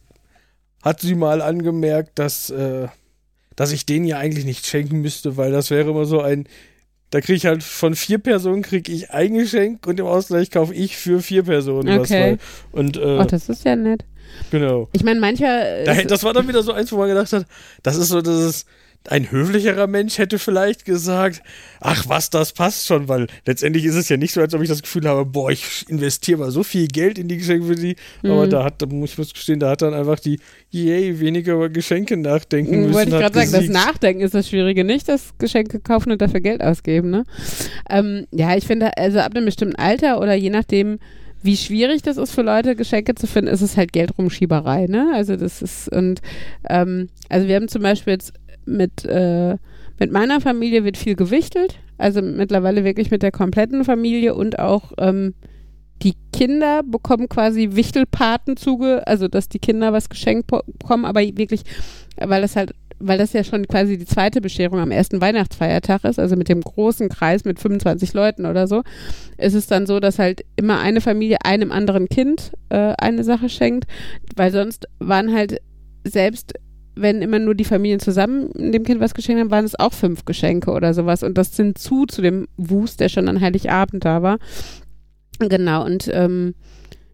hat 0.83 1.01
sie 1.01 1.15
mal 1.17 1.43
angemerkt, 1.43 2.19
dass, 2.19 2.51
äh, 2.51 2.87
dass 3.57 3.73
ich 3.73 3.87
denen 3.87 4.05
ja 4.07 4.19
eigentlich 4.19 4.45
nicht 4.45 4.67
schenken 4.67 5.01
müsste, 5.01 5.37
weil 5.37 5.51
das 5.53 5.71
wäre 5.71 5.91
immer 5.91 6.05
so 6.05 6.21
ein. 6.21 6.47
Da 7.11 7.21
kriege 7.21 7.35
ich 7.35 7.47
halt 7.47 7.65
von 7.65 7.97
vier 7.97 8.19
Personen 8.19 8.63
kriege 8.63 8.93
ich 8.93 9.11
ein 9.11 9.35
Geschenk 9.35 9.85
und 9.89 9.99
im 9.99 10.07
Ausgleich 10.07 10.53
kaufe 10.53 10.73
ich 10.73 10.97
für 10.97 11.21
vier 11.21 11.43
Personen 11.43 11.99
was. 11.99 12.09
Okay. 12.09 12.39
Weil, 12.73 12.81
und 12.81 12.97
äh, 12.97 13.19
Oh, 13.19 13.25
das 13.25 13.49
ist 13.49 13.65
ja 13.65 13.75
nett. 13.75 14.05
genau. 14.53 14.89
Ich 14.93 15.03
meine, 15.03 15.19
mancher. 15.19 15.83
Da, 15.85 15.93
ist- 15.95 16.09
das 16.09 16.23
war 16.23 16.33
dann 16.33 16.47
wieder 16.47 16.63
so 16.63 16.73
eins, 16.73 16.93
wo 16.93 16.99
man 16.99 17.09
gedacht 17.09 17.33
hat, 17.33 17.47
das 17.83 17.97
ist 17.97 18.11
so, 18.11 18.23
das 18.23 18.39
ist 18.45 18.67
ein 19.09 19.31
höflicherer 19.31 19.87
Mensch 19.87 20.19
hätte 20.19 20.39
vielleicht 20.39 20.85
gesagt, 20.85 21.43
ach 21.81 22.05
was, 22.09 22.29
das 22.29 22.53
passt 22.53 22.87
schon, 22.87 23.09
weil 23.09 23.29
letztendlich 23.47 23.87
ist 23.87 23.95
es 23.95 24.09
ja 24.11 24.19
nicht 24.19 24.33
so, 24.33 24.43
als 24.43 24.53
ob 24.55 24.61
ich 24.63 24.69
das 24.69 24.83
Gefühl 24.83 25.07
habe, 25.09 25.25
boah, 25.25 25.51
ich 25.51 25.87
investiere 25.89 26.39
mal 26.39 26.51
so 26.51 26.63
viel 26.63 26.87
Geld 26.87 27.19
in 27.19 27.27
die 27.27 27.39
Geschenke 27.39 27.67
für 27.67 27.77
die, 27.77 27.97
aber 28.23 28.45
Mhm. 28.47 28.51
da 28.51 28.65
hat, 28.65 28.83
da 28.83 28.87
muss 28.87 29.13
ich 29.13 29.19
muss 29.19 29.33
gestehen, 29.33 29.59
da 29.59 29.71
hat 29.71 29.81
dann 29.83 29.95
einfach 29.95 30.21
die, 30.21 30.39
yay, 30.71 31.19
weniger 31.19 31.55
über 31.55 31.71
Geschenke 31.71 32.17
nachdenken 32.19 32.73
müssen. 32.73 32.85
Hm, 32.89 32.93
Wollte 32.95 33.09
ich 33.09 33.15
hat 33.25 33.33
gerade 33.33 33.49
sagen, 33.51 33.73
das. 33.73 33.85
Nachdenken 33.87 34.21
ist 34.23 34.35
das 34.35 34.49
Schwierige, 34.49 34.85
nicht 34.85 35.09
das 35.09 35.33
Geschenke 35.39 35.81
kaufen 35.81 36.13
und 36.13 36.21
dafür 36.21 36.41
Geld 36.41 36.63
ausgeben, 36.63 37.09
ne? 37.11 37.25
Ähm, 37.89 38.27
ja, 38.33 38.55
ich 38.55 38.67
finde, 38.67 38.97
also 38.99 39.21
ab 39.21 39.35
einem 39.35 39.47
bestimmten 39.47 39.77
Alter 39.77 40.21
oder 40.21 40.35
je 40.35 40.51
nachdem, 40.51 40.99
wie 41.43 41.57
schwierig 41.57 42.03
das 42.03 42.19
ist 42.19 42.33
für 42.33 42.43
Leute, 42.43 42.77
Geschenke 42.77 43.15
zu 43.15 43.27
finden, 43.27 43.49
ist 43.51 43.63
es 43.63 43.79
halt 43.79 43.95
Geldrumschieberei, 43.95 44.89
ne? 44.89 45.11
Also 45.15 45.37
das 45.37 45.63
ist, 45.63 45.89
und 45.91 46.21
ähm, 46.69 47.09
also 47.31 47.49
wir 47.49 47.57
haben 47.57 47.69
zum 47.69 47.81
Beispiel 47.81 48.13
jetzt 48.13 48.35
mit, 48.65 49.05
äh, 49.05 49.57
mit 49.99 50.13
meiner 50.13 50.41
Familie 50.41 50.85
wird 50.85 50.97
viel 50.97 51.15
gewichtelt, 51.15 51.79
also 51.99 52.23
mittlerweile 52.23 52.85
wirklich 52.85 53.11
mit 53.11 53.23
der 53.23 53.33
kompletten 53.33 53.85
Familie 53.85 54.35
und 54.35 54.59
auch 54.59 54.93
ähm, 54.99 55.35
die 56.03 56.15
Kinder 56.33 56.83
bekommen 56.83 57.29
quasi 57.29 57.71
Wichtelpaten 57.73 58.57
zuge, 58.57 59.07
also 59.07 59.29
dass 59.29 59.49
die 59.49 59.59
Kinder 59.59 59.93
was 59.93 60.09
geschenkt 60.09 60.47
bekommen, 60.47 61.05
aber 61.05 61.21
wirklich, 61.21 61.63
weil 62.17 62.41
das 62.41 62.57
halt, 62.57 62.75
weil 62.99 63.19
das 63.19 63.33
ja 63.33 63.45
schon 63.45 63.67
quasi 63.67 63.99
die 63.99 64.07
zweite 64.07 64.41
Bescherung 64.41 64.79
am 64.79 64.91
ersten 64.91 65.21
Weihnachtsfeiertag 65.21 66.05
ist, 66.05 66.19
also 66.19 66.37
mit 66.37 66.49
dem 66.49 66.63
großen 66.63 67.09
Kreis 67.09 67.45
mit 67.45 67.59
25 67.59 68.15
Leuten 68.15 68.47
oder 68.47 68.67
so, 68.67 68.83
ist 69.37 69.55
es 69.55 69.67
dann 69.67 69.87
so, 69.87 70.01
dass 70.01 70.19
halt 70.19 70.43
immer 70.57 70.81
eine 70.81 71.01
Familie 71.01 71.39
einem 71.45 71.73
anderen 71.73 72.09
Kind 72.09 72.53
äh, 72.71 72.95
eine 72.99 73.25
Sache 73.25 73.49
schenkt, 73.49 73.87
weil 74.37 74.53
sonst 74.53 74.87
waren 74.99 75.35
halt 75.35 75.61
selbst 76.05 76.55
wenn 77.01 77.23
immer 77.23 77.39
nur 77.39 77.55
die 77.55 77.65
Familien 77.65 78.01
zusammen 78.01 78.51
dem 78.55 78.85
Kind 78.85 79.01
was 79.01 79.15
geschenkt 79.15 79.41
haben, 79.41 79.51
waren 79.51 79.65
es 79.65 79.79
auch 79.79 79.93
fünf 79.93 80.25
Geschenke 80.25 80.71
oder 80.71 80.95
sowas. 80.95 81.23
Und 81.23 81.39
das 81.39 81.57
sind 81.57 81.79
zu 81.79 82.07
zu 82.07 82.23
dem 82.23 82.47
Wust, 82.57 83.01
der 83.01 83.09
schon 83.09 83.29
an 83.29 83.41
Heiligabend 83.41 84.05
da 84.05 84.23
war. 84.23 84.39
Genau, 85.39 85.85
und 85.85 86.11
ähm, 86.13 86.55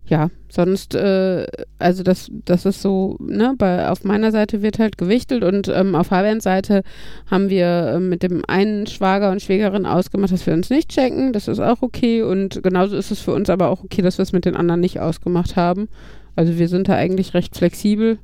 ja, 0.09 0.31
sonst, 0.49 0.95
äh, 0.95 1.47
also 1.79 2.03
das, 2.05 2.31
das 2.45 2.65
ist 2.65 2.81
so, 2.81 3.17
ne, 3.21 3.55
bei, 3.59 3.89
auf 3.89 4.05
meiner 4.05 4.31
Seite 4.31 4.63
wird 4.63 4.79
halt 4.79 4.99
gewichtelt 4.99 5.43
und 5.43 5.69
ähm, 5.69 5.97
auf 5.97 6.09
Fabians 6.09 6.45
Seite 6.45 6.83
haben 7.29 7.51
wir 7.51 7.67
äh, 7.67 8.01
mit 8.01 8.23
dem 8.23 8.45
einen 8.47 8.87
Schwager 8.87 9.33
und 9.33 9.43
Schwägerin 9.43 9.85
ausgemacht, 9.85 10.33
dass 10.33 10.47
wir 10.47 10.55
uns 10.55 10.71
nicht 10.71 10.91
checken. 10.91 11.33
Das 11.33 11.49
ist 11.49 11.59
auch 11.59 11.83
okay 11.83 12.23
und 12.23 12.63
genauso 12.63 12.97
ist 12.97 13.11
es 13.11 13.21
für 13.21 13.33
uns 13.33 13.51
aber 13.51 13.69
auch 13.69 13.83
okay, 13.83 14.01
dass 14.01 14.19
wir 14.19 14.23
es 14.23 14.33
mit 14.33 14.45
den 14.45 14.55
anderen 14.55 14.81
nicht 14.81 15.01
ausgemacht 15.01 15.57
haben. 15.57 15.89
Also 16.37 16.57
wir 16.57 16.69
sind 16.69 16.89
da 16.89 16.95
eigentlich 16.95 17.35
recht 17.35 17.57
flexibel. 17.57 18.19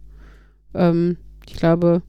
Ähm, 0.74 1.16
ich 1.52 1.58
glaube, 1.58 2.02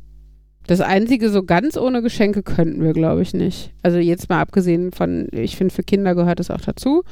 das 0.68 0.80
Einzige, 0.80 1.30
so 1.30 1.44
ganz 1.44 1.76
ohne 1.76 2.02
Geschenke 2.02 2.42
könnten 2.42 2.82
wir, 2.82 2.94
glaube 2.94 3.22
ich, 3.22 3.34
nicht. 3.34 3.74
Also 3.84 3.98
jetzt 3.98 4.30
mal 4.30 4.40
abgesehen 4.40 4.94
von, 4.94 5.28
ich 5.34 5.58
finde, 5.58 5.74
für 5.74 5.84
Kinder 5.84 6.16
gehört 6.16 6.40
es 6.40 6.50
auch 6.50 6.62
dazu. 6.62 7.04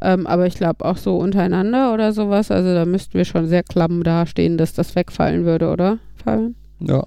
Ähm, 0.00 0.26
aber 0.26 0.46
ich 0.46 0.54
glaube 0.54 0.84
auch 0.86 0.96
so 0.96 1.18
untereinander 1.18 1.92
oder 1.92 2.14
sowas. 2.14 2.50
Also 2.50 2.72
da 2.72 2.86
müssten 2.86 3.12
wir 3.14 3.26
schon 3.26 3.46
sehr 3.46 3.62
klamm 3.62 4.02
dastehen, 4.02 4.56
dass 4.56 4.72
das 4.72 4.94
wegfallen 4.96 5.44
würde, 5.44 5.70
oder, 5.70 5.98
Fabian? 6.16 6.54
Ja. 6.80 7.04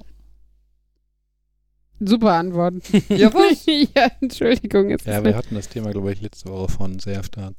Super 2.00 2.34
Antworten. 2.34 2.82
Ja, 3.10 3.34
was? 3.34 3.66
ja, 3.96 4.08
Entschuldigung. 4.22 4.90
Jetzt 4.92 5.08
Ja, 5.08 5.24
wir 5.24 5.36
hatten 5.36 5.56
das 5.56 5.68
Thema, 5.70 5.90
glaube 5.92 6.14
ich, 6.14 6.22
letzte 6.22 6.50
Woche 6.52 6.72
von 6.72 7.00
sehr 7.00 7.24
stark 7.24 7.56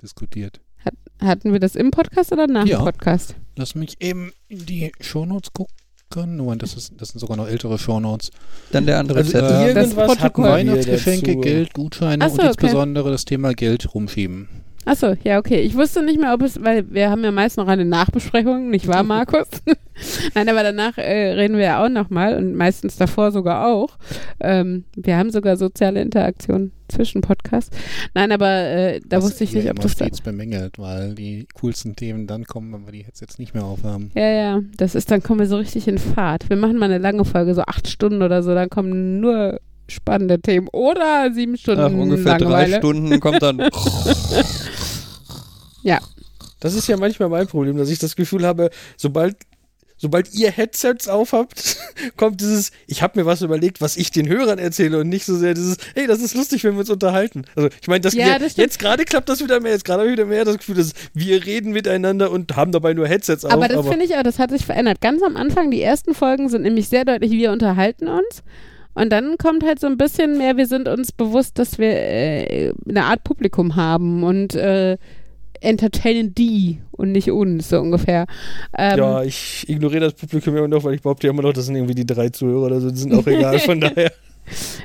diskutiert. 0.00 0.60
hatten 1.20 1.52
wir 1.52 1.60
das 1.60 1.76
im 1.76 1.90
Podcast 1.90 2.32
oder 2.32 2.46
nach 2.46 2.64
Ja. 2.66 2.78
dem 2.78 2.84
Podcast? 2.86 3.36
Lass 3.56 3.74
mich 3.74 4.00
eben 4.00 4.32
in 4.48 4.64
die 4.64 4.90
Shownotes 5.00 5.52
gucken. 5.52 5.74
Moment, 6.16 6.62
das, 6.62 6.74
ist, 6.74 6.92
das 6.98 7.10
sind 7.10 7.20
sogar 7.20 7.36
noch 7.36 7.48
ältere 7.48 7.78
Shownotes. 7.78 8.30
Dann 8.72 8.86
der 8.86 8.98
andere 8.98 9.18
Also 9.18 9.32
Zettel. 9.32 9.50
äh, 9.50 9.68
irgendwas 9.68 9.90
Das 9.94 9.98
hatten 10.08 10.18
Protokoll. 10.20 10.44
wir 10.44 10.50
Weihnachtsgeschenke, 10.52 11.26
dazu. 11.32 11.40
Geld, 11.40 11.74
Gutscheine 11.74 12.24
so, 12.26 12.32
und 12.34 12.38
okay. 12.40 12.46
insbesondere 12.48 13.10
das 13.10 13.24
Thema 13.24 13.52
Geld 13.54 13.94
rumschieben. 13.94 14.48
Achso, 14.86 15.14
ja, 15.24 15.38
okay. 15.38 15.60
Ich 15.60 15.74
wusste 15.74 16.02
nicht 16.02 16.20
mehr, 16.20 16.34
ob 16.34 16.42
es, 16.42 16.62
weil 16.62 16.90
wir 16.92 17.10
haben 17.10 17.24
ja 17.24 17.30
meist 17.32 17.56
noch 17.56 17.68
eine 17.68 17.84
Nachbesprechung, 17.84 18.70
nicht 18.70 18.86
wahr, 18.86 19.02
Markus? 19.04 19.48
Nein, 20.34 20.48
aber 20.48 20.62
danach 20.62 20.98
äh, 20.98 21.32
reden 21.32 21.56
wir 21.56 21.64
ja 21.64 21.84
auch 21.84 21.88
nochmal 21.88 22.36
und 22.36 22.54
meistens 22.54 22.96
davor 22.96 23.30
sogar 23.32 23.66
auch. 23.66 23.96
Ähm, 24.40 24.84
wir 24.96 25.16
haben 25.16 25.30
sogar 25.30 25.56
soziale 25.56 26.02
Interaktion 26.02 26.72
zwischen 26.88 27.20
Podcasts. 27.22 27.74
Nein, 28.12 28.32
aber 28.32 28.48
äh, 28.50 29.00
da 29.06 29.18
Was 29.18 29.24
wusste 29.24 29.44
ich 29.44 29.52
nicht, 29.54 29.64
ob 29.66 29.72
immer 29.72 29.82
das 29.82 29.96
da. 29.96 30.04
stets 30.04 30.20
bemängelt, 30.20 30.78
weil 30.78 31.14
die 31.14 31.46
coolsten 31.54 31.96
Themen 31.96 32.26
dann 32.26 32.44
kommen, 32.44 32.72
wenn 32.72 32.84
wir 32.86 32.92
die 32.92 33.02
jetzt, 33.06 33.20
jetzt 33.20 33.38
nicht 33.38 33.54
mehr 33.54 33.64
aufhaben. 33.64 34.10
Ja, 34.14 34.28
ja, 34.30 34.60
das 34.76 34.94
ist, 34.94 35.10
dann 35.10 35.22
kommen 35.22 35.40
wir 35.40 35.46
so 35.46 35.56
richtig 35.56 35.88
in 35.88 35.98
Fahrt. 35.98 36.50
Wir 36.50 36.56
machen 36.56 36.76
mal 36.76 36.86
eine 36.86 36.98
lange 36.98 37.24
Folge, 37.24 37.54
so 37.54 37.62
acht 37.62 37.88
Stunden 37.88 38.22
oder 38.22 38.42
so, 38.42 38.54
dann 38.54 38.68
kommen 38.68 39.20
nur 39.20 39.60
spannende 39.86 40.40
Themen 40.40 40.68
oder 40.72 41.30
sieben 41.32 41.56
Stunden 41.56 41.82
Nach 41.82 41.92
ungefähr 41.92 42.38
drei 42.38 42.44
Langeweile. 42.44 42.76
Stunden 42.78 43.20
kommt 43.20 43.42
dann. 43.42 43.58
Das 46.60 46.74
ist 46.74 46.88
ja 46.88 46.96
manchmal 46.96 47.28
mein 47.28 47.46
Problem, 47.46 47.76
dass 47.76 47.90
ich 47.90 47.98
das 47.98 48.16
Gefühl 48.16 48.46
habe, 48.46 48.70
sobald, 48.96 49.36
sobald 49.96 50.32
ihr 50.34 50.50
Headsets 50.50 51.08
aufhabt, 51.08 51.76
kommt 52.16 52.40
dieses, 52.40 52.72
ich 52.86 53.02
habe 53.02 53.20
mir 53.20 53.26
was 53.26 53.42
überlegt, 53.42 53.80
was 53.80 53.96
ich 53.96 54.10
den 54.10 54.28
Hörern 54.28 54.58
erzähle 54.58 55.00
und 55.00 55.10
nicht 55.10 55.26
so 55.26 55.36
sehr 55.36 55.52
dieses, 55.54 55.76
hey, 55.94 56.06
das 56.06 56.20
ist 56.20 56.34
lustig, 56.34 56.64
wenn 56.64 56.72
wir 56.72 56.80
uns 56.80 56.90
unterhalten. 56.90 57.44
Also 57.54 57.68
ich 57.80 57.88
meine, 57.88 58.00
das, 58.00 58.14
Ja, 58.14 58.38
jetzt 58.38 58.78
gerade 58.78 59.04
klappt 59.04 59.28
das 59.28 59.42
wieder 59.42 59.60
mehr, 59.60 59.72
jetzt 59.72 59.84
gerade 59.84 60.10
wieder 60.10 60.24
mehr 60.24 60.44
das 60.44 60.56
Gefühl, 60.56 60.76
dass 60.76 60.92
wir 61.12 61.44
reden 61.44 61.72
miteinander 61.72 62.30
und 62.30 62.56
haben 62.56 62.72
dabei 62.72 62.94
nur 62.94 63.06
Headsets 63.06 63.44
auf. 63.44 63.52
Aber 63.52 63.68
das 63.68 63.86
finde 63.86 64.06
ich 64.06 64.16
auch, 64.16 64.22
das 64.22 64.38
hat 64.38 64.50
sich 64.50 64.64
verändert. 64.64 65.02
Ganz 65.02 65.22
am 65.22 65.36
Anfang, 65.36 65.70
die 65.70 65.82
ersten 65.82 66.14
Folgen 66.14 66.48
sind 66.48 66.62
nämlich 66.62 66.88
sehr 66.88 67.04
deutlich, 67.04 67.30
wir 67.30 67.52
unterhalten 67.52 68.08
uns. 68.08 68.42
Und 68.94 69.10
dann 69.10 69.36
kommt 69.38 69.64
halt 69.64 69.80
so 69.80 69.86
ein 69.86 69.98
bisschen 69.98 70.38
mehr, 70.38 70.56
wir 70.56 70.66
sind 70.66 70.88
uns 70.88 71.12
bewusst, 71.12 71.58
dass 71.58 71.78
wir 71.78 71.88
äh, 71.88 72.72
eine 72.88 73.04
Art 73.04 73.24
Publikum 73.24 73.76
haben 73.76 74.22
und 74.22 74.54
äh, 74.54 74.96
entertainen 75.64 76.34
die 76.34 76.80
und 76.92 77.12
nicht 77.12 77.30
uns, 77.30 77.68
so 77.68 77.80
ungefähr. 77.80 78.26
Ähm, 78.76 78.98
ja, 78.98 79.22
ich 79.22 79.68
ignoriere 79.68 80.04
das 80.04 80.14
Publikum 80.14 80.56
immer 80.56 80.68
noch, 80.68 80.84
weil 80.84 80.94
ich 80.94 81.02
behaupte 81.02 81.26
ja 81.26 81.32
immer 81.32 81.42
noch, 81.42 81.52
das 81.52 81.66
sind 81.66 81.74
irgendwie 81.76 81.94
die 81.94 82.06
drei 82.06 82.28
Zuhörer 82.28 82.66
oder 82.66 82.80
so, 82.80 82.90
die 82.90 82.96
sind 82.98 83.14
auch 83.14 83.26
egal, 83.26 83.58
von 83.58 83.80
daher. 83.80 84.12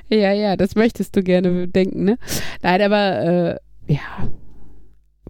Ja, 0.10 0.32
ja, 0.32 0.56
das 0.56 0.76
möchtest 0.76 1.16
du 1.16 1.22
gerne 1.24 1.68
denken, 1.68 2.06
ne? 2.06 2.18
Nein, 2.62 2.82
aber 2.82 3.20
äh, 3.88 3.94
ja. 3.94 4.00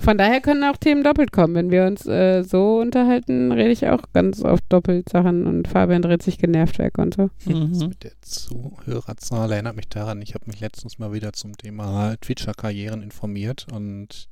Von 0.02 0.18
daher 0.18 0.40
können 0.40 0.64
auch 0.64 0.78
Themen 0.78 1.04
doppelt 1.04 1.34
kommen. 1.34 1.56
Wenn 1.56 1.72
wir 1.72 1.86
uns 1.86 2.06
äh, 2.06 2.44
so 2.44 2.80
unterhalten, 2.80 3.52
rede 3.52 3.72
ich 3.72 3.86
auch 3.88 4.04
ganz 4.14 4.42
oft 4.42 4.64
doppelt 4.70 5.10
Sachen 5.10 5.46
und 5.46 5.68
Fabian 5.68 6.02
dreht 6.02 6.24
sich 6.24 6.38
genervt 6.38 6.80
weg 6.80 6.98
und 6.98 7.16
so. 7.16 7.30
Das 7.46 7.54
Mhm. 7.54 7.88
mit 7.90 8.04
der 8.06 8.14
Zuhörerzahl 8.22 9.52
erinnert 9.52 9.76
mich 9.76 9.90
daran, 9.90 10.22
ich 10.22 10.36
habe 10.36 10.46
mich 10.48 10.62
letztens 10.62 11.00
mal 11.00 11.12
wieder 11.12 11.34
zum 11.34 11.58
Thema 11.58 12.16
Twitcher-Karrieren 12.22 13.02
informiert 13.04 13.68
und 13.74 14.30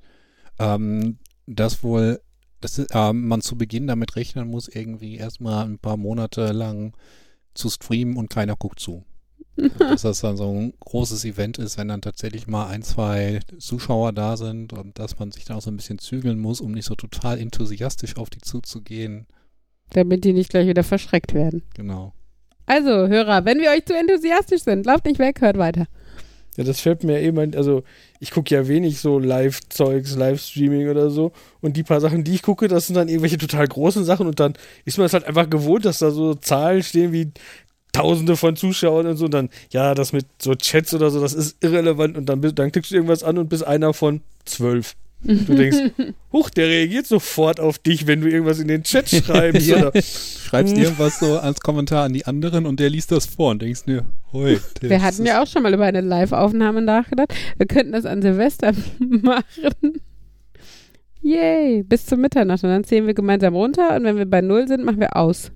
ähm, 0.60 1.18
das 1.46 1.84
wohl, 1.84 2.22
dass 2.62 2.82
ähm, 2.92 3.28
man 3.28 3.42
zu 3.42 3.58
Beginn 3.58 3.88
damit 3.88 4.16
rechnen 4.16 4.50
muss, 4.50 4.68
irgendwie 4.68 5.16
erstmal 5.16 5.66
ein 5.66 5.80
paar 5.80 5.98
Monate 5.98 6.52
lang 6.52 6.96
zu 7.54 7.70
streamen 7.70 8.18
und 8.18 8.30
keiner 8.30 8.56
guckt 8.56 8.80
zu. 8.80 9.04
Dass 9.80 10.04
das 10.04 10.22
dann 10.22 10.38
so 10.38 10.52
ein 10.52 10.74
großes 10.80 11.26
Event 11.26 11.58
ist, 11.58 11.80
wenn 11.80 11.88
dann 11.88 12.02
tatsächlich 12.02 12.46
mal 12.46 12.68
ein, 12.68 12.84
zwei 12.84 13.40
Zuschauer 13.58 14.14
da 14.14 14.38
sind 14.38 14.72
und 14.72 15.00
dass 15.00 15.18
man 15.18 15.32
sich 15.32 15.46
dann 15.46 15.58
auch 15.58 15.62
so 15.62 15.72
ein 15.72 15.78
bisschen 15.78 15.98
zügeln 15.98 16.40
muss, 16.40 16.62
um 16.62 16.74
nicht 16.74 16.86
so 16.86 16.94
total 16.94 17.40
enthusiastisch 17.40 18.18
auf 18.18 18.30
die 18.30 18.42
zuzugehen. 18.42 19.26
Damit 19.90 20.26
die 20.26 20.34
nicht 20.34 20.52
gleich 20.52 20.68
wieder 20.68 20.84
verschreckt 20.84 21.34
werden. 21.34 21.64
Genau. 21.74 22.14
Also, 22.68 23.08
Hörer, 23.08 23.46
wenn 23.46 23.60
wir 23.60 23.72
euch 23.72 23.86
zu 23.86 23.96
enthusiastisch 23.96 24.62
sind, 24.62 24.86
lauft 24.86 25.06
nicht 25.06 25.20
weg, 25.20 25.42
hört 25.42 25.58
weiter. 25.58 25.88
Ja, 26.58 26.64
das 26.64 26.80
fällt 26.80 27.04
mir 27.04 27.22
eben, 27.22 27.56
also 27.56 27.84
ich 28.20 28.32
gucke 28.32 28.54
ja 28.54 28.68
wenig 28.68 29.00
so 29.00 29.20
Live-Zeugs, 29.20 30.16
Livestreaming 30.16 30.90
oder 30.90 31.10
so. 31.10 31.32
Und 31.62 31.78
die 31.78 31.84
paar 31.84 32.02
Sachen, 32.02 32.24
die 32.24 32.36
ich 32.36 32.42
gucke, 32.42 32.68
das 32.68 32.88
sind 32.88 32.96
dann 32.96 33.10
irgendwelche 33.10 33.38
total 33.38 33.68
großen 33.68 34.04
Sachen. 34.04 34.28
Und 34.28 34.40
dann 34.40 34.54
ist 34.86 34.98
man 34.98 35.06
es 35.06 35.14
halt 35.14 35.26
einfach 35.26 35.50
gewohnt, 35.50 35.86
dass 35.86 36.00
da 36.00 36.12
so 36.12 36.34
Zahlen 36.36 36.84
stehen 36.84 37.14
wie 37.14 37.32
Tausende 37.94 38.36
von 38.36 38.56
Zuschauern 38.56 39.08
und 39.08 39.18
so. 39.18 39.26
Und 39.26 39.34
dann, 39.34 39.50
ja, 39.72 39.96
das 39.96 40.14
mit 40.14 40.26
so 40.40 40.56
Chats 40.56 40.94
oder 40.94 41.10
so, 41.10 41.22
das 41.22 41.34
ist 41.34 41.64
irrelevant. 41.64 42.18
Und 42.18 42.28
dann, 42.28 42.42
dann 42.42 42.72
klickst 42.72 42.92
du 42.92 42.96
irgendwas 42.96 43.24
an 43.24 43.38
und 43.38 43.50
bist 43.50 43.66
einer 43.66 43.94
von 43.94 44.22
zwölf. 44.46 44.96
Du 45.24 45.56
denkst, 45.56 45.78
huch, 46.32 46.50
der 46.52 46.68
reagiert 46.68 47.08
sofort 47.08 47.60
auf 47.60 47.80
dich, 47.80 48.06
wenn 48.08 48.22
du 48.22 48.30
irgendwas 48.30 48.60
in 48.60 48.68
den 48.68 48.84
Chat 48.84 49.10
schreibst. 49.10 49.68
Ja. 49.68 49.88
oder, 49.88 50.02
Schreibst 50.02 50.76
Hm. 50.76 50.84
irgendwas 50.84 51.20
so 51.20 51.40
als 51.40 51.60
Kommentar 51.60 52.06
an 52.06 52.14
die 52.14 52.26
anderen 52.26 52.66
und 52.66 52.80
der 52.80 52.90
liest 52.90 53.12
das 53.12 53.26
vor 53.26 53.52
und 53.52 53.62
denkst 53.62 53.84
dir, 53.86 54.06
hoi. 54.32 54.60
Wir 54.80 55.02
hatten 55.02 55.26
ja 55.26 55.42
auch 55.42 55.48
schon 55.48 55.64
mal 55.64 55.74
über 55.74 55.86
eine 55.86 56.02
Live-Aufnahme 56.02 56.82
nachgedacht. 56.82 57.34
Wir 57.58 57.66
könnten 57.66 57.92
das 57.94 58.06
an 58.06 58.22
Silvester 58.22 58.72
machen. 59.00 60.02
Yay, 61.22 61.84
bis 61.84 62.06
zum 62.06 62.22
Mitternacht. 62.22 62.64
Und 62.64 62.70
dann 62.70 62.84
zählen 62.86 63.08
wir 63.08 63.14
gemeinsam 63.14 63.56
runter 63.56 63.96
und 63.96 64.04
wenn 64.06 64.18
wir 64.18 64.26
bei 64.26 64.42
Null 64.42 64.68
sind, 64.68 64.86
machen 64.86 65.00
wir 65.02 65.18
aus. 65.18 65.52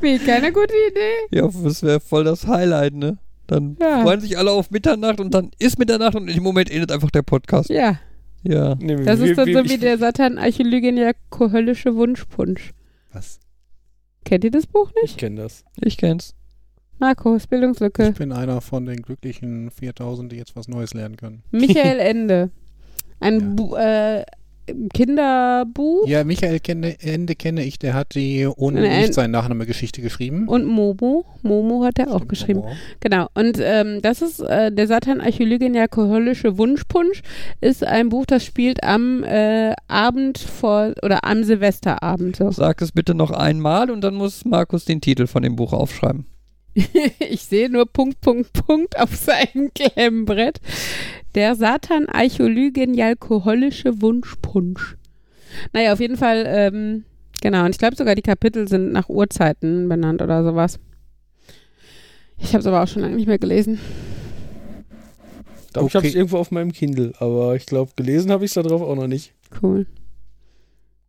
Wie, 0.00 0.18
keine 0.18 0.52
gute 0.52 0.74
Idee? 0.90 1.36
Ja, 1.38 1.48
das 1.62 1.82
wäre 1.82 2.00
voll 2.00 2.24
das 2.24 2.46
Highlight, 2.46 2.94
ne? 2.94 3.18
Dann 3.48 3.76
Ja. 3.80 4.02
freuen 4.02 4.20
sich 4.20 4.38
alle 4.38 4.52
auf 4.52 4.70
Mitternacht 4.70 5.18
und 5.20 5.34
dann 5.34 5.50
ist 5.58 5.78
Mitternacht 5.78 6.14
und 6.14 6.26
dem 6.28 6.42
Moment 6.42 6.70
endet 6.70 6.92
einfach 6.92 7.10
der 7.10 7.22
Podcast. 7.22 7.68
Ja, 7.70 7.98
Ja. 8.44 8.76
Nee, 8.76 8.94
das 9.04 9.18
wir- 9.20 9.30
ist 9.32 9.36
dann 9.38 9.46
wir- 9.46 9.58
so 9.58 9.64
wie 9.64 9.74
ich- 9.74 9.80
der 9.80 9.98
Satan 9.98 10.38
Archäologier 10.38 11.14
höllische 11.38 11.96
Wunschpunsch. 11.96 12.72
Was? 13.12 13.40
Kennt 14.24 14.44
ihr 14.44 14.50
das 14.52 14.66
Buch 14.66 14.92
nicht? 15.02 15.12
Ich 15.12 15.16
kenne 15.16 15.42
das. 15.42 15.64
Ich 15.80 15.96
kenn's. 15.96 16.34
Markus, 17.00 17.46
Bildungslücke. 17.46 18.08
Ich 18.10 18.18
bin 18.18 18.32
einer 18.32 18.60
von 18.60 18.84
den 18.86 19.02
glücklichen 19.02 19.70
4000, 19.70 20.30
die 20.32 20.36
jetzt 20.36 20.54
was 20.56 20.68
Neues 20.68 20.94
lernen 20.94 21.16
können. 21.16 21.42
Michael 21.50 21.98
Ende. 22.00 22.50
Ein 23.20 23.40
Ja. 23.40 23.46
Bu 23.54 23.74
äh, 23.76 24.24
Kinderbuch 24.92 26.06
Ja, 26.06 26.24
Michael 26.24 26.60
kenne, 26.60 27.00
Ende 27.00 27.34
kenne 27.34 27.64
ich, 27.64 27.78
der 27.78 27.94
hat 27.94 28.14
die 28.14 28.46
ohne 28.46 28.82
Nein. 28.82 29.00
nicht 29.00 29.14
sein 29.14 29.30
Nachname-Geschichte 29.30 30.02
geschrieben. 30.02 30.48
und 30.48 30.64
Momo. 30.66 31.24
Momo 31.42 31.84
hat 31.84 31.98
er 31.98 32.12
auch 32.12 32.28
geschrieben. 32.28 32.60
Momo. 32.60 32.72
Genau. 33.00 33.28
Und 33.34 33.58
ähm, 33.60 34.00
das 34.02 34.22
ist 34.22 34.40
äh, 34.40 34.72
der 34.72 34.86
Satan 34.86 35.20
Archäologin 35.20 35.72
der 35.72 35.82
alkoholische 35.82 36.58
Wunschpunsch 36.58 37.22
ist 37.60 37.84
ein 37.84 38.08
Buch, 38.08 38.26
das 38.26 38.44
spielt 38.44 38.82
am 38.84 39.24
äh, 39.24 39.74
Abend 39.86 40.38
vor 40.38 40.92
oder 41.02 41.24
am 41.24 41.44
Silvesterabend. 41.44 42.36
So. 42.36 42.50
Sag 42.50 42.82
es 42.82 42.92
bitte 42.92 43.14
noch 43.14 43.30
einmal 43.30 43.90
und 43.90 44.02
dann 44.02 44.14
muss 44.14 44.44
Markus 44.44 44.84
den 44.84 45.00
Titel 45.00 45.26
von 45.26 45.42
dem 45.42 45.56
Buch 45.56 45.72
aufschreiben. 45.72 46.26
ich 47.18 47.42
sehe 47.42 47.70
nur 47.70 47.86
Punkt, 47.86 48.20
Punkt, 48.20 48.52
Punkt 48.52 48.98
auf 48.98 49.14
seinem 49.16 49.72
Klemmbrett. 49.74 50.60
Der 51.38 51.54
Satan 51.54 52.06
Archäologin 52.08 53.00
alkoholische 53.00 54.02
Wunschpunsch. 54.02 54.96
Naja, 55.72 55.92
auf 55.92 56.00
jeden 56.00 56.16
Fall, 56.16 56.42
ähm, 56.48 57.04
genau. 57.40 57.64
Und 57.64 57.70
ich 57.70 57.78
glaube 57.78 57.94
sogar, 57.94 58.16
die 58.16 58.22
Kapitel 58.22 58.66
sind 58.66 58.90
nach 58.90 59.08
Uhrzeiten 59.08 59.88
benannt 59.88 60.20
oder 60.20 60.42
sowas. 60.42 60.80
Ich 62.38 62.48
habe 62.54 62.58
es 62.58 62.66
aber 62.66 62.82
auch 62.82 62.88
schon 62.88 63.02
lange 63.02 63.14
nicht 63.14 63.28
mehr 63.28 63.38
gelesen. 63.38 63.78
Ich 65.66 65.72
glaube, 65.72 65.86
ich 65.88 65.94
habe 65.94 66.06
es 66.08 66.12
Okay. 66.12 66.18
irgendwo 66.18 66.38
auf 66.38 66.50
meinem 66.50 66.72
Kindle, 66.72 67.12
aber 67.20 67.54
ich 67.54 67.66
glaube, 67.66 67.92
gelesen 67.94 68.32
habe 68.32 68.44
ich 68.44 68.50
es 68.50 68.54
da 68.54 68.62
drauf 68.62 68.82
auch 68.82 68.96
noch 68.96 69.06
nicht. 69.06 69.32
Cool. 69.62 69.86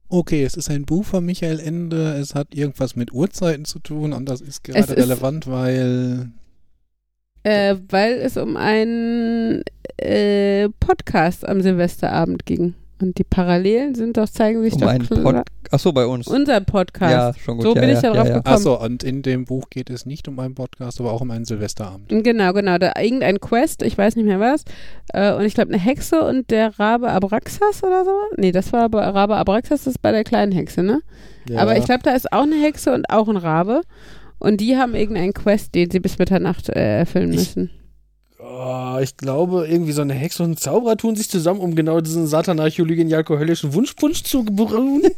Okay, 0.10 0.44
es 0.44 0.56
ist 0.56 0.70
ein 0.70 0.86
Buch 0.86 1.06
von 1.06 1.26
Michael 1.26 1.60
Ende. 1.60 2.14
Es 2.20 2.36
hat 2.36 2.54
irgendwas 2.54 2.96
mit 2.96 3.12
Uhrzeiten 3.14 3.66
zu 3.66 3.80
tun 3.80 4.14
und 4.14 4.30
das 4.30 4.42
ist 4.42 4.50
Es 4.50 4.64
gerade 4.64 4.80
ist- 4.94 4.98
relevant, 4.98 5.48
weil 5.48 6.30
Äh, 7.44 7.76
weil 7.90 8.14
es 8.14 8.38
um 8.38 8.58
einen 8.58 9.64
äh, 9.98 10.70
Podcast 10.80 11.48
am 11.48 11.62
Silvesterabend 11.62 12.46
ging. 12.46 12.76
Und 13.02 13.18
die 13.18 13.24
Parallelen 13.24 13.96
sind 13.96 14.18
doch, 14.18 14.28
zeigen 14.28 14.62
sich 14.62 14.74
Um 14.74 14.82
doch 14.82 14.88
einen 14.90 15.08
klar. 15.08 15.46
Achso, 15.72 15.94
bei 15.94 16.06
uns. 16.06 16.28
Unser 16.28 16.60
Podcast. 16.60 17.12
Ja, 17.12 17.34
schon 17.42 17.58
gut. 17.58 17.66
So 17.66 17.76
ja, 17.76 17.82
bin 17.82 17.90
ja, 17.92 17.96
ich 17.96 18.02
da 18.02 18.12
drauf 18.12 18.26
ja, 18.26 18.32
ja. 18.32 18.38
gekommen. 18.40 18.56
Achso, 18.56 18.84
und 18.84 19.04
in 19.04 19.22
dem 19.22 19.46
Buch 19.46 19.70
geht 19.70 19.90
es 19.90 20.06
nicht 20.06 20.28
um 20.28 20.38
einen 20.40 20.56
Podcast, 20.56 21.00
aber 21.00 21.14
auch 21.14 21.22
um 21.22 21.32
einen 21.32 21.46
Silvesterabend. 21.46 22.10
Genau, 22.10 22.52
genau. 22.52 22.78
Da 22.78 22.92
irgendein 23.00 23.40
Quest, 23.40 23.84
ich 23.84 23.98
weiß 23.98 24.18
nicht 24.18 24.26
mehr 24.26 24.40
was. 24.42 24.66
Äh, 25.14 25.34
und 25.34 25.46
ich 25.46 25.54
glaube, 25.54 25.72
eine 25.72 25.82
Hexe 25.82 26.26
und 26.26 26.50
der 26.52 26.78
Rabe 26.78 27.10
Abraxas 27.10 27.84
oder 27.84 28.04
so. 28.04 28.12
Nee, 28.36 28.52
das 28.52 28.74
war 28.74 28.84
aber 28.84 29.02
Rabe 29.02 29.38
Abraxas, 29.38 29.86
das 29.86 29.94
ist 29.96 30.02
bei 30.02 30.12
der 30.12 30.26
kleinen 30.26 30.52
Hexe, 30.52 30.84
ne? 30.84 31.02
Aber 31.56 31.78
ich 31.78 31.86
glaube, 31.86 32.02
da 32.04 32.12
ist 32.12 32.32
auch 32.32 32.44
eine 32.44 32.62
Hexe 32.62 32.94
und 32.94 33.10
auch 33.10 33.28
ein 33.28 33.38
Rabe. 33.38 33.82
Und 34.40 34.62
die 34.62 34.78
haben 34.78 34.96
irgendeinen 34.96 35.34
Quest, 35.34 35.76
den 35.76 35.92
sie 35.92 36.00
bis 36.00 36.18
Mitternacht 36.18 36.70
äh, 36.70 37.00
erfüllen 37.00 37.32
Ich- 37.34 37.40
müssen. 37.40 37.70
Oh, 38.42 38.98
ich 39.02 39.18
glaube, 39.18 39.68
irgendwie 39.68 39.92
so 39.92 40.02
eine 40.02 40.14
Hexe 40.14 40.44
und 40.44 40.52
ein 40.52 40.58
Zauberer 40.58 40.96
tun 40.96 41.18
sich 41.18 41.30
zusammen, 41.30 41.60
um 41.60 41.76
genau 41.76 42.00
diesen 42.00 42.26
satanarcholigen-höllischen 42.26 43.74
Wunschpunsch 43.74 44.24
zu 44.24 44.46
brauen. 44.46 45.02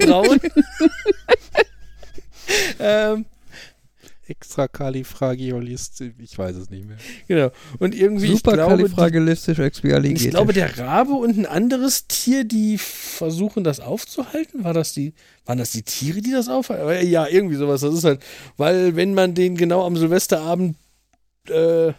ähm, 2.80 3.24
Extra 4.28 4.68
Kalifragilist, 4.68 6.02
ich 6.18 6.36
weiß 6.36 6.56
es 6.56 6.68
nicht 6.68 6.86
mehr. 6.86 6.98
genau. 7.28 7.50
Und 7.78 7.94
irgendwie, 7.94 8.32
ich 8.32 8.42
glaube, 8.42 8.58
die, 8.58 8.62
Superkalifragilistisch 8.62 9.58
expialigetisch. 9.58 10.26
ich 10.26 10.30
glaube, 10.30 10.52
der 10.52 10.78
Rabe 10.78 11.12
und 11.12 11.38
ein 11.38 11.46
anderes 11.46 12.06
Tier, 12.08 12.44
die 12.44 12.76
versuchen, 12.76 13.64
das 13.64 13.80
aufzuhalten. 13.80 14.64
War 14.64 14.74
das 14.74 14.92
die, 14.92 15.14
waren 15.46 15.56
das 15.56 15.70
die 15.70 15.82
Tiere, 15.82 16.20
die 16.20 16.32
das 16.32 16.48
aufhalten? 16.48 17.08
Ja, 17.08 17.26
irgendwie 17.26 17.56
sowas. 17.56 17.80
Das 17.80 17.94
ist 17.94 18.04
halt, 18.04 18.20
weil 18.58 18.96
wenn 18.96 19.14
man 19.14 19.34
den 19.34 19.56
genau 19.56 19.86
am 19.86 19.96
Silvesterabend 19.96 20.76
äh, 21.48 21.92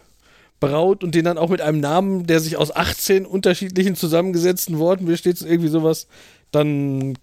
braut 0.60 1.02
und 1.02 1.14
den 1.14 1.24
dann 1.24 1.38
auch 1.38 1.48
mit 1.48 1.60
einem 1.60 1.80
Namen, 1.80 2.26
der 2.26 2.38
sich 2.38 2.56
aus 2.56 2.74
18 2.74 3.26
unterschiedlichen 3.26 3.96
zusammengesetzten 3.96 4.78
Worten 4.78 5.06
besteht, 5.06 5.40
irgendwie 5.40 5.68
sowas, 5.68 6.06
dann 6.52 7.14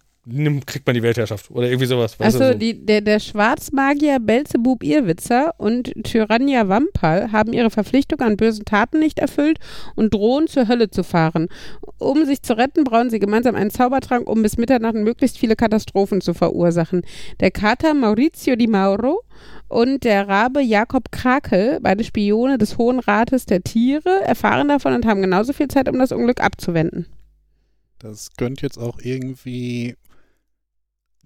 kriegt 0.66 0.86
man 0.86 0.94
die 0.94 1.02
Weltherrschaft 1.02 1.50
oder 1.50 1.68
irgendwie 1.68 1.86
sowas. 1.86 2.18
Achso, 2.20 2.52
so. 2.52 2.54
die, 2.54 2.84
der, 2.84 3.00
der 3.00 3.20
Schwarzmagier 3.20 4.18
Belzebub 4.20 4.82
Irrwitzer 4.82 5.54
und 5.58 5.92
Tyrannia 6.04 6.68
Wampal 6.68 7.32
haben 7.32 7.52
ihre 7.52 7.70
Verpflichtung 7.70 8.20
an 8.20 8.36
bösen 8.36 8.64
Taten 8.64 8.98
nicht 8.98 9.18
erfüllt 9.18 9.58
und 9.94 10.14
drohen 10.14 10.46
zur 10.46 10.68
Hölle 10.68 10.90
zu 10.90 11.02
fahren. 11.02 11.48
Um 11.98 12.24
sich 12.24 12.42
zu 12.42 12.56
retten, 12.56 12.84
brauen 12.84 13.10
sie 13.10 13.18
gemeinsam 13.18 13.54
einen 13.54 13.70
Zaubertrank, 13.70 14.28
um 14.28 14.42
bis 14.42 14.58
Mitternacht 14.58 14.94
möglichst 14.94 15.38
viele 15.38 15.56
Katastrophen 15.56 16.20
zu 16.20 16.34
verursachen. 16.34 17.02
Der 17.40 17.50
Kater 17.50 17.94
Maurizio 17.94 18.56
Di 18.56 18.66
Mauro 18.66 19.22
und 19.68 20.04
der 20.04 20.28
Rabe 20.28 20.60
Jakob 20.60 21.10
Krakel, 21.12 21.78
beide 21.80 22.04
Spione 22.04 22.58
des 22.58 22.78
Hohen 22.78 23.00
Rates 23.00 23.46
der 23.46 23.62
Tiere, 23.62 24.22
erfahren 24.24 24.68
davon 24.68 24.94
und 24.94 25.06
haben 25.06 25.22
genauso 25.22 25.52
viel 25.52 25.68
Zeit, 25.68 25.88
um 25.88 25.98
das 25.98 26.12
Unglück 26.12 26.42
abzuwenden. 26.42 27.06
Das 27.98 28.30
könnte 28.36 28.62
jetzt 28.62 28.78
auch 28.78 28.98
irgendwie 29.02 29.96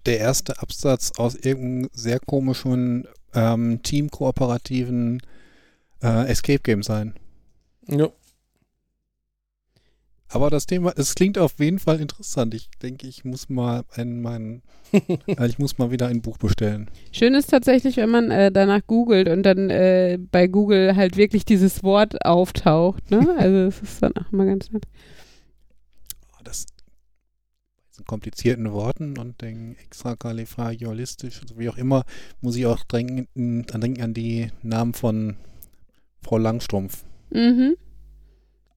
der 0.07 0.19
erste 0.19 0.61
Absatz 0.61 1.13
aus 1.17 1.35
irgendeinem 1.35 1.91
sehr 1.93 2.21
komischen 2.21 3.07
ähm, 3.35 3.83
teamkooperativen 3.83 5.23
äh, 6.03 6.29
Escape 6.29 6.61
Game 6.61 6.83
sein. 6.83 7.15
ja. 7.89 8.09
Aber 10.35 10.49
das 10.49 10.65
Thema, 10.65 10.95
es 10.97 11.15
klingt 11.15 11.37
auf 11.37 11.59
jeden 11.59 11.79
Fall 11.79 12.01
interessant. 12.01 12.55
Ich 12.55 12.71
denke, 12.83 13.07
ich 13.07 13.23
muss 13.23 13.51
mal 13.51 13.85
ein, 13.95 14.23
mein, 14.23 14.63
äh, 14.93 15.47
ich 15.47 15.59
muss 15.59 15.77
mal 15.77 15.91
wieder 15.91 16.07
ein 16.07 16.23
Buch 16.23 16.39
bestellen. 16.39 16.89
Schön 17.13 17.35
ist 17.35 17.51
tatsächlich, 17.51 17.99
wenn 17.99 18.09
man 18.09 18.31
äh, 18.31 18.51
danach 18.51 18.81
googelt 18.87 19.29
und 19.29 19.43
dann 19.43 19.69
äh, 19.69 20.19
bei 20.31 20.47
Google 20.47 20.97
halt 20.97 21.19
wirklich 21.19 21.45
dieses 21.45 21.83
Wort 21.83 22.25
auftaucht. 22.25 23.11
Ne? 23.11 23.29
Also 23.39 23.59
es 23.59 23.83
ist 23.83 24.03
dann 24.03 24.17
auch 24.17 24.33
immer 24.33 24.47
ganz 24.47 24.71
nett. 24.71 24.87
Oh, 26.33 26.41
Das 26.45 26.65
in 27.99 28.05
komplizierten 28.05 28.73
Worten 28.73 29.19
und 29.19 29.41
den 29.43 29.77
extra 29.79 30.17
kalifragiolistisch, 30.17 31.41
also 31.43 31.59
wie 31.59 31.69
auch 31.69 31.77
immer, 31.77 32.05
muss 32.41 32.57
ich 32.57 32.67
auch 32.67 32.85
denken, 32.85 33.65
an, 33.73 33.81
denken 33.81 34.03
an 34.03 34.15
die 34.15 34.49
Namen 34.63 34.95
von 34.95 35.37
Frau 36.23 36.39
Langstrumpf. 36.39 37.05
Mhm. 37.31 37.77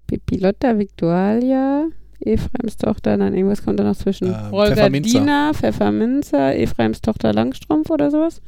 Pipilotta, 0.08 0.78
Victualia, 0.78 1.88
Ephraims 2.20 2.78
Tochter, 2.78 3.18
nein, 3.18 3.34
irgendwas 3.34 3.64
kommt 3.64 3.80
da 3.80 3.84
noch 3.84 3.98
zwischen. 3.98 4.28
Ähm, 4.28 4.50
Rolgardina, 4.52 5.54
Pfefferminzer, 5.54 6.56
Ephraims 6.56 7.02
Tochter 7.02 7.34
Langstrumpf 7.34 7.90
oder 7.90 8.12
sowas. 8.12 8.42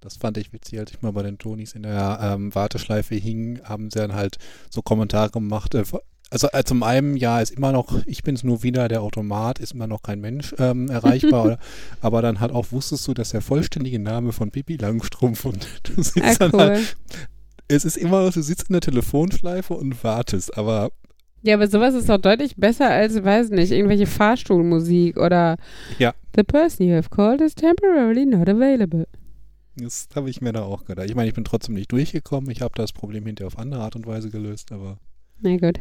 Das 0.00 0.16
fand 0.16 0.36
ich 0.36 0.52
witzig, 0.52 0.78
als 0.78 0.92
ich 0.92 1.02
mal 1.02 1.12
bei 1.12 1.22
den 1.22 1.38
Tonis 1.38 1.72
in 1.72 1.84
der 1.84 2.18
ähm, 2.20 2.54
Warteschleife 2.54 3.14
hing, 3.14 3.60
haben 3.64 3.90
sie 3.90 3.98
dann 3.98 4.12
halt 4.12 4.36
so 4.70 4.82
Kommentare 4.82 5.30
gemacht. 5.30 5.74
Äh, 5.74 5.84
also 6.30 6.48
äh, 6.52 6.64
zum 6.64 6.82
einen, 6.82 7.16
ja, 7.16 7.40
ist 7.40 7.50
immer 7.52 7.70
noch, 7.72 8.00
ich 8.06 8.22
bin's 8.22 8.42
nur 8.42 8.62
wieder, 8.62 8.88
der 8.88 9.02
Automat, 9.02 9.58
ist 9.60 9.72
immer 9.72 9.86
noch 9.86 10.02
kein 10.02 10.20
Mensch 10.20 10.54
ähm, 10.58 10.88
erreichbar. 10.88 11.44
oder, 11.44 11.58
aber 12.00 12.22
dann 12.22 12.40
halt 12.40 12.52
auch 12.52 12.72
wusstest 12.72 13.06
du, 13.06 13.14
dass 13.14 13.30
der 13.30 13.40
vollständige 13.40 13.98
Name 13.98 14.32
von 14.32 14.50
Bibi 14.50 14.76
Langstrumpf 14.76 15.44
und 15.44 15.66
du 15.84 16.02
sitzt 16.02 16.22
Ah, 16.22 16.34
dann 16.38 16.52
cool. 16.52 16.60
halt, 16.60 16.96
es 17.68 17.84
ist 17.84 17.96
immer 17.96 18.24
noch, 18.24 18.32
du 18.32 18.42
sitzt 18.42 18.68
in 18.68 18.72
der 18.74 18.80
Telefonschleife 18.80 19.74
und 19.74 20.02
wartest, 20.02 20.56
aber 20.58 20.90
Ja, 21.42 21.54
aber 21.54 21.68
sowas 21.68 21.94
ist 21.94 22.08
doch 22.08 22.18
deutlich 22.18 22.56
besser 22.56 22.90
als, 22.90 23.22
weiß 23.22 23.50
nicht, 23.50 23.70
irgendwelche 23.70 24.06
Fahrstuhlmusik 24.06 25.16
oder 25.18 25.56
Ja. 25.98 26.14
The 26.36 26.42
person 26.42 26.86
you 26.88 26.94
have 26.96 27.10
called 27.10 27.40
is 27.40 27.54
temporarily 27.54 28.26
not 28.26 28.48
available. 28.48 29.06
das 29.76 30.08
habe 30.16 30.30
ich 30.30 30.40
mir 30.40 30.52
da 30.52 30.62
auch 30.62 30.84
gedacht. 30.84 31.08
Ich 31.08 31.14
meine, 31.14 31.28
ich 31.28 31.34
bin 31.34 31.44
trotzdem 31.44 31.74
nicht 31.76 31.92
durchgekommen, 31.92 32.50
ich 32.50 32.60
habe 32.60 32.74
das 32.76 32.92
Problem 32.92 33.24
hinterher 33.26 33.46
auf 33.46 33.58
andere 33.58 33.82
Art 33.82 33.94
und 33.94 34.06
Weise 34.06 34.30
gelöst, 34.30 34.72
aber 34.72 34.98
Na 35.40 35.56
gut. 35.56 35.78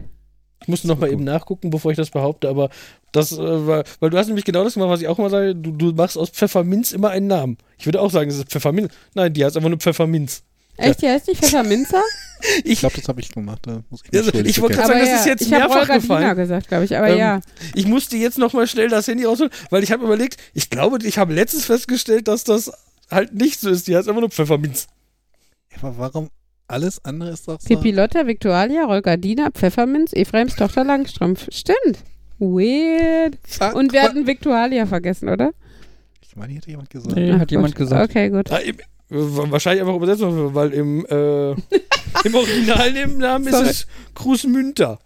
Ich 0.64 0.68
musste 0.68 0.88
noch 0.88 0.98
mal 0.98 1.08
Gut. 1.08 1.14
eben 1.14 1.24
nachgucken, 1.24 1.70
bevor 1.70 1.92
ich 1.92 1.98
das 1.98 2.10
behaupte, 2.10 2.50
aber 2.50 2.70
das, 3.12 3.32
äh, 3.34 3.38
weil, 3.68 3.84
weil 4.00 4.10
du 4.10 4.18
hast 4.18 4.28
nämlich 4.28 4.46
genau 4.46 4.64
das 4.64 4.74
gemacht, 4.74 4.90
was 4.90 5.02
ich 5.02 5.08
auch 5.08 5.20
immer 5.20 5.30
sage, 5.30 5.56
du, 5.56 5.72
du 5.72 5.92
machst 5.94 6.18
aus 6.18 6.30
Pfefferminz 6.30 6.92
immer 6.92 7.10
einen 7.12 7.28
Namen. 7.28 7.58
Ich 7.78 7.86
würde 7.86 8.02
auch 8.02 8.10
sagen, 8.12 8.30
es 8.30 8.38
ist 8.38 8.50
Pfefferminz. 8.50 8.92
Nein, 9.14 9.34
die 9.34 9.44
heißt 9.46 9.56
einfach 9.56 9.70
nur 9.70 9.78
Pfefferminz. 9.80 10.44
Echt, 10.78 11.04
die 11.04 11.08
heißt 11.08 11.28
nicht 11.28 11.40
Pfefferminzer? 11.44 12.02
ich 12.64 12.80
glaube, 12.80 12.96
das 12.96 13.08
habe 13.08 13.22
ich 13.22 13.30
gemacht. 13.32 13.60
Da 13.62 13.84
muss 13.92 14.02
ich 14.10 14.18
Also, 14.18 14.32
ich 14.34 14.60
wollte 14.60 14.78
bekennen. 14.78 14.88
sagen, 14.88 14.92
aber 14.92 15.00
das 15.00 15.10
ja, 15.10 15.16
ist 15.18 15.26
jetzt 15.28 15.42
ich 15.44 15.54
habe 15.54 15.68
mehrfach 15.74 15.94
gefallen. 15.94 16.36
gesagt, 16.36 16.68
glaube 16.68 16.86
ich, 16.86 16.98
aber 16.98 17.10
Ähm, 17.10 17.18
ja. 17.20 17.42
ich 17.76 17.86
musste 17.86 18.18
jetzt 18.18 18.40
noch 18.40 18.54
mal 18.54 18.66
schnell 18.68 18.90
das 18.90 19.08
Handy 19.08 19.26
rausholen, 19.26 19.52
weil 19.70 19.84
ich 19.84 19.92
habe 19.92 20.04
überlegt, 20.04 20.38
ich 20.56 20.72
glaube, 20.72 20.98
ich 21.06 21.18
habe 21.20 21.34
letztens 21.36 21.66
festgestellt, 21.66 22.28
dass 22.28 22.44
das 22.44 22.72
halt 23.12 23.36
nicht 23.36 23.60
so 23.60 23.70
ist. 23.70 23.88
Die 23.88 23.96
heißt 23.96 24.08
einfach 24.08 24.22
nur 24.22 24.32
Pfefferminz. 24.32 24.88
aber 25.80 25.96
warum 26.00 26.30
alles 26.68 27.04
andere 27.06 27.32
ist 27.32 27.48
doch 27.48 27.60
so. 27.60 27.68
Pipilotta, 27.68 28.26
Victualia, 28.26 28.86
Rolgardina, 28.86 29.50
Pfefferminz, 29.52 30.14
Ephraims 30.14 30.56
Tochter 30.56 30.84
Langstrumpf. 30.84 31.48
Stimmt. 31.52 32.04
Weird. 32.40 33.38
Fuck, 33.44 33.76
Und 33.76 33.94
wir 33.94 34.02
hatten 34.04 34.26
Victualia 34.28 34.86
vergessen, 34.86 35.30
oder? 35.30 35.52
Ich 36.22 36.36
meine, 36.36 36.52
hier 36.52 36.58
hätte 36.62 36.72
jemand 36.72 36.90
gesagt. 36.90 37.16
Nee, 37.16 37.32
Ach, 37.32 37.40
hat 37.40 37.52
jemand 37.52 37.76
gut. 37.76 37.86
gesagt. 37.86 38.10
Okay, 38.10 38.30
gut. 38.30 38.50
Ja, 38.50 38.58
im, 38.58 38.78
wahrscheinlich 39.10 39.82
einfach 39.82 39.96
übersetzt, 39.96 40.24
weil 40.24 40.74
im, 40.74 41.06
äh, 41.06 41.52
im 41.52 41.56
Originalnamen 42.36 43.48
ist 43.48 43.54
Sorry. 43.54 43.70
es 43.70 43.88
Krusmünter. 44.16 45.00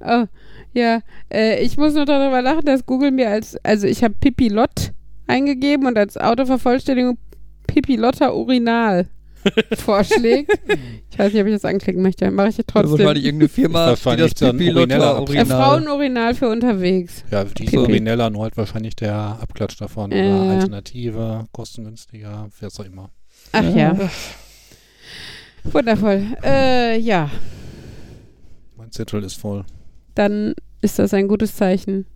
Oh, 0.00 0.26
ja. 0.72 1.00
Äh, 1.32 1.62
ich 1.64 1.76
muss 1.76 1.94
nur 1.94 2.04
darüber 2.04 2.40
lachen, 2.42 2.64
dass 2.64 2.86
Google 2.86 3.10
mir 3.10 3.28
als, 3.30 3.56
also 3.64 3.86
ich 3.86 4.04
habe 4.04 4.14
Pipilott 4.20 4.92
eingegeben 5.26 5.86
und 5.86 5.98
als 5.98 6.16
Autovervollständigung 6.16 7.18
Pipilotta 7.66 8.30
Urinal 8.32 9.08
vorschlägt. 9.78 10.50
ich 11.10 11.18
weiß 11.18 11.32
nicht, 11.32 11.40
ob 11.42 11.46
ich 11.48 11.54
das 11.54 11.64
anklicken 11.64 12.02
möchte. 12.02 12.30
Mache 12.30 12.48
ich 12.48 12.56
Das 12.56 12.60
ist 12.64 12.68
trotzdem. 12.68 12.98
wahrscheinlich 12.98 13.24
irgendeine 13.24 13.48
Firma, 13.48 13.94
die 13.94 14.16
das 14.16 14.32
so 14.36 14.46
ein 14.46 14.56
Pipi 14.58 14.74
origineller 14.74 15.06
Lotta 15.06 15.18
Abschnitt. 15.20 15.40
äh. 15.40 15.44
Frauenurinal 15.46 16.34
für 16.34 16.48
unterwegs. 16.48 17.24
Ja, 17.30 17.44
die 17.44 17.50
ist 17.64 17.70
Pipi. 17.70 17.78
origineller, 17.78 18.30
nur 18.30 18.42
halt 18.42 18.56
wahrscheinlich 18.56 18.96
der 18.96 19.14
Abklatsch 19.40 19.80
davon. 19.80 20.12
Äh. 20.12 20.28
Oder 20.32 20.50
Alternative, 20.52 21.44
kostengünstiger, 21.52 22.48
was 22.60 22.80
auch 22.80 22.84
immer. 22.84 23.10
Ach 23.52 23.74
ja. 23.74 23.96
Wundervoll. 25.64 26.22
Äh, 26.44 26.98
ja, 26.98 27.30
Mein 28.76 28.90
Zettel 28.92 29.22
ist 29.24 29.34
voll. 29.38 29.64
dann 30.14 30.54
ist 30.80 30.98
das 30.98 31.12
ein 31.12 31.28
gutes 31.28 31.56
Zeichen. 31.56 32.06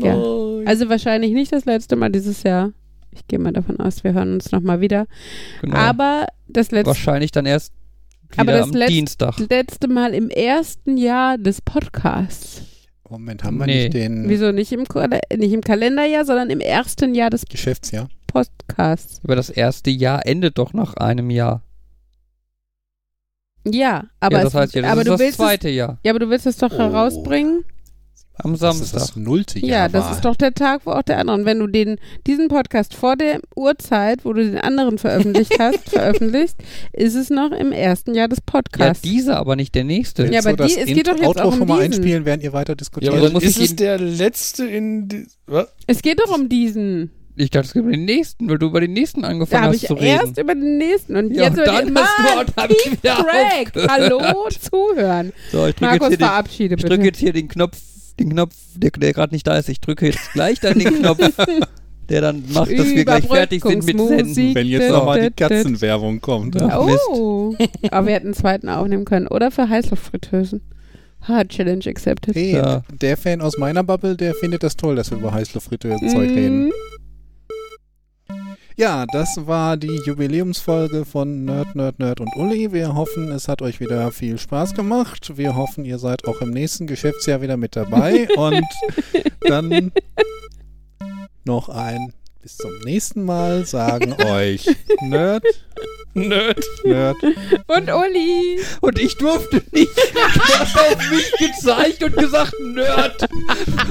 Ja. 0.00 0.14
Oh, 0.16 0.62
Also 0.66 0.88
wahrscheinlich 0.88 1.32
nicht 1.32 1.52
das 1.52 1.64
letzte 1.66 1.96
Mal 1.96 2.10
dieses 2.10 2.42
Jahr. 2.42 2.72
Ich 3.14 3.26
gehe 3.28 3.38
mal 3.38 3.52
davon 3.52 3.78
aus, 3.80 4.04
wir 4.04 4.12
hören 4.12 4.34
uns 4.34 4.50
nochmal 4.52 4.80
wieder. 4.80 5.06
Genau. 5.60 5.76
Aber 5.76 6.26
das 6.48 6.70
letzte, 6.70 6.88
Wahrscheinlich 6.88 7.30
dann 7.32 7.46
erst 7.46 7.72
wieder 8.30 8.40
Aber 8.42 8.52
das 8.52 8.62
am 8.68 8.72
letzt- 8.74 8.90
Dienstag. 8.90 9.38
letzte 9.50 9.88
Mal 9.88 10.14
im 10.14 10.28
ersten 10.30 10.96
Jahr 10.96 11.38
des 11.38 11.60
Podcasts. 11.60 12.62
Moment, 13.08 13.44
haben 13.44 13.58
wir 13.58 13.66
Nee. 13.66 13.84
nicht 13.84 13.94
den 13.94 14.28
Wieso 14.28 14.50
nicht 14.50 14.72
im, 14.72 14.80
nicht 15.36 15.52
im 15.52 15.60
Kalenderjahr, 15.60 16.24
sondern 16.24 16.50
im 16.50 16.60
ersten 16.60 17.14
Jahr 17.14 17.30
des 17.30 17.44
Geschäftsjahr? 17.46 18.08
Podcasts? 18.26 19.20
Aber 19.22 19.36
das 19.36 19.50
erste 19.50 19.90
Jahr 19.90 20.26
endet 20.26 20.58
doch 20.58 20.72
nach 20.72 20.94
einem 20.94 21.30
Jahr. 21.30 21.62
Ja, 23.66 24.04
aber, 24.20 24.38
ja, 24.38 24.42
das 24.44 24.52
es, 24.54 24.60
heißt 24.60 24.74
ja, 24.74 24.82
das 24.82 24.90
aber 24.90 25.00
ist 25.02 25.06
du 25.06 25.10
das 25.12 25.20
willst 25.20 25.30
es, 25.32 25.36
zweite 25.36 25.68
Jahr. 25.70 25.98
ja, 26.04 26.10
aber 26.12 26.18
du 26.18 26.28
willst 26.30 26.46
es 26.46 26.56
doch 26.58 26.72
Oh. 26.72 26.78
herausbringen. 26.78 27.64
Am 28.36 28.52
Das 28.58 28.60
ist 28.80 28.90
Samstag. 28.90 28.98
das 29.00 29.16
nullte 29.16 29.58
Jahr. 29.60 29.68
Ja, 29.82 29.88
das 29.88 30.06
war. 30.06 30.12
ist 30.12 30.24
doch 30.24 30.34
der 30.34 30.52
Tag, 30.54 30.80
wo 30.84 30.90
auch 30.90 31.02
der 31.02 31.18
andere. 31.18 31.36
Und 31.36 31.44
wenn 31.44 31.60
du 31.60 31.68
den, 31.68 31.98
diesen 32.26 32.48
Podcast 32.48 32.92
vor 32.94 33.14
der 33.16 33.40
Uhrzeit, 33.54 34.24
wo 34.24 34.32
du 34.32 34.44
den 34.44 34.58
anderen 34.58 34.98
veröffentlicht 34.98 35.52
hast, 35.60 35.88
veröffentlichst, 35.90 36.56
ist 36.92 37.14
es 37.14 37.30
noch 37.30 37.52
im 37.52 37.70
ersten 37.70 38.12
Jahr 38.14 38.26
des 38.26 38.38
Ja, 38.38 38.44
Podcasts. 38.46 39.02
dieser, 39.02 39.36
aber 39.36 39.54
nicht 39.54 39.74
der 39.76 39.84
nächste. 39.84 40.26
Ja, 40.26 40.42
so 40.42 40.48
aber 40.48 40.56
das 40.58 40.74
die- 40.74 40.80
es 40.80 40.86
geht 40.86 41.06
doch 41.06 41.16
jetzt 41.16 41.26
Outro 41.26 41.42
auch 41.42 41.52
um 41.52 41.58
schon 41.58 41.68
mal 41.68 41.76
diesen. 41.86 41.92
einspielen, 42.02 42.24
während 42.24 42.42
ihr 42.42 42.52
weiter 42.52 42.72
Ja, 42.72 42.76
diskutiert. 42.76 43.12
aber 43.12 43.20
dann 43.22 43.32
dann 43.32 43.34
muss 43.34 43.44
ist 43.44 43.56
ich 43.58 43.64
es 43.70 43.76
der 43.76 43.98
letzte 43.98 44.66
in. 44.66 45.08
Die, 45.08 45.26
was? 45.46 45.68
es 45.86 46.02
geht 46.02 46.18
doch 46.18 46.34
um 46.34 46.48
diesen. 46.48 47.12
Ich 47.36 47.50
dachte, 47.50 47.66
es 47.66 47.72
gibt 47.72 47.92
den 47.92 48.04
nächsten, 48.04 48.48
weil 48.48 48.58
du 48.58 48.66
über 48.66 48.80
den 48.80 48.92
nächsten 48.92 49.22
Da 49.22 49.28
angefangen 49.28 49.62
habe 49.64 49.74
hast 49.74 49.82
ich 49.82 49.88
zu 49.88 49.94
reden. 49.94 50.06
erst 50.06 50.38
über 50.38 50.54
den 50.54 50.78
nächsten 50.78 51.16
und 51.16 51.34
Ja, 51.34 51.44
jetzt 51.44 51.52
und 51.58 51.62
über 51.64 51.72
dann 51.72 51.86
den 51.86 51.98
hast 51.98 52.18
du 52.18 52.22
Mann, 52.22 52.38
auch 52.46 52.52
damit 52.54 52.78
keep 52.78 52.92
wieder 53.02 53.14
track. 53.16 53.66
aufgehört. 53.66 53.90
Hallo, 53.90 54.48
zuhören. 54.60 55.32
so, 55.50 55.66
ich 55.66 55.74
drücke 55.74 55.92
jetzt, 55.94 56.00
Markus, 56.00 56.08
hier 56.08 56.16
den- 56.16 56.26
verabschiede 56.26 56.74
ich 56.74 56.82
bitte. 56.82 56.88
drücke 56.94 57.04
jetzt 57.06 57.18
hier 57.18 57.32
den 57.32 57.48
Knopf, 57.48 57.76
den 58.18 58.30
Knopf, 58.30 58.54
der, 58.76 58.90
der 58.90 59.12
gerade 59.12 59.34
nicht 59.34 59.46
da 59.46 59.56
ist. 59.56 59.68
Ich 59.68 59.80
drücke 59.80 60.06
jetzt 60.06 60.32
gleich 60.32 60.60
dann 60.60 60.78
den 60.78 60.94
Knopf, 61.00 61.18
der 62.08 62.20
dann 62.20 62.44
macht, 62.52 62.70
dass 62.78 62.86
wir 62.88 63.04
gleich 63.04 63.26
fertig 63.26 63.62
sind 63.64 63.84
mit 63.84 63.98
Senden. 63.98 64.54
Wenn 64.54 64.66
jetzt 64.66 64.90
nochmal 64.90 65.30
die. 65.30 65.30
Katzenwerbung 65.34 66.20
kommt. 66.20 66.54
Ja. 66.54 66.80
Oh, 66.80 67.54
aber 67.90 68.06
wir 68.06 68.14
hätten 68.14 68.26
einen 68.28 68.34
zweiten 68.34 68.68
aufnehmen 68.68 69.04
können. 69.04 69.26
Oder 69.26 69.50
für 69.50 69.68
Heißluftfritteusen. 69.68 70.60
Ha, 71.26 71.42
Challenge 71.44 71.84
accepted. 71.86 72.34
Hey, 72.36 72.52
Ja. 72.54 72.82
der 73.00 73.16
Fan 73.16 73.40
aus 73.40 73.56
meiner 73.56 73.82
Bubble, 73.82 74.14
der 74.16 74.34
findet 74.34 74.62
das 74.62 74.76
toll, 74.76 74.94
dass 74.96 75.10
wir 75.10 75.18
über 75.18 75.32
Heißluftfritteuse-Zeug 75.32 76.30
reden. 76.30 76.70
Ja, 78.76 79.06
das 79.06 79.46
war 79.46 79.76
die 79.76 80.00
Jubiläumsfolge 80.04 81.04
von 81.04 81.44
Nerd, 81.44 81.76
Nerd, 81.76 82.00
Nerd 82.00 82.18
und 82.18 82.34
Uli. 82.34 82.72
Wir 82.72 82.96
hoffen, 82.96 83.30
es 83.30 83.46
hat 83.46 83.62
euch 83.62 83.78
wieder 83.78 84.10
viel 84.10 84.36
Spaß 84.36 84.74
gemacht. 84.74 85.36
Wir 85.36 85.54
hoffen, 85.54 85.84
ihr 85.84 86.00
seid 86.00 86.26
auch 86.26 86.40
im 86.40 86.50
nächsten 86.50 86.88
Geschäftsjahr 86.88 87.40
wieder 87.40 87.56
mit 87.56 87.76
dabei. 87.76 88.26
und 88.36 88.66
dann 89.42 89.92
noch 91.44 91.68
ein 91.68 92.14
bis 92.44 92.56
zum 92.58 92.78
nächsten 92.80 93.24
Mal 93.24 93.64
sagen 93.64 94.12
euch 94.22 94.66
Nerd, 95.00 95.42
Nerd. 96.12 96.62
Nerd. 96.84 97.16
Und 97.66 97.90
Uli. 97.90 98.60
Und 98.82 98.98
ich 98.98 99.16
durfte 99.16 99.62
nicht. 99.72 99.90
Du 100.14 100.20
hast 100.58 100.78
auf 100.78 101.10
mich 101.10 101.32
gezeigt 101.38 102.04
und 102.04 102.14
gesagt, 102.16 102.52
Nerd. 102.60 103.26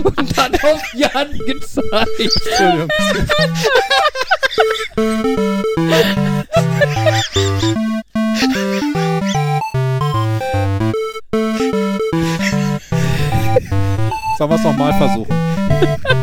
Und 0.03 0.37
dann 0.37 0.53
auf 0.53 0.81
Jan 0.93 1.31
gezeigt. 1.45 2.09
Entschuldigung. 2.19 2.89
Sollen 14.37 14.49
wir 14.49 14.55
es 14.55 14.63
nochmal 14.63 14.93
versuchen? 14.93 16.22